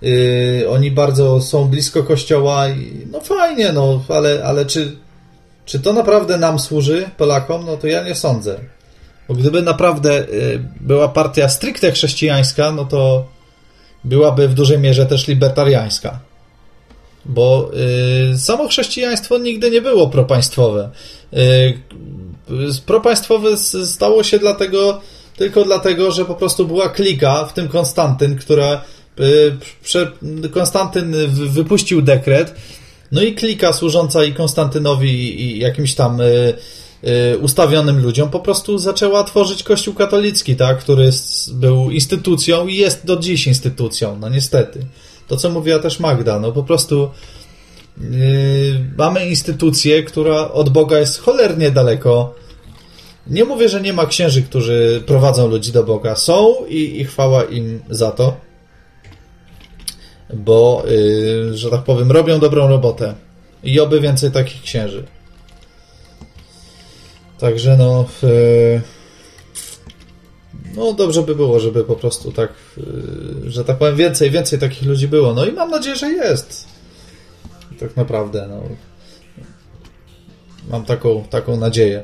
[0.01, 4.95] yy, oni bardzo są blisko kościoła i no fajnie, no, ale, ale czy,
[5.65, 7.65] czy to naprawdę nam służy, Polakom?
[7.65, 8.59] No to ja nie sądzę.
[9.27, 13.25] Bo gdyby naprawdę yy, była partia stricte chrześcijańska, no to
[14.03, 16.19] byłaby w dużej mierze też libertariańska
[17.27, 17.71] bo
[18.33, 20.89] y, samo chrześcijaństwo nigdy nie było propaństwowe.
[21.33, 21.77] Y,
[22.85, 25.01] propaństwowe stało się dlatego,
[25.37, 28.79] tylko dlatego, że po prostu była klika, w tym Konstantyn, która y,
[30.51, 32.55] Konstantyn wypuścił dekret,
[33.11, 36.53] no i klika służąca i Konstantynowi i jakimś tam y,
[37.33, 41.09] y, ustawionym ludziom po prostu zaczęła tworzyć Kościół katolicki, tak, który
[41.53, 44.85] był instytucją i jest do dziś instytucją, no niestety
[45.27, 47.09] to, co mówiła też Magda, no po prostu
[48.97, 52.35] mamy instytucję, która od Boga jest cholernie daleko.
[53.27, 56.15] Nie mówię, że nie ma księży, którzy prowadzą ludzi do Boga.
[56.15, 58.37] Są i, i chwała im za to,
[60.33, 63.15] bo, yy, że tak powiem, robią dobrą robotę.
[63.63, 65.03] I oby więcej takich księży.
[67.39, 68.05] Także no.
[68.23, 68.81] Yy,
[70.75, 74.83] no dobrze by było, żeby po prostu tak, y, że tak powiem, więcej, więcej takich
[74.83, 75.33] ludzi było.
[75.33, 76.67] No i mam nadzieję, że jest.
[77.79, 78.63] Tak naprawdę, no.
[80.69, 82.03] Mam taką, taką nadzieję.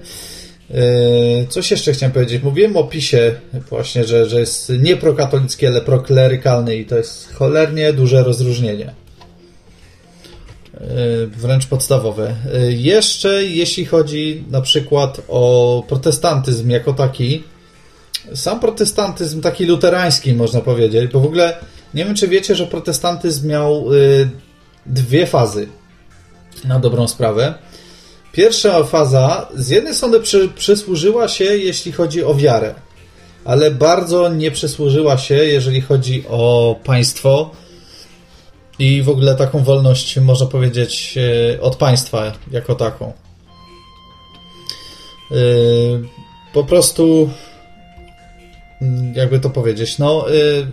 [0.71, 2.43] Y, coś jeszcze chciałem powiedzieć.
[2.43, 3.35] Mówiłem o PiSie
[3.69, 8.93] właśnie, że, że jest nie prokatolicki, ale proklerykalny i to jest cholernie duże rozróżnienie.
[10.81, 12.35] Y, wręcz podstawowe.
[12.69, 17.43] Jeszcze jeśli chodzi na przykład o protestantyzm jako taki,
[18.33, 21.57] sam protestantyzm taki luterański, można powiedzieć, bo w ogóle
[21.93, 23.85] nie wiem, czy wiecie, że protestantyzm miał
[24.85, 25.67] dwie fazy
[26.65, 27.53] na dobrą sprawę.
[28.33, 32.75] Pierwsza faza z jednej strony przy, przysłużyła się, jeśli chodzi o wiarę,
[33.45, 37.51] ale bardzo nie przysłużyła się, jeżeli chodzi o państwo
[38.79, 41.15] i w ogóle taką wolność, można powiedzieć,
[41.53, 43.13] y, od państwa jako taką.
[45.31, 45.35] Y,
[46.53, 47.29] po prostu
[48.83, 50.67] Mm, jakby to powiedzieć, no y,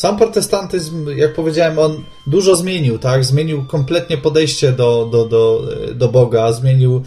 [0.00, 3.24] sam protestantyzm, jak powiedziałem, on dużo zmienił, tak?
[3.24, 7.02] Zmienił kompletnie podejście do, do, do, do Boga, zmienił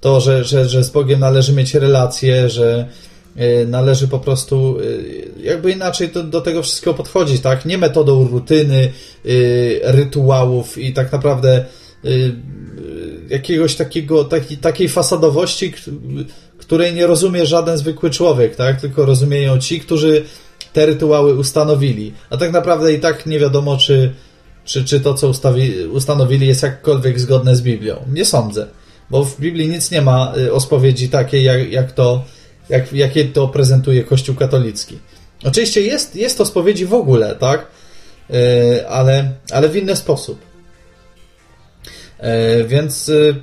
[0.00, 2.88] to, że, że, że z Bogiem należy mieć relacje, że
[3.36, 7.64] y, należy po prostu y, jakby inaczej do, do tego wszystkiego podchodzić, tak?
[7.64, 8.92] Nie metodą rutyny,
[9.82, 11.64] rytuałów i tak naprawdę
[13.30, 15.72] jakiegoś takiego, taki, takiej fasadowości,
[16.58, 18.80] której nie rozumie żaden zwykły człowiek, tak?
[18.80, 20.24] Tylko rozumieją ci, którzy
[20.76, 22.12] te rytuały ustanowili.
[22.30, 24.14] A tak naprawdę i tak nie wiadomo, czy,
[24.64, 27.96] czy, czy to, co ustawi, ustanowili, jest jakkolwiek zgodne z Biblią.
[28.12, 28.66] Nie sądzę,
[29.10, 32.24] bo w Biblii nic nie ma y, o spowiedzi takiej, jak, jak to,
[32.68, 34.98] jak, jakie to prezentuje Kościół katolicki.
[35.44, 37.66] Oczywiście jest, jest to spowiedzi w ogóle, tak?
[38.30, 40.38] Yy, ale, ale w inny sposób.
[42.22, 43.34] Yy, więc yy,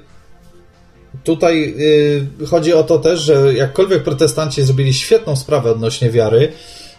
[1.23, 1.75] tutaj
[2.41, 6.51] y, chodzi o to też, że jakkolwiek protestanci zrobili świetną sprawę odnośnie wiary,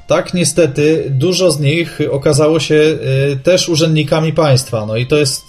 [0.07, 2.99] tak niestety dużo z nich okazało się y,
[3.43, 4.87] też urzędnikami państwa.
[4.87, 5.43] No i to jest.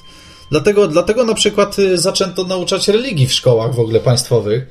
[0.51, 4.67] Dlatego, dlatego na przykład y, zaczęto nauczać religii w szkołach w ogóle państwowych,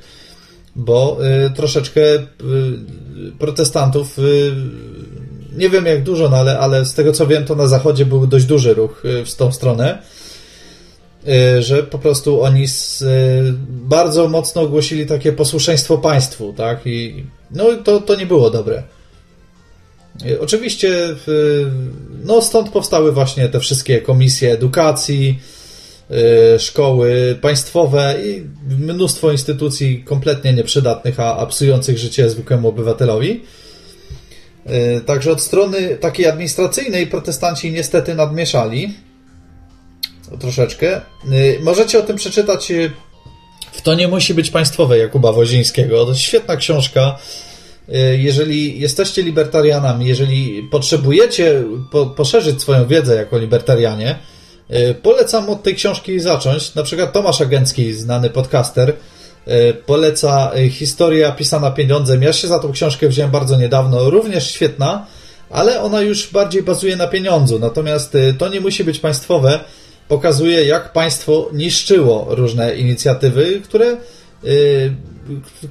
[0.75, 1.17] bo
[1.55, 2.01] troszeczkę
[3.39, 4.17] protestantów,
[5.57, 8.27] nie wiem jak dużo, no ale, ale z tego co wiem, to na zachodzie był
[8.27, 10.01] dość duży ruch w tą stronę
[11.27, 16.79] Y, że po prostu oni z, y, bardzo mocno ogłosili takie posłuszeństwo państwu, tak?
[16.85, 18.83] I no to, to nie było dobre.
[20.25, 21.15] Y, oczywiście,
[22.23, 25.39] no stąd powstały właśnie te wszystkie komisje edukacji,
[26.59, 28.43] szkoły państwowe i
[28.79, 33.41] mnóstwo instytucji kompletnie nieprzydatnych, a, a psujących życie zwykłemu obywatelowi.
[35.05, 38.93] Także od strony takiej administracyjnej protestanci niestety nadmieszali
[40.39, 41.01] troszeczkę.
[41.61, 42.71] Możecie o tym przeczytać
[43.71, 46.05] w To nie musi być państwowe Jakuba Wozińskiego.
[46.05, 47.17] To świetna książka.
[47.89, 54.19] Y, jeżeli jesteście libertarianami, jeżeli potrzebujecie po, poszerzyć swoją wiedzę jako libertarianie,
[54.69, 56.75] E, polecam od tej książki zacząć.
[56.75, 58.93] Na przykład Tomasz Agencki, znany podcaster,
[59.45, 62.21] e, poleca e, Historia pisana pieniądzem.
[62.21, 65.05] Ja się za tą książkę wziąłem bardzo niedawno, również świetna,
[65.49, 67.59] ale ona już bardziej bazuje na pieniądzu.
[67.59, 69.59] Natomiast to nie musi być państwowe.
[70.07, 73.97] Pokazuje, jak państwo niszczyło różne inicjatywy, które,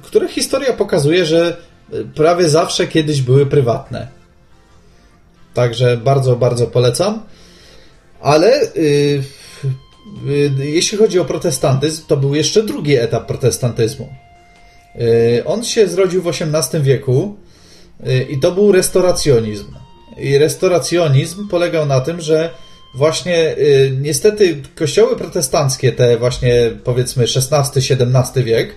[0.03, 1.57] które historia pokazuje, że
[2.15, 4.07] prawie zawsze kiedyś były prywatne.
[5.53, 7.23] Także bardzo, bardzo polecam.
[8.21, 9.23] Ale yy,
[10.25, 14.13] yy, jeśli chodzi o protestantyzm, to był jeszcze drugi etap protestantyzmu.
[14.95, 17.35] Yy, on się zrodził w XVIII wieku
[18.07, 19.75] y, i to był restauracjonizm.
[20.17, 22.49] I restauracjonizm polegał na tym, że
[22.95, 28.75] właśnie y, niestety kościoły protestanckie, te właśnie powiedzmy XVI-XVII wiek,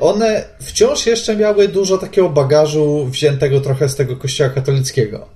[0.00, 5.28] one wciąż jeszcze miały dużo takiego bagażu wziętego trochę z tego kościoła katolickiego.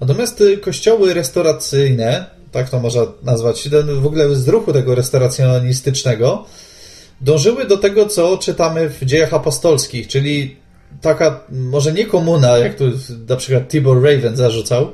[0.00, 6.44] Natomiast y, kościoły restauracyjne, tak to można nazwać, ten w ogóle z ruchu tego restauracjonistycznego,
[7.20, 10.56] dążyły do tego, co czytamy w dziejach apostolskich, czyli
[11.00, 12.84] taka, może nie komuna, jak tu
[13.28, 14.92] na przykład Tibor Raven zarzucał,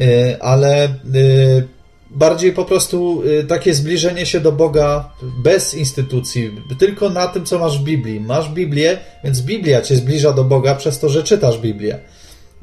[0.00, 1.68] y, ale y,
[2.10, 7.78] bardziej po prostu takie zbliżenie się do Boga bez instytucji, tylko na tym, co masz
[7.78, 8.20] w Biblii.
[8.20, 11.98] Masz Biblię, więc Biblia cię zbliża do Boga przez to, że czytasz Biblię.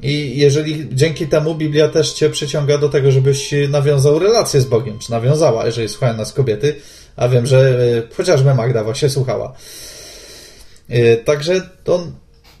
[0.02, 4.98] I jeżeli dzięki temu Biblia też cię przyciąga do tego, żebyś nawiązał relację z Bogiem,
[4.98, 6.76] czy nawiązała, jeżeli słuchają nas kobiety,
[7.16, 7.78] a wiem, że
[8.10, 9.52] e, chociażby Magda właśnie słuchała.
[10.88, 12.06] E, także to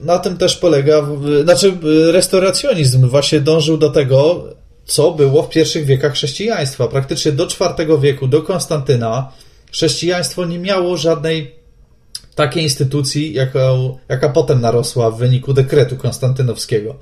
[0.00, 1.06] na tym też polega,
[1.44, 1.72] znaczy
[2.12, 4.44] restauracjonizm właśnie dążył do tego,
[4.88, 6.88] co było w pierwszych wiekach chrześcijaństwa.
[6.88, 9.32] Praktycznie do IV wieku, do Konstantyna,
[9.72, 11.54] chrześcijaństwo nie miało żadnej
[12.34, 13.70] takiej instytucji, jaka,
[14.08, 16.96] jaka potem narosła w wyniku dekretu konstantynowskiego.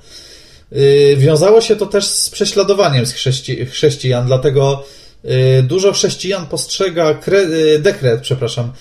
[0.73, 4.85] Y, wiązało się to też z prześladowaniem z chrześci chrześcijan, dlatego
[5.25, 8.73] y, dużo chrześcijan postrzega y, dekret, przepraszam,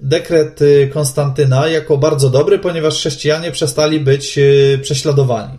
[0.00, 0.60] dekret
[0.92, 4.38] Konstantyna jako bardzo dobry, ponieważ chrześcijanie przestali być
[4.82, 5.58] prześladowani.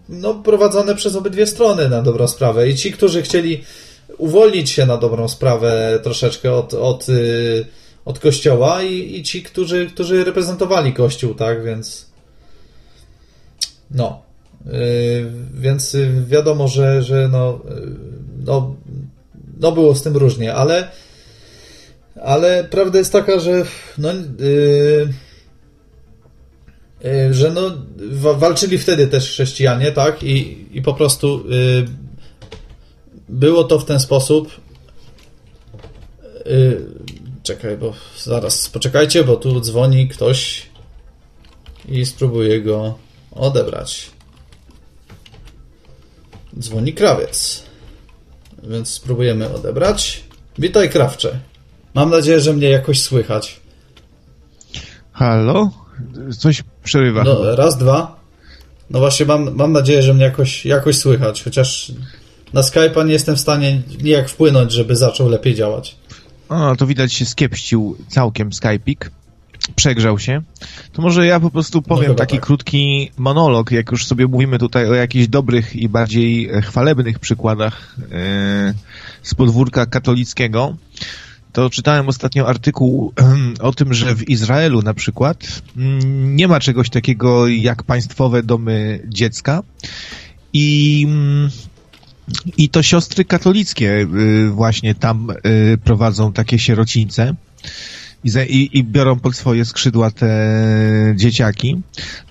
[0.10, 2.70] no, prowadzone przez obydwie strony na dobrą sprawę.
[2.70, 3.64] I ci, którzy chcieli
[4.18, 7.14] uwolnić się na dobrą sprawę troszeczkę od, od, e,
[8.06, 12.06] od kościoła i, i ci, którzy, którzy reprezentowali kościół, tak, więc
[13.92, 14.28] no.
[14.66, 15.98] Yy, więc
[16.28, 17.92] wiadomo, że, że no, yy,
[18.46, 18.76] no,
[19.60, 20.92] no było z tym różnie, ale,
[22.24, 23.66] ale prawda jest taka, że
[23.98, 25.10] no, yy,
[27.04, 27.62] yy, że no,
[28.36, 30.24] walczyli wtedy też chrześcijanie, tak?
[30.24, 31.86] I, i po prostu yy,
[33.30, 34.52] było to w ten sposób.
[36.46, 36.86] Yy,
[37.44, 40.66] czekaj, bo zaraz poczekajcie, bo tu dzwoni ktoś
[41.88, 42.98] i spróbuję go
[43.32, 44.12] odebrać.
[46.60, 47.64] Dzwoni krawiec.
[48.64, 50.24] Więc spróbujemy odebrać.
[50.58, 51.40] Witaj, krawcze.
[51.94, 53.60] Mam nadzieję, że mnie jakoś słychać.
[55.12, 55.72] Halo?
[56.40, 57.24] Coś przerywa.
[57.24, 58.20] No, raz, dwa.
[58.90, 61.92] No właśnie, mam, mam nadzieję, że mnie jakoś, jakoś słychać, chociaż
[62.54, 65.96] na Skype'a nie jestem w stanie nijak wpłynąć, żeby zaczął lepiej działać.
[66.50, 69.10] O, to widać się skiepścił całkiem Skype'ik
[69.76, 70.42] przegrzał się,
[70.94, 72.46] to może ja po prostu powiem no taki tak.
[72.46, 78.74] krótki monolog, jak już sobie mówimy tutaj o jakichś dobrych i bardziej chwalebnych przykładach e,
[79.24, 80.76] z podwórka katolickiego,
[81.54, 83.14] to czytałem ostatnio artykuł
[83.60, 89.04] o tym, że w Izraelu na przykład mm, nie ma czegoś takiego jak państwowe domy
[89.08, 89.64] dziecka
[90.54, 91.50] i mm,
[92.58, 97.36] i to siostry katolickie y, właśnie tam y, prowadzą takie sierocińce
[98.26, 101.82] i, i, biorą pod swoje skrzydła te dzieciaki.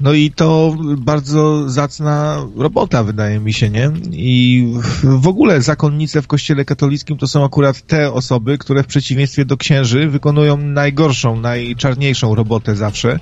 [0.01, 3.91] No i to bardzo zacna robota, wydaje mi się, nie?
[4.13, 4.67] I
[5.03, 9.57] w ogóle zakonnice w kościele katolickim to są akurat te osoby, które w przeciwieństwie do
[9.57, 13.19] księży wykonują najgorszą, najczarniejszą robotę zawsze.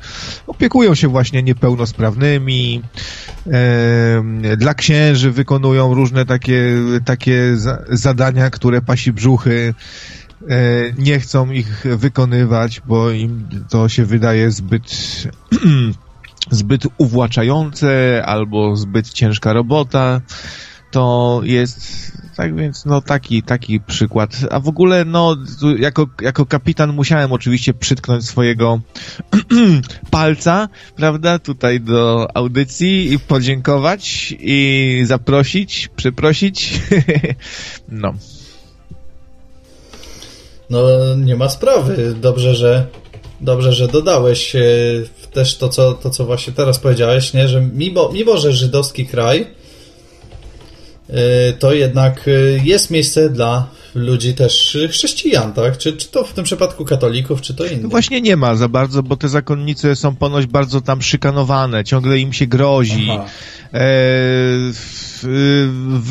[0.47, 2.83] Opiekują się właśnie niepełnosprawnymi,
[3.47, 9.75] e, dla księży wykonują różne takie, takie za, zadania, które pasi brzuchy,
[10.99, 14.93] nie chcą ich wykonywać, bo im to się wydaje zbyt
[16.51, 20.21] zbyt uwłaczające albo zbyt ciężka robota.
[20.91, 24.37] to jest tak więc no taki, taki przykład.
[24.51, 25.37] A w ogóle no
[25.79, 28.81] jako, jako kapitan musiałem oczywiście przytknąć swojego
[30.11, 36.81] palca, prawda, tutaj do audycji i podziękować i zaprosić, przeprosić.
[37.89, 38.15] no.
[40.75, 42.15] No nie ma sprawy.
[42.21, 42.87] Dobrze, że
[43.41, 44.63] dobrze, że dodałeś e,
[45.33, 47.49] też to co, to, co właśnie teraz powiedziałeś, nie?
[47.49, 49.47] że mimo, mimo, że żydowski kraj
[51.11, 52.31] e, to jednak e,
[52.65, 55.79] jest miejsce dla ludzi też chrześcijan, tak?
[55.79, 57.83] Czy, czy to w tym przypadku katolików, czy to innych?
[57.83, 62.19] No właśnie nie ma za bardzo, bo te zakonnice są ponoć bardzo tam szykanowane, ciągle
[62.19, 63.09] im się grozi,
[63.75, 63.81] e,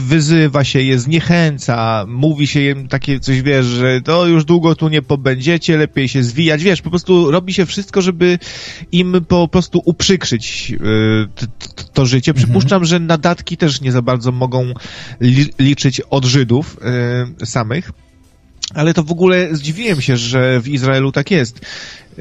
[0.07, 4.89] wyzywa się je, zniechęca, mówi się im takie coś, wiesz, że to już długo tu
[4.89, 8.39] nie pobędziecie, lepiej się zwijać, wiesz, po prostu robi się wszystko, żeby
[8.91, 12.31] im po prostu uprzykrzyć e, to życie.
[12.31, 12.45] Mhm.
[12.45, 14.73] Przypuszczam, że nadatki też nie za bardzo mogą
[15.21, 17.45] li liczyć od Żydów e,
[18.73, 21.65] Ale to w ogóle zdziwiłem się, że w Izraelu tak jest.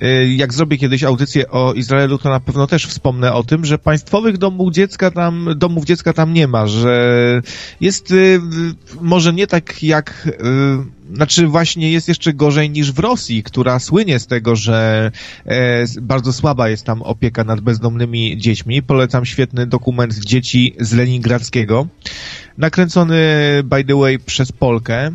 [0.02, 3.78] Y, jak zrobię kiedyś audycję o Izraelu, to na pewno też wspomnę o tym, że
[3.78, 7.42] państwowych domów dziecka tam, domów dziecka tam nie ma, że
[7.80, 8.40] jest y,
[9.00, 10.28] może nie tak jak,
[11.12, 15.10] y, znaczy właśnie jest jeszcze gorzej niż w Rosji, która słynie z tego, że
[15.46, 18.82] e, bardzo słaba jest tam opieka nad bezdomnymi dziećmi.
[18.82, 21.86] Polecam świetny dokument Dzieci z Leningradzkiego,
[22.58, 23.16] nakręcony
[23.64, 25.10] by the way przez Polkę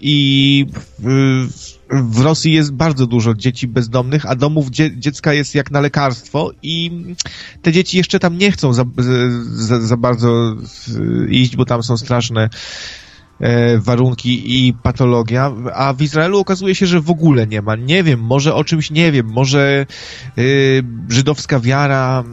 [0.00, 0.66] i
[1.90, 6.50] w, Rosji jest bardzo dużo dzieci bezdomnych, a domów dzie dziecka jest jak na lekarstwo
[6.62, 7.04] i
[7.62, 8.84] te dzieci jeszcze tam nie chcą za,
[9.48, 10.56] za, za bardzo
[11.28, 12.48] iść, bo tam są straszne
[13.40, 17.76] e, warunki i patologia, a w Izraelu okazuje się, że w ogóle nie ma.
[17.76, 19.86] Nie wiem, może o czymś nie wiem, może
[20.38, 22.24] y, żydowska wiara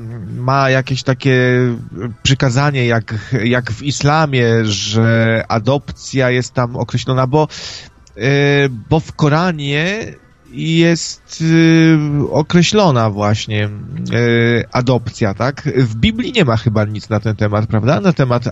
[0.45, 1.37] ma jakieś takie
[2.23, 7.47] przykazanie, jak, jak w islamie, że adopcja jest tam określona, bo,
[8.17, 8.21] y,
[8.89, 10.13] bo w Koranie
[10.51, 11.97] jest y,
[12.31, 13.69] określona właśnie
[14.71, 15.61] adopcja, tak?
[15.75, 18.01] W Biblii nie ma chyba nic na ten temat, prawda?
[18.01, 18.43] Na temat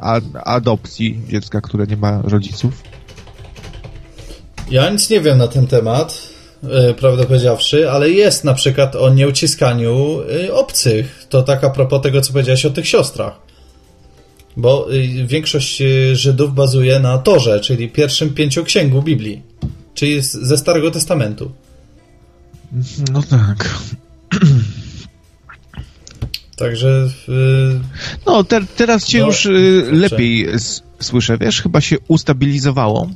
[0.44, 2.84] adopcji dziecka, które nie ma rodziców.
[4.72, 6.33] Ja nic nie wiem na ten temat,
[6.98, 11.26] prawdę powiedziawszy, ale jest na przykład o nieuciskaniu y, obcych.
[11.30, 13.34] To tak a propos tego, co powiedziałeś o tych siostrach.
[14.58, 15.84] Bo y, większość
[16.14, 19.42] Żydów bazuje na Torze, czyli pierwszym pięcioksięgu Biblii,
[19.94, 21.52] czyli ze Starego Testamentu.
[23.12, 23.80] No tak.
[26.56, 27.10] Także.
[27.28, 27.80] Yy...
[28.26, 30.48] No, te, teraz cię no, już yy, lepiej
[31.00, 31.62] słyszę, wiesz?
[31.62, 33.10] Chyba się ustabilizowało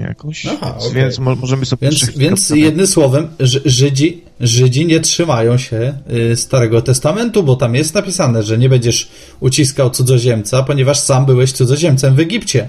[0.00, 0.46] jakoś.
[0.46, 0.92] Aha, okay.
[0.92, 3.28] Więc mo możemy sobie Więc, więc jednym słowem,
[3.64, 5.94] Żydzi, Żydzi nie trzymają się
[6.32, 9.08] y, Starego Testamentu, bo tam jest napisane, że nie będziesz
[9.40, 12.68] uciskał cudzoziemca, ponieważ sam byłeś cudzoziemcem w Egipcie.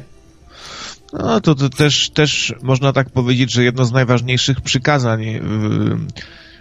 [1.13, 5.97] No to, to też, też można tak powiedzieć, że jedno z najważniejszych przykazań w,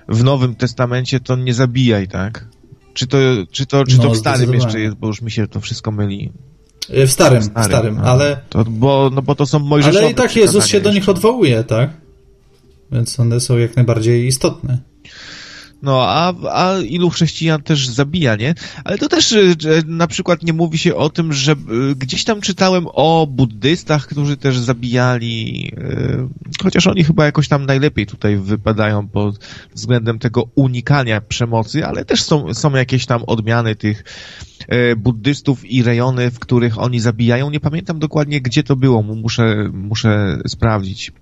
[0.08, 2.48] w Nowym Testamencie to nie zabijaj, tak?
[2.94, 3.18] Czy to,
[3.50, 5.90] czy to, czy no, to w Starym jeszcze jest, bo już mi się to wszystko
[5.90, 6.32] myli.
[6.88, 8.02] W Starym, w Starym, w starym no.
[8.02, 8.40] ale...
[8.48, 11.64] To, bo, no bo to są Mojżeszowe Ale i tak Jezus się do nich odwołuje,
[11.64, 11.90] tak?
[12.92, 14.78] Więc one są jak najbardziej istotne.
[15.82, 18.54] No, a, a ilu chrześcijan też zabija, nie?
[18.84, 19.34] Ale to też
[19.86, 21.56] na przykład nie mówi się o tym, że
[21.96, 25.72] gdzieś tam czytałem o buddystach, którzy też zabijali,
[26.62, 29.38] chociaż oni chyba jakoś tam najlepiej tutaj wypadają pod
[29.74, 34.04] względem tego unikania przemocy, ale też są, są jakieś tam odmiany tych
[34.96, 37.50] buddystów i rejony, w których oni zabijają.
[37.50, 41.12] Nie pamiętam dokładnie, gdzie to było, muszę, muszę sprawdzić.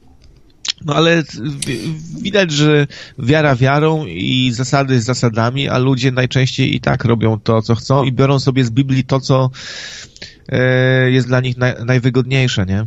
[0.84, 1.22] No ale
[2.22, 2.86] widać, że
[3.18, 8.04] wiara wiarą i zasady z zasadami, a ludzie najczęściej i tak robią to, co chcą
[8.04, 9.50] i biorą sobie z Biblii to, co
[10.48, 12.86] e, jest dla nich naj, najwygodniejsze, nie?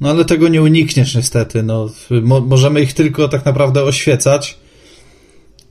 [0.00, 1.62] No ale tego nie unikniesz niestety.
[1.62, 1.90] No,
[2.22, 4.58] mo możemy ich tylko tak naprawdę oświecać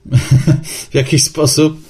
[0.90, 1.89] w jakiś sposób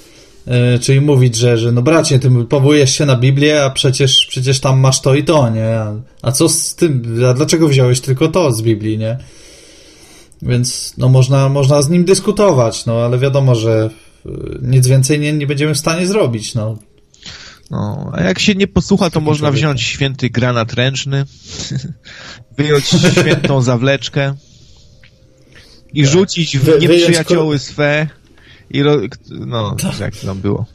[0.81, 4.79] czyli mówić, że, że no bracie, ty powołujesz się na Biblię, a przecież, przecież tam
[4.79, 5.75] masz to i to, nie?
[5.75, 7.19] A, a co z tym?
[7.29, 9.17] A dlaczego wziąłeś tylko to z Biblii, nie?
[10.41, 13.89] Więc no można, można z nim dyskutować, no ale wiadomo, że
[14.25, 14.29] e,
[14.61, 16.77] nic więcej nie, nie będziemy w stanie zrobić, no.
[17.71, 21.25] No, a jak się nie posłucha, to można wziąć święty granat ręczny,
[22.57, 24.35] wyjąć świętą zawleczkę
[25.93, 26.11] i tak.
[26.11, 28.07] rzucić w nieprzyjacioły swe
[28.73, 28.97] i ro...
[29.29, 29.99] no, tak.
[29.99, 30.65] jak tam było.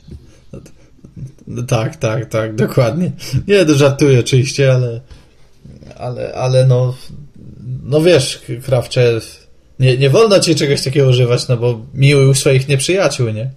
[1.69, 3.13] Tak, tak, tak, dokładnie.
[3.49, 5.01] Nie, to żartuję oczywiście, ale
[5.99, 6.95] ale, ale no
[7.83, 9.21] no wiesz, Krawcze,
[9.81, 13.51] nie, nie wolno ci czegoś takiego używać, no bo miłuj swoich nieprzyjaciół, nie?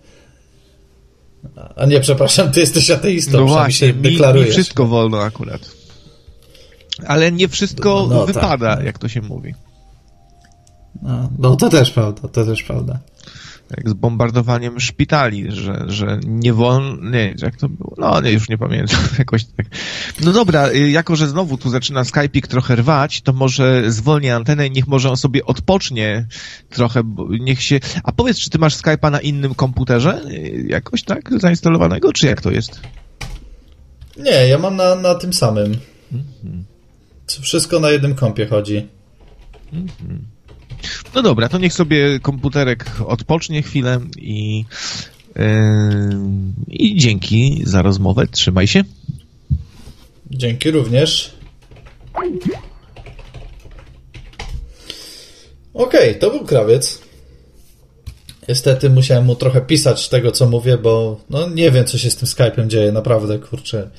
[1.76, 4.48] A nie, przepraszam, ty jesteś ateistą, No właśnie, się mi, deklarujesz.
[4.48, 5.62] mi wszystko wolno akurat.
[7.08, 8.82] Ale nie wszystko No, no, tak, wypada, no.
[8.82, 9.56] jak to się mówi.
[11.02, 13.00] No, no to też prawda, to też prawda.
[13.78, 18.50] Jak z bombardowaniem szpitali, że, że nie wolno, nie, jak to było, no nie, już
[18.50, 19.66] nie pamiętam, jakoś tak.
[20.24, 24.68] No dobra, y, jako że znowu tu zaczyna Skype'ik trochę rwać, to może zwolnię antenę
[24.68, 26.28] i niech może on sobie odpocznie
[26.70, 27.02] trochę,
[27.40, 32.14] niech się, a powiedz, czy ty masz Skype'a na innym komputerze, y, jakoś tak, zainstalowanego,
[32.14, 32.82] czy jak to jest?
[34.18, 35.78] Nie, ja mam na, na tym samym.
[37.42, 38.88] Wszystko na jednym kompie chodzi.
[41.16, 44.66] No dobra, to niech sobie komputerek odpocznie chwilę i,
[45.36, 45.46] yy,
[46.68, 48.28] i dzięki za rozmowę.
[48.28, 48.84] Trzymaj się.
[50.32, 51.34] Dzięki również.
[55.74, 57.02] Okej, to był krawiec.
[58.50, 62.16] Niestety musiałem mu trochę pisać tego, co mówię, bo no nie wiem, co się z
[62.16, 62.92] tym Skype'em dzieje.
[62.92, 63.90] Naprawdę, kurczę,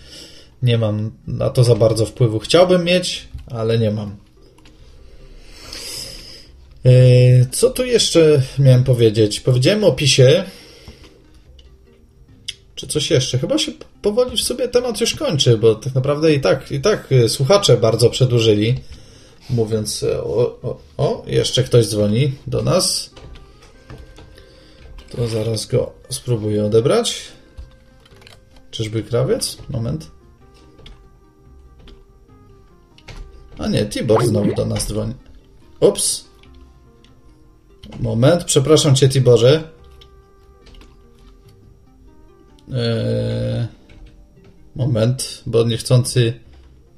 [0.63, 2.39] nie mam na to za bardzo wpływu.
[2.39, 4.17] Chciałbym mieć, ale nie mam.
[6.85, 9.41] Yy, Co tu jeszcze miałem powiedzieć?
[9.41, 10.45] Powiedziałem o opisie.
[12.75, 13.39] Czy coś jeszcze?
[13.39, 17.13] Chyba się powoli w sobie temat już kończy, bo tak naprawdę i tak, i tak
[17.13, 18.75] y, słuchacze bardzo przedłużyli.
[19.51, 23.11] Mówiąc y, o, o, o, jeszcze ktoś dzwoni do nas.
[25.11, 27.23] To zaraz go spróbuję odebrać.
[28.71, 29.59] Czyżby krawiec?
[29.69, 30.11] Moment.
[33.59, 35.15] A nie, Tibor znowu do nas dzwoni.
[35.81, 36.30] Ups.
[38.01, 39.63] Moment, przepraszam cię, Tiborze.
[42.73, 43.67] Eee,
[44.77, 46.41] moment, bo niechcący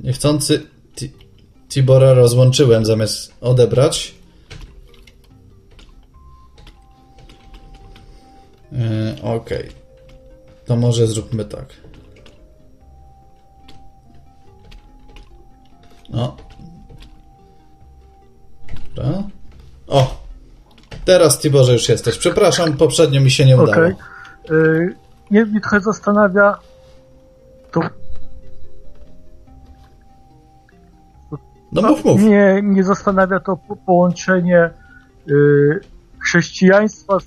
[0.01, 1.12] niechcący Ti-
[1.69, 4.15] Tibora rozłączyłem zamiast odebrać.
[8.73, 9.69] Eee, Okej.
[10.67, 11.67] To może zróbmy tak.
[16.12, 16.37] O.
[18.95, 19.23] Dobra.
[19.87, 20.22] O!
[21.05, 22.19] Teraz Tiborze już jesteś.
[22.19, 23.71] Przepraszam, poprzednio mi się nie udało.
[23.73, 23.93] Okej.
[24.51, 24.95] Y,
[25.31, 26.59] Mnie, mnie trochę zastanawia
[27.71, 27.81] to...
[31.73, 32.21] No mów, mów.
[32.21, 34.71] Mnie, mnie zastanawia to po- połączenie
[35.29, 35.81] y,
[36.19, 37.25] chrześcijaństwa z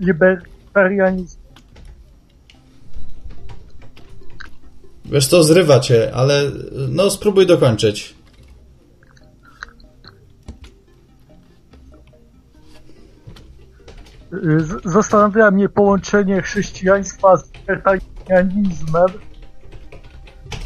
[0.00, 1.46] libertarianizmem.
[5.04, 6.42] Wiesz co, zrywa cię, ale
[6.88, 8.14] no spróbuj dokończyć.
[14.84, 19.06] Zastanawia mnie połączenie chrześcijaństwa z libertarianizmem,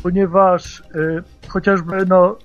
[0.03, 2.37] ponieważ y, chociażby no,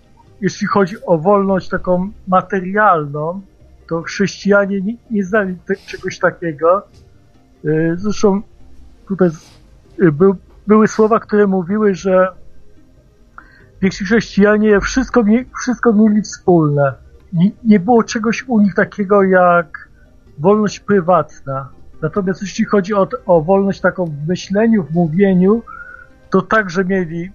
[0.42, 3.42] jeśli chodzi o wolność taką materialną,
[3.90, 6.88] to chrześcijanie nie, nie znali te, czegoś takiego.
[7.66, 8.42] Y, Zresztą
[9.08, 9.30] tutaj
[10.02, 10.35] y, był,
[10.68, 12.27] były słowa, które mówiły, że
[13.80, 15.24] pierwsi chrześcijanie wszystko,
[15.61, 16.94] wszystko mieli wspólne.
[17.34, 19.84] Nie, nie było czegoś u nich takiego jak
[20.39, 21.69] wolność prywatna.
[22.01, 25.64] Natomiast jeśli chodzi o, o wolność taką w myśleniu, w mówieniu,
[26.30, 27.31] to także mieli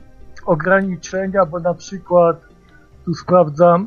[0.47, 2.41] ograniczenia, bo na przykład,
[3.05, 3.87] tu sprawdzam,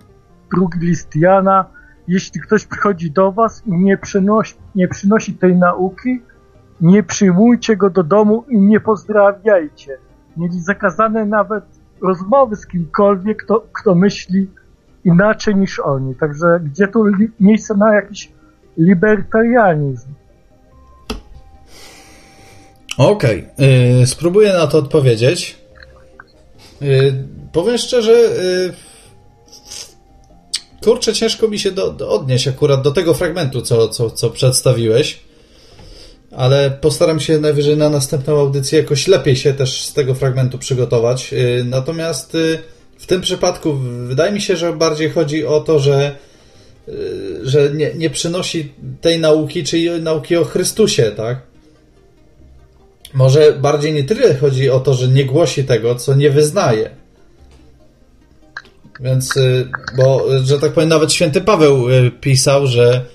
[0.56, 1.66] drugi list Jana,
[2.08, 6.22] jeśli ktoś przychodzi do was i nie przynosi, nie przynosi tej nauki,
[6.82, 9.98] nie przyjmujcie go do domu i nie pozdrawiajcie.
[10.38, 11.64] Mieli zakazane nawet
[12.02, 14.50] rozmowy z kimkolwiek, kto, kto myśli
[15.04, 16.16] inaczej niż oni.
[16.16, 17.06] Także gdzie tu
[17.40, 18.32] miejsce na jakiś
[18.78, 20.14] libertarianizm?
[22.98, 23.48] Okej,
[24.00, 25.56] yy, spróbuję na to odpowiedzieć.
[26.82, 27.14] Yy,
[27.52, 28.74] powiem szczerze, yy,
[30.84, 35.20] kurczę, ciężko mi się do, do odnieść akurat do tego fragmentu, co, co, co przedstawiłeś,
[36.32, 41.32] ale postaram się najwyżej na następną audycję jakoś lepiej się też z tego fragmentu przygotować.
[41.32, 42.38] Yy, natomiast
[42.98, 43.74] w tym przypadku
[44.08, 46.16] wydaje mi się, że bardziej chodzi o to, że
[47.44, 51.42] że nie, nie przynosi tej nauki, czyli nauki o Chrystusie, tak?
[53.14, 56.90] Może bardziej nie tyle chodzi o to, że nie głosi tego, co nie wyznaje.
[59.00, 63.06] Więc, y, bo, y, że tak powiem, nawet święty Paweł y, pisał, że,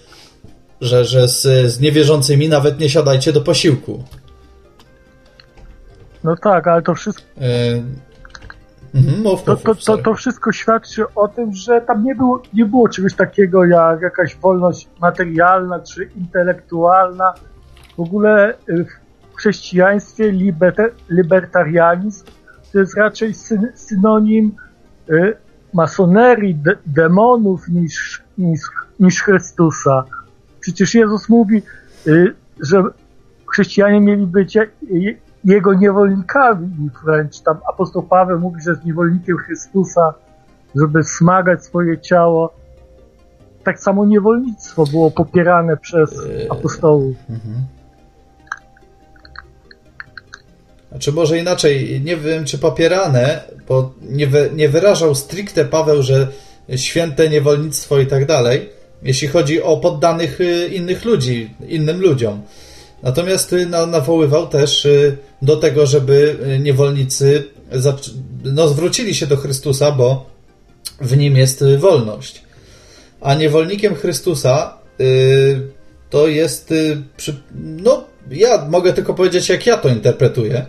[0.80, 4.04] że, że z, z niewierzącymi nawet nie siadajcie do posiłku.
[6.24, 7.82] No tak, ale to wszystko, Y,
[8.94, 10.02] Mhm, mów, to, mów, to, to, sorry.
[10.02, 14.36] to wszystko świadczy o tym, że tam nie było, nie było czegoś takiego jak jakaś
[14.36, 17.34] wolność materialna czy intelektualna.
[17.96, 18.84] W ogóle y,
[19.32, 22.24] w chrześcijaństwie liber, libertarianizm
[22.72, 24.52] to jest raczej syn, synonim
[25.10, 25.36] y,
[25.74, 28.60] masonerii, de, demonów niż, niż,
[29.00, 30.04] niż Chrystusa.
[30.60, 31.62] Przecież Jezus mówi,
[32.06, 32.82] y, że
[33.52, 34.58] chrześcijanie mieli być
[35.44, 37.40] jego niewolnikami wręcz.
[37.40, 40.14] Tam apostoł Paweł mówi, że jest niewolnikiem Chrystusa,
[40.76, 42.54] żeby smagać swoje ciało.
[43.64, 47.16] Tak samo niewolnictwo było popierane przez Yy, apostołów.
[47.30, 47.54] Mhm.
[50.90, 56.28] Znaczy może inaczej, nie wiem czy popierane, bo nie, wy, nie wyrażał stricte Paweł, że
[56.76, 58.70] święte niewolnictwo i tak dalej,
[59.02, 62.42] jeśli chodzi o poddanych y, innych ludzi, innym ludziom.
[63.02, 67.44] Natomiast y, nawoływał też y, do tego, żeby niewolnicy
[68.44, 70.26] no, zwrócili się do Chrystusa, bo
[71.00, 72.42] w nim jest wolność.
[73.20, 74.78] A niewolnikiem Chrystusa
[76.10, 76.74] to jest,
[77.54, 80.66] no ja mogę tylko powiedzieć, jak ja to interpretuję.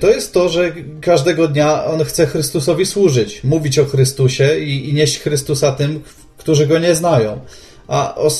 [0.00, 4.94] To jest to, że każdego dnia on chce Chrystusowi służyć, mówić o Chrystusie i, i
[4.94, 6.02] nieść Chrystusa tym,
[6.38, 7.40] którzy go nie znają.
[7.88, 8.30] A o,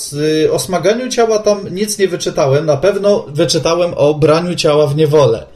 [0.52, 2.66] o smaganiu ciała tam nic nie wyczytałem.
[2.66, 5.46] Na pewno wyczytałem o braniu ciała w niewolę.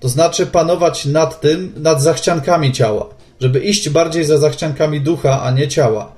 [0.00, 3.06] To znaczy panować nad tym, nad zachciankami ciała.
[3.40, 6.12] Żeby iść bardziej za zachciankami ducha, a nie ciała.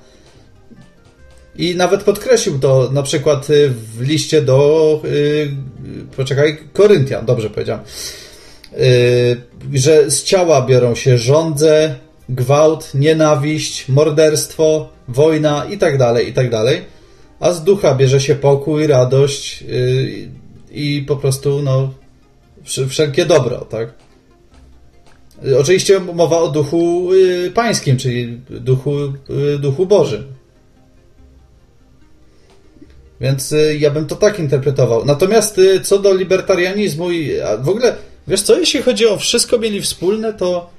[1.55, 4.99] I nawet podkreślił to na przykład w liście do.
[5.03, 5.51] Yy,
[6.17, 7.83] poczekaj, Koryntian, dobrze powiedziałem.
[8.71, 11.95] Yy, że z ciała biorą się żądze,
[12.29, 16.92] gwałt, nienawiść, morderstwo, wojna i tak dalej, i tak dalej.
[17.43, 20.29] A z ducha bierze się pokój, radość yy,
[20.71, 21.93] i po prostu no,
[22.89, 23.93] wszelkie dobro, tak?
[25.59, 28.91] Oczywiście mowa o duchu yy, pańskim, czyli duchu,
[29.29, 30.23] yy, duchu Bożym.
[33.21, 35.05] Więc ja bym to tak interpretował.
[35.05, 37.31] Natomiast co do libertarianizmu i
[37.61, 37.95] w ogóle,
[38.27, 40.69] wiesz co, jeśli chodzi o wszystko mieli wspólne, to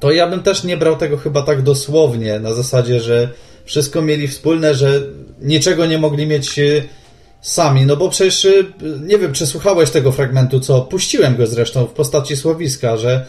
[0.00, 3.30] to ja bym też nie brał tego chyba tak dosłownie, na zasadzie, że
[3.68, 5.00] wszystko mieli wspólne, że
[5.40, 6.84] niczego nie mogli mieć y,
[7.40, 8.66] sami, no bo przecież y,
[9.00, 13.26] nie wiem, czy słuchałeś tego fragmentu, co puściłem go zresztą w postaci słowiska, że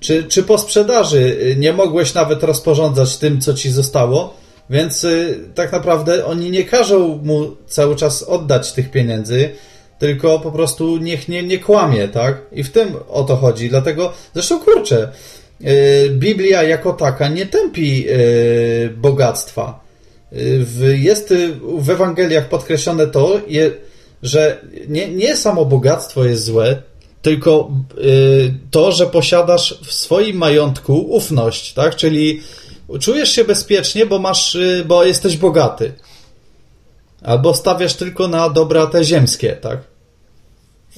[0.00, 4.34] czy, czy po sprzedaży y, nie mogłeś nawet rozporządzać tym, co ci zostało,
[4.70, 5.06] więc
[5.54, 9.50] tak naprawdę oni nie każą mu cały czas oddać tych pieniędzy,
[9.98, 12.42] tylko po prostu niech nie, nie kłamie, tak?
[12.52, 13.68] I w tym o to chodzi.
[13.68, 15.12] Dlatego, zresztą kurczę,
[16.10, 18.14] Biblia jako taka nie tępi e,
[18.88, 19.80] bogactwa.
[20.32, 20.36] E,
[20.98, 21.34] jest
[21.78, 23.40] w Ewangeliach podkreślone to,
[24.22, 26.82] że nie, nie samo bogactwo jest złe,
[27.22, 27.70] tylko
[28.70, 31.96] to, że posiadasz w swoim majątku ufność, tak?
[31.96, 32.42] Czyli
[33.00, 35.92] czujesz się bezpiecznie, bo masz, bo jesteś bogaty.
[37.22, 39.78] Albo stawiasz tylko na dobra te ziemskie, tak?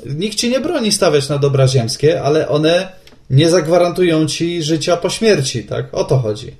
[0.06, 2.99] Nikt ci nie broni stawiać na dobra ziemskie, ale one
[3.30, 5.86] nie zagwarantują ci życia po śmierci, tak?
[5.92, 6.56] O to chodzi.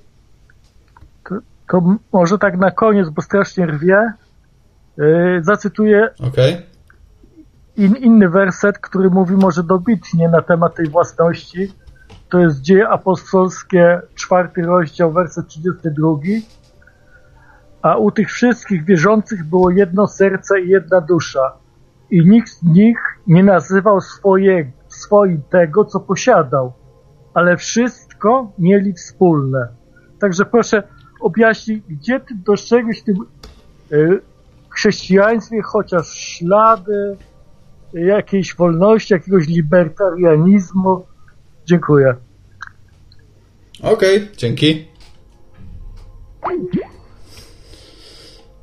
[1.28, 1.34] To,
[1.70, 4.12] to może tak na koniec, bo strasznie rwie,
[4.97, 6.62] yy, zacytuję okay.
[7.76, 11.73] in, inny werset, który mówi może dobitnie na temat tej własności.
[12.28, 16.08] To jest Dzieje Apostolskie, czwarty rozdział, werset 32.
[17.82, 21.52] A u tych wszystkich wierzących było jedno serce i jedna dusza.
[22.10, 26.72] I nikt z nich nie nazywał swojego swoim tego, co posiadał,
[27.34, 29.68] ale wszystko mieli wspólne.
[30.20, 30.82] Także proszę
[31.20, 33.16] objaśnij, gdzie ty dostrzegłeś w tym
[33.92, 34.20] y,
[34.68, 37.16] chrześcijaństwie chociaż ślady
[37.92, 41.06] jakiejś wolności, jakiegoś libertarianizmu.
[41.66, 42.14] Dziękuję.
[43.82, 44.86] Okej, okay, dzięki.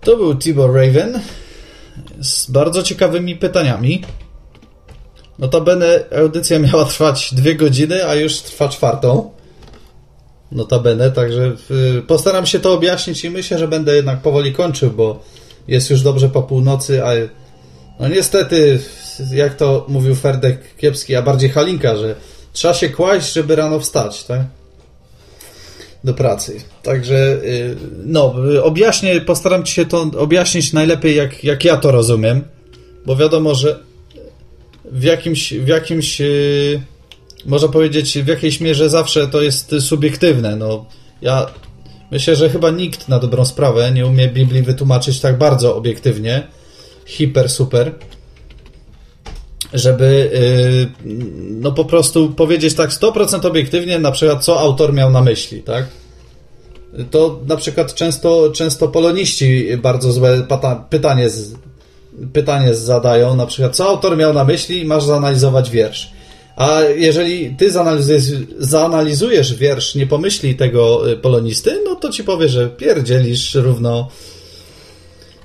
[0.01, 1.19] To był Tibor Raven
[2.21, 4.03] z bardzo ciekawymi pytaniami.
[5.39, 9.31] Notabene audycja miała trwać dwie godziny, a już trwa czwartą.
[10.51, 11.55] Notabene, także
[12.07, 15.23] postaram się to objaśnić i myślę, że będę jednak powoli kończył, bo
[15.67, 17.11] jest już dobrze po północy, a
[17.99, 18.79] no niestety,
[19.31, 22.15] jak to mówił Ferdek Kiepski, a bardziej Halinka, że
[22.53, 24.41] trzeba się kłaść, żeby rano wstać, tak?
[26.03, 26.61] Do pracy.
[26.83, 27.75] Także, y,
[28.05, 32.43] no, objaśnię, postaram się to objaśnić najlepiej, jak, jak ja to rozumiem,
[33.05, 33.86] bo wiadomo, że
[34.91, 36.81] w jakimś, w jakimś yy,
[37.45, 40.55] można powiedzieć, w jakiejś mierze zawsze to jest subiektywne.
[40.55, 40.85] No,
[41.21, 41.47] ja
[42.11, 46.47] myślę, że chyba nikt na dobrą sprawę nie umie Biblii wytłumaczyć tak bardzo obiektywnie,
[47.05, 47.95] hiper, super,
[49.73, 50.31] żeby
[51.05, 51.13] yy,
[51.49, 55.87] no po prostu powiedzieć tak 100% obiektywnie, na przykład co autor miał na myśli, tak?
[57.11, 60.47] To na przykład często, często poloniści bardzo złe
[60.89, 61.29] pytanie
[62.33, 66.11] pytanie zadają, na przykład, co autor miał na myśli masz zanalizować wiersz.
[66.55, 67.71] A jeżeli ty
[68.59, 74.09] zanalizujesz, wiersz, nie pomyśli tego y, polonisty, no to ci powie, że pierdzielisz równo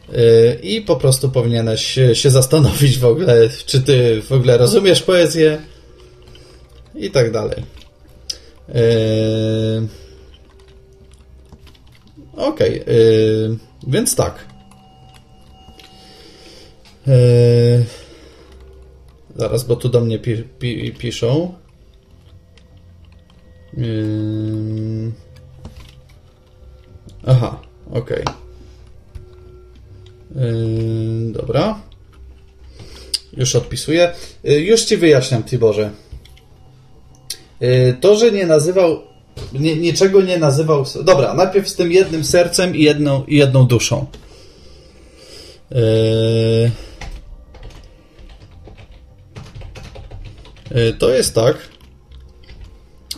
[0.09, 5.59] y, i po prostu powinieneś się zastanowić w ogóle, czy ty w ogóle rozumiesz poezję
[6.95, 7.63] i tak dalej.
[8.69, 8.73] Y,
[12.37, 14.52] okej, okay, więc tak.
[19.37, 21.55] Zaraz, bo tu do mnie pi pi piszą.
[27.27, 28.23] Aha, okej.
[28.23, 28.35] Okay.
[30.37, 31.81] Yy, dobra.
[33.37, 34.13] Już odpisuję.
[34.45, 35.91] Yy, już ci wyjaśniam, Tiborze.
[37.61, 39.03] Yy, to, że nie nazywał.
[39.53, 40.85] Nie, niczego nie nazywał.
[41.05, 44.07] Dobra, najpierw z tym jednym sercem i jedną, jedną duszą.
[45.71, 46.71] Yy,
[50.99, 51.57] to jest tak,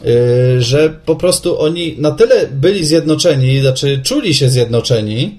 [0.04, 5.38] yy, że po prostu oni na tyle byli zjednoczeni, znaczy czuli się zjednoczeni,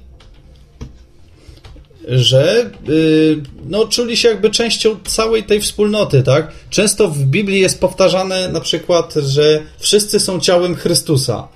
[2.07, 6.51] że yy, no, czuli się jakby częścią całej tej wspólnoty, tak?
[6.69, 11.47] Często w Biblii jest powtarzane na przykład, że wszyscy są ciałem Chrystusa.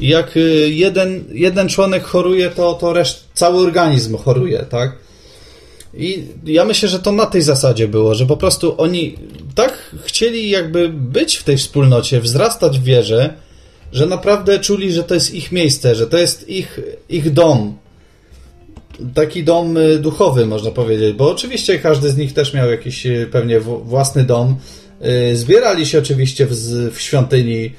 [0.00, 4.98] Jak jeden, jeden członek choruje, to, to reszt, cały organizm choruje, tak?
[5.94, 9.14] I ja myślę, że to na tej zasadzie było, że po prostu oni
[9.54, 13.34] tak chcieli jakby być w tej wspólnocie, wzrastać w wierze,
[13.92, 17.76] że naprawdę czuli, że to jest ich miejsce, że to jest ich, ich dom,
[19.14, 23.28] taki dom y, duchowy, można powiedzieć, bo oczywiście każdy z nich też miał jakiś y,
[23.32, 24.56] pewnie własny dom.
[25.30, 26.52] Y, zbierali się oczywiście w,
[26.92, 27.72] w świątyni,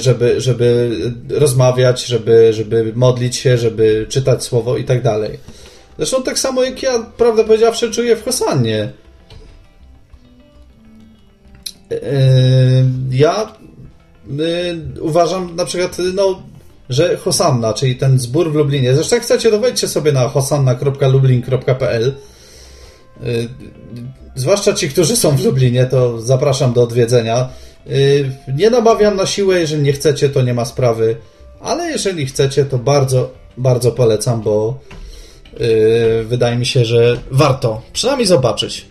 [0.00, 0.90] żeby, żeby
[1.28, 5.38] rozmawiać, żeby, żeby modlić się, żeby czytać słowo i tak dalej.
[5.98, 8.92] Zresztą tak samo jak ja, prawdę powiedziawszy, czuję w Hosannie.
[13.10, 13.52] Ja
[15.00, 16.42] uważam na przykład, no
[16.88, 22.14] że Hosanna, czyli ten zbór w Lublinie, zresztą jak chcecie, to wejdźcie sobie na hosanna.lublin.pl
[23.26, 23.48] y,
[24.34, 27.48] Zwłaszcza ci, którzy są w Lublinie, to zapraszam do odwiedzenia.
[27.86, 31.16] Y, nie namawiam na siłę, jeżeli nie chcecie, to nie ma sprawy,
[31.60, 35.05] ale jeżeli chcecie, to bardzo, bardzo polecam, bo y,
[36.24, 38.86] wydaje mi się, że warto przynajmniej zobaczyć.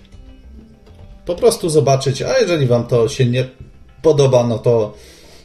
[1.26, 3.48] Po prostu zobaczyć, a jeżeli wam to się nie
[4.02, 4.94] podoba, no to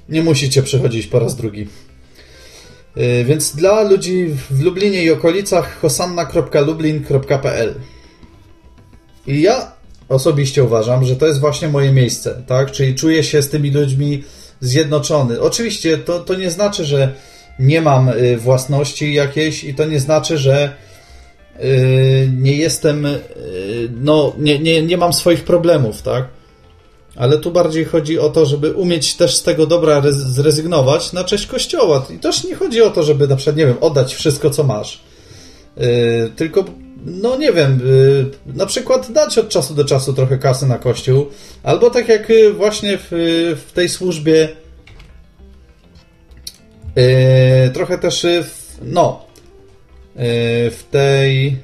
[0.09, 1.69] nie musicie przychodzić po raz drugi.
[2.97, 7.75] Y, więc dla ludzi w Lublinie i okolicach hosanna.lublin.pl
[9.27, 9.73] I ja
[10.09, 12.71] osobiście uważam, że to jest właśnie moje miejsce, tak?
[12.73, 14.25] Czyli czuję się z tymi ludźmi
[14.61, 15.41] zjednoczony.
[15.41, 17.15] Oczywiście to, to nie znaczy, że
[17.59, 20.77] nie mam y, własności jakiejś i to nie znaczy, że
[22.37, 23.07] nie jestem,
[24.01, 26.29] no, nie, nie, nie mam swoich problemów, tak?
[27.17, 31.47] Ale tu bardziej chodzi o to, żeby umieć też z tego dobra zrezygnować na cześć
[31.47, 32.07] Kościoła.
[32.15, 35.01] I też nie chodzi o to, żeby na przykład, nie wiem, oddać wszystko, co masz.
[35.77, 36.65] Yy, tylko,
[37.07, 37.81] no nie wiem,
[38.47, 41.27] yy, na przykład dać od czasu do czasu trochę kasy na Kościół.
[41.63, 43.09] Albo tak jak y, właśnie w,
[43.69, 44.49] w tej służbie
[46.97, 48.27] yy, trochę też
[48.83, 49.30] no
[50.71, 51.57] w tej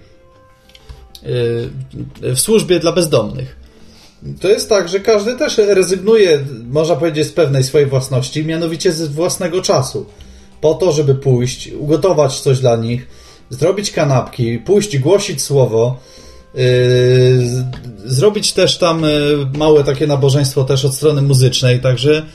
[2.22, 3.66] y, w służbie dla bezdomnych
[4.40, 9.08] to jest tak, że każdy też rezygnuje, można powiedzieć, z pewnej swojej własności, mianowicie z
[9.08, 10.06] własnego czasu.
[10.60, 13.08] Po to, żeby pójść, ugotować coś dla nich,
[13.50, 15.98] zrobić kanapki, pójść, głosić słowo,
[16.54, 16.62] yy,
[18.04, 19.06] zrobić też tam
[19.58, 22.26] małe takie nabożeństwo też od strony muzycznej, także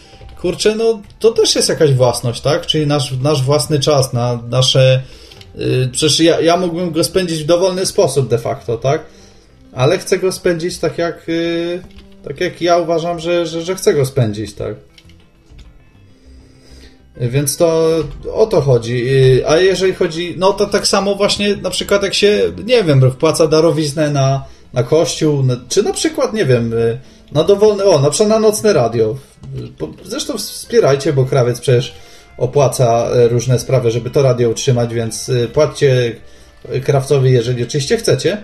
[0.41, 2.65] kurczę, no to też jest jakaś własność, tak?
[2.65, 5.03] Czyli nasz, nasz własny czas, na nasze...
[5.55, 9.01] Yy, przecież ja, ja mógłbym go spędzić w dowolny sposób de facto, tak?
[9.73, 11.81] ale chcę go spędzić tak jak, yy,
[12.23, 14.75] tak jak ja uważam, że, że, że chcę go spędzić, tak.
[17.17, 17.97] Więc to
[18.33, 19.07] o to chodzi.
[19.07, 23.11] Y, a jeżeli chodzi, no to tak samo właśnie na przykład jak się, nie wiem,
[23.11, 26.99] wpłaca darowiznę na, na kościół, czy na przykład, nie wiem, y,
[27.31, 29.15] na dowolne, o, na przykład na nocne radio.
[30.03, 31.93] Zresztą wspierajcie, bo krawiec przecież
[32.41, 36.15] opłaca y, różne sprawy, żeby to radio utrzymać, więc płaccie
[36.83, 38.43] krawcowi, jeżeli oczywiście chcecie.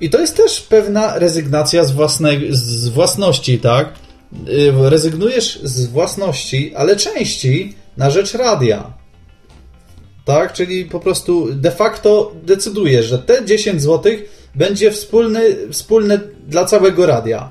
[0.00, 3.92] I to jest też pewna rezygnacja z, własnej, z własności, tak?
[4.48, 8.92] Y, rezygnujesz z własności, ale części na rzecz radia.
[10.24, 10.52] Tak?
[10.52, 14.12] Czyli po prostu de facto decydujesz, że te 10 zł
[14.54, 15.40] będzie wspólny,
[15.72, 17.50] wspólne dla całego radia.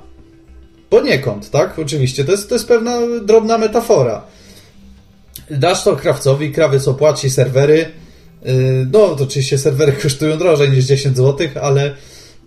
[0.89, 1.79] Poniekąd, tak?
[1.79, 2.25] Oczywiście.
[2.25, 4.23] To jest, to jest pewna drobna metafora.
[5.51, 7.91] Dasz to krawcowi, krawiec opłaci serwery.
[8.47, 11.95] Y, no, to oczywiście serwery kosztują drożej niż 10 zł, ale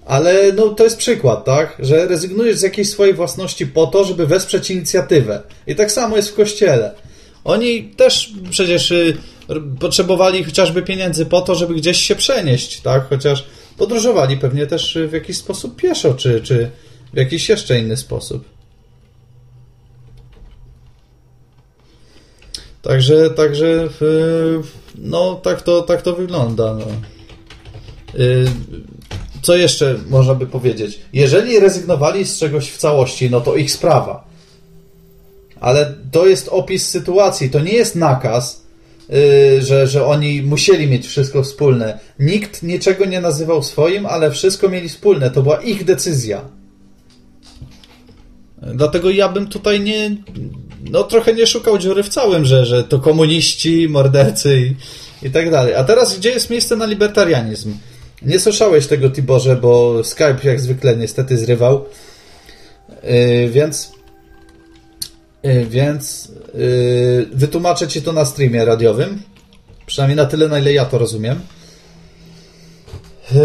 [0.06, 1.76] ale no, to jest przykład, tak?
[1.78, 5.42] Że rezygnujesz z jakiejś swojej własności po to, żeby wesprzeć inicjatywę.
[5.66, 6.94] I tak samo jest w kościele.
[7.44, 9.16] Oni też przecież y,
[9.81, 13.08] potrzebowali chociażby pieniędzy po to, żeby gdzieś się przenieść, tak?
[13.08, 16.70] Chociaż podróżowali pewnie też w jakiś sposób pieszo, czy, czy
[17.12, 18.44] w jakiś jeszcze inny sposób.
[22.83, 23.89] Także, także
[24.99, 26.75] no tak to, tak to wygląda.
[26.75, 26.86] No.
[28.20, 28.47] Y,
[29.43, 31.01] co jeszcze można by powiedzieć?
[31.12, 34.25] Jeżeli rezygnowali z czegoś w całości, no to ich sprawa.
[35.61, 38.62] Ale to jest opis sytuacji, to nie jest nakaz,
[39.09, 41.99] yy, że, że oni musieli mieć wszystko wspólne.
[42.19, 45.31] Nikt niczego nie nazywał swoim, ale wszystko mieli wspólne.
[45.31, 46.44] To była ich decyzja.
[48.62, 50.17] Dlatego ja bym tutaj nie.
[50.91, 54.75] No, trochę nie szukał dziury w całym, że, że to komuniści, mordercy i,
[55.27, 55.75] i tak dalej.
[55.75, 57.75] A teraz, gdzie jest miejsce na libertarianizm?
[58.23, 61.85] Nie słyszałeś tego, Tiborze, bo Skype jak zwykle niestety zrywał.
[63.02, 63.93] Yy, więc.
[65.43, 66.33] Yy, więc.
[66.55, 69.23] Yy, wytłumaczę ci to na streamie radiowym.
[69.86, 71.41] Przynajmniej na tyle, na ile ja to rozumiem.
[73.35, 73.41] Yy,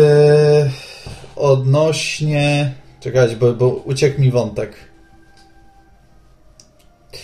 [1.35, 2.73] odnośnie.
[2.99, 4.86] Czekać, bo, bo uciekł mi wątek.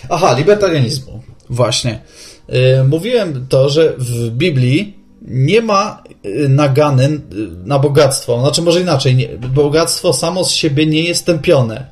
[0.10, 1.22] Aha, libertarianizmu.
[1.50, 2.02] Właśnie.
[2.50, 7.20] Yy, mówiłem to, że w Biblii nie ma y, nagany y,
[7.66, 8.40] na bogactwo.
[8.40, 11.88] Znaczy, może inaczej, nie, bogactwo samo z siebie nie jest tępione.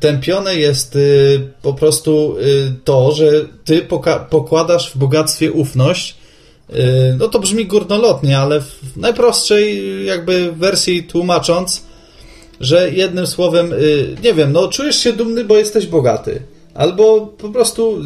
[0.00, 3.26] Tępione jest y, po prostu y, to, że
[3.64, 3.86] ty
[4.30, 6.16] pokładasz w bogactwie ufność.
[6.70, 11.82] Y, no to brzmi górnolotnie, ale w najprostszej jakby wersji tłumacząc,
[12.60, 16.42] że jednym słowem, y, nie wiem, no czujesz się dumny, bo jesteś bogaty.
[16.74, 18.00] Albo po prostu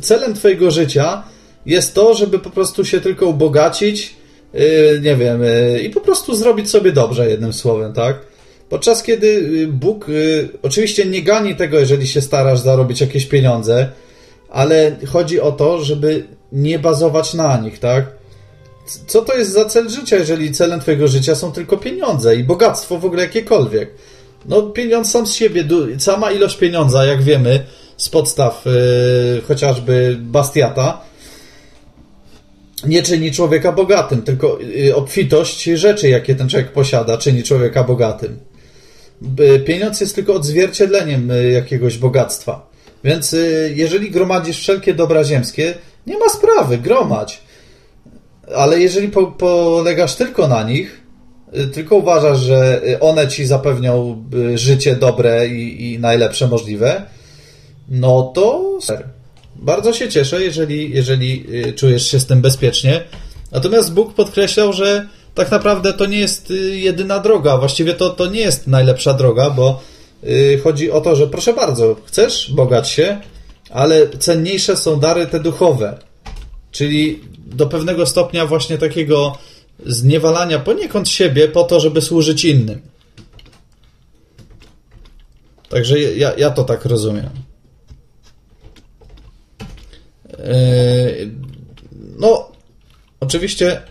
[0.00, 1.22] celem twojego życia
[1.66, 4.14] jest to, żeby po prostu się tylko ubogacić,
[4.54, 8.30] yy, nie wiem, yy, i po prostu zrobić sobie dobrze, jednym słowem, tak?
[8.68, 10.06] Podczas kiedy y, Bóg
[10.62, 13.88] oczywiście nie gani tego, jeżeli się starasz zarobić jakieś pieniądze,
[14.48, 18.06] ale chodzi o to, żeby nie bazować na nich, tak?
[19.06, 22.98] Co to jest za cel życia, jeżeli celem twojego życia są tylko pieniądze i bogactwo
[22.98, 23.90] w ogóle jakiekolwiek?
[24.46, 25.64] No, pieniądz sam z siebie,
[25.98, 27.64] sama ilość pieniądza, jak wiemy,
[28.00, 31.00] z podstaw yy, chociażby Bastiata,
[32.86, 38.38] nie czyni człowieka bogatym, tylko y, obfitość rzeczy, jakie ten człowiek posiada, czyni człowieka bogatym.
[39.64, 42.70] Pieniądz jest tylko odzwierciedleniem y, jakiegoś bogactwa.
[43.04, 45.74] Więc y, jeżeli gromadzisz wszelkie dobra ziemskie,
[46.06, 47.42] nie ma sprawy, gromadź.
[48.56, 51.00] Ale jeżeli po, polegasz tylko na nich,
[51.72, 57.02] tylko uważasz, że one ci zapewnią życie dobre i, i najlepsze możliwe,
[57.90, 59.08] no to ser.
[59.56, 63.04] Bardzo się cieszę, jeżeli, jeżeli y, czujesz się z tym bezpiecznie.
[63.52, 67.58] Natomiast Bóg podkreślał, że tak naprawdę to nie jest y, jedyna droga.
[67.58, 69.82] Właściwie to, to nie jest najlepsza droga, bo
[70.24, 73.20] y, chodzi o to, że proszę bardzo, chcesz bogać się,
[73.70, 75.98] ale cenniejsze są dary te duchowe.
[76.72, 79.38] Czyli do pewnego stopnia właśnie takiego
[79.86, 82.80] zniewalania poniekąd siebie po to, żeby służyć innym.
[85.68, 87.49] Także ja, ja to tak rozumiem.
[90.44, 91.30] Yy,
[92.18, 92.52] no,
[93.20, 93.82] oczywiście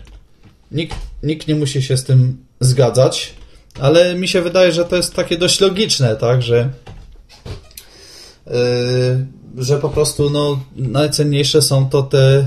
[0.70, 3.34] nikt, nikt nie musi się z tym zgadzać,
[3.80, 6.70] ale mi się wydaje, że to jest takie dość logiczne, tak, że
[8.46, 8.52] yy,
[9.58, 12.46] że po prostu no, najcenniejsze są to te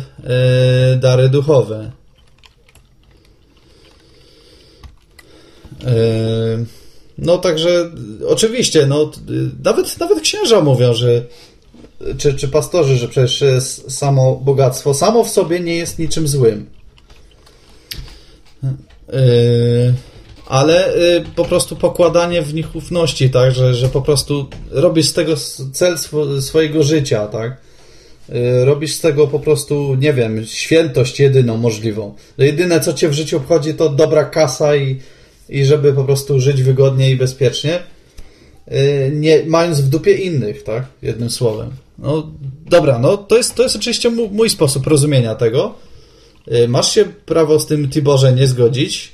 [0.92, 1.92] yy, dary duchowe.
[7.18, 7.92] No także
[8.28, 9.12] oczywiście, no,
[9.64, 11.26] nawet, nawet księża mówią, że
[12.18, 13.44] czy, czy pastorzy, że przecież
[13.88, 16.66] samo bogactwo samo w sobie nie jest niczym złym.
[18.64, 19.94] Yy,
[20.48, 25.14] ale yy, po prostu pokładanie w nich ufności, tak, że, że po prostu robisz z
[25.14, 25.36] tego
[25.74, 27.58] cel sw swojego życia, tak.
[28.64, 32.16] Robisz z tego po prostu, nie wiem, świętość jedyną możliwą.
[32.38, 35.00] Jedyne, co cię w życiu obchodzi, to dobra kasa i,
[35.50, 37.80] i żeby po prostu żyć wygodnie i bezpiecznie,
[39.12, 41.72] nie mając w dupie innych, tak, jednym słowem.
[42.04, 42.32] No
[42.66, 45.76] dobra, no to jest, to jest oczywiście mój sposób rozumienia tego.
[46.52, 49.12] Y, masz się prawo z tym Tiborze nie zgodzić,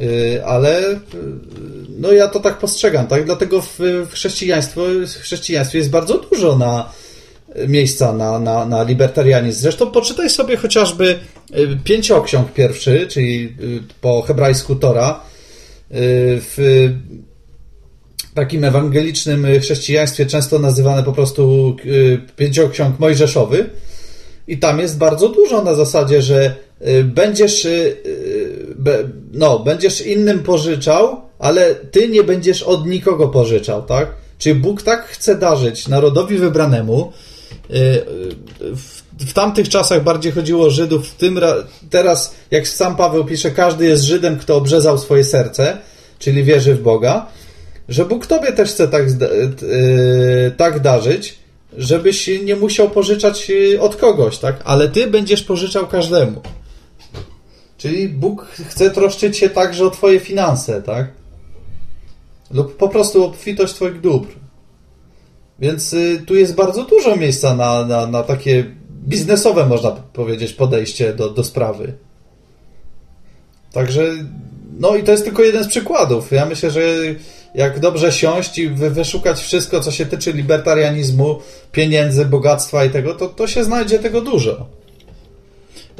[0.00, 0.98] y, ale y,
[1.98, 3.24] no ja to tak postrzegam, tak?
[3.24, 6.92] Dlatego w, w, chrześcijaństwo, w chrześcijaństwie jest bardzo dużo na
[7.68, 9.60] miejsca na, na, na libertarianizm.
[9.60, 11.18] Zresztą poczytaj sobie chociażby
[11.84, 13.56] pięcioksiąg pierwszy, czyli
[14.00, 15.20] po hebrajsku Tora,
[15.90, 16.88] w
[18.36, 23.70] takim ewangelicznym y, chrześcijaństwie często nazywane po prostu y, pięcioksiąg mojżeszowy.
[24.48, 26.54] I tam jest bardzo dużo na zasadzie, że
[26.86, 27.68] y, będziesz,
[29.32, 34.08] no, będziesz innym pożyczał, ale ty nie będziesz od nikogo pożyczał, tak?
[34.38, 37.12] Czyli Bóg tak chce darzyć narodowi wybranemu
[39.18, 41.40] w tamtych czasach bardziej chodziło o Żydów, w tym
[41.90, 45.78] teraz, jak sam Paweł pisze, każdy jest Żydem, kto obrzezał swoje serce,
[46.18, 47.26] czyli wierzy w Boga,
[47.88, 51.38] że Bóg tobie też chce tak, yy, tak darzyć,
[51.76, 54.56] żebyś nie musiał pożyczać y, od kogoś, tak?
[54.64, 56.40] Ale ty będziesz pożyczał każdemu.
[57.78, 61.10] Czyli Bóg chce troszczyć się także o twoje finanse, tak?
[62.50, 64.28] Lub po prostu obfitość twoich dóbr.
[65.58, 65.94] Więc
[66.26, 68.64] tu jest bardzo dużo miejsca na, na, na takie
[69.06, 71.92] biznesowe, można powiedzieć, podejście do, do sprawy.
[73.72, 74.02] Także,
[74.78, 76.32] no i to jest tylko jeden z przykładów.
[76.32, 76.80] Ja myślę, że
[77.56, 81.38] jak dobrze siąść i wyszukać wszystko, co się tyczy libertarianizmu,
[81.72, 84.66] pieniędzy, bogactwa i tego, to, to się znajdzie tego dużo.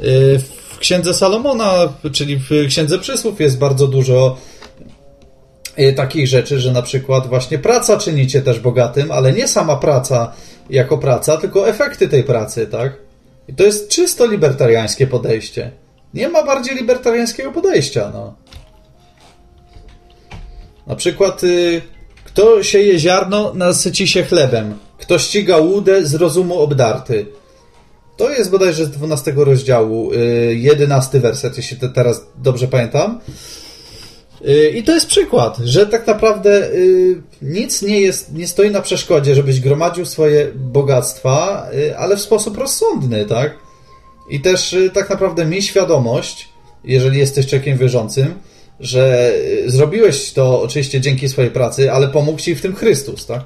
[0.01, 4.37] Y, w Księdze Salomona, czyli w Księdze Przysłów jest bardzo dużo
[5.79, 9.75] y, takich rzeczy, że na przykład właśnie praca czyni cię też bogatym, ale nie sama
[9.75, 10.33] praca
[10.69, 12.97] jako praca, tylko efekty tej pracy, tak?
[13.47, 15.71] I to jest czysto libertariańskie podejście.
[16.13, 18.35] Nie ma bardziej libertariańskiego podejścia, no.
[20.87, 21.81] Na przykład, y,
[22.23, 24.77] kto sieje ziarno, nasyci się chlebem.
[24.97, 27.25] Kto ściga łudę, z rozumu obdarty.
[28.17, 33.19] To jest bodajże z 12 rozdziału, y, 11 werset, jeśli teraz dobrze pamiętam.
[34.45, 38.81] Y, I to jest przykład, że tak naprawdę y, nic nie, jest, nie stoi na
[38.81, 43.57] przeszkodzie, żebyś gromadził swoje bogactwa, y, ale w sposób rozsądny, tak?
[44.29, 46.49] I też tak naprawdę miej świadomość,
[46.83, 48.33] jeżeli jesteś człowiekiem wierzącym,
[48.79, 49.33] że
[49.65, 53.45] y, zrobiłeś to oczywiście dzięki swojej pracy, ale pomógł ci w tym Chrystus, tak?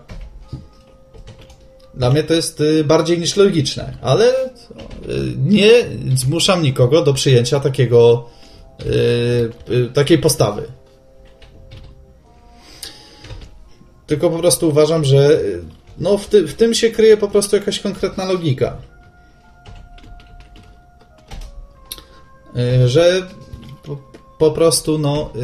[1.94, 4.54] Dla mnie to jest y, bardziej niż logiczne, ale y,
[5.38, 5.70] nie
[6.16, 8.30] zmuszam nikogo do przyjęcia takiego
[9.94, 10.64] takiej postawy.
[14.08, 15.40] Tylko po prostu uważam, że
[15.98, 18.78] no w, ty, w tym się kryje po prostu jakaś konkretna logika.
[22.86, 23.28] Że
[24.42, 25.40] po prostu no y,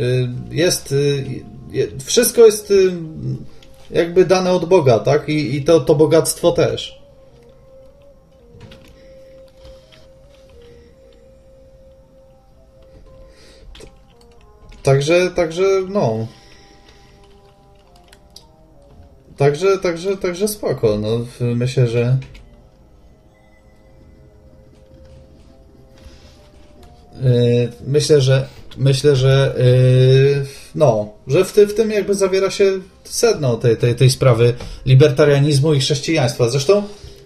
[0.00, 1.42] y, jest y,
[2.04, 2.72] wszystko jest
[3.90, 5.28] jakby dane od Boga, tak?
[5.28, 7.02] I, i to, to bogactwo też.
[14.82, 16.26] Także, także, no.
[19.36, 20.98] Także, także, także spoko.
[20.98, 21.08] No,
[21.40, 22.18] myślę, że
[27.86, 28.46] myślę, że
[28.76, 32.72] myślę, że yy, no, że w, ty, w tym jakby zawiera się
[33.04, 34.54] sedno tej, tej, tej sprawy
[34.86, 36.48] libertarianizmu i chrześcijaństwa.
[36.48, 36.82] Zresztą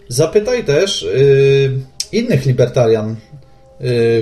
[0.09, 1.81] zapytaj też yy,
[2.13, 3.17] innych libertarian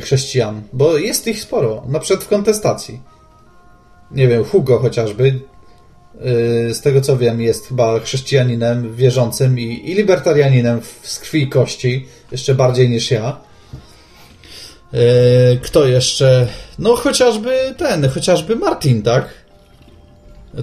[0.02, 3.00] chrześcijan, bo jest ich sporo, na przykład w kontestacji.
[4.10, 5.40] Nie wiem, Hugo chociażby,
[6.72, 12.06] z tego co wiem, jest chyba chrześcijaninem wierzącym i, i libertarianinem z krwi i kości,
[12.32, 13.40] jeszcze bardziej niż ja.
[14.92, 16.46] E, kto jeszcze?
[16.78, 19.28] No chociażby ten, chociażby Martin, tak?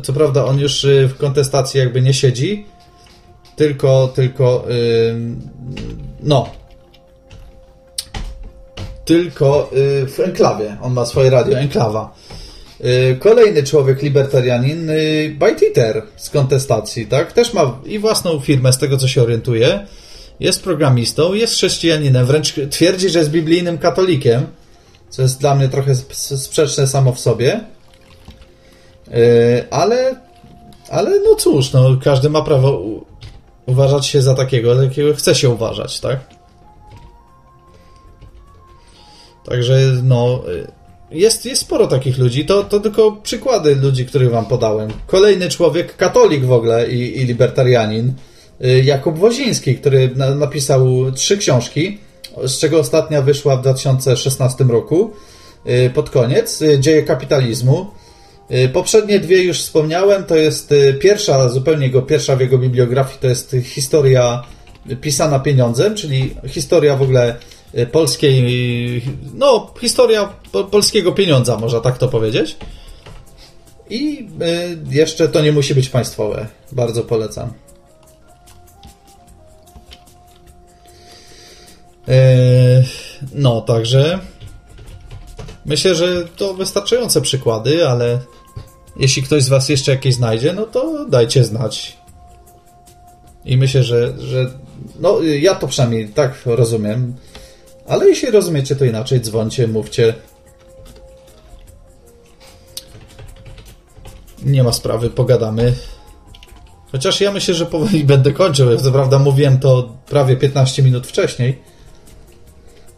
[0.04, 2.66] Co prawda on już y, w kontestacji jakby nie siedzi,
[3.56, 4.66] tylko, tylko,
[6.24, 6.50] no,
[9.06, 10.78] tylko y, w enklawie.
[10.82, 12.16] On ma swoje radio, enklawa.
[12.82, 14.92] Y, kolejny człowiek libertarianin,
[15.40, 17.34] Byte z kontestacji, tak?
[17.34, 19.86] Też ma i własną firmę, z tego co się orientuje
[20.40, 24.48] jest programistą, jest chrześcijaninem, wręcz twierdzi, że jest biblijnym katolikiem,
[25.10, 25.96] co jest dla mnie trochę
[26.38, 27.60] sprzeczne samo w sobie.
[29.08, 29.16] Yy,
[29.72, 30.16] ale,
[30.90, 32.82] ale no cóż, no, każdy ma prawo
[33.66, 36.20] uważać się za takiego, jakiego chce się uważać, tak?
[39.46, 40.44] Także, no,
[41.12, 42.46] jest, jest sporo takich ludzi.
[42.46, 44.90] To, to tylko przykłady ludzi, których wam podałem.
[45.08, 48.14] Kolejny człowiek, katolik w ogóle i, i libertarianin,
[48.84, 51.98] Jakub Woziński, który napisał trzy książki,
[52.44, 55.12] z czego ostatnia wyszła w 2016 roku,
[55.68, 57.86] y, pod koniec, y, Dzieje kapitalizmu.
[58.74, 63.56] Poprzednie dwie już wspomniałem, to jest pierwsza, zupełnie jego pierwsza w jego bibliografii, to jest
[63.64, 64.44] historia
[65.02, 67.36] pisana pieniądzem, czyli historia w ogóle
[67.92, 69.04] polskiej,
[69.34, 70.34] no, historia
[70.72, 72.58] polskiego pieniądza, można tak to powiedzieć.
[73.90, 74.28] I
[74.90, 76.48] jeszcze to nie musi być państwowe.
[76.72, 77.65] Bardzo polecam.
[83.34, 84.20] No, także
[85.66, 88.20] myślę, że to wystarczające przykłady, ale
[88.98, 91.98] jeśli ktoś z Was jeszcze jakieś znajdzie, no to dajcie znać.
[93.46, 94.52] I myślę, że, że
[95.00, 97.16] no, ja to przynajmniej tak rozumiem,
[97.88, 100.14] ale jeśli rozumiecie to inaczej, dzwońcie, mówcie.
[104.44, 105.74] Nie ma sprawy, pogadamy.
[106.92, 108.78] Chociaż ja myślę, że powoli będę kończył.
[108.78, 111.62] Co prawda mówiłem to prawie 15 minut wcześniej.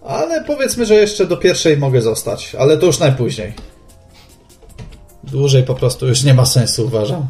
[0.07, 3.53] Ale powiedzmy, że jeszcze do pierwszej mogę zostać, ale to już najpóźniej.
[5.23, 7.27] Dłużej po prostu już nie ma sensu, uważam.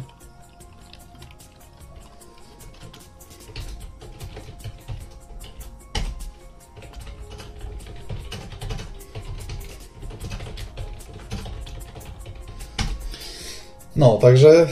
[13.96, 14.68] No, także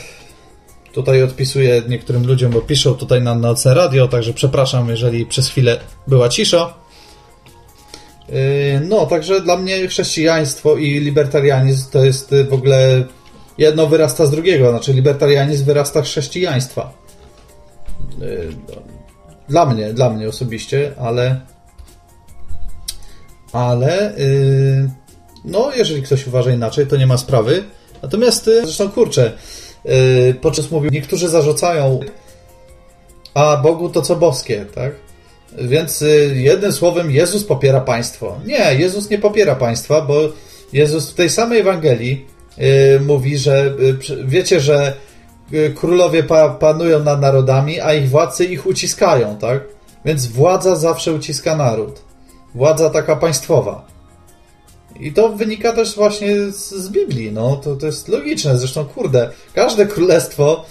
[0.93, 5.81] tutaj odpisuję niektórym ludziom, bo piszą tutaj na Noce Radio, także przepraszam, jeżeli przez chwilę
[6.07, 6.85] była cisza.
[8.28, 13.05] Yy, no, także dla mnie chrześcijaństwo i libertarianizm to jest w ogóle
[13.58, 16.92] jedno wyrasta z drugiego, znaczy libertarianizm wyrasta z chrześcijaństwa.
[18.20, 18.48] Yy,
[19.48, 21.40] dla mnie, dla mnie osobiście, ale
[23.52, 24.90] ale yy,
[25.44, 27.64] no, jeżeli ktoś uważa inaczej, to nie ma sprawy.
[28.02, 29.32] Natomiast, zresztą kurczę,
[30.40, 32.00] podczas mówił, niektórzy zarzucają,
[33.34, 34.92] a Bogu to co boskie, tak?
[35.58, 38.36] Więc jednym słowem, Jezus popiera państwo.
[38.47, 40.20] Nie, Jezus nie popiera państwa, bo
[40.73, 42.26] Jezus w tej samej Ewangelii
[43.07, 43.75] mówi, że
[44.25, 44.92] wiecie, że
[45.75, 46.23] królowie
[46.60, 49.60] panują nad narodami, a ich władcy ich uciskają, tak?
[50.05, 52.00] Więc władza zawsze uciska naród.
[52.55, 53.86] Władza taka państwowa.
[55.00, 58.58] I to wynika też właśnie z, z Biblii, no to, to jest logiczne.
[58.58, 60.65] Zresztą, kurde, każde królestwo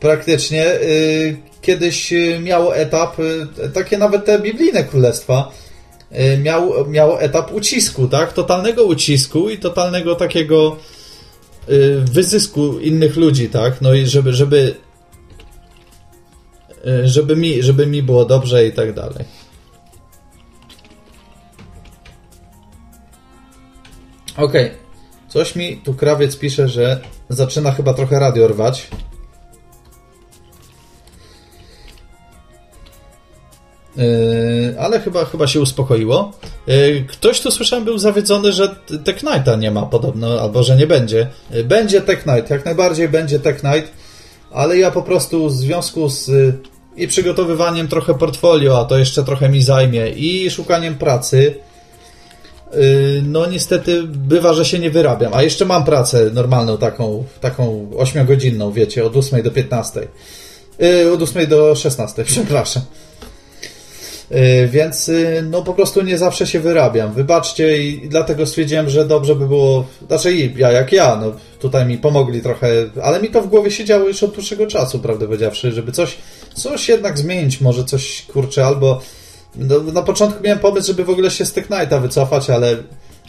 [0.00, 5.52] praktycznie y, kiedyś miało etap, y, takie nawet te biblijne królestwa,
[6.12, 8.32] y, miał, miało etap ucisku, tak?
[8.32, 10.76] Totalnego ucisku i totalnego takiego
[11.68, 13.80] y, wyzysku innych ludzi, tak?
[13.80, 14.74] No i żeby, żeby,
[16.86, 19.24] y, żeby, mi, żeby mi było dobrze i tak dalej.
[24.36, 24.66] Okej.
[24.66, 24.80] Okay.
[25.28, 28.88] Coś mi tu krawiec pisze, że zaczyna chyba trochę radio rwać.
[34.78, 36.32] Ale chyba, chyba się uspokoiło.
[36.66, 40.86] Yy, ktoś tu słyszałem był zawiedzony, że Tech Knighta nie ma podobno, albo że nie
[40.86, 41.26] będzie.
[41.50, 43.92] Yy, będzie Tech Knight, jak najbardziej będzie Tech Knight,
[44.50, 46.30] ale ja po prostu w związku z
[46.96, 51.54] i przygotowywaniem trochę portfolio, a to jeszcze trochę mi zajmie, i szukaniem pracy,
[53.22, 55.34] no niestety bywa, że się nie wyrabiam.
[55.34, 60.08] A jeszcze mam pracę normalną, taką, taką 8-godzinną, wiecie, od 8 do 15.
[60.82, 62.82] Y, od 8 do 16, przepraszam.
[64.32, 65.10] Y, więc
[65.50, 67.12] no po prostu nie zawsze się wyrabiam.
[67.12, 71.98] Wybaczcie i dlatego stwierdziłem, że dobrze by było, znaczy ja jak ja, no tutaj mi
[71.98, 72.68] pomogli trochę,
[73.02, 76.16] ale mi to w głowie siedziało już od dłuższego czasu, prawdę powiedziawszy, żeby coś,
[76.54, 79.00] coś jednak zmienić, może coś, kurczę, albo
[79.56, 82.76] no, na początku miałem pomysł, żeby w ogóle się z Tech Knighta wycofać, ale,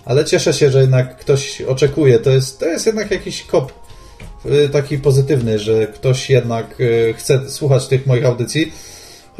[0.06, 2.20] ale cieszę się, że jednak ktoś oczekuje.
[2.20, 3.74] To jest, to jest jednak jakiś kop
[4.46, 8.72] y, taki pozytywny, że ktoś jednak y, chce słuchać tych moich audycji.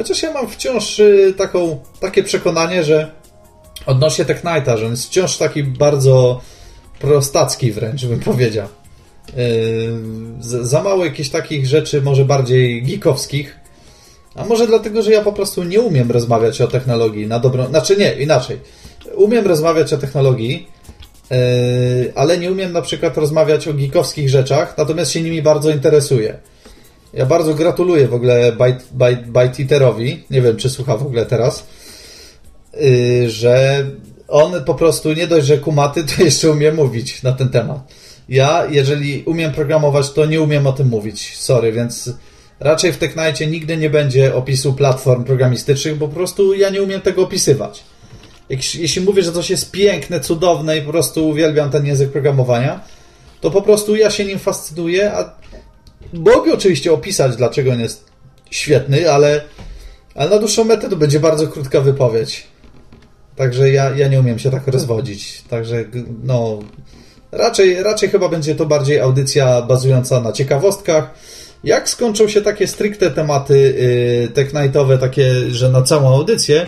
[0.02, 3.10] Chociaż ja mam wciąż y, taką, takie przekonanie, że
[3.86, 6.40] odnośnie Tech Knighta, że on jest wciąż taki bardzo
[6.98, 8.68] prostacki wręcz, bym powiedział.
[10.40, 13.56] Za mało jakichś takich rzeczy, może bardziej geekowskich,
[14.34, 17.66] a może dlatego, że ja po prostu nie umiem rozmawiać o technologii na dobrą.
[17.66, 18.58] Znaczy nie, inaczej.
[19.14, 20.68] Umiem rozmawiać o technologii,
[21.30, 21.36] yy,
[22.14, 26.38] ale nie umiem na przykład rozmawiać o geekowskich rzeczach, natomiast się nimi bardzo interesuję.
[27.14, 28.52] Ja bardzo gratuluję w ogóle
[29.26, 31.66] Byteaterowi, nie wiem czy słucha w ogóle teraz,
[32.80, 33.86] yy, że
[34.28, 37.92] on po prostu nie dość, że kumaty, to jeszcze umie mówić na ten temat.
[38.28, 41.36] Ja, jeżeli umiem programować, to nie umiem o tym mówić.
[41.36, 42.10] Sorry, więc
[42.62, 47.00] Raczej w Technicie nigdy nie będzie opisu platform programistycznych, bo po prostu ja nie umiem
[47.00, 47.84] tego opisywać.
[48.74, 52.80] Jeśli mówię, że coś jest piękne, cudowne i po prostu uwielbiam ten język programowania,
[53.40, 55.41] to po prostu ja się nim fascynuję, a
[56.12, 58.04] mogę oczywiście opisać, dlaczego on jest
[58.50, 59.44] świetny, ale,
[60.14, 62.46] ale na dłuższą metę to będzie bardzo krótka wypowiedź.
[63.36, 65.42] Także ja, ja nie umiem się tak rozwodzić.
[65.48, 65.84] Także
[66.24, 66.58] no,
[67.32, 71.14] raczej, raczej chyba będzie to bardziej audycja bazująca na ciekawostkach,
[71.64, 73.58] jak skończą się takie stricte tematy
[74.22, 76.66] yy, Tech Nightowe, takie, że na całą audycję,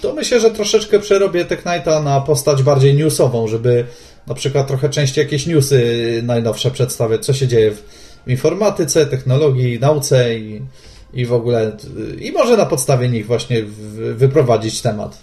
[0.00, 1.64] to myślę, że troszeczkę przerobię Tech
[2.04, 3.84] na postać bardziej newsową, żeby
[4.26, 7.82] na przykład trochę częściej jakieś newsy najnowsze przedstawiać, co się dzieje w
[8.26, 10.62] informatyce, technologii, nauce i,
[11.12, 11.76] i w ogóle,
[12.20, 13.62] i może na podstawie nich właśnie
[14.14, 15.18] wyprowadzić temat.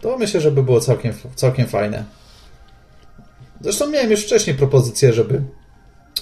[0.00, 2.04] To myślę, że by było całkiem, całkiem fajne.
[3.60, 5.42] Zresztą miałem już wcześniej propozycję, żeby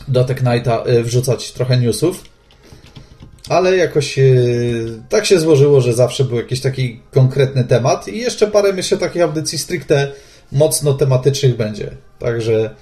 [0.08, 2.24] do Tech Nighta y, wrzucać trochę newsów,
[3.48, 8.46] ale jakoś y, tak się złożyło, że zawsze był jakiś taki konkretny temat i jeszcze
[8.46, 10.12] parę myślę takich audycji stricte
[10.52, 11.90] mocno tematycznych będzie.
[12.18, 12.74] Także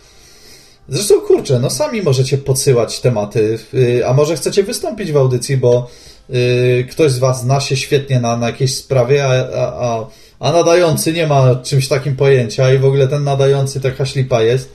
[0.88, 5.90] Zresztą kurczę, no sami możecie podsyłać tematy, y, a może chcecie wystąpić w audycji, bo
[6.30, 9.30] y, ktoś z Was zna się świetnie na, na jakiejś sprawie, a,
[9.62, 10.06] a,
[10.38, 14.72] a, nadający nie ma czymś takim pojęcia i w ogóle ten nadający taka ślipa jest.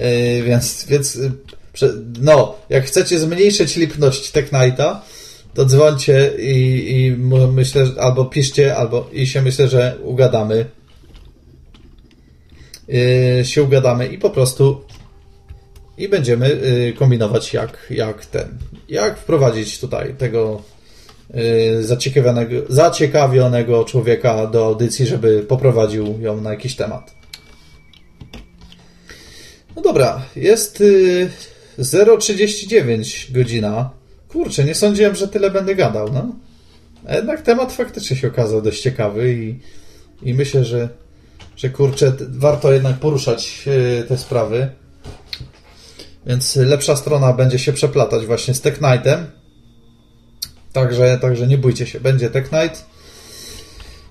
[0.00, 1.18] Y, więc, więc
[2.20, 5.02] no, jak chcecie zmniejszyć lipność Tech Knighta,
[5.54, 7.16] to dzwońcie i, i
[7.52, 10.64] myślę, albo piszcie, albo i się myślę, że ugadamy.
[13.42, 14.87] się ugadamy i po prostu
[15.98, 18.48] i będziemy y, kombinować jak, jak ten,
[18.88, 20.62] jak wprowadzić tutaj tego
[21.34, 27.14] y, zaciekawionego, zaciekawionego człowieka do audycji, żeby poprowadził ją na jakiś temat.
[29.76, 30.82] No dobra, jest
[31.78, 33.90] 0,39 y, godzina.
[34.28, 36.36] Kurczę, nie sądziłem, że tyle będę gadał, no.
[37.08, 39.58] A jednak temat faktycznie się okazał dość ciekawy i,
[40.22, 40.88] i myślę, że,
[41.56, 43.64] że kurczę, warto jednak poruszać
[44.08, 44.70] te sprawy.
[46.28, 49.26] Więc lepsza strona będzie się przeplatać właśnie z Tech Knightem.
[50.72, 52.86] Także, także nie bójcie się, będzie Tech Knight.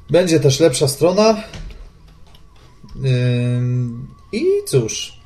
[0.09, 1.43] Będzie też lepsza strona.
[4.31, 5.17] I cóż.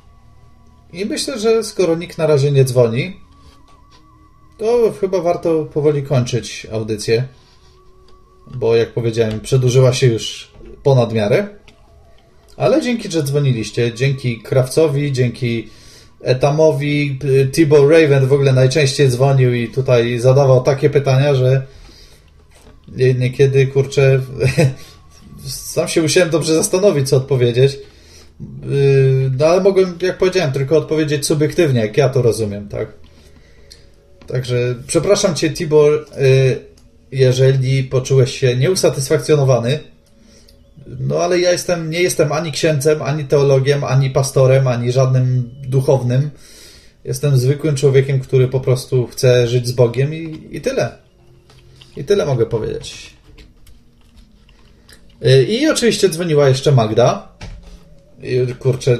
[0.92, 3.20] I myślę, że skoro nikt na razie nie dzwoni,
[4.58, 7.28] to chyba warto powoli kończyć audycję.
[8.54, 11.48] Bo jak powiedziałem, przedłużyła się już ponad miarę.
[12.56, 15.68] Ale dzięki, że dzwoniliście, dzięki Krawcowi, dzięki
[16.22, 17.18] Etamowi
[17.52, 21.66] Tibor Raven w ogóle najczęściej dzwonił i tutaj zadawał takie pytania, że
[23.18, 24.20] niekiedy, kurczę,
[25.46, 27.78] sam się musiałem dobrze zastanowić, co odpowiedzieć.
[28.40, 32.92] Yy, no ale mogłem, jak powiedziałem, tylko odpowiedzieć subiektywnie, jak ja to rozumiem, tak?
[34.26, 36.58] Także przepraszam Cię, Tibor, yy,
[37.12, 39.91] jeżeli poczułeś się nieusatysfakcjonowany
[40.86, 46.30] no ale ja jestem, nie jestem ani księdzem, ani teologiem, ani pastorem, ani żadnym duchownym.
[47.04, 50.98] Jestem zwykłym człowiekiem, który po prostu chce żyć z Bogiem i, i tyle.
[51.96, 53.16] I tyle mogę powiedzieć.
[55.26, 57.28] Y, I oczywiście dzwoniła jeszcze Magda.
[58.22, 58.98] I, kurczę,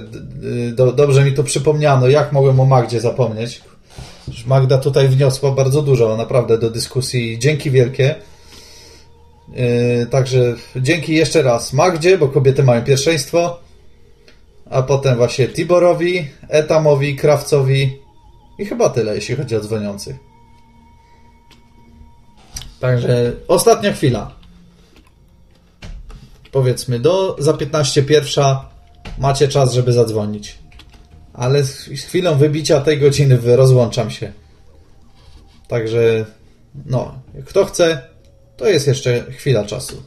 [0.75, 3.61] do, dobrze mi to przypomniano, jak mogłem o Magdzie zapomnieć.
[4.47, 7.39] Magda tutaj wniosła bardzo dużo naprawdę do dyskusji.
[7.39, 8.15] Dzięki wielkie.
[9.55, 13.61] Yy, także dzięki jeszcze raz Magdzie, bo kobiety mają pierwszeństwo,
[14.71, 17.99] a potem właśnie Tiborowi, Etamowi, Krawcowi
[18.59, 20.17] i chyba tyle, jeśli chodzi o dzwoniących.
[22.81, 24.31] Także ostatnia chwila.
[26.53, 28.69] Powiedzmy, do za 15 pierwsza
[29.19, 30.59] macie czas, żeby zadzwonić.
[31.35, 34.33] Ale z chwilą wybicia tej godziny rozłączam się.
[35.69, 36.27] Także,
[36.87, 37.15] no,
[37.47, 38.03] kto chce,
[38.62, 40.02] to jest jeszcze chwila czasu.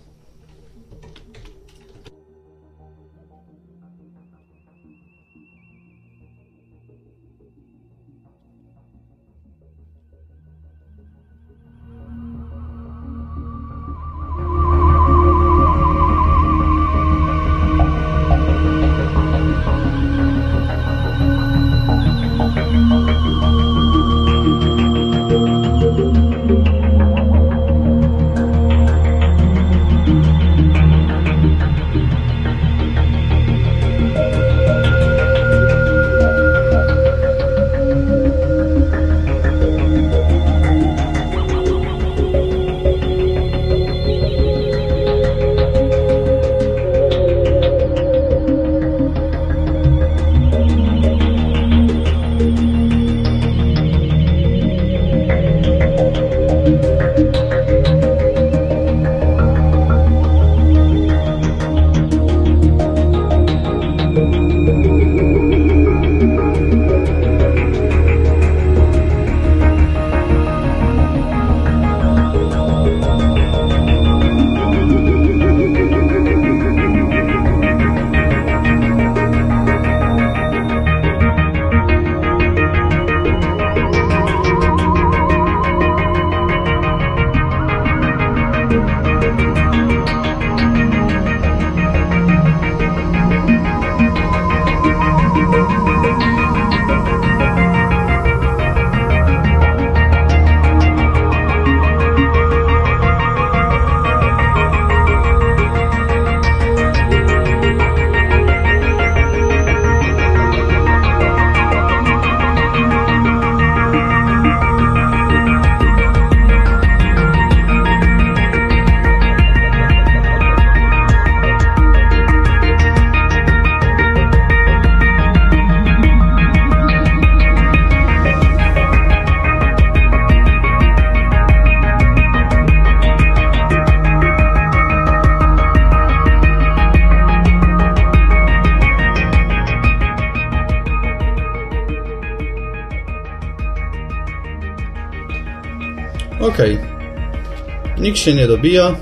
[148.15, 148.95] Nikt się nie dobija.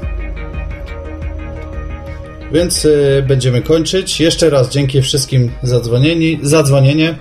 [2.51, 4.19] Więc y, będziemy kończyć.
[4.19, 7.15] Jeszcze raz dzięki wszystkim za, dzwonieni, za dzwonienie.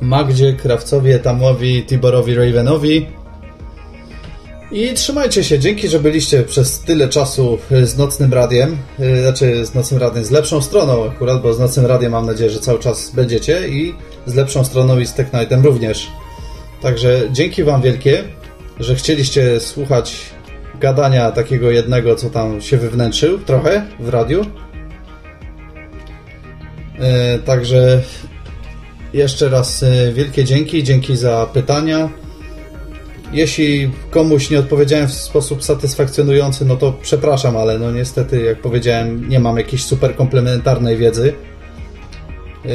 [0.00, 3.06] Magdzie, Krawcowi, Etamowi, Tiborowi, Ravenowi.
[4.72, 5.58] I trzymajcie się.
[5.58, 8.76] Dzięki, że byliście przez tyle czasu z Nocnym Radiem.
[9.00, 12.50] Y, znaczy z Nocnym Radiem, z lepszą stroną akurat, bo z Nocnym Radiem mam nadzieję,
[12.50, 13.94] że cały czas będziecie i
[14.26, 16.06] z lepszą stroną i z Tech Nightem również.
[16.82, 18.24] Także dzięki Wam wielkie,
[18.80, 20.29] że chcieliście słuchać
[20.80, 24.46] gadania takiego jednego, co tam się wywnętrzył trochę w radiu.
[26.98, 28.02] E, także
[29.12, 32.08] jeszcze raz e, wielkie dzięki, dzięki za pytania.
[33.32, 39.28] Jeśli komuś nie odpowiedziałem w sposób satysfakcjonujący, no to przepraszam, ale no niestety, jak powiedziałem,
[39.28, 41.32] nie mam jakiejś super komplementarnej wiedzy.
[42.64, 42.68] E,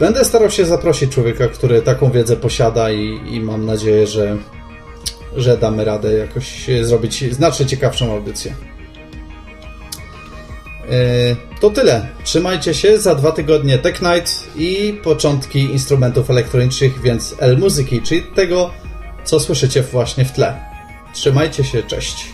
[0.00, 4.36] będę starał się zaprosić człowieka, który taką wiedzę posiada i, i mam nadzieję, że
[5.36, 8.54] że damy radę jakoś zrobić znacznie ciekawszą audycję.
[10.90, 12.06] E, to tyle.
[12.24, 12.98] Trzymajcie się.
[12.98, 18.70] Za dwa tygodnie Tech Night i początki instrumentów elektronicznych, więc L muzyki, czyli tego,
[19.24, 20.60] co słyszycie właśnie w tle.
[21.12, 21.82] Trzymajcie się.
[21.82, 22.33] Cześć.